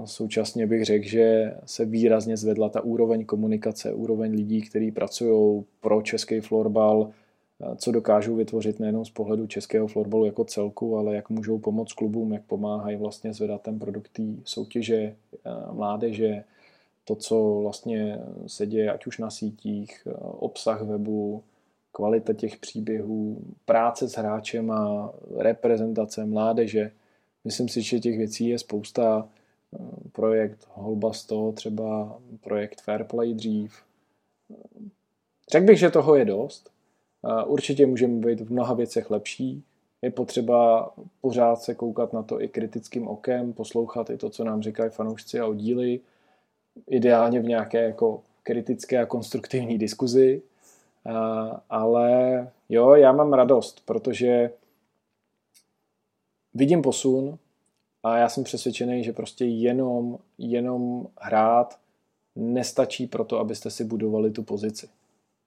současně 0.05 0.67
bych 0.67 0.85
řekl, 0.85 1.09
že 1.09 1.55
se 1.65 1.85
výrazně 1.85 2.37
zvedla 2.37 2.69
ta 2.69 2.81
úroveň 2.81 3.25
komunikace, 3.25 3.93
úroveň 3.93 4.33
lidí, 4.33 4.63
kteří 4.63 4.91
pracují 4.91 5.65
pro 5.81 6.03
český 6.03 6.41
florbal, 6.41 7.11
co 7.77 7.93
dokážou 7.93 8.37
vytvořit 8.37 8.81
nejenom 8.81 9.05
z 9.05 9.11
pohledu 9.11 9.47
českého 9.47 9.87
florbalu 9.87 10.25
jako 10.25 10.45
celku, 10.45 10.97
ale 10.97 11.15
jak 11.15 11.31
můžou 11.31 11.59
pomoct 11.59 11.93
klubům, 11.93 12.33
jak 12.33 12.43
pomáhají 12.43 12.97
vlastně 12.97 13.33
zvedat 13.33 13.63
ten 13.63 13.79
produkt 13.79 14.21
soutěže, 14.45 15.17
mládeže, 15.73 16.45
to, 17.05 17.15
co 17.15 17.59
vlastně 17.63 18.19
se 18.47 18.67
děje, 18.67 18.93
ať 18.93 19.07
už 19.07 19.19
na 19.19 19.31
sítích, 19.31 20.07
obsah 20.21 20.83
webu, 20.83 21.43
kvalita 21.93 22.33
těch 22.33 22.57
příběhů, 22.57 23.41
práce 23.65 24.09
s 24.09 24.13
hráčem 24.13 24.71
a 24.71 25.13
reprezentace 25.37 26.27
mládeže. 26.27 26.91
Myslím 27.45 27.69
si, 27.69 27.83
že 27.83 28.01
těch 28.01 28.19
věcí 28.19 28.49
je 28.49 28.59
spousta. 28.59 29.29
Projekt 30.13 30.69
Holba 30.73 31.13
100, 31.13 31.53
třeba 31.53 32.19
projekt 32.41 32.81
Fairplay 32.81 33.35
dřív. 33.35 33.75
Řekl 35.53 35.67
bych, 35.67 35.79
že 35.79 35.91
toho 35.91 36.17
je 36.17 36.25
dost. 36.25 36.71
Určitě 37.47 37.87
můžeme 37.87 38.27
být 38.27 38.41
v 38.41 38.53
mnoha 38.53 38.75
věcech 38.75 39.11
lepší. 39.11 39.63
Je 40.03 40.11
potřeba 40.11 40.91
pořád 41.21 41.57
se 41.57 41.75
koukat 41.75 42.13
na 42.13 42.23
to 42.23 42.43
i 42.43 42.49
kritickým 42.49 43.09
okem, 43.09 43.53
poslouchat 43.53 44.11
i 44.11 44.17
to, 44.17 44.31
co 44.31 44.45
nám 44.45 44.63
říkají 44.63 44.91
fanoušci 44.91 45.41
a 45.41 45.47
oddíly. 45.47 46.01
Ideálně 46.89 47.41
v 47.41 47.45
nějaké 47.45 47.83
jako 47.83 48.23
kritické 48.43 48.99
a 48.99 49.07
konstruktivní 49.07 49.79
diskuzi, 49.79 50.43
ale 51.71 52.49
jo, 52.69 52.95
já 52.95 53.13
mám 53.13 53.33
radost, 53.33 53.83
protože 53.85 54.51
vidím 56.55 56.83
posun 56.83 57.39
a 58.03 58.19
já 58.19 58.29
jsem 58.29 58.45
přesvědčený, 58.45 59.05
že 59.05 59.13
prostě 59.13 59.45
jenom, 59.45 60.19
jenom 60.39 61.07
hrát 61.21 61.79
nestačí 62.37 63.07
pro 63.07 63.25
to, 63.25 63.39
abyste 63.39 63.71
si 63.71 63.85
budovali 63.85 64.31
tu 64.31 64.43
pozici. 64.43 64.89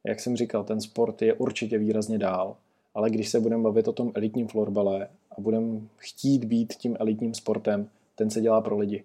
Jak 0.07 0.19
jsem 0.19 0.37
říkal, 0.37 0.63
ten 0.63 0.81
sport 0.81 1.21
je 1.21 1.33
určitě 1.33 1.77
výrazně 1.77 2.17
dál, 2.17 2.55
ale 2.93 3.09
když 3.09 3.29
se 3.29 3.39
budeme 3.39 3.63
bavit 3.63 3.87
o 3.87 3.93
tom 3.93 4.11
elitním 4.15 4.47
florbale 4.47 5.07
a 5.37 5.41
budeme 5.41 5.79
chtít 5.97 6.45
být 6.45 6.73
tím 6.73 6.97
elitním 6.99 7.33
sportem, 7.33 7.89
ten 8.15 8.29
se 8.29 8.41
dělá 8.41 8.61
pro 8.61 8.77
lidi. 8.77 9.03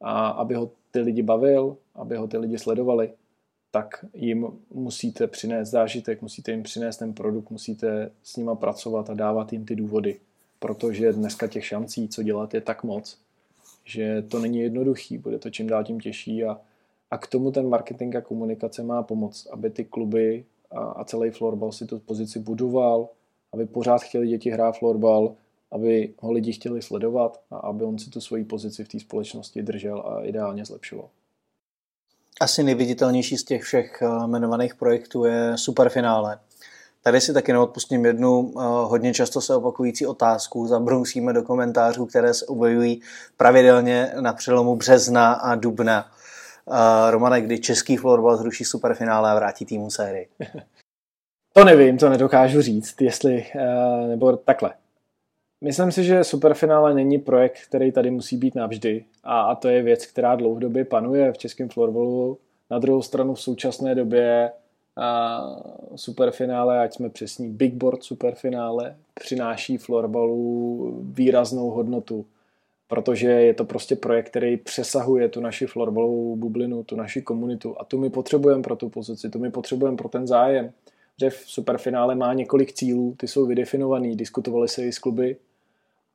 A 0.00 0.28
aby 0.28 0.54
ho 0.54 0.70
ty 0.90 1.00
lidi 1.00 1.22
bavil, 1.22 1.76
aby 1.94 2.16
ho 2.16 2.26
ty 2.26 2.38
lidi 2.38 2.58
sledovali, 2.58 3.12
tak 3.70 4.04
jim 4.14 4.46
musíte 4.70 5.26
přinést 5.26 5.70
zážitek, 5.70 6.22
musíte 6.22 6.50
jim 6.50 6.62
přinést 6.62 6.96
ten 6.96 7.12
produkt, 7.12 7.50
musíte 7.50 8.10
s 8.22 8.36
nima 8.36 8.54
pracovat 8.54 9.10
a 9.10 9.14
dávat 9.14 9.52
jim 9.52 9.64
ty 9.64 9.76
důvody. 9.76 10.20
Protože 10.58 11.12
dneska 11.12 11.46
těch 11.46 11.66
šancí, 11.66 12.08
co 12.08 12.22
dělat, 12.22 12.54
je 12.54 12.60
tak 12.60 12.84
moc, 12.84 13.18
že 13.84 14.22
to 14.22 14.38
není 14.38 14.58
jednoduchý, 14.58 15.18
bude 15.18 15.38
to 15.38 15.50
čím 15.50 15.66
dál 15.66 15.84
tím 15.84 16.00
těžší 16.00 16.44
a, 16.44 16.60
a 17.10 17.18
k 17.18 17.26
tomu 17.26 17.52
ten 17.52 17.68
marketing 17.68 18.16
a 18.16 18.20
komunikace 18.20 18.82
má 18.82 19.02
pomoc, 19.02 19.46
aby 19.52 19.70
ty 19.70 19.84
kluby 19.84 20.44
a, 20.70 20.80
a 20.80 21.04
celý 21.04 21.30
florbal 21.30 21.72
si 21.72 21.86
tu 21.86 21.98
pozici 21.98 22.38
budoval, 22.38 23.08
aby 23.52 23.66
pořád 23.66 24.02
chtěli 24.02 24.28
děti 24.28 24.50
hrát 24.50 24.78
florbal, 24.78 25.34
aby 25.70 26.14
ho 26.18 26.32
lidi 26.32 26.52
chtěli 26.52 26.82
sledovat 26.82 27.40
a 27.50 27.56
aby 27.56 27.84
on 27.84 27.98
si 27.98 28.10
tu 28.10 28.20
svoji 28.20 28.44
pozici 28.44 28.84
v 28.84 28.88
té 28.88 29.00
společnosti 29.00 29.62
držel 29.62 30.00
a 30.00 30.22
ideálně 30.24 30.64
zlepšoval. 30.64 31.08
Asi 32.40 32.62
nejviditelnější 32.62 33.36
z 33.38 33.44
těch 33.44 33.62
všech 33.62 34.02
eh, 34.02 34.06
jmenovaných 34.24 34.74
projektů 34.74 35.24
je 35.24 35.52
superfinále. 35.56 36.38
Tady 37.02 37.20
si 37.20 37.32
taky 37.32 37.52
neodpustím 37.52 38.04
jednu 38.04 38.52
eh, 38.56 38.60
hodně 38.62 39.14
často 39.14 39.40
se 39.40 39.54
opakující 39.54 40.06
otázku. 40.06 40.66
Zabrousíme 40.66 41.32
do 41.32 41.42
komentářů, 41.42 42.06
které 42.06 42.34
se 42.34 42.46
objevují 42.46 43.02
pravidelně 43.36 44.12
na 44.20 44.32
přelomu 44.32 44.76
března 44.76 45.32
a 45.32 45.54
dubna. 45.54 46.12
Eh, 46.70 47.10
Romane, 47.10 47.40
kdy 47.40 47.58
český 47.58 47.96
florbal 47.96 48.36
zruší 48.36 48.64
superfinále 48.64 49.30
a 49.30 49.34
vrátí 49.34 49.64
týmu 49.64 49.90
sérii? 49.90 50.28
To 51.52 51.64
nevím, 51.64 51.98
to 51.98 52.08
nedokážu 52.08 52.62
říct, 52.62 53.00
jestli, 53.00 53.46
nebo 54.08 54.36
takhle. 54.36 54.74
Myslím 55.60 55.92
si, 55.92 56.04
že 56.04 56.24
superfinále 56.24 56.94
není 56.94 57.18
projekt, 57.18 57.58
který 57.68 57.92
tady 57.92 58.10
musí 58.10 58.36
být 58.36 58.54
navždy 58.54 59.04
a, 59.24 59.40
a 59.40 59.54
to 59.54 59.68
je 59.68 59.82
věc, 59.82 60.06
která 60.06 60.36
dlouhodobě 60.36 60.84
panuje 60.84 61.32
v 61.32 61.38
českém 61.38 61.68
florbalu. 61.68 62.38
Na 62.70 62.78
druhou 62.78 63.02
stranu 63.02 63.34
v 63.34 63.40
současné 63.40 63.94
době 63.94 64.52
a 64.96 65.40
superfinále, 65.96 66.80
ať 66.80 66.94
jsme 66.94 67.08
přesní, 67.10 67.48
big 67.48 67.74
board 67.74 68.04
superfinále 68.04 68.96
přináší 69.14 69.76
florbalu 69.76 71.00
výraznou 71.12 71.70
hodnotu, 71.70 72.26
protože 72.88 73.28
je 73.28 73.54
to 73.54 73.64
prostě 73.64 73.96
projekt, 73.96 74.26
který 74.26 74.56
přesahuje 74.56 75.28
tu 75.28 75.40
naši 75.40 75.66
florbalovou 75.66 76.36
bublinu, 76.36 76.84
tu 76.84 76.96
naši 76.96 77.22
komunitu 77.22 77.80
a 77.80 77.84
tu 77.84 77.98
my 77.98 78.10
potřebujeme 78.10 78.62
pro 78.62 78.76
tu 78.76 78.88
pozici, 78.88 79.30
tu 79.30 79.38
my 79.38 79.50
potřebujeme 79.50 79.96
pro 79.96 80.08
ten 80.08 80.26
zájem. 80.26 80.72
že 81.20 81.30
v 81.30 81.36
superfinále 81.46 82.14
má 82.14 82.34
několik 82.34 82.72
cílů, 82.72 83.14
ty 83.16 83.28
jsou 83.28 83.46
vydefinovaný, 83.46 84.16
diskutovali 84.16 84.68
se 84.68 84.84
i 84.84 84.92
s 84.92 84.98
kluby 84.98 85.36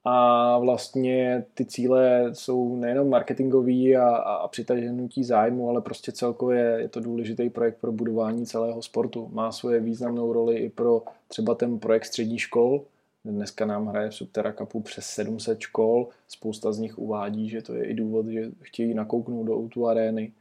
a 0.06 0.58
vlastně 0.60 1.45
ty 1.54 1.66
cíle 1.66 2.30
jsou 2.34 2.76
nejenom 2.76 3.10
marketingový 3.10 3.97
a, 3.97 4.16
a, 4.16 4.47
přitaženutí 4.47 5.24
zájmu, 5.24 5.70
ale 5.70 5.82
prostě 5.82 6.12
celkově 6.12 6.60
je 6.60 6.89
to 6.89 6.99
důležitý 6.99 7.49
projekt 7.49 7.78
pro 7.82 7.91
budování 7.91 8.45
celého 8.45 8.82
sportu. 8.82 9.30
Má 9.34 9.51
svoje 9.51 9.80
významnou 9.80 10.34
roli 10.34 10.58
i 10.58 10.70
pro 10.70 11.04
třeba 11.28 11.56
ten 11.56 11.80
projekt 11.80 12.06
střední 12.06 12.38
škol. 12.38 12.82
Dneska 13.26 13.66
nám 13.66 13.88
hraje 13.88 14.10
v 14.10 14.16
Subterra 14.16 14.54
Cupu 14.54 14.82
přes 14.82 15.06
700 15.06 15.60
škol, 15.60 16.08
spousta 16.28 16.72
z 16.72 16.80
nich 16.80 16.97
uvádí, 16.97 17.49
že 17.49 17.62
to 17.62 17.74
je 17.74 17.86
i 17.86 17.93
důvod, 17.93 18.26
že 18.26 18.51
chtějí 18.62 18.93
nakouknout 18.93 19.47
do 19.47 19.82
o 19.82 19.86
arény 19.88 20.32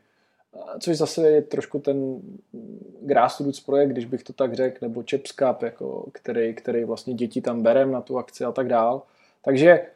což 0.81 0.97
zase 0.97 1.31
je 1.31 1.43
trošku 1.43 1.79
ten 1.79 2.21
grassroots 3.01 3.61
projekt, 3.61 3.91
když 3.91 4.05
bych 4.05 4.23
to 4.23 4.33
tak 4.33 4.55
řekl, 4.55 4.79
nebo 4.83 5.03
Cup, 5.03 5.63
jako, 5.63 6.07
který, 6.13 6.55
který 6.55 6.85
vlastně 6.85 7.15
děti 7.15 7.41
tam 7.41 7.63
berem 7.63 7.93
na 7.93 8.01
tu 8.01 8.19
akci 8.19 8.45
a 8.45 8.53
tak 8.53 8.69
dál. 8.69 9.03
Takže 9.45 9.87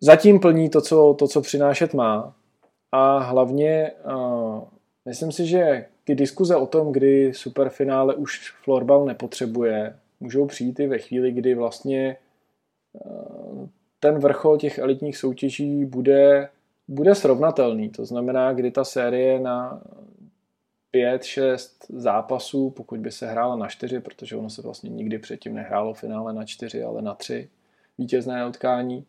zatím 0.00 0.40
plní 0.40 0.70
to, 0.70 0.80
co, 0.80 1.16
to, 1.18 1.28
co 1.28 1.40
přinášet 1.40 1.94
má. 1.94 2.34
A 2.92 3.18
hlavně 3.18 3.92
uh, 4.04 4.64
myslím 5.04 5.32
si, 5.32 5.46
že 5.46 5.86
ty 6.04 6.14
diskuze 6.14 6.56
o 6.56 6.66
tom, 6.66 6.92
kdy 6.92 7.34
superfinále 7.34 8.14
už 8.14 8.54
florbal 8.64 9.04
nepotřebuje, 9.04 9.96
můžou 10.20 10.46
přijít 10.46 10.80
i 10.80 10.86
ve 10.86 10.98
chvíli, 10.98 11.32
kdy 11.32 11.54
vlastně 11.54 12.16
ten 14.00 14.18
vrchol 14.18 14.58
těch 14.58 14.78
elitních 14.78 15.16
soutěží 15.16 15.84
bude 15.84 16.48
bude 16.88 17.14
srovnatelný. 17.14 17.88
To 17.88 18.04
znamená, 18.04 18.52
kdy 18.52 18.70
ta 18.70 18.84
série 18.84 19.40
na 19.40 19.82
5-6 20.94 21.56
zápasů, 21.88 22.70
pokud 22.70 23.00
by 23.00 23.12
se 23.12 23.26
hrála 23.26 23.56
na 23.56 23.68
4, 23.68 24.00
protože 24.00 24.36
ono 24.36 24.50
se 24.50 24.62
vlastně 24.62 24.90
nikdy 24.90 25.18
předtím 25.18 25.54
nehrálo 25.54 25.94
finále 25.94 26.32
na 26.32 26.44
4, 26.44 26.82
ale 26.82 27.02
na 27.02 27.14
3 27.14 27.48
vítězné 27.98 28.48
utkání, 28.48 29.04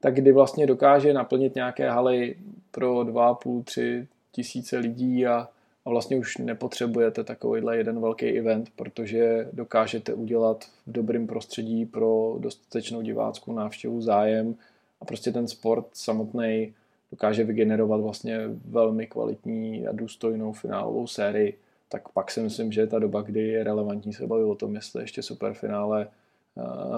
tak 0.00 0.14
kdy 0.14 0.32
vlastně 0.32 0.66
dokáže 0.66 1.12
naplnit 1.12 1.54
nějaké 1.54 1.90
haly 1.90 2.36
pro 2.70 3.00
2,5-3 3.00 4.06
tisíce 4.32 4.78
lidí 4.78 5.26
a, 5.26 5.48
a 5.84 5.90
vlastně 5.90 6.16
už 6.16 6.36
nepotřebujete 6.36 7.24
takovýhle 7.24 7.76
jeden 7.76 8.00
velký 8.00 8.26
event, 8.26 8.70
protože 8.76 9.48
dokážete 9.52 10.14
udělat 10.14 10.64
v 10.86 10.92
dobrém 10.92 11.26
prostředí 11.26 11.86
pro 11.86 12.36
dostatečnou 12.38 13.02
diváckou 13.02 13.52
návštěvu 13.52 14.00
zájem. 14.00 14.54
A 15.00 15.04
prostě 15.04 15.32
ten 15.32 15.48
sport 15.48 15.86
samotný 15.92 16.74
dokáže 17.10 17.44
vygenerovat 17.44 18.00
vlastně 18.00 18.40
velmi 18.64 19.06
kvalitní 19.06 19.86
a 19.86 19.92
důstojnou 19.92 20.52
finálovou 20.52 21.06
sérii, 21.06 21.58
tak 21.88 22.08
pak 22.08 22.30
si 22.30 22.40
myslím, 22.40 22.72
že 22.72 22.80
je 22.80 22.86
ta 22.86 22.98
doba, 22.98 23.22
kdy 23.22 23.48
je 23.48 23.64
relevantní 23.64 24.12
se 24.12 24.26
bavit 24.26 24.44
o 24.44 24.54
tom, 24.54 24.74
jestli 24.74 25.02
ještě 25.02 25.22
superfinále 25.22 26.06
eh, 26.06 26.25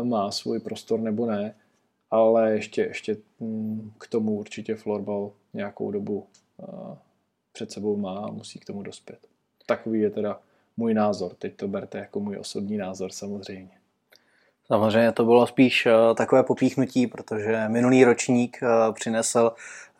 má 0.02 0.30
svůj 0.30 0.60
prostor 0.60 1.00
nebo 1.00 1.26
ne, 1.26 1.54
ale 2.10 2.52
ještě, 2.52 2.82
ještě 2.82 3.16
hm, 3.40 3.90
k 3.98 4.06
tomu 4.06 4.32
určitě 4.32 4.74
florbal 4.74 5.30
nějakou 5.54 5.90
dobu 5.90 6.26
eh, 6.62 6.96
před 7.52 7.72
sebou 7.72 7.96
má 7.96 8.18
a 8.18 8.30
musí 8.30 8.58
k 8.58 8.64
tomu 8.64 8.82
dospět. 8.82 9.18
Takový 9.66 10.00
je 10.00 10.10
teda 10.10 10.40
můj 10.76 10.94
názor. 10.94 11.34
Teď 11.38 11.56
to 11.56 11.68
berte 11.68 11.98
jako 11.98 12.20
můj 12.20 12.36
osobní 12.36 12.76
názor 12.76 13.12
samozřejmě. 13.12 13.70
Samozřejmě 14.66 15.12
to 15.12 15.24
bylo 15.24 15.46
spíš 15.46 15.86
eh, 15.86 16.14
takové 16.14 16.42
popíchnutí, 16.42 17.06
protože 17.06 17.64
minulý 17.68 18.04
ročník 18.04 18.60
přinesl 18.94 19.50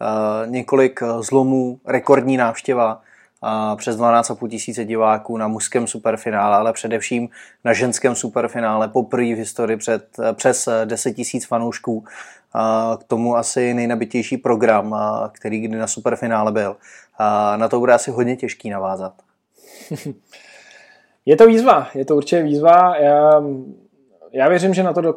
Eh, 0.01 0.47
několik 0.47 1.03
eh, 1.03 1.23
zlomů, 1.23 1.81
rekordní 1.87 2.37
návštěva, 2.37 3.03
eh, 3.03 3.09
přes 3.77 3.99
12,5 3.99 4.49
tisíce 4.49 4.85
diváků 4.85 5.37
na 5.37 5.49
mužském 5.49 5.87
superfinále, 5.87 6.57
ale 6.57 6.73
především 6.73 7.29
na 7.65 7.73
ženském 7.73 8.15
superfinále 8.15 8.89
poprvé 8.89 9.35
v 9.35 9.39
historii 9.39 9.77
před, 9.77 10.05
přes 10.33 10.69
10 10.85 11.13
tisíc 11.13 11.47
fanoušků. 11.47 12.05
K 12.99 13.05
tomu 13.05 13.37
asi 13.37 13.75
nejnabitější 13.75 14.37
program, 14.37 14.97
který 15.33 15.61
kdy 15.61 15.77
na 15.77 15.87
superfinále 15.87 16.53
byl. 16.53 16.77
Na 17.57 17.69
to 17.69 17.79
bude 17.79 17.93
asi 17.93 18.11
hodně 18.11 18.37
těžký 18.37 18.71
navázat. 18.71 19.13
Je 21.27 21.37
to 21.37 21.47
výzva, 21.47 21.89
je 21.95 22.05
to 22.05 22.17
určitě 22.17 22.43
výzva. 22.43 22.97
Já, 22.97 23.43
já 24.33 24.49
věřím, 24.49 24.75
že 24.75 24.83
na 24.83 24.93
to 24.93 25.15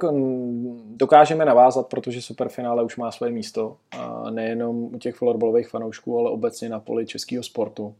dokážeme 0.85 1.45
navázat, 1.45 1.87
protože 1.87 2.21
superfinále 2.21 2.83
už 2.83 2.97
má 2.97 3.11
své 3.11 3.29
místo. 3.29 3.77
A 3.99 4.29
nejenom 4.29 4.83
u 4.83 4.97
těch 4.97 5.15
florbalových 5.15 5.69
fanoušků, 5.69 6.19
ale 6.19 6.29
obecně 6.29 6.69
na 6.69 6.79
poli 6.79 7.05
českého 7.05 7.43
sportu. 7.43 7.95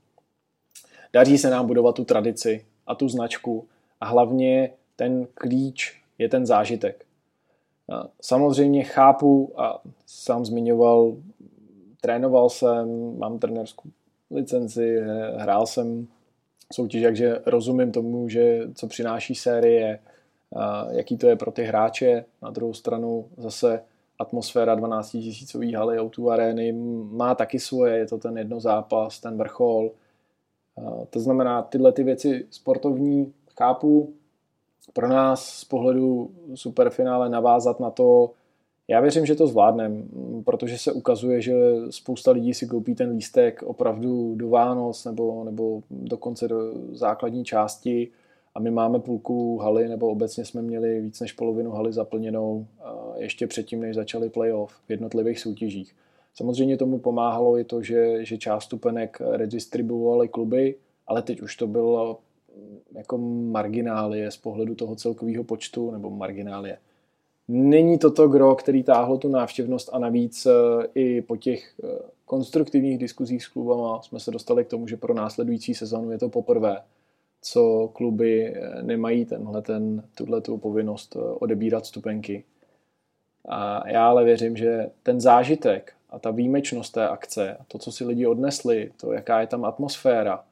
Daří 1.13 1.37
se 1.37 1.49
nám 1.49 1.67
budovat 1.67 1.95
tu 1.95 2.05
tradici 2.05 2.65
a 2.87 2.95
tu 2.95 3.09
značku 3.09 3.67
a 4.01 4.05
hlavně 4.05 4.71
ten 4.95 5.27
klíč 5.33 6.01
je 6.17 6.29
ten 6.29 6.45
zážitek. 6.45 7.05
Samozřejmě 8.21 8.83
chápu 8.83 9.53
a 9.57 9.81
sám 10.05 10.45
zmiňoval, 10.45 11.15
trénoval 12.01 12.49
jsem, 12.49 13.17
mám 13.17 13.39
trenerskou 13.39 13.89
licenci, 14.31 14.99
hrál 15.35 15.65
jsem 15.65 16.07
soutěž, 16.73 17.03
takže 17.03 17.41
rozumím 17.45 17.91
tomu, 17.91 18.29
že 18.29 18.67
co 18.75 18.87
přináší 18.87 19.35
série, 19.35 19.99
jaký 20.91 21.17
to 21.17 21.27
je 21.27 21.35
pro 21.35 21.51
ty 21.51 21.63
hráče. 21.63 22.25
Na 22.41 22.49
druhou 22.49 22.73
stranu 22.73 23.25
zase 23.37 23.83
atmosféra 24.19 24.75
12 24.75 25.11
tisícový 25.11 25.73
haly 25.73 25.99
o 25.99 26.29
arény 26.29 26.71
má 27.11 27.35
taky 27.35 27.59
svoje, 27.59 27.97
je 27.97 28.07
to 28.07 28.17
ten 28.17 28.37
jedno 28.37 28.59
zápas, 28.59 29.19
ten 29.19 29.37
vrchol. 29.37 29.91
To 31.09 31.19
znamená, 31.19 31.61
tyhle 31.61 31.91
ty 31.91 32.03
věci 32.03 32.45
sportovní 32.49 33.33
chápu. 33.57 34.13
Pro 34.93 35.07
nás 35.07 35.45
z 35.49 35.65
pohledu 35.65 36.29
superfinále 36.55 37.29
navázat 37.29 37.79
na 37.79 37.89
to, 37.89 38.31
já 38.87 38.99
věřím, 38.99 39.25
že 39.25 39.35
to 39.35 39.47
zvládnem, 39.47 40.09
protože 40.45 40.77
se 40.77 40.91
ukazuje, 40.91 41.41
že 41.41 41.53
spousta 41.89 42.31
lidí 42.31 42.53
si 42.53 42.67
koupí 42.67 42.95
ten 42.95 43.09
lístek 43.09 43.63
opravdu 43.63 44.35
do 44.35 44.49
Vánoc 44.49 45.05
nebo, 45.05 45.43
nebo 45.43 45.81
dokonce 45.91 46.47
do 46.47 46.73
základní 46.91 47.45
části 47.45 48.07
a 48.55 48.59
my 48.59 48.71
máme 48.71 48.99
půlku 48.99 49.57
haly, 49.57 49.87
nebo 49.87 50.09
obecně 50.09 50.45
jsme 50.45 50.61
měli 50.61 51.01
víc 51.01 51.19
než 51.19 51.33
polovinu 51.33 51.71
haly 51.71 51.93
zaplněnou 51.93 52.65
ještě 53.17 53.47
předtím, 53.47 53.81
než 53.81 53.95
začaly 53.95 54.29
playoff 54.29 54.73
v 54.87 54.89
jednotlivých 54.89 55.39
soutěžích. 55.39 55.95
Samozřejmě 56.33 56.77
tomu 56.77 56.99
pomáhalo 56.99 57.57
i 57.57 57.63
to, 57.63 57.83
že, 57.83 58.25
že 58.25 58.37
část 58.37 58.63
stupenek 58.63 59.21
redistribuovaly 59.31 60.27
kluby, 60.27 60.75
ale 61.07 61.21
teď 61.21 61.41
už 61.41 61.55
to 61.55 61.67
bylo 61.67 62.19
mm, 62.57 62.79
jako 62.91 63.17
marginálie 63.51 64.31
z 64.31 64.37
pohledu 64.37 64.75
toho 64.75 64.95
celkového 64.95 65.43
počtu, 65.43 65.91
nebo 65.91 66.09
marginálie. 66.09 66.77
Není 67.47 67.99
to 67.99 68.11
to 68.11 68.27
gro, 68.27 68.55
který 68.55 68.83
táhlo 68.83 69.17
tu 69.17 69.29
návštěvnost 69.29 69.89
a 69.93 69.99
navíc 69.99 70.45
e, 70.45 70.51
i 70.95 71.21
po 71.21 71.37
těch 71.37 71.73
e, 71.83 71.87
konstruktivních 72.25 72.97
diskuzích 72.97 73.43
s 73.43 73.47
klubama 73.47 74.01
jsme 74.01 74.19
se 74.19 74.31
dostali 74.31 74.65
k 74.65 74.67
tomu, 74.67 74.87
že 74.87 74.97
pro 74.97 75.13
následující 75.13 75.75
sezonu 75.75 76.11
je 76.11 76.17
to 76.17 76.29
poprvé, 76.29 76.77
co 77.41 77.89
kluby 77.93 78.47
eh, 78.47 78.83
nemají 78.83 79.25
tenhle, 79.25 79.61
ten, 79.61 80.03
tuhle 80.15 80.41
tu 80.41 80.57
povinnost 80.57 81.17
odebírat 81.39 81.85
stupenky. 81.85 82.43
A 83.45 83.89
já 83.89 84.09
ale 84.09 84.23
věřím, 84.23 84.57
že 84.57 84.89
ten 85.03 85.21
zážitek 85.21 85.93
a 86.09 86.19
ta 86.19 86.31
výjimečnost 86.31 86.93
té 86.93 87.07
akce, 87.07 87.57
to, 87.67 87.77
co 87.77 87.91
si 87.91 88.05
lidi 88.05 88.27
odnesli, 88.27 88.91
to, 89.01 89.13
jaká 89.13 89.41
je 89.41 89.47
tam 89.47 89.65
atmosféra, 89.65 90.43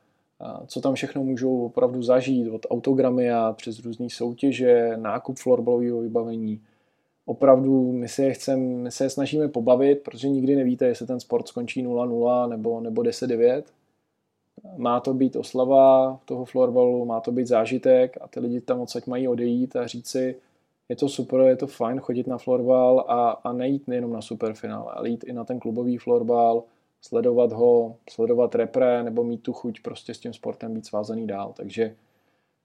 co 0.67 0.81
tam 0.81 0.93
všechno 0.93 1.23
můžou 1.23 1.65
opravdu 1.65 2.03
zažít, 2.03 2.47
od 2.51 2.65
autogramy 2.69 3.31
a 3.31 3.53
přes 3.57 3.79
různé 3.79 4.09
soutěže, 4.09 4.91
nákup 4.95 5.37
florbalového 5.37 6.01
vybavení, 6.01 6.61
opravdu 7.25 7.91
my 7.91 8.07
se, 8.07 8.23
je 8.23 8.33
chcem, 8.33 8.77
my 8.77 8.91
se 8.91 9.03
je 9.03 9.09
snažíme 9.09 9.47
pobavit, 9.47 9.99
protože 9.99 10.29
nikdy 10.29 10.55
nevíte, 10.55 10.85
jestli 10.85 11.07
ten 11.07 11.19
sport 11.19 11.47
skončí 11.47 11.85
0-0 11.85 12.49
nebo, 12.49 12.81
nebo 12.81 13.01
10-9 13.01 13.63
má 14.77 14.99
to 14.99 15.13
být 15.13 15.35
oslava 15.35 16.19
toho 16.25 16.45
florbalu, 16.45 17.05
má 17.05 17.19
to 17.19 17.31
být 17.31 17.47
zážitek 17.47 18.17
a 18.21 18.27
ty 18.27 18.39
lidi 18.39 18.61
tam 18.61 18.79
odsaď 18.79 19.07
mají 19.07 19.27
odejít 19.27 19.75
a 19.75 19.87
říct 19.87 20.07
si, 20.07 20.35
je 20.89 20.95
to 20.95 21.09
super, 21.09 21.39
je 21.39 21.55
to 21.55 21.67
fajn 21.67 21.99
chodit 21.99 22.27
na 22.27 22.37
florbal 22.37 23.05
a, 23.07 23.29
a 23.29 23.53
nejít 23.53 23.87
nejenom 23.87 24.13
na 24.13 24.21
superfinále, 24.21 24.91
ale 24.95 25.09
jít 25.09 25.23
i 25.23 25.33
na 25.33 25.43
ten 25.43 25.59
klubový 25.59 25.97
florbal, 25.97 26.63
sledovat 27.01 27.51
ho, 27.51 27.95
sledovat 28.09 28.55
repre 28.55 29.03
nebo 29.03 29.23
mít 29.23 29.43
tu 29.43 29.53
chuť 29.53 29.81
prostě 29.81 30.13
s 30.13 30.19
tím 30.19 30.33
sportem 30.33 30.73
být 30.73 30.85
svázaný 30.85 31.27
dál. 31.27 31.53
Takže 31.57 31.95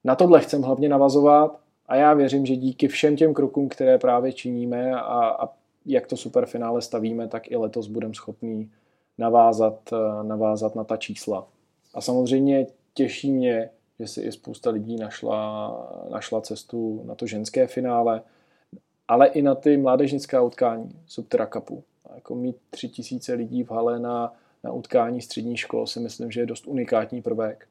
na 0.03 0.15
tohle 0.15 0.41
chcem 0.41 0.61
hlavně 0.61 0.89
navazovat 0.89 1.59
a 1.87 1.95
já 1.95 2.13
věřím, 2.13 2.45
že 2.45 2.55
díky 2.55 2.87
všem 2.87 3.15
těm 3.15 3.33
krokům, 3.33 3.69
které 3.69 3.97
právě 3.97 4.33
činíme 4.33 4.91
a, 4.91 5.29
a 5.29 5.49
jak 5.85 6.07
to 6.07 6.17
superfinále 6.17 6.81
stavíme, 6.81 7.27
tak 7.27 7.51
i 7.51 7.55
letos 7.55 7.87
budeme 7.87 8.13
schopní 8.13 8.71
navázat, 9.17 9.93
navázat 10.23 10.75
na 10.75 10.83
ta 10.83 10.97
čísla. 10.97 11.47
A 11.93 12.01
samozřejmě 12.01 12.67
těší 12.93 13.31
mě, 13.31 13.69
že 13.99 14.07
si 14.07 14.21
i 14.21 14.31
spousta 14.31 14.69
lidí 14.69 14.95
našla, 14.95 15.73
našla 16.11 16.41
cestu 16.41 17.03
na 17.05 17.15
to 17.15 17.27
ženské 17.27 17.67
finále, 17.67 18.21
ale 19.07 19.27
i 19.27 19.41
na 19.41 19.55
ty 19.55 19.77
mládežnická 19.77 20.41
utkání 20.41 21.01
Subtra 21.07 21.47
Cupu. 21.47 21.83
Jako 22.15 22.35
mít 22.35 22.57
tři 22.69 22.89
tisíce 22.89 23.33
lidí 23.33 23.63
v 23.63 23.71
hale 23.71 23.99
na, 23.99 24.33
na 24.63 24.71
utkání 24.71 25.21
střední 25.21 25.57
škol 25.57 25.87
si 25.87 25.99
myslím, 25.99 26.31
že 26.31 26.39
je 26.39 26.45
dost 26.45 26.67
unikátní 26.67 27.21
prvek. 27.21 27.67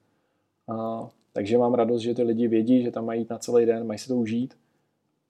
A 0.69 1.09
Takže 1.35 1.59
mám 1.59 1.75
radost, 1.75 2.03
že 2.03 2.15
ty 2.15 2.23
lidi 2.23 2.49
vědí, 2.49 2.83
že 2.83 2.91
tam 2.91 3.05
mají 3.05 3.21
jít 3.21 3.31
na 3.31 3.39
celý 3.39 3.67
den, 3.67 3.87
mají 3.87 3.99
se 3.99 4.09
to 4.09 4.17
užít 4.17 4.55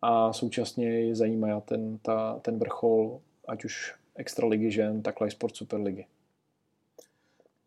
a 0.02 0.32
současně 0.32 0.88
je 1.00 1.14
zajímá 1.14 1.60
ten, 1.60 1.98
ta, 1.98 2.38
ten 2.42 2.58
vrchol, 2.58 3.20
ať 3.48 3.64
už 3.64 3.94
extraligy 4.14 4.70
žen, 4.70 5.02
takhle 5.02 5.28
i 5.28 5.30
sport 5.30 5.56
superligy. 5.56 6.06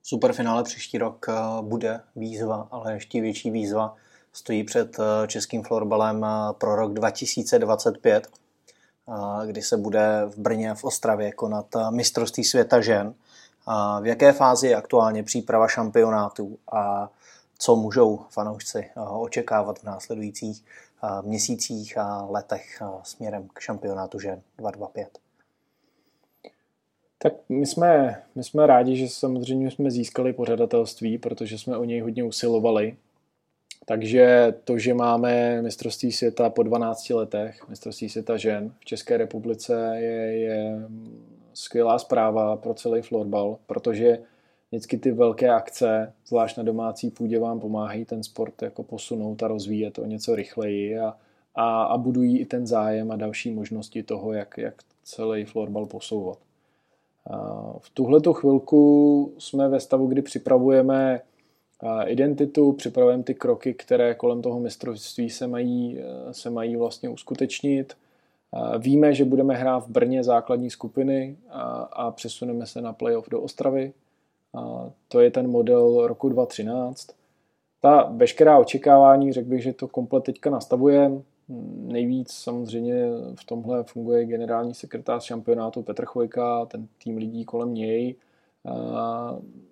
Superfinále 0.10 0.64
příští 0.64 0.98
rok 0.98 1.26
eh, 1.30 1.34
bude 1.62 2.02
výzva, 2.16 2.68
ale 2.72 2.94
ještě 2.94 3.22
větší 3.22 3.52
výzva 3.52 3.96
stojí 4.34 4.64
před 4.64 5.00
eh, 5.00 5.28
českým 5.28 5.64
florbalem 5.64 6.24
eh, 6.24 6.54
pro 6.54 6.76
rok 6.76 6.94
2025, 6.94 8.28
kdy 9.46 9.62
se 9.62 9.78
bude 9.78 10.22
v 10.26 10.38
Brně 10.38 10.76
v 10.76 10.84
Ostravě 10.84 11.32
konat 11.32 11.66
mistrovství 11.90 12.44
světa 12.44 12.82
žen. 12.82 13.14
V 14.02 14.06
jaké 14.06 14.34
fázi 14.34 14.68
je 14.68 14.76
aktuálně 14.76 15.24
příprava 15.24 15.68
šampionátů 15.68 16.58
a 16.72 17.10
co 17.58 17.76
můžou 17.76 18.26
fanoušci 18.30 18.90
očekávat 19.10 19.80
v 19.80 19.84
následujících 19.84 20.66
měsících 21.22 21.98
a 21.98 22.28
letech 22.30 22.82
směrem 23.04 23.48
k 23.54 23.60
šampionátu 23.60 24.20
žen 24.20 24.42
225? 24.58 25.27
Tak 27.18 27.34
my 27.50 27.66
jsme, 27.66 28.22
my 28.36 28.44
jsme 28.44 28.68
rádi, 28.68 28.96
že 28.96 29.08
samozřejmě 29.08 29.72
jsme 29.72 29.92
získali 29.92 30.34
pořadatelství, 30.34 31.18
protože 31.18 31.58
jsme 31.58 31.78
o 31.78 31.84
něj 31.84 32.00
hodně 32.00 32.24
usilovali. 32.24 32.98
Takže 33.86 34.54
to, 34.64 34.78
že 34.78 34.94
máme 34.94 35.62
mistrovství 35.62 36.12
světa 36.12 36.50
po 36.50 36.64
12 36.64 37.10
letech, 37.10 37.70
mistrovství 37.70 38.10
světa 38.10 38.38
žen 38.38 38.74
v 38.80 38.86
České 38.86 39.18
republice, 39.18 39.92
je, 39.96 40.40
je 40.40 40.80
skvělá 41.54 42.00
zpráva 42.00 42.58
pro 42.58 42.74
celý 42.74 43.02
florbal, 43.02 43.58
protože 43.68 44.20
vždycky 44.72 44.98
ty 44.98 45.12
velké 45.12 45.50
akce, 45.50 46.14
zvlášť 46.28 46.58
na 46.58 46.64
domácí 46.64 47.10
půdě, 47.12 47.40
vám 47.40 47.60
pomáhají 47.60 48.06
ten 48.06 48.24
sport 48.24 48.62
jako 48.62 48.84
posunout 48.84 49.44
a 49.44 49.48
rozvíjet 49.48 50.00
o 50.00 50.06
něco 50.06 50.36
rychleji 50.36 51.00
a, 51.00 51.18
a, 51.56 51.84
a 51.84 51.98
budují 51.98 52.40
i 52.40 52.46
ten 52.46 52.68
zájem 52.68 53.12
a 53.12 53.16
další 53.16 53.52
možnosti 53.52 54.04
toho, 54.04 54.34
jak, 54.34 54.58
jak 54.58 54.76
celý 55.04 55.46
florbal 55.46 55.86
posouvat. 55.86 56.47
V 57.80 57.90
tuhle 57.90 58.20
chvilku 58.34 59.32
jsme 59.38 59.70
ve 59.70 59.80
stavu, 59.80 60.08
kdy 60.08 60.22
připravujeme 60.22 61.22
identitu, 62.06 62.72
připravujeme 62.72 63.24
ty 63.24 63.36
kroky, 63.36 63.74
které 63.74 64.16
kolem 64.16 64.42
toho 64.42 64.60
mistrovství 64.60 65.30
se 65.30 65.48
mají, 65.48 66.00
se 66.32 66.50
mají 66.50 66.76
vlastně 66.76 67.10
uskutečnit. 67.10 67.94
Víme, 68.78 69.14
že 69.14 69.26
budeme 69.26 69.56
hrát 69.56 69.80
v 69.80 69.90
Brně 69.90 70.24
základní 70.24 70.70
skupiny 70.70 71.38
a, 71.50 71.62
a 71.72 72.12
přesuneme 72.12 72.66
se 72.66 72.82
na 72.82 72.94
playoff 72.94 73.30
do 73.30 73.42
Ostravy. 73.42 73.94
A 74.54 74.90
to 75.08 75.20
je 75.20 75.32
ten 75.32 75.48
model 75.48 76.08
roku 76.08 76.30
2013. 76.30 77.08
Ta 77.82 78.04
veškerá 78.12 78.58
očekávání, 78.58 79.34
řekl 79.34 79.50
bych, 79.50 79.64
že 79.64 79.74
to 79.74 79.88
komplet 79.88 80.24
teďka 80.24 80.50
nastavujeme. 80.50 81.22
Nejvíc 81.78 82.32
samozřejmě 82.32 83.06
v 83.36 83.46
tomhle 83.46 83.84
funguje 83.84 84.26
generální 84.26 84.74
sekretář 84.74 85.24
šampionátu 85.24 85.82
Petr 85.82 86.06
Chvojka, 86.06 86.66
ten 86.66 86.88
tým 87.04 87.18
lidí 87.18 87.46
kolem 87.46 87.74
něj. 87.74 88.16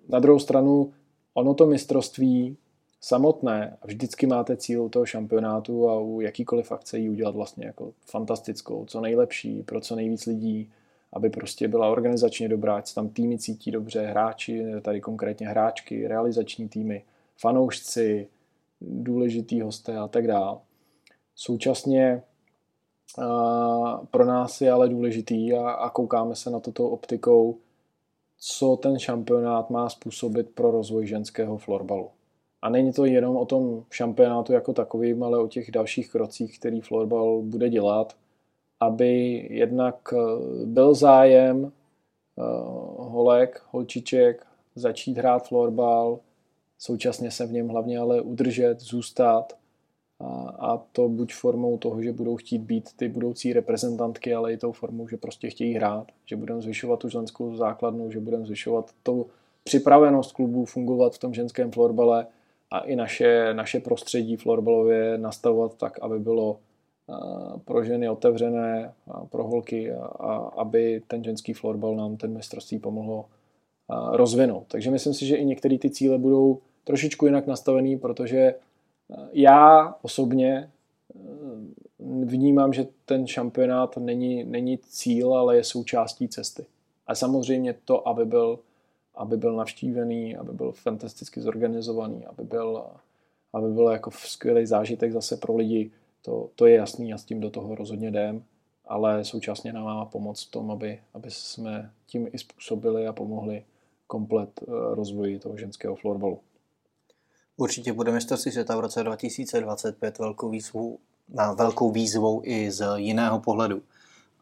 Na 0.08 0.18
druhou 0.18 0.38
stranu, 0.38 0.92
ono 1.34 1.54
to 1.54 1.66
mistrovství 1.66 2.56
samotné 3.00 3.76
vždycky 3.84 4.26
máte 4.26 4.56
cíl 4.56 4.88
toho 4.88 5.06
šampionátu 5.06 5.88
a 5.88 6.00
u 6.00 6.20
jakýkoliv 6.20 6.72
akce 6.72 6.98
ji 6.98 7.08
udělat 7.10 7.34
vlastně 7.34 7.66
jako 7.66 7.92
fantastickou, 8.06 8.84
co 8.84 9.00
nejlepší, 9.00 9.62
pro 9.62 9.80
co 9.80 9.96
nejvíc 9.96 10.26
lidí, 10.26 10.70
aby 11.12 11.30
prostě 11.30 11.68
byla 11.68 11.88
organizačně 11.88 12.48
dobrá, 12.48 12.76
ať 12.76 12.86
se 12.86 12.94
tam 12.94 13.08
týmy 13.08 13.38
cítí 13.38 13.70
dobře, 13.70 14.06
hráči, 14.06 14.64
tady 14.82 15.00
konkrétně 15.00 15.48
hráčky, 15.48 16.08
realizační 16.08 16.68
týmy, 16.68 17.04
fanoušci, 17.36 18.28
důležitý 18.80 19.60
hosté 19.60 19.96
a 19.96 20.08
tak 20.08 20.26
dále. 20.26 20.58
Současně 21.36 22.22
pro 24.10 24.24
nás 24.24 24.60
je 24.60 24.72
ale 24.72 24.88
důležitý 24.88 25.52
a, 25.52 25.90
koukáme 25.90 26.34
se 26.34 26.50
na 26.50 26.60
toto 26.60 26.88
optikou, 26.88 27.58
co 28.38 28.76
ten 28.76 28.98
šampionát 28.98 29.70
má 29.70 29.88
způsobit 29.88 30.50
pro 30.54 30.70
rozvoj 30.70 31.06
ženského 31.06 31.58
florbalu. 31.58 32.10
A 32.62 32.68
není 32.68 32.92
to 32.92 33.04
jenom 33.04 33.36
o 33.36 33.44
tom 33.46 33.84
šampionátu 33.90 34.52
jako 34.52 34.72
takovým, 34.72 35.22
ale 35.22 35.38
o 35.38 35.48
těch 35.48 35.70
dalších 35.70 36.10
krocích, 36.10 36.58
který 36.58 36.80
florbal 36.80 37.42
bude 37.42 37.68
dělat, 37.70 38.16
aby 38.80 39.46
jednak 39.50 40.12
e, 40.12 40.16
byl 40.66 40.94
zájem 40.94 41.64
e, 41.64 41.70
holek, 42.96 43.62
holčiček 43.70 44.46
začít 44.74 45.18
hrát 45.18 45.48
florbal, 45.48 46.18
současně 46.78 47.30
se 47.30 47.46
v 47.46 47.52
něm 47.52 47.68
hlavně 47.68 47.98
ale 47.98 48.20
udržet, 48.20 48.80
zůstat 48.80 49.52
a, 50.20 50.82
to 50.92 51.08
buď 51.08 51.34
formou 51.34 51.78
toho, 51.78 52.02
že 52.02 52.12
budou 52.12 52.36
chtít 52.36 52.58
být 52.58 52.88
ty 52.96 53.08
budoucí 53.08 53.52
reprezentantky, 53.52 54.34
ale 54.34 54.52
i 54.52 54.56
tou 54.56 54.72
formou, 54.72 55.08
že 55.08 55.16
prostě 55.16 55.50
chtějí 55.50 55.74
hrát, 55.74 56.06
že 56.26 56.36
budeme 56.36 56.60
zvyšovat 56.60 57.00
tu 57.00 57.08
ženskou 57.08 57.56
základnu, 57.56 58.10
že 58.10 58.20
budeme 58.20 58.46
zvyšovat 58.46 58.90
tu 59.02 59.26
připravenost 59.64 60.32
klubů 60.32 60.64
fungovat 60.64 61.14
v 61.14 61.18
tom 61.18 61.34
ženském 61.34 61.70
florbale 61.70 62.26
a 62.70 62.78
i 62.78 62.96
naše, 62.96 63.54
naše 63.54 63.80
prostředí 63.80 64.36
florbalově 64.36 65.18
nastavovat 65.18 65.74
tak, 65.74 65.98
aby 65.98 66.18
bylo 66.18 66.58
pro 67.64 67.84
ženy 67.84 68.08
otevřené, 68.08 68.92
pro 69.30 69.44
holky 69.44 69.92
a, 69.92 70.04
a 70.04 70.36
aby 70.36 71.02
ten 71.06 71.24
ženský 71.24 71.52
florbal 71.52 71.96
nám 71.96 72.16
ten 72.16 72.32
mistrovství 72.32 72.78
pomohlo 72.78 73.24
rozvinout. 74.12 74.64
Takže 74.68 74.90
myslím 74.90 75.14
si, 75.14 75.26
že 75.26 75.36
i 75.36 75.44
některé 75.44 75.78
ty 75.78 75.90
cíle 75.90 76.18
budou 76.18 76.58
trošičku 76.84 77.26
jinak 77.26 77.46
nastavený, 77.46 77.98
protože 77.98 78.54
já 79.32 79.94
osobně 80.02 80.70
eh, 81.14 81.18
vnímám, 82.24 82.72
že 82.72 82.86
ten 83.04 83.26
šampionát 83.26 83.96
není, 83.96 84.44
není 84.44 84.78
cíl, 84.78 85.34
ale 85.34 85.56
je 85.56 85.64
součástí 85.64 86.28
cesty. 86.28 86.66
A 87.06 87.14
samozřejmě 87.14 87.74
to, 87.84 88.08
aby 88.08 88.24
byl, 88.24 88.58
aby 89.14 89.36
byl 89.36 89.56
navštívený, 89.56 90.36
aby 90.36 90.52
byl 90.52 90.72
fantasticky 90.72 91.40
zorganizovaný, 91.40 92.26
aby 92.26 92.44
byl, 92.44 92.84
aby 93.52 93.68
byl 93.68 93.88
jako 93.88 94.10
skvělý 94.10 94.66
zážitek 94.66 95.12
zase 95.12 95.36
pro 95.36 95.56
lidi, 95.56 95.90
to, 96.22 96.50
to 96.54 96.66
je 96.66 96.74
jasný 96.74 97.12
a 97.12 97.18
s 97.18 97.24
tím 97.24 97.40
do 97.40 97.50
toho 97.50 97.74
rozhodně 97.74 98.08
jdem, 98.08 98.44
ale 98.84 99.24
současně 99.24 99.72
nám 99.72 99.84
má 99.84 100.04
pomoct 100.04 100.44
v 100.44 100.50
tom, 100.50 100.70
aby, 100.70 101.00
aby 101.14 101.30
jsme 101.30 101.90
tím 102.06 102.28
i 102.32 102.38
způsobili 102.38 103.06
a 103.06 103.12
pomohli 103.12 103.64
komplet 104.06 104.60
eh, 104.62 104.64
rozvoji 104.94 105.38
toho 105.38 105.56
ženského 105.56 105.96
florbalu. 105.96 106.40
Určitě 107.56 107.92
bude 107.92 108.12
mistrovství 108.12 108.52
světa 108.52 108.76
v 108.76 108.80
roce 108.80 109.02
2025 109.02 110.18
velkou 110.18 110.48
výzvou, 110.48 110.98
na 111.34 111.52
velkou 111.52 111.90
výzvou 111.90 112.40
i 112.44 112.70
z 112.70 112.86
jiného 112.96 113.40
pohledu. 113.40 113.82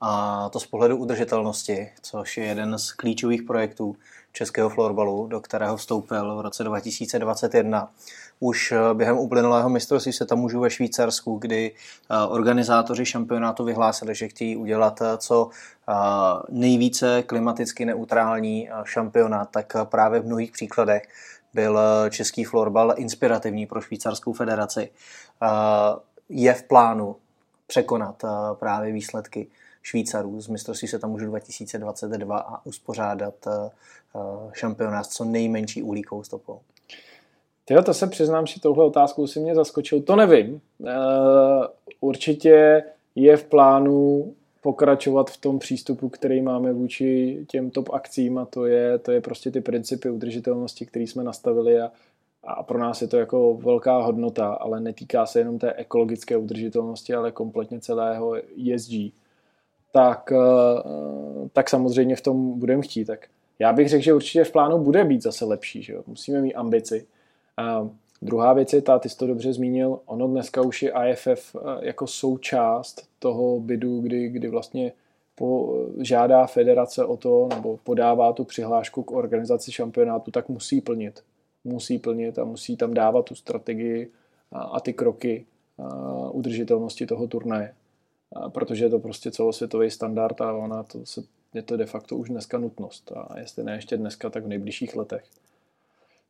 A 0.01 0.49
to 0.49 0.61
z 0.61 0.67
pohledu 0.67 0.97
udržitelnosti, 0.97 1.93
což 2.03 2.37
je 2.37 2.45
jeden 2.45 2.79
z 2.79 2.93
klíčových 2.93 3.43
projektů 3.43 3.97
českého 4.33 4.69
florbalu, 4.69 5.27
do 5.27 5.41
kterého 5.41 5.77
vstoupil 5.77 6.37
v 6.37 6.41
roce 6.41 6.65
2021. 6.65 7.91
Už 8.41 8.75
během 8.95 9.19
uplynulého 9.19 9.69
mistrovství 9.69 10.13
se 10.13 10.27
tam 10.27 10.39
můžu 10.39 10.61
ve 10.61 10.71
Švýcarsku, 10.71 11.37
kdy 11.37 11.73
eh, 11.73 12.27
organizátoři 12.27 13.07
šampionátu 13.07 13.65
vyhlásili, 13.65 14.15
že 14.15 14.29
chtějí 14.29 14.57
udělat 14.57 15.03
eh, 15.03 15.19
co 15.19 15.51
eh, 15.89 15.93
nejvíce 16.49 17.23
klimaticky 17.23 17.85
neutrální 17.85 18.69
šampionát, 18.85 19.51
tak 19.51 19.73
právě 19.85 20.21
v 20.21 20.27
mnohých 20.27 20.53
příkladech 20.53 21.03
byl 21.55 21.79
eh, 21.79 22.11
český 22.11 22.45
florbal 22.45 22.95
inspirativní 22.97 23.67
pro 23.67 23.81
švýcarskou 23.81 24.33
federaci. 24.33 24.91
Eh, 25.43 25.47
je 26.29 26.55
v 26.55 26.63
plánu 26.63 27.17
překonat 27.67 28.25
eh, 28.25 28.29
právě 28.55 28.93
výsledky 28.93 29.47
Švýcarů 29.83 30.41
z 30.41 30.49
mistrovství 30.49 30.89
se 30.89 30.99
tam 30.99 31.11
můžu 31.11 31.27
2022 31.27 32.39
a 32.39 32.67
uspořádat 32.67 33.35
šampionát 34.53 35.07
co 35.07 35.25
nejmenší 35.25 35.83
úlíkou 35.83 36.23
stopou. 36.23 36.61
Tyjo, 37.65 37.83
to 37.83 37.95
se 37.95 38.07
přiznám, 38.07 38.47
že 38.47 38.61
touhle 38.61 38.85
otázkou 38.85 39.27
si 39.27 39.41
mě 39.41 39.55
zaskočil. 39.55 40.03
To 40.03 40.17
nevím. 40.17 40.61
Určitě 42.01 42.83
je 43.15 43.37
v 43.37 43.45
plánu 43.45 44.35
pokračovat 44.65 45.31
v 45.31 45.37
tom 45.37 45.59
přístupu, 45.59 46.09
který 46.09 46.43
máme 46.43 46.73
vůči 46.73 47.39
těm 47.49 47.71
top 47.71 47.89
akcím 47.93 48.39
a 48.39 48.45
to 48.45 48.67
je, 48.67 48.99
to 48.99 49.13
je 49.13 49.21
prostě 49.21 49.51
ty 49.51 49.61
principy 49.61 50.11
udržitelnosti, 50.11 50.87
které 50.87 51.03
jsme 51.03 51.25
nastavili 51.25 51.81
a, 51.81 51.93
a 52.45 52.63
pro 52.63 52.79
nás 52.79 53.03
je 53.03 53.09
to 53.09 53.17
jako 53.17 53.55
velká 53.55 53.99
hodnota, 53.99 54.49
ale 54.49 54.81
netýká 54.81 55.27
se 55.27 55.39
jenom 55.39 55.59
té 55.59 55.73
ekologické 55.73 56.37
udržitelnosti, 56.37 57.15
ale 57.15 57.33
kompletně 57.33 57.81
celého 57.81 58.35
ESG. 58.75 58.93
Tak, 59.93 60.33
eh, 60.33 61.49
tak 61.53 61.71
samozřejmě 61.71 62.17
v 62.17 62.21
tom 62.21 62.59
budeme 62.59 62.83
chtít. 62.83 63.05
Tak 63.05 63.29
já 63.59 63.73
bych 63.73 63.89
řekl, 63.89 64.05
že 64.05 64.15
určitě 64.15 64.45
v 64.45 64.53
plánu 64.53 64.79
bude 64.79 65.05
být 65.05 65.23
zase 65.23 65.45
lepší. 65.45 65.83
Že 65.83 65.93
jo? 65.93 66.03
Musíme 66.07 66.41
mít 66.41 66.55
ambici. 66.55 67.07
Druhá 68.25 68.53
věc 68.53 68.73
je 68.73 68.83
ta, 68.83 68.99
ty 68.99 69.09
jsi 69.09 69.17
to 69.17 69.27
dobře 69.27 69.53
zmínil, 69.53 70.01
ono 70.07 70.29
dneska 70.29 70.63
už 70.63 70.83
je 70.83 70.93
IFF 71.11 71.57
eh, 71.57 71.61
jako 71.81 72.07
součást 72.07 73.09
toho 73.19 73.61
bydu, 73.61 74.01
kdy, 74.01 74.29
kdy 74.29 74.49
vlastně 74.49 74.93
po, 75.35 75.79
žádá 76.01 76.47
federace 76.47 77.05
o 77.05 77.17
to, 77.17 77.49
nebo 77.55 77.79
podává 77.85 78.33
tu 78.33 78.45
přihlášku 78.45 79.03
k 79.03 79.11
organizaci 79.11 79.73
šampionátu, 79.73 80.31
tak 80.31 80.49
musí 80.49 80.81
plnit 80.81 81.23
musí 81.65 81.99
plnit 81.99 82.39
a 82.39 82.45
musí 82.45 82.77
tam 82.77 82.95
dávat 82.95 83.25
tu 83.25 83.35
strategii 83.35 84.11
a, 84.53 84.63
a 84.63 84.81
ty 84.81 84.93
kroky 84.93 85.47
a 85.79 86.31
udržitelnosti 86.31 87.07
toho 87.07 87.27
turnaje. 87.27 87.75
A 88.33 88.51
protože 88.51 88.85
je 88.85 88.91
to 88.91 88.99
prostě 88.99 89.31
celosvětový 89.31 89.91
standard 89.91 90.41
a 90.41 90.53
ona 90.53 90.83
to 90.83 91.07
se, 91.07 91.23
je 91.55 91.63
to 91.63 91.77
de 91.77 91.87
facto 91.87 92.17
už 92.17 92.29
dneska 92.29 92.59
nutnost. 92.59 93.13
A 93.13 93.39
jestli 93.39 93.65
ne 93.65 93.75
ještě 93.75 93.97
dneska, 93.97 94.31
tak 94.31 94.45
v 94.45 94.49
nejbližších 94.49 94.97
letech. 94.97 95.25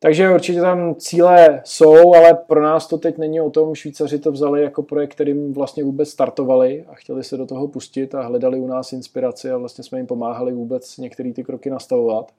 Takže 0.05 0.33
určitě 0.33 0.61
tam 0.61 0.95
cíle 0.95 1.61
jsou, 1.63 2.13
ale 2.13 2.33
pro 2.33 2.61
nás 2.61 2.87
to 2.87 2.97
teď 2.97 3.17
není 3.17 3.41
o 3.41 3.49
tom, 3.49 3.75
Švýcaři 3.75 4.19
to 4.19 4.31
vzali 4.31 4.61
jako 4.61 4.83
projekt, 4.83 5.11
kterým 5.11 5.53
vlastně 5.53 5.83
vůbec 5.83 6.09
startovali 6.09 6.85
a 6.87 6.95
chtěli 6.95 7.23
se 7.23 7.37
do 7.37 7.45
toho 7.45 7.67
pustit 7.67 8.15
a 8.15 8.21
hledali 8.21 8.59
u 8.59 8.67
nás 8.67 8.93
inspiraci 8.93 9.51
a 9.51 9.57
vlastně 9.57 9.83
jsme 9.83 9.99
jim 9.99 10.07
pomáhali 10.07 10.53
vůbec 10.53 10.97
některé 10.97 11.33
ty 11.33 11.43
kroky 11.43 11.69
nastavovat. 11.69 12.31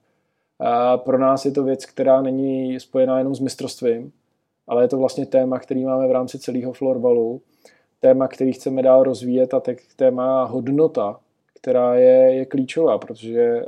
A 0.59 0.97
pro 0.97 1.17
nás 1.17 1.45
je 1.45 1.51
to 1.51 1.63
věc, 1.63 1.85
která 1.85 2.21
není 2.21 2.79
spojená 2.79 3.17
jenom 3.17 3.35
s 3.35 3.39
mistrovstvím, 3.39 4.11
ale 4.67 4.83
je 4.83 4.87
to 4.87 4.97
vlastně 4.97 5.25
téma, 5.25 5.59
který 5.59 5.85
máme 5.85 6.07
v 6.07 6.11
rámci 6.11 6.39
celého 6.39 6.73
florbalu, 6.73 7.41
téma, 7.99 8.27
který 8.27 8.53
chceme 8.53 8.81
dál 8.81 9.03
rozvíjet 9.03 9.53
a 9.53 9.61
téma 9.95 10.43
hodnota, 10.43 11.19
která 11.61 11.95
je, 11.95 12.35
je 12.35 12.45
klíčová, 12.45 12.97
protože 12.97 13.41
eh, 13.41 13.65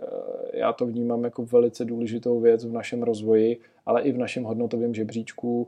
já 0.53 0.73
to 0.73 0.85
vnímám 0.85 1.23
jako 1.23 1.45
velice 1.45 1.85
důležitou 1.85 2.39
věc 2.39 2.65
v 2.65 2.73
našem 2.73 3.03
rozvoji, 3.03 3.59
ale 3.85 4.01
i 4.01 4.11
v 4.11 4.17
našem 4.17 4.43
hodnotovém 4.43 4.93
žebříčku, 4.93 5.67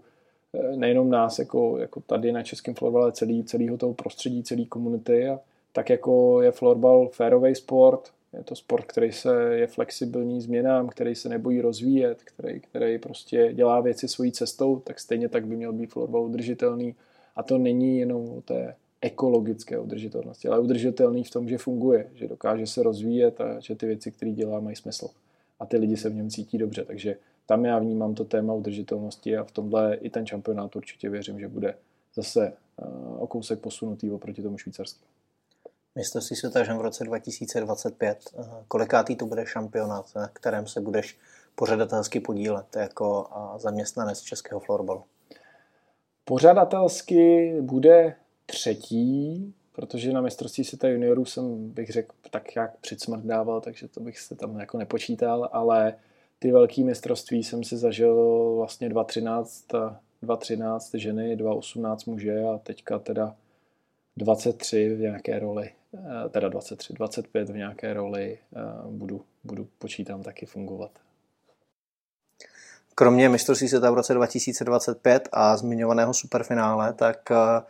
eh, 0.54 0.76
nejenom 0.76 1.10
nás, 1.10 1.40
jako, 1.40 1.78
jako 1.78 2.00
tady 2.00 2.32
na 2.32 2.44
českém 2.44 2.76
florbale, 2.76 3.04
ale 3.04 3.12
celý, 3.12 3.44
celého 3.44 3.78
toho 3.78 3.94
prostředí, 3.94 4.44
celé 4.44 4.66
komunity. 4.66 5.28
A 5.28 5.40
tak 5.72 5.90
jako 5.90 6.42
je 6.42 6.52
florbal 6.52 7.08
férový 7.08 7.56
sport, 7.56 8.12
je 8.34 8.44
to 8.44 8.56
sport, 8.56 8.86
který 8.86 9.12
se 9.12 9.56
je 9.56 9.68
flexibilní 9.68 10.42
změnám, 10.42 10.90
který 10.90 11.16
se 11.16 11.30
nebojí 11.30 11.62
rozvíjet, 11.62 12.22
který, 12.24 12.60
který 12.60 12.98
prostě 12.98 13.54
dělá 13.54 13.82
věci 13.82 14.08
svojí 14.08 14.32
cestou, 14.32 14.80
tak 14.80 15.00
stejně 15.00 15.30
tak 15.30 15.48
by 15.48 15.56
měl 15.56 15.74
být 15.74 15.92
florbal 15.92 16.24
udržitelný. 16.24 16.96
A 17.36 17.44
to 17.44 17.58
není 17.58 18.00
jenom 18.00 18.30
o 18.30 18.42
té 18.42 18.76
ekologické 19.02 19.80
udržitelnosti, 19.80 20.48
ale 20.48 20.60
udržitelný 20.60 21.24
v 21.24 21.30
tom, 21.30 21.50
že 21.50 21.58
funguje, 21.58 22.10
že 22.14 22.28
dokáže 22.28 22.68
se 22.68 22.84
rozvíjet 22.84 23.42
a 23.42 23.60
že 23.60 23.76
ty 23.76 23.86
věci, 23.86 24.12
které 24.12 24.32
dělá, 24.32 24.60
mají 24.60 24.76
smysl. 24.76 25.10
A 25.60 25.66
ty 25.66 25.78
lidi 25.78 25.98
se 25.98 26.10
v 26.10 26.16
něm 26.16 26.30
cítí 26.30 26.58
dobře. 26.58 26.86
Takže 26.86 27.16
tam 27.46 27.66
já 27.66 27.80
vnímám 27.80 28.16
to 28.16 28.26
téma 28.26 28.54
udržitelnosti 28.54 29.38
a 29.38 29.44
v 29.44 29.52
tomhle 29.52 29.96
i 29.96 30.10
ten 30.10 30.26
šampionát 30.26 30.76
určitě 30.76 31.10
věřím, 31.10 31.40
že 31.40 31.48
bude 31.48 31.76
zase 32.16 32.48
eh, 32.48 32.86
o 33.18 33.28
kousek 33.28 33.60
posunutý 33.60 34.12
oproti 34.12 34.42
tomu 34.42 34.58
švýcarskému. 34.58 35.12
Mistrovství 35.96 36.36
světa 36.36 36.64
v 36.78 36.82
roce 36.82 37.04
2025. 37.04 38.18
Eh, 38.40 38.44
kolikátý 38.68 39.16
to 39.16 39.26
bude 39.26 39.46
šampionát, 39.46 40.16
na 40.16 40.28
kterém 40.28 40.68
se 40.68 40.82
budeš 40.82 41.18
pořadatelsky 41.56 42.20
podílet 42.20 42.76
jako 42.76 43.28
zaměstnanec 43.58 44.22
českého 44.22 44.60
florbalu? 44.60 45.04
Pořadatelsky 46.26 47.54
bude 47.62 48.16
třetí, 48.52 49.54
protože 49.72 50.14
na 50.14 50.22
mistrovství 50.22 50.64
světa 50.64 50.88
juniorů 50.88 51.26
jsem, 51.26 51.70
bych 51.70 51.90
řekl, 51.90 52.16
tak 52.32 52.56
jak 52.56 52.78
předsmrt 52.78 53.24
takže 53.62 53.88
to 53.88 54.00
bych 54.00 54.20
se 54.20 54.36
tam 54.36 54.60
jako 54.60 54.78
nepočítal, 54.78 55.50
ale 55.52 55.94
ty 56.40 56.52
velké 56.52 56.84
mistrovství 56.84 57.44
jsem 57.44 57.64
si 57.64 57.78
zažil 57.78 58.54
vlastně 58.56 58.90
2.13, 58.90 59.98
2.13 60.24 60.98
ženy, 60.98 61.38
2.18 61.38 61.98
muže 62.06 62.44
a 62.44 62.58
teďka 62.58 63.00
teda 63.00 63.36
23 64.18 64.96
v 64.96 65.00
nějaké 65.00 65.40
roli, 65.40 65.72
eh, 65.96 66.30
teda 66.30 66.50
23, 66.50 66.94
25 66.94 67.50
v 67.50 67.56
nějaké 67.56 67.94
roli 67.94 68.40
eh, 68.56 68.60
budu, 68.86 69.22
budu 69.44 69.68
počítám 69.80 70.24
taky 70.24 70.46
fungovat. 70.46 70.92
Kromě 72.96 73.30
mistrovství 73.30 73.68
světa 73.68 73.92
v 73.92 73.94
roce 73.94 74.14
2025 74.14 75.30
a 75.32 75.58
zmiňovaného 75.58 76.14
superfinále, 76.14 76.94
tak 76.94 77.32
eh, 77.32 77.62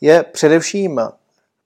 je 0.00 0.22
především 0.22 1.00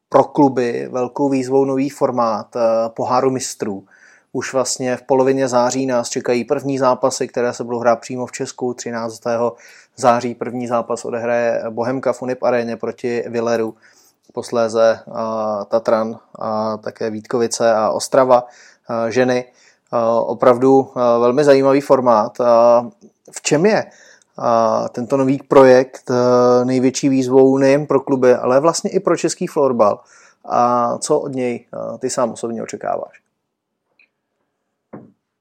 pro 0.08 0.24
kluby 0.24 0.88
velkou 0.92 1.28
výzvou 1.28 1.64
nový 1.64 1.90
formát 1.90 2.56
poháru 2.88 3.30
mistrů. 3.30 3.84
Už 4.32 4.52
vlastně 4.52 4.96
v 4.96 5.02
polovině 5.02 5.48
září 5.48 5.86
nás 5.86 6.08
čekají 6.08 6.44
první 6.44 6.78
zápasy, 6.78 7.28
které 7.28 7.52
se 7.52 7.64
budou 7.64 7.78
hrát 7.78 8.00
přímo 8.00 8.26
v 8.26 8.32
Česku. 8.32 8.74
13. 8.74 9.22
září 9.96 10.34
první 10.34 10.66
zápas 10.66 11.04
odehraje 11.04 11.62
Bohemka 11.70 12.12
v 12.12 12.22
Unip 12.22 12.42
aréně 12.42 12.76
proti 12.76 13.24
Villeru 13.26 13.74
posléze 14.32 15.00
Tatran 15.68 16.18
a 16.38 16.76
také 16.76 17.10
Vítkovice 17.10 17.74
a 17.74 17.90
Ostrava 17.90 18.46
ženy. 19.08 19.44
Opravdu 20.20 20.90
velmi 20.94 21.44
zajímavý 21.44 21.80
formát. 21.80 22.38
V 23.30 23.42
čem 23.42 23.66
je 23.66 23.86
tento 24.92 25.16
nový 25.16 25.38
projekt 25.48 26.10
největší 26.64 27.08
výzvou 27.08 27.58
nejen 27.58 27.86
pro 27.86 28.00
kluby, 28.00 28.34
ale 28.34 28.60
vlastně 28.60 28.90
i 28.90 29.00
pro 29.00 29.16
český 29.16 29.46
florbal? 29.46 30.00
A 30.44 30.98
co 30.98 31.20
od 31.20 31.34
něj 31.34 31.66
ty 31.98 32.10
sám 32.10 32.30
osobně 32.30 32.62
očekáváš? 32.62 33.22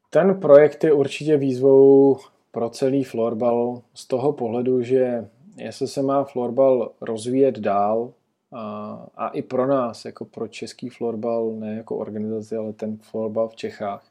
Ten 0.10 0.40
projekt 0.40 0.84
je 0.84 0.94
určitě 0.94 1.38
výzvou 1.38 2.18
pro 2.52 2.70
celý 2.70 3.04
florbal 3.04 3.82
z 3.94 4.08
toho 4.08 4.34
pohledu, 4.34 4.82
že 4.82 5.28
jestli 5.58 5.88
se 5.88 6.02
má 6.02 6.24
florbal 6.24 6.92
rozvíjet 7.02 7.60
dál, 7.60 8.12
a, 8.52 9.06
a 9.16 9.28
i 9.28 9.42
pro 9.42 9.68
nás, 9.68 10.06
jako 10.06 10.26
pro 10.26 10.48
český 10.48 10.90
florbal, 10.90 11.52
ne 11.52 11.76
jako 11.76 11.98
organizaci, 11.98 12.56
ale 12.56 12.74
ten 12.74 12.98
florbal 12.98 13.48
v 13.48 13.56
Čechách, 13.56 14.04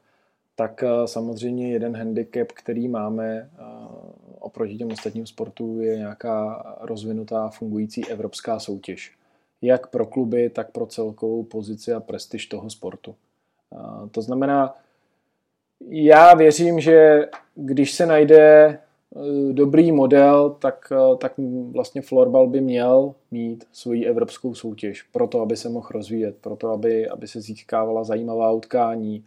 tak 0.55 0.83
samozřejmě 1.05 1.71
jeden 1.71 1.97
handicap, 1.97 2.47
který 2.51 2.87
máme 2.87 3.49
oproti 4.49 4.77
těm 4.77 4.91
ostatním 4.91 5.25
sportům, 5.25 5.81
je 5.81 5.97
nějaká 5.97 6.63
rozvinutá 6.81 7.49
fungující 7.49 8.09
evropská 8.09 8.59
soutěž. 8.59 9.15
Jak 9.61 9.87
pro 9.87 10.05
kluby, 10.05 10.49
tak 10.49 10.71
pro 10.71 10.85
celkovou 10.85 11.43
pozici 11.43 11.93
a 11.93 11.99
prestiž 11.99 12.45
toho 12.45 12.69
sportu. 12.69 13.15
To 14.11 14.21
znamená, 14.21 14.75
já 15.89 16.33
věřím, 16.33 16.79
že 16.79 17.27
když 17.55 17.93
se 17.93 18.05
najde 18.05 18.79
Eh, 19.15 19.53
dobrý 19.53 19.91
model, 19.91 20.49
tak, 20.59 20.91
eh, 20.91 21.15
tak 21.17 21.33
vlastně 21.71 22.01
florbal 22.01 22.47
by 22.47 22.61
měl 22.61 23.15
mít 23.31 23.67
svoji 23.71 24.05
evropskou 24.05 24.53
soutěž, 24.53 25.03
proto 25.03 25.41
aby 25.41 25.57
se 25.57 25.69
mohl 25.69 25.87
rozvíjet, 25.91 26.35
proto 26.41 26.69
aby, 26.69 27.09
aby 27.09 27.27
se 27.27 27.41
získávala 27.41 28.03
zajímavá 28.03 28.51
utkání, 28.51 29.25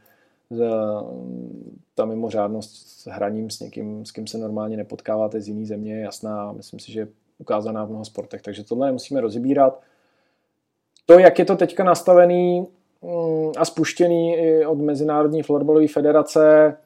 ta 1.95 2.05
mimořádnost 2.05 3.01
s 3.01 3.07
hraním 3.07 3.51
s 3.51 3.61
někým, 3.61 4.05
s 4.05 4.11
kým 4.11 4.27
se 4.27 4.39
normálně 4.39 4.77
nepotkáváte 4.77 5.41
z 5.41 5.49
jiný 5.49 5.66
země 5.66 5.95
je 5.95 6.01
jasná 6.01 6.53
myslím 6.53 6.81
si, 6.81 6.93
že 6.93 7.01
je 7.01 7.09
ukázaná 7.39 7.85
v 7.85 7.89
mnoha 7.89 8.05
sportech, 8.05 8.43
takže 8.43 8.65
tohle 8.65 8.87
nemusíme 8.87 9.20
rozebírat. 9.20 9.81
To, 11.07 11.19
jak 11.19 11.39
je 11.39 11.45
to 11.45 11.57
teďka 11.57 11.85
nastavený 11.85 12.61
mm, 13.03 13.53
a 13.57 13.65
spuštěný 13.65 14.37
od 14.66 14.79
Mezinárodní 14.79 15.43
florbalové 15.43 15.89
federace, 15.89 16.77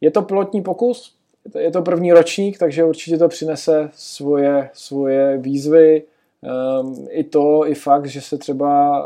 je 0.00 0.10
to 0.10 0.22
pilotní 0.22 0.62
pokus, 0.62 1.18
je 1.58 1.70
to 1.70 1.82
první 1.82 2.12
ročník, 2.12 2.58
takže 2.58 2.84
určitě 2.84 3.18
to 3.18 3.28
přinese 3.28 3.90
svoje, 3.92 4.70
svoje 4.72 5.38
výzvy. 5.38 6.02
Um, 6.80 7.06
I 7.10 7.24
to, 7.24 7.66
i 7.66 7.74
fakt, 7.74 8.06
že 8.06 8.20
se 8.20 8.38
třeba 8.38 9.02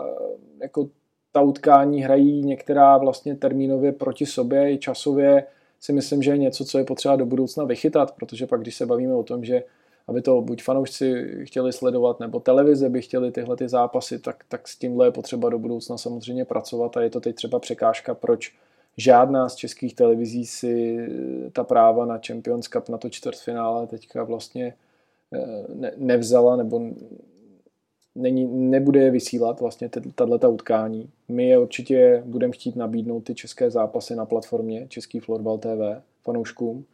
jako 0.62 0.88
ta 1.32 1.40
utkání 1.40 2.02
hrají 2.02 2.42
některá 2.42 2.98
vlastně 2.98 3.36
termínově 3.36 3.92
proti 3.92 4.26
sobě 4.26 4.72
i 4.72 4.78
časově, 4.78 5.44
si 5.80 5.92
myslím, 5.92 6.22
že 6.22 6.30
je 6.30 6.38
něco, 6.38 6.64
co 6.64 6.78
je 6.78 6.84
potřeba 6.84 7.16
do 7.16 7.26
budoucna 7.26 7.64
vychytat, 7.64 8.14
protože 8.14 8.46
pak, 8.46 8.60
když 8.60 8.76
se 8.76 8.86
bavíme 8.86 9.14
o 9.14 9.22
tom, 9.22 9.44
že 9.44 9.62
aby 10.08 10.22
to 10.22 10.40
buď 10.40 10.62
fanoušci 10.62 11.26
chtěli 11.44 11.72
sledovat, 11.72 12.20
nebo 12.20 12.40
televize 12.40 12.88
by 12.88 13.02
chtěli 13.02 13.32
tyhle 13.32 13.56
ty 13.56 13.68
zápasy, 13.68 14.18
tak, 14.18 14.44
tak 14.48 14.68
s 14.68 14.78
tímhle 14.78 15.06
je 15.06 15.10
potřeba 15.10 15.48
do 15.48 15.58
budoucna 15.58 15.98
samozřejmě 15.98 16.44
pracovat 16.44 16.96
a 16.96 17.02
je 17.02 17.10
to 17.10 17.20
teď 17.20 17.36
třeba 17.36 17.58
překážka, 17.58 18.14
proč 18.14 18.54
žádná 18.96 19.48
z 19.48 19.54
českých 19.54 19.94
televizí 19.94 20.46
si 20.46 20.98
eh, 20.98 21.50
ta 21.50 21.64
práva 21.64 22.06
na 22.06 22.20
Champions 22.26 22.68
Cup, 22.68 22.88
na 22.88 22.98
to 22.98 23.10
čtvrtfinále 23.10 23.86
teďka 23.86 24.24
vlastně 24.24 24.74
eh, 25.34 25.64
ne, 25.74 25.92
nevzala 25.96 26.56
nebo 26.56 26.80
není, 28.14 28.70
nebude 28.70 29.00
je 29.00 29.10
vysílat 29.10 29.60
vlastně 29.60 29.90
tato 30.14 30.50
utkání. 30.50 31.10
My 31.28 31.48
je 31.48 31.58
určitě 31.58 32.22
budeme 32.26 32.52
chtít 32.52 32.76
nabídnout 32.76 33.20
ty 33.20 33.34
české 33.34 33.70
zápasy 33.70 34.16
na 34.16 34.26
platformě 34.26 34.86
Český 34.88 35.20
Florbal 35.20 35.58
TV 35.58 36.02
fanouškům. 36.22 36.84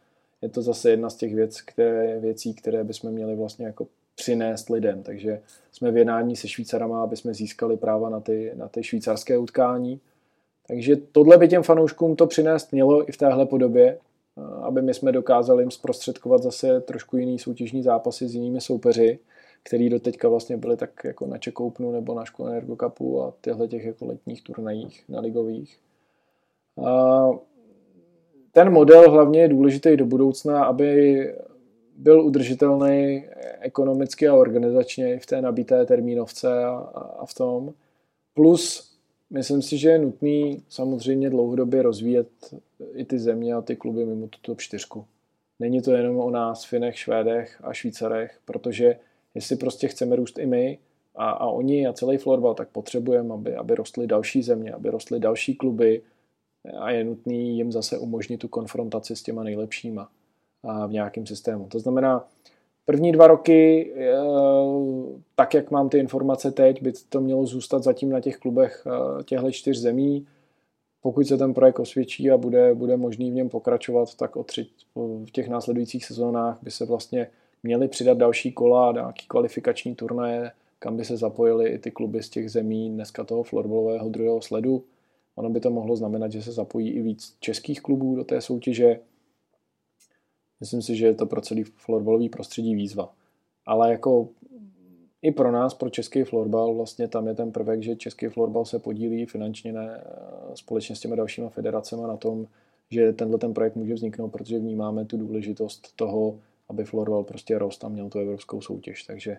Je 0.41 0.49
to 0.49 0.61
zase 0.61 0.89
jedna 0.89 1.09
z 1.09 1.15
těch 1.15 1.35
věc, 1.35 1.61
které, 1.61 2.19
věcí, 2.19 2.53
které 2.53 2.83
bychom 2.83 3.11
měli 3.11 3.35
vlastně 3.35 3.65
jako 3.65 3.87
přinést 4.15 4.69
lidem. 4.69 5.03
Takže 5.03 5.41
jsme 5.71 5.91
v 5.91 5.97
jednání 5.97 6.35
se 6.35 6.47
Švýcarama, 6.47 7.03
aby 7.03 7.17
jsme 7.17 7.33
získali 7.33 7.77
práva 7.77 8.09
na 8.09 8.19
ty, 8.19 8.51
na 8.55 8.67
ty 8.67 8.83
švýcarské 8.83 9.37
utkání 9.37 10.01
takže 10.69 10.95
tohle 10.95 11.37
by 11.37 11.47
těm 11.47 11.63
fanouškům 11.63 12.15
to 12.15 12.27
přinést 12.27 12.71
mělo 12.71 13.09
i 13.09 13.11
v 13.11 13.17
téhle 13.17 13.45
podobě, 13.45 13.97
aby 14.61 14.81
my 14.81 14.93
jsme 14.93 15.11
dokázali 15.11 15.63
jim 15.63 15.71
zprostředkovat 15.71 16.43
zase 16.43 16.81
trošku 16.81 17.17
jiný 17.17 17.39
soutěžní 17.39 17.83
zápasy 17.83 18.27
s 18.27 18.35
jinými 18.35 18.61
soupeři, 18.61 19.19
který 19.63 19.89
do 19.89 19.99
teďka 19.99 20.29
vlastně 20.29 20.57
byli 20.57 20.77
tak 20.77 21.03
jako 21.03 21.27
na 21.27 21.37
Čekoupnu 21.37 21.91
nebo 21.91 22.13
na 22.13 22.25
Škole 22.25 22.57
Ergo 22.57 22.75
Cupu 22.75 23.21
a 23.23 23.33
těchto 23.41 23.67
těch 23.67 23.85
jako 23.85 24.05
letních 24.05 24.43
turnajích 24.43 25.03
na 25.09 25.19
ligových. 25.19 25.77
A 26.85 27.29
ten 28.51 28.73
model 28.73 29.11
hlavně 29.11 29.41
je 29.41 29.47
důležitý 29.47 29.97
do 29.97 30.05
budoucna, 30.05 30.63
aby 30.63 31.33
byl 31.97 32.21
udržitelný 32.21 33.25
ekonomicky 33.59 34.27
a 34.27 34.35
organizačně 34.35 35.19
v 35.19 35.25
té 35.25 35.41
nabité 35.41 35.85
termínovce 35.85 36.63
a, 36.63 36.75
a 37.19 37.25
v 37.25 37.33
tom. 37.33 37.73
Plus, 38.33 38.93
myslím 39.29 39.61
si, 39.61 39.77
že 39.77 39.89
je 39.89 39.99
nutný 39.99 40.63
samozřejmě 40.69 41.29
dlouhodobě 41.29 41.81
rozvíjet 41.81 42.27
i 42.93 43.05
ty 43.05 43.19
země 43.19 43.53
a 43.53 43.61
ty 43.61 43.75
kluby 43.75 44.05
mimo 44.05 44.27
tu 44.41 44.55
4. 44.55 44.85
Není 45.59 45.81
to 45.81 45.91
jenom 45.91 46.19
o 46.19 46.29
nás, 46.29 46.65
Finech, 46.65 46.97
Švédech 46.97 47.61
a 47.63 47.73
Švýcarech, 47.73 48.39
protože 48.45 48.95
jestli 49.35 49.55
prostě 49.55 49.87
chceme 49.87 50.15
růst 50.15 50.39
i 50.39 50.45
my 50.45 50.79
a, 51.15 51.29
a 51.29 51.45
oni 51.47 51.87
a 51.87 51.93
celý 51.93 52.17
florbal, 52.17 52.53
tak 52.55 52.69
potřebujeme, 52.69 53.33
aby, 53.33 53.55
aby 53.55 53.75
rostly 53.75 54.07
další 54.07 54.43
země, 54.43 54.71
aby 54.71 54.89
rostly 54.89 55.19
další 55.19 55.55
kluby 55.55 56.01
a 56.79 56.91
je 56.91 57.03
nutný 57.03 57.57
jim 57.57 57.71
zase 57.71 57.97
umožnit 57.97 58.37
tu 58.37 58.47
konfrontaci 58.47 59.15
s 59.15 59.23
těma 59.23 59.43
nejlepšíma 59.43 60.09
v 60.87 60.91
nějakém 60.91 61.25
systému. 61.25 61.67
To 61.67 61.79
znamená, 61.79 62.27
první 62.85 63.11
dva 63.11 63.27
roky, 63.27 63.93
eh, 63.95 64.13
tak 65.35 65.53
jak 65.53 65.71
mám 65.71 65.89
ty 65.89 65.97
informace 65.97 66.51
teď, 66.51 66.81
by 66.81 66.93
to 67.09 67.21
mělo 67.21 67.45
zůstat 67.45 67.83
zatím 67.83 68.09
na 68.09 68.21
těch 68.21 68.37
klubech 68.37 68.87
eh, 68.87 69.23
těchto 69.23 69.51
čtyř 69.51 69.77
zemí. 69.77 70.27
Pokud 71.01 71.27
se 71.27 71.37
ten 71.37 71.53
projekt 71.53 71.79
osvědčí 71.79 72.31
a 72.31 72.37
bude, 72.37 72.75
bude 72.75 72.97
možný 72.97 73.31
v 73.31 73.33
něm 73.33 73.49
pokračovat, 73.49 74.15
tak 74.15 74.35
o 74.35 74.43
tři, 74.43 74.67
v 74.95 75.31
těch 75.31 75.49
následujících 75.49 76.05
sezónách 76.05 76.57
by 76.61 76.71
se 76.71 76.85
vlastně 76.85 77.27
měly 77.63 77.87
přidat 77.87 78.17
další 78.17 78.51
kola 78.51 78.89
a 78.89 78.93
nějaký 78.93 79.27
kvalifikační 79.27 79.95
turnaje, 79.95 80.51
kam 80.79 80.97
by 80.97 81.05
se 81.05 81.17
zapojili 81.17 81.69
i 81.69 81.77
ty 81.77 81.91
kluby 81.91 82.23
z 82.23 82.29
těch 82.29 82.51
zemí 82.51 82.89
dneska 82.89 83.23
toho 83.23 83.43
florbalového 83.43 84.09
druhého 84.09 84.41
sledu. 84.41 84.83
Ono 85.35 85.49
by 85.49 85.59
to 85.59 85.69
mohlo 85.69 85.95
znamenat, 85.95 86.31
že 86.31 86.41
se 86.41 86.51
zapojí 86.51 86.89
i 86.89 87.01
víc 87.01 87.37
českých 87.39 87.81
klubů 87.81 88.15
do 88.15 88.23
té 88.23 88.41
soutěže. 88.41 88.99
Myslím 90.59 90.81
si, 90.81 90.95
že 90.95 91.05
je 91.05 91.13
to 91.13 91.25
pro 91.25 91.41
celý 91.41 91.63
florbalový 91.63 92.29
prostředí 92.29 92.75
výzva. 92.75 93.13
Ale 93.65 93.91
jako 93.91 94.29
i 95.21 95.31
pro 95.31 95.51
nás, 95.51 95.73
pro 95.73 95.89
český 95.89 96.23
florbal, 96.23 96.75
vlastně 96.75 97.07
tam 97.07 97.27
je 97.27 97.35
ten 97.35 97.51
prvek, 97.51 97.83
že 97.83 97.95
český 97.95 98.27
florbal 98.27 98.65
se 98.65 98.79
podílí 98.79 99.25
finančně 99.25 99.73
ne, 99.73 100.03
společně 100.53 100.95
s 100.95 100.99
těmi 100.99 101.15
dalšíma 101.15 101.49
federacemi 101.49 102.01
na 102.01 102.17
tom, 102.17 102.47
že 102.91 103.13
tenhle 103.13 103.37
ten 103.37 103.53
projekt 103.53 103.75
může 103.75 103.93
vzniknout, 103.93 104.29
protože 104.29 104.59
vnímáme 104.59 105.05
tu 105.05 105.17
důležitost 105.17 105.95
toho, 105.95 106.39
aby 106.69 106.83
florbal 106.83 107.23
prostě 107.23 107.57
rost 107.57 107.83
a 107.83 107.89
měl 107.89 108.09
tu 108.09 108.19
evropskou 108.19 108.61
soutěž. 108.61 109.03
Takže 109.03 109.37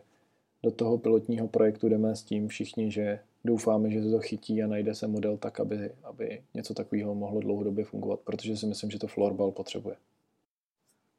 do 0.63 0.71
toho 0.71 0.99
pilotního 0.99 1.49
projektu 1.49 1.89
jdeme 1.89 2.17
s 2.17 2.23
tím 2.23 2.49
všichni, 2.49 2.91
že 2.91 3.21
doufáme, 3.45 3.91
že 3.91 4.03
se 4.03 4.11
to 4.11 4.19
chytí 4.19 4.63
a 4.63 4.67
najde 4.67 4.95
se 4.95 5.07
model 5.07 5.37
tak, 5.37 5.61
aby, 5.61 5.91
aby 6.05 6.43
něco 6.55 6.75
takového 6.75 7.15
mohlo 7.15 7.41
dlouhodobě 7.41 7.85
fungovat, 7.85 8.21
protože 8.25 8.57
si 8.57 8.67
myslím, 8.67 8.91
že 8.91 8.99
to 8.99 9.07
florbal 9.07 9.51
potřebuje. 9.51 9.97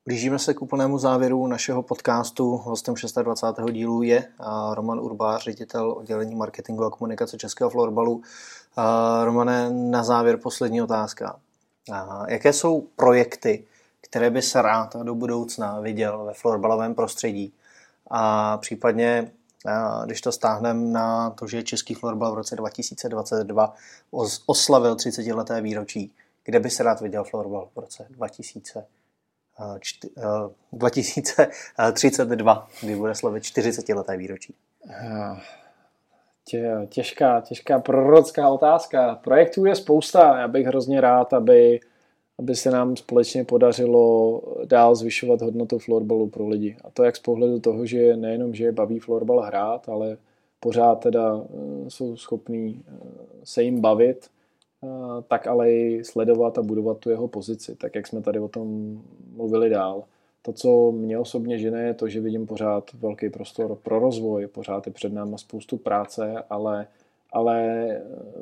Blížíme 0.05 0.39
se 0.39 0.53
k 0.53 0.61
úplnému 0.61 0.97
závěru 0.97 1.47
našeho 1.47 1.83
podcastu. 1.83 2.57
Hostem 2.57 2.93
26. 3.23 3.71
dílu 3.71 4.03
je 4.03 4.23
Roman 4.73 4.99
Urbář, 4.99 5.43
ředitel 5.43 5.91
oddělení 5.91 6.35
marketingu 6.35 6.83
a 6.83 6.89
komunikace 6.89 7.37
Českého 7.37 7.69
florbalu. 7.69 8.21
Romane, 9.23 9.69
na 9.69 10.03
závěr 10.03 10.37
poslední 10.37 10.81
otázka. 10.81 11.39
Jaké 12.27 12.53
jsou 12.53 12.81
projekty, 12.95 13.65
které 14.01 14.29
by 14.29 14.41
se 14.41 14.61
rád 14.61 14.95
do 14.95 15.15
budoucna 15.15 15.79
viděl 15.79 16.25
ve 16.25 16.33
florbalovém 16.33 16.95
prostředí? 16.95 17.53
A 18.11 18.57
případně, 18.57 19.31
když 20.05 20.21
to 20.21 20.31
stáhneme 20.31 20.91
na 20.91 21.29
to, 21.29 21.47
že 21.47 21.63
český 21.63 21.93
florbal 21.93 22.31
v 22.31 22.35
roce 22.35 22.55
2022 22.55 23.73
oslavil 24.45 24.95
30 24.95 25.25
leté 25.25 25.61
výročí, 25.61 26.13
kde 26.43 26.59
by 26.59 26.69
se 26.69 26.83
rád 26.83 27.01
viděl 27.01 27.23
florbal 27.23 27.69
v 27.75 27.79
roce 27.79 28.07
2022? 28.09 28.87
2032, 30.71 32.67
kdy 32.81 32.95
bude 32.95 33.15
slavit 33.15 33.43
40 33.43 33.89
leté 33.89 34.17
výročí? 34.17 34.55
Tě, 36.45 36.87
těžká, 36.89 37.41
těžká 37.41 37.79
prorocká 37.79 38.49
otázka. 38.49 39.15
Projektů 39.15 39.65
je 39.65 39.75
spousta. 39.75 40.39
Já 40.39 40.47
bych 40.47 40.67
hrozně 40.67 41.01
rád, 41.01 41.33
aby, 41.33 41.79
aby 42.41 42.55
se 42.55 42.71
nám 42.71 42.95
společně 42.95 43.43
podařilo 43.43 44.41
dál 44.65 44.95
zvyšovat 44.95 45.41
hodnotu 45.41 45.79
florbalu 45.79 46.29
pro 46.29 46.47
lidi. 46.47 46.77
A 46.83 46.89
to 46.89 47.03
jak 47.03 47.15
z 47.15 47.19
pohledu 47.19 47.59
toho, 47.59 47.85
že 47.85 48.17
nejenom, 48.17 48.53
že 48.53 48.63
je 48.63 48.71
baví 48.71 48.99
florbal 48.99 49.39
hrát, 49.39 49.89
ale 49.89 50.17
pořád 50.59 50.95
teda 50.95 51.41
eh, 51.43 51.89
jsou 51.89 52.17
schopní 52.17 52.83
eh, 52.87 52.91
se 53.43 53.63
jim 53.63 53.81
bavit 53.81 54.29
Eh, 54.83 55.21
tak 55.27 55.47
ale 55.47 55.71
i 55.71 56.03
sledovat 56.03 56.57
a 56.57 56.61
budovat 56.61 56.97
tu 56.97 57.09
jeho 57.09 57.27
pozici, 57.27 57.75
tak 57.75 57.95
jak 57.95 58.07
jsme 58.07 58.21
tady 58.21 58.39
o 58.39 58.47
tom 58.47 58.99
mluvili 59.35 59.69
dál. 59.69 60.03
To, 60.41 60.53
co 60.53 60.91
mě 60.91 61.17
osobně 61.17 61.57
žene, 61.57 61.83
je 61.83 61.93
to, 61.93 62.09
že 62.09 62.21
vidím 62.21 62.47
pořád 62.47 62.93
velký 62.93 63.29
prostor 63.29 63.75
pro 63.75 63.99
rozvoj, 63.99 64.47
pořád 64.47 64.87
je 64.87 64.93
před 64.93 65.13
náma 65.13 65.37
spoustu 65.37 65.77
práce, 65.77 66.43
ale, 66.49 66.87
ale 67.31 67.87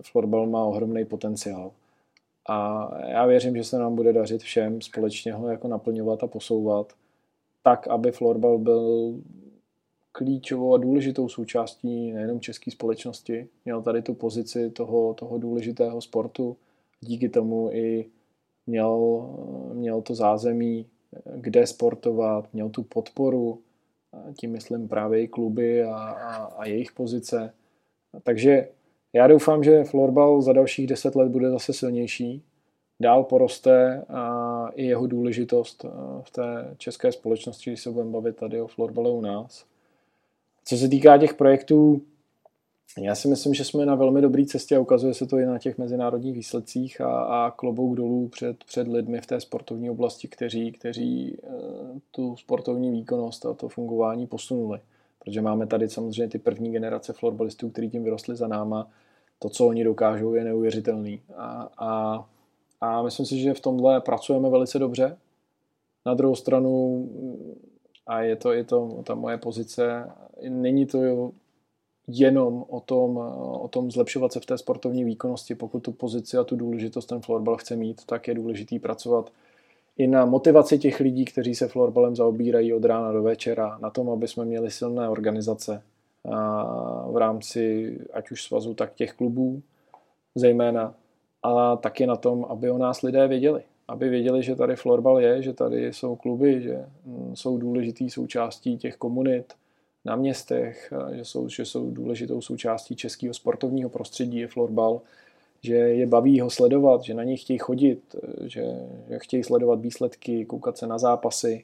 florbal 0.01 0.47
má 0.47 0.63
ohromný 0.63 1.05
potenciál. 1.05 1.71
A 2.51 2.89
já 3.07 3.25
věřím, 3.25 3.57
že 3.57 3.63
se 3.63 3.77
nám 3.77 3.95
bude 3.95 4.13
dařit 4.13 4.41
všem 4.41 4.81
společně 4.81 5.33
ho 5.33 5.47
jako 5.47 5.67
naplňovat 5.67 6.23
a 6.23 6.27
posouvat, 6.27 6.93
tak, 7.63 7.87
aby 7.87 8.11
florbal 8.11 8.57
byl 8.57 9.13
klíčovou 10.11 10.73
a 10.73 10.77
důležitou 10.77 11.29
součástí 11.29 12.11
nejenom 12.11 12.39
české 12.39 12.71
společnosti. 12.71 13.47
Měl 13.65 13.81
tady 13.81 14.01
tu 14.01 14.13
pozici 14.13 14.69
toho, 14.69 15.13
toho 15.13 15.37
důležitého 15.37 16.01
sportu. 16.01 16.57
Díky 17.01 17.29
tomu 17.29 17.69
i 17.71 18.05
měl, 18.67 19.21
měl 19.73 20.01
to 20.01 20.15
zázemí, 20.15 20.85
kde 21.35 21.67
sportovat, 21.67 22.53
měl 22.53 22.69
tu 22.69 22.83
podporu, 22.83 23.59
tím 24.39 24.51
myslím 24.51 24.87
právě 24.87 25.21
i 25.21 25.27
kluby 25.27 25.83
a, 25.83 25.95
a, 25.95 26.35
a 26.45 26.65
jejich 26.65 26.91
pozice. 26.91 27.53
Takže 28.23 28.67
já 29.13 29.27
doufám, 29.27 29.63
že 29.63 29.83
florbal 29.83 30.41
za 30.41 30.53
dalších 30.53 30.87
deset 30.87 31.15
let 31.15 31.29
bude 31.29 31.49
zase 31.49 31.73
silnější, 31.73 32.43
dál 33.01 33.23
poroste 33.23 34.05
a 34.09 34.67
i 34.75 34.85
jeho 34.85 35.07
důležitost 35.07 35.85
v 36.21 36.31
té 36.31 36.75
české 36.77 37.11
společnosti, 37.11 37.69
když 37.69 37.81
se 37.81 37.91
budeme 37.91 38.11
bavit 38.11 38.35
tady 38.35 38.61
o 38.61 38.67
florbale 38.67 39.09
u 39.09 39.21
nás. 39.21 39.65
Co 40.65 40.77
se 40.77 40.87
týká 40.87 41.17
těch 41.17 41.33
projektů, 41.33 42.01
já 42.97 43.15
si 43.15 43.27
myslím, 43.27 43.53
že 43.53 43.65
jsme 43.65 43.85
na 43.85 43.95
velmi 43.95 44.21
dobré 44.21 44.45
cestě 44.45 44.75
a 44.75 44.79
ukazuje 44.79 45.13
se 45.13 45.25
to 45.25 45.37
i 45.37 45.45
na 45.45 45.59
těch 45.59 45.77
mezinárodních 45.77 46.33
výsledcích 46.33 47.01
a, 47.01 47.21
a 47.21 47.51
klobouk 47.51 47.95
dolů 47.95 48.27
před, 48.27 48.63
před 48.63 48.87
lidmi 48.87 49.21
v 49.21 49.25
té 49.25 49.39
sportovní 49.39 49.89
oblasti, 49.89 50.27
kteří, 50.27 50.71
kteří 50.71 51.33
e, 51.33 51.47
tu 52.11 52.35
sportovní 52.35 52.91
výkonnost 52.91 53.45
a 53.45 53.53
to 53.53 53.69
fungování 53.69 54.27
posunuli. 54.27 54.79
Protože 55.23 55.41
máme 55.41 55.67
tady 55.67 55.89
samozřejmě 55.89 56.27
ty 56.27 56.39
první 56.39 56.71
generace 56.71 57.13
florbalistů, 57.13 57.69
kteří 57.69 57.89
tím 57.89 58.03
vyrostli 58.03 58.35
za 58.35 58.47
náma. 58.47 58.89
To, 59.39 59.49
co 59.49 59.67
oni 59.67 59.83
dokážou, 59.83 60.33
je 60.33 60.43
neuvěřitelný. 60.43 61.21
A, 61.35 61.69
a, 61.77 62.25
a 62.81 63.03
myslím 63.03 63.25
si, 63.25 63.39
že 63.39 63.53
v 63.53 63.59
tomhle 63.59 64.01
pracujeme 64.01 64.49
velice 64.49 64.79
dobře. 64.79 65.17
Na 66.05 66.13
druhou 66.13 66.35
stranu 66.35 67.05
a 68.07 68.21
je 68.21 68.35
to 68.35 68.53
i 68.53 68.63
to, 68.63 69.03
ta 69.05 69.15
moje 69.15 69.37
pozice. 69.37 70.11
Není 70.49 70.85
to 70.85 71.31
jenom 72.07 72.65
o 72.69 72.79
tom, 72.79 73.17
o 73.61 73.67
tom 73.67 73.91
zlepšovat 73.91 74.33
se 74.33 74.39
v 74.39 74.45
té 74.45 74.57
sportovní 74.57 75.03
výkonnosti. 75.03 75.55
Pokud 75.55 75.79
tu 75.79 75.91
pozici 75.91 76.37
a 76.37 76.43
tu 76.43 76.55
důležitost 76.55 77.05
ten 77.05 77.21
florbal 77.21 77.57
chce 77.57 77.75
mít, 77.75 78.05
tak 78.05 78.27
je 78.27 78.33
důležitý 78.33 78.79
pracovat 78.79 79.31
i 79.99 80.07
na 80.07 80.25
motivaci 80.25 80.79
těch 80.79 80.99
lidí, 80.99 81.25
kteří 81.25 81.55
se 81.55 81.67
florbalem 81.67 82.15
zaobírají 82.15 82.73
od 82.73 82.85
rána 82.85 83.11
do 83.11 83.23
večera, 83.23 83.77
na 83.81 83.89
tom, 83.89 84.09
aby 84.09 84.27
jsme 84.27 84.45
měli 84.45 84.71
silné 84.71 85.09
organizace 85.09 85.81
v 87.11 87.17
rámci 87.17 87.97
ať 88.13 88.31
už 88.31 88.43
svazu, 88.43 88.73
tak 88.73 88.93
těch 88.93 89.13
klubů 89.13 89.61
zejména, 90.35 90.95
a 91.43 91.75
taky 91.75 92.07
na 92.07 92.15
tom, 92.15 92.45
aby 92.49 92.71
o 92.71 92.77
nás 92.77 93.01
lidé 93.01 93.27
věděli. 93.27 93.63
Aby 93.87 94.09
věděli, 94.09 94.43
že 94.43 94.55
tady 94.55 94.75
florbal 94.75 95.19
je, 95.19 95.41
že 95.41 95.53
tady 95.53 95.93
jsou 95.93 96.15
kluby, 96.15 96.61
že 96.61 96.85
mm, 97.05 97.35
jsou 97.35 97.57
důležitý 97.57 98.09
součástí 98.09 98.77
těch 98.77 98.95
komunit 98.97 99.53
na 100.05 100.15
městech, 100.15 100.93
že 101.11 101.25
jsou, 101.25 101.49
že 101.49 101.65
jsou 101.65 101.91
důležitou 101.91 102.41
součástí 102.41 102.95
českého 102.95 103.33
sportovního 103.33 103.89
prostředí 103.89 104.37
je 104.37 104.47
florbal, 104.47 105.01
že 105.61 105.73
je 105.75 106.07
baví 106.07 106.39
ho 106.39 106.49
sledovat, 106.49 107.03
že 107.03 107.13
na 107.13 107.23
něj 107.23 107.37
chtějí 107.37 107.59
chodit, 107.59 108.15
že, 108.41 108.63
že 109.09 109.19
chtějí 109.19 109.43
sledovat 109.43 109.81
výsledky, 109.81 110.45
koukat 110.45 110.77
se 110.77 110.87
na 110.87 110.97
zápasy, 110.97 111.63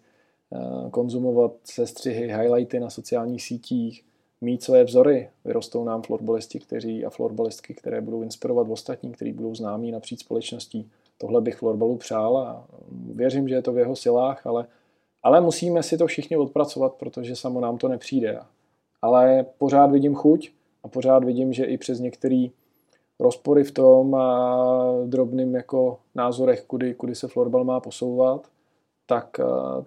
eh, 0.54 0.90
konzumovat 0.92 1.52
sestřihy, 1.64 2.28
highlighty 2.28 2.80
na 2.80 2.90
sociálních 2.90 3.44
sítích, 3.44 4.04
mít 4.42 4.64
své 4.64 4.84
vzory. 4.84 5.30
Vyrostou 5.46 5.84
nám 5.84 6.02
florbalisti 6.02 6.60
kteří, 6.60 7.06
a 7.06 7.10
florbalistky, 7.10 7.74
které 7.74 8.02
budou 8.02 8.22
inspirovat 8.22 8.68
ostatní, 8.70 9.12
kteří 9.12 9.32
budou 9.32 9.56
známí 9.56 9.92
napříč 9.92 10.20
společností 10.20 10.92
tohle 11.18 11.42
bych 11.42 11.56
florbalu 11.56 11.98
přál 11.98 12.38
a 12.38 12.68
věřím, 13.14 13.48
že 13.48 13.56
je 13.56 13.62
to 13.62 13.74
v 13.74 13.78
jeho 13.78 13.96
silách, 13.96 14.48
ale, 14.48 14.66
ale 15.24 15.42
musíme 15.42 15.84
si 15.84 15.98
to 15.98 16.08
všichni 16.08 16.38
odpracovat, 16.38 16.94
protože 16.94 17.36
samo 17.36 17.62
nám 17.62 17.78
to 17.78 17.88
nepřijde. 17.88 18.40
Ale 19.02 19.46
pořád 19.58 19.92
vidím 19.92 20.16
chuť 20.16 20.52
a 20.84 20.88
pořád 20.88 21.24
vidím, 21.24 21.54
že 21.54 21.66
i 21.66 21.78
přes 21.78 22.00
některé 22.00 22.48
rozpory 23.20 23.64
v 23.64 23.72
tom 23.72 24.16
a 24.16 24.58
drobným 25.06 25.56
jako 25.56 26.00
názorech, 26.16 26.64
kudy, 26.64 26.94
kudy 26.94 27.16
se 27.16 27.28
florbal 27.28 27.64
má 27.64 27.80
posouvat, 27.80 28.48
tak, 29.06 29.40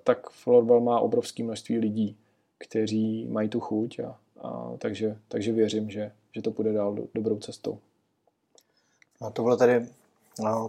tak 0.04 0.30
florbal 0.30 0.80
má 0.80 1.00
obrovské 1.00 1.42
množství 1.42 1.78
lidí, 1.78 2.16
kteří 2.58 3.26
mají 3.26 3.48
tu 3.48 3.60
chuť 3.60 4.00
a, 4.00 4.16
a 4.42 4.72
takže, 4.78 5.16
takže 5.28 5.52
věřím, 5.52 5.90
že, 5.90 6.12
že 6.32 6.42
to 6.42 6.50
půjde 6.50 6.72
dál 6.72 6.94
do, 6.94 7.02
dobrou 7.14 7.38
cestou. 7.38 7.78
A 9.20 9.30
to 9.30 9.42
bylo 9.42 9.56
tady 9.56 9.86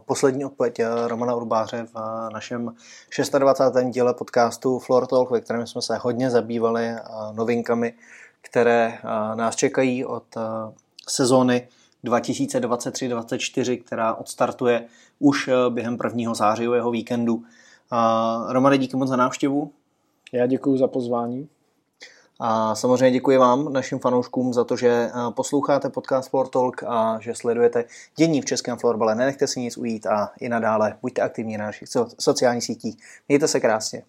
poslední 0.06 0.46
odpověď 0.46 0.82
Romana 1.08 1.36
Urbáře 1.36 1.86
v 1.94 2.30
našem 2.34 2.76
26. 3.40 3.86
díle 3.90 4.14
podcastu 4.14 4.80
Floor 4.80 5.08
Talk, 5.08 5.32
ve 5.32 5.42
kterém 5.42 5.68
jsme 5.68 5.82
se 5.82 5.98
hodně 5.98 6.30
zabývali 6.30 6.90
novinkami, 7.32 7.94
které 8.42 8.98
nás 9.36 9.56
čekají 9.56 10.06
od 10.06 10.24
sezóny 11.08 11.68
2023-2024, 12.04 13.84
která 13.84 14.14
odstartuje 14.14 14.86
už 15.20 15.50
během 15.70 15.98
prvního 15.98 16.36
zářijového 16.36 16.92
víkendu. 16.92 17.44
Romane, 18.50 18.78
díky 18.78 18.98
moc 18.98 19.10
za 19.10 19.16
návštěvu. 19.16 19.72
Já 20.34 20.46
děkuji 20.46 20.78
za 20.78 20.88
pozvání. 20.88 21.50
A 22.42 22.76
samozřejmě 22.76 23.12
děkuji 23.12 23.38
vám, 23.38 23.74
našim 23.74 24.00
fanouškům, 24.00 24.54
za 24.54 24.64
to, 24.64 24.76
že 24.78 24.90
eh, 24.90 25.12
posloucháte 25.36 25.90
podcast 25.90 26.30
Floor 26.30 26.48
Talk 26.48 26.84
a 26.84 27.20
že 27.22 27.36
sledujete 27.36 27.86
dění 28.16 28.42
v 28.42 28.46
českém 28.46 28.78
florbale. 28.78 29.16
Nenechte 29.16 29.48
si 29.48 29.60
nic 29.60 29.78
ujít 29.78 30.06
a 30.06 30.32
i 30.40 30.50
nadále 30.50 30.98
buďte 31.02 31.22
aktivní 31.22 31.58
na 31.58 31.66
našich 31.66 31.90
sociálních 32.20 32.64
sítích. 32.64 32.98
Mějte 33.28 33.48
se 33.48 33.60
krásně. 33.60 34.04